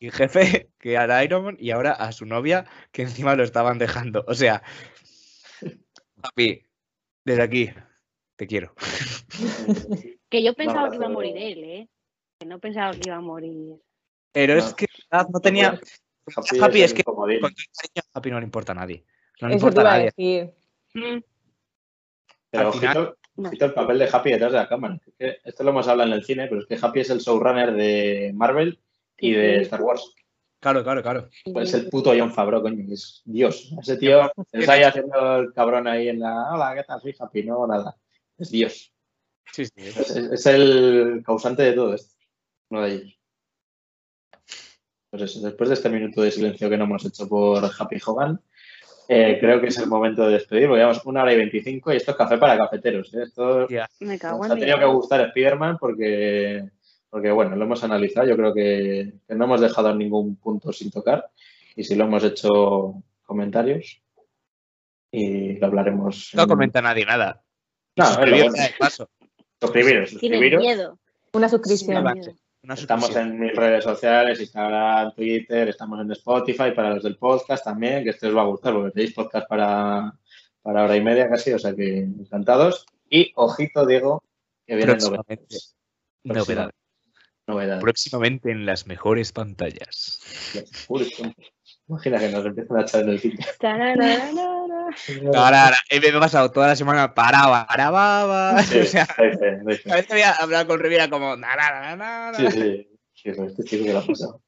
y 0.00 0.10
jefe, 0.10 0.70
que 0.80 0.94
era 0.94 1.22
Iron 1.24 1.44
Man, 1.44 1.56
y 1.60 1.70
ahora 1.70 1.92
a 1.92 2.10
su 2.12 2.26
novia, 2.26 2.66
que 2.90 3.02
encima 3.02 3.36
lo 3.36 3.44
estaban 3.44 3.78
dejando. 3.78 4.24
O 4.26 4.34
sea, 4.34 4.62
Happy, 6.22 6.64
desde 7.24 7.42
aquí, 7.42 7.70
te 8.36 8.46
quiero. 8.46 8.74
Que 10.32 10.42
yo 10.42 10.54
pensaba 10.54 10.88
que 10.88 10.96
iba 10.96 11.04
a 11.06 11.10
morir 11.10 11.36
él, 11.36 11.62
¿eh? 11.62 11.88
Que 12.40 12.46
no 12.46 12.58
pensaba 12.58 12.92
que 12.92 13.02
iba 13.04 13.16
a 13.16 13.20
morir. 13.20 13.76
Pero 14.32 14.54
es 14.54 14.72
que 14.72 14.86
no 15.30 15.40
tenía. 15.40 15.78
Happy, 16.34 16.58
Happy 16.58 16.82
es 16.82 16.94
que- 16.94 17.04
comodín. 17.04 17.40
Con 17.40 17.50
todo 17.52 17.60
el 17.62 17.90
cariño, 17.92 18.02
a 18.14 18.18
Happy 18.18 18.30
no 18.30 18.40
le 18.40 18.44
importa 18.46 18.72
a 18.72 18.74
nadie. 18.76 19.04
No 19.42 19.48
le 19.48 19.56
Eso 19.56 19.66
importa 19.66 19.80
a 19.82 19.84
nadie. 19.84 20.04
decir. 20.06 20.54
Mm, 20.94 21.20
Pero 22.50 22.66
al 22.68 22.72
final- 22.74 22.96
ojito, 22.98 23.18
no. 23.36 23.48
ojito 23.48 23.64
el 23.64 23.74
papel 23.74 23.98
de 23.98 24.08
Happy 24.12 24.30
detrás 24.30 24.52
de 24.52 24.58
la 24.58 24.68
cámara. 24.68 25.00
Esto 25.18 25.64
lo 25.64 25.70
hemos 25.70 25.88
hablado 25.88 26.10
en 26.10 26.16
el 26.16 26.24
cine, 26.24 26.46
pero 26.48 26.60
es 26.60 26.66
que 26.66 26.78
Happy 26.80 27.00
es 27.00 27.10
el 27.10 27.20
showrunner 27.20 27.72
de 27.72 28.32
Marvel 28.34 28.78
y 29.18 29.32
de. 29.32 29.62
Star 29.62 29.80
Wars. 29.82 30.14
Claro, 30.60 30.84
claro, 30.84 31.02
claro. 31.02 31.28
Pues 31.52 31.70
es 31.70 31.74
el 31.74 31.88
puto 31.90 32.12
John 32.16 32.32
Favreau, 32.32 32.62
coño, 32.62 32.84
es 32.92 33.22
Dios. 33.24 33.72
Ese 33.80 33.96
tío 33.96 34.30
está 34.52 34.74
ahí 34.74 34.82
haciendo 34.84 35.36
el 35.38 35.52
cabrón 35.52 35.88
ahí 35.88 36.08
en 36.08 36.20
la. 36.20 36.52
Hola, 36.54 36.74
¿qué 36.76 36.84
tal? 36.84 37.00
Soy 37.00 37.14
Happy. 37.18 37.42
No, 37.42 37.66
nada. 37.66 37.96
Es 38.38 38.50
Dios. 38.50 38.92
Sí, 39.52 39.64
sí. 39.66 39.72
Es, 39.76 39.96
es- 40.10 40.16
es 40.32 40.46
el 40.46 41.22
causante 41.26 41.62
de 41.62 41.72
todo 41.72 41.94
esto. 41.94 42.14
Uno 42.70 42.82
de 42.82 42.92
ellos. 42.94 43.18
Pues 45.10 45.22
eso, 45.24 45.40
después 45.40 45.68
de 45.68 45.74
este 45.74 45.90
minuto 45.90 46.22
de 46.22 46.30
silencio 46.30 46.70
que 46.70 46.76
no 46.78 46.84
hemos 46.84 47.04
hecho 47.04 47.28
por 47.28 47.62
Happy 47.78 47.98
Hogan, 48.06 48.40
eh, 49.14 49.38
creo 49.40 49.60
que 49.60 49.66
es 49.68 49.78
el 49.78 49.88
momento 49.88 50.26
de 50.26 50.34
despedir, 50.34 50.66
porque 50.68 50.80
llevamos 50.80 51.04
una 51.04 51.22
hora 51.22 51.32
y 51.32 51.36
veinticinco 51.36 51.92
y 51.92 51.96
esto 51.96 52.12
es 52.12 52.16
café 52.16 52.38
para 52.38 52.56
cafeteros. 52.56 53.12
¿eh? 53.14 53.22
Esto 53.24 53.66
Tía, 53.66 53.88
Me 54.00 54.18
cago 54.18 54.38
nos 54.38 54.46
en 54.46 54.52
ha 54.52 54.56
tenido 54.60 54.78
que 54.78 54.84
gustar 54.86 55.20
Spider-Man 55.28 55.76
porque, 55.78 56.68
porque, 57.10 57.30
bueno, 57.30 57.56
lo 57.56 57.64
hemos 57.64 57.82
analizado. 57.84 58.26
Yo 58.26 58.36
creo 58.36 58.54
que, 58.54 59.12
que 59.28 59.34
no 59.34 59.44
hemos 59.44 59.60
dejado 59.60 59.94
ningún 59.94 60.36
punto 60.36 60.72
sin 60.72 60.90
tocar 60.90 61.26
y 61.76 61.84
si 61.84 61.94
lo 61.94 62.04
hemos 62.04 62.24
hecho 62.24 62.94
comentarios 63.24 64.00
y 65.10 65.58
lo 65.58 65.66
hablaremos. 65.66 66.30
No 66.34 66.42
en- 66.44 66.48
comenta 66.48 66.80
nadie 66.80 67.04
nada. 67.04 67.42
No, 67.96 68.06
suscribirse, 68.06 68.74
bueno. 68.78 69.10
Suscribiros, 69.60 70.08
Tiene 70.10 70.36
suscribiros. 70.36 70.62
miedo. 70.62 70.98
Una 71.34 71.48
suscripción. 71.48 72.04
Una 72.64 72.74
Estamos 72.74 73.16
en 73.16 73.40
mis 73.40 73.56
redes 73.56 73.82
sociales, 73.82 74.40
Instagram, 74.40 75.12
Twitter, 75.16 75.68
estamos 75.68 76.00
en 76.00 76.12
Spotify 76.12 76.70
para 76.70 76.94
los 76.94 77.02
del 77.02 77.16
podcast 77.16 77.64
también, 77.64 78.04
que 78.04 78.10
este 78.10 78.28
os 78.28 78.36
va 78.36 78.42
a 78.42 78.46
gustar 78.46 78.72
porque 78.72 78.92
tenéis 78.92 79.14
podcast 79.14 79.48
para, 79.48 80.14
para 80.62 80.84
hora 80.84 80.96
y 80.96 81.00
media 81.00 81.28
casi, 81.28 81.52
o 81.52 81.58
sea 81.58 81.74
que 81.74 81.98
encantados. 81.98 82.86
Y 83.10 83.32
ojito, 83.34 83.84
Diego, 83.84 84.22
que 84.64 84.76
vienen 84.76 84.96
Próximamente. 84.96 85.56
novedades. 86.22 86.46
Novedades. 86.46 86.74
Novedades. 87.48 87.82
Próximamente 87.82 88.52
en 88.52 88.64
las 88.64 88.86
mejores 88.86 89.32
pantallas. 89.32 90.20
Imagina 91.88 92.20
que 92.20 92.28
nos 92.28 92.46
empiezan 92.46 92.76
a 92.76 92.82
echar 92.82 93.02
en 93.02 93.08
el 93.08 93.18
cine. 93.18 93.44
Tarararara. 95.06 95.38
Ahora, 95.38 95.64
ahora, 95.64 95.76
he 95.88 96.00
me 96.00 96.08
he 96.08 96.12
pasado 96.12 96.50
toda 96.50 96.68
la 96.68 96.76
semana 96.76 97.14
paraba, 97.14 97.66
paraba. 97.66 98.62
Sí, 98.62 98.78
o 98.80 98.84
sea, 98.84 99.06
a 99.16 99.22
veces 99.22 100.08
voy 100.08 100.22
a 100.22 100.32
hablar 100.32 100.66
con 100.66 100.80
Riviera 100.80 101.08
como. 101.08 101.36
Na, 101.36 101.56
na, 101.56 101.70
na, 101.70 101.96
na, 101.96 102.32
na. 102.32 102.38
Sí, 102.38 102.50
sí. 102.50 102.88
Sí, 103.14 103.30
pues 103.36 103.52
este 103.52 103.64
chico 103.64 103.84
que 103.84 103.92
lo 103.92 104.00
ha 104.00 104.06
pasado. 104.06 104.42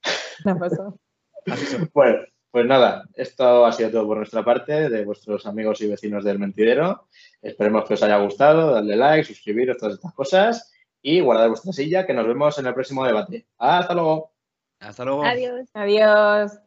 Pasó. 0.58 0.98
Así 1.46 1.66
son. 1.66 1.90
Bueno, 1.94 2.18
pues 2.50 2.66
nada, 2.66 3.04
esto 3.14 3.66
ha 3.66 3.72
sido 3.72 3.90
todo 3.90 4.06
por 4.06 4.16
nuestra 4.16 4.44
parte, 4.44 4.88
de 4.88 5.04
vuestros 5.04 5.46
amigos 5.46 5.80
y 5.80 5.88
vecinos 5.88 6.24
del 6.24 6.38
mentidero. 6.38 7.08
Esperemos 7.42 7.84
que 7.84 7.94
os 7.94 8.02
haya 8.02 8.18
gustado, 8.18 8.72
darle 8.72 8.96
like, 8.96 9.24
suscribiros, 9.24 9.76
todas 9.76 9.94
estas 9.94 10.14
cosas 10.14 10.72
y 11.02 11.20
guardar 11.20 11.48
vuestra 11.48 11.72
silla, 11.72 12.06
que 12.06 12.14
nos 12.14 12.26
vemos 12.26 12.58
en 12.58 12.66
el 12.66 12.74
próximo 12.74 13.04
debate. 13.04 13.46
Hasta 13.58 13.94
luego. 13.94 14.32
Hasta 14.80 15.04
luego. 15.04 15.24
Adiós. 15.24 15.68
Adiós. 15.74 16.64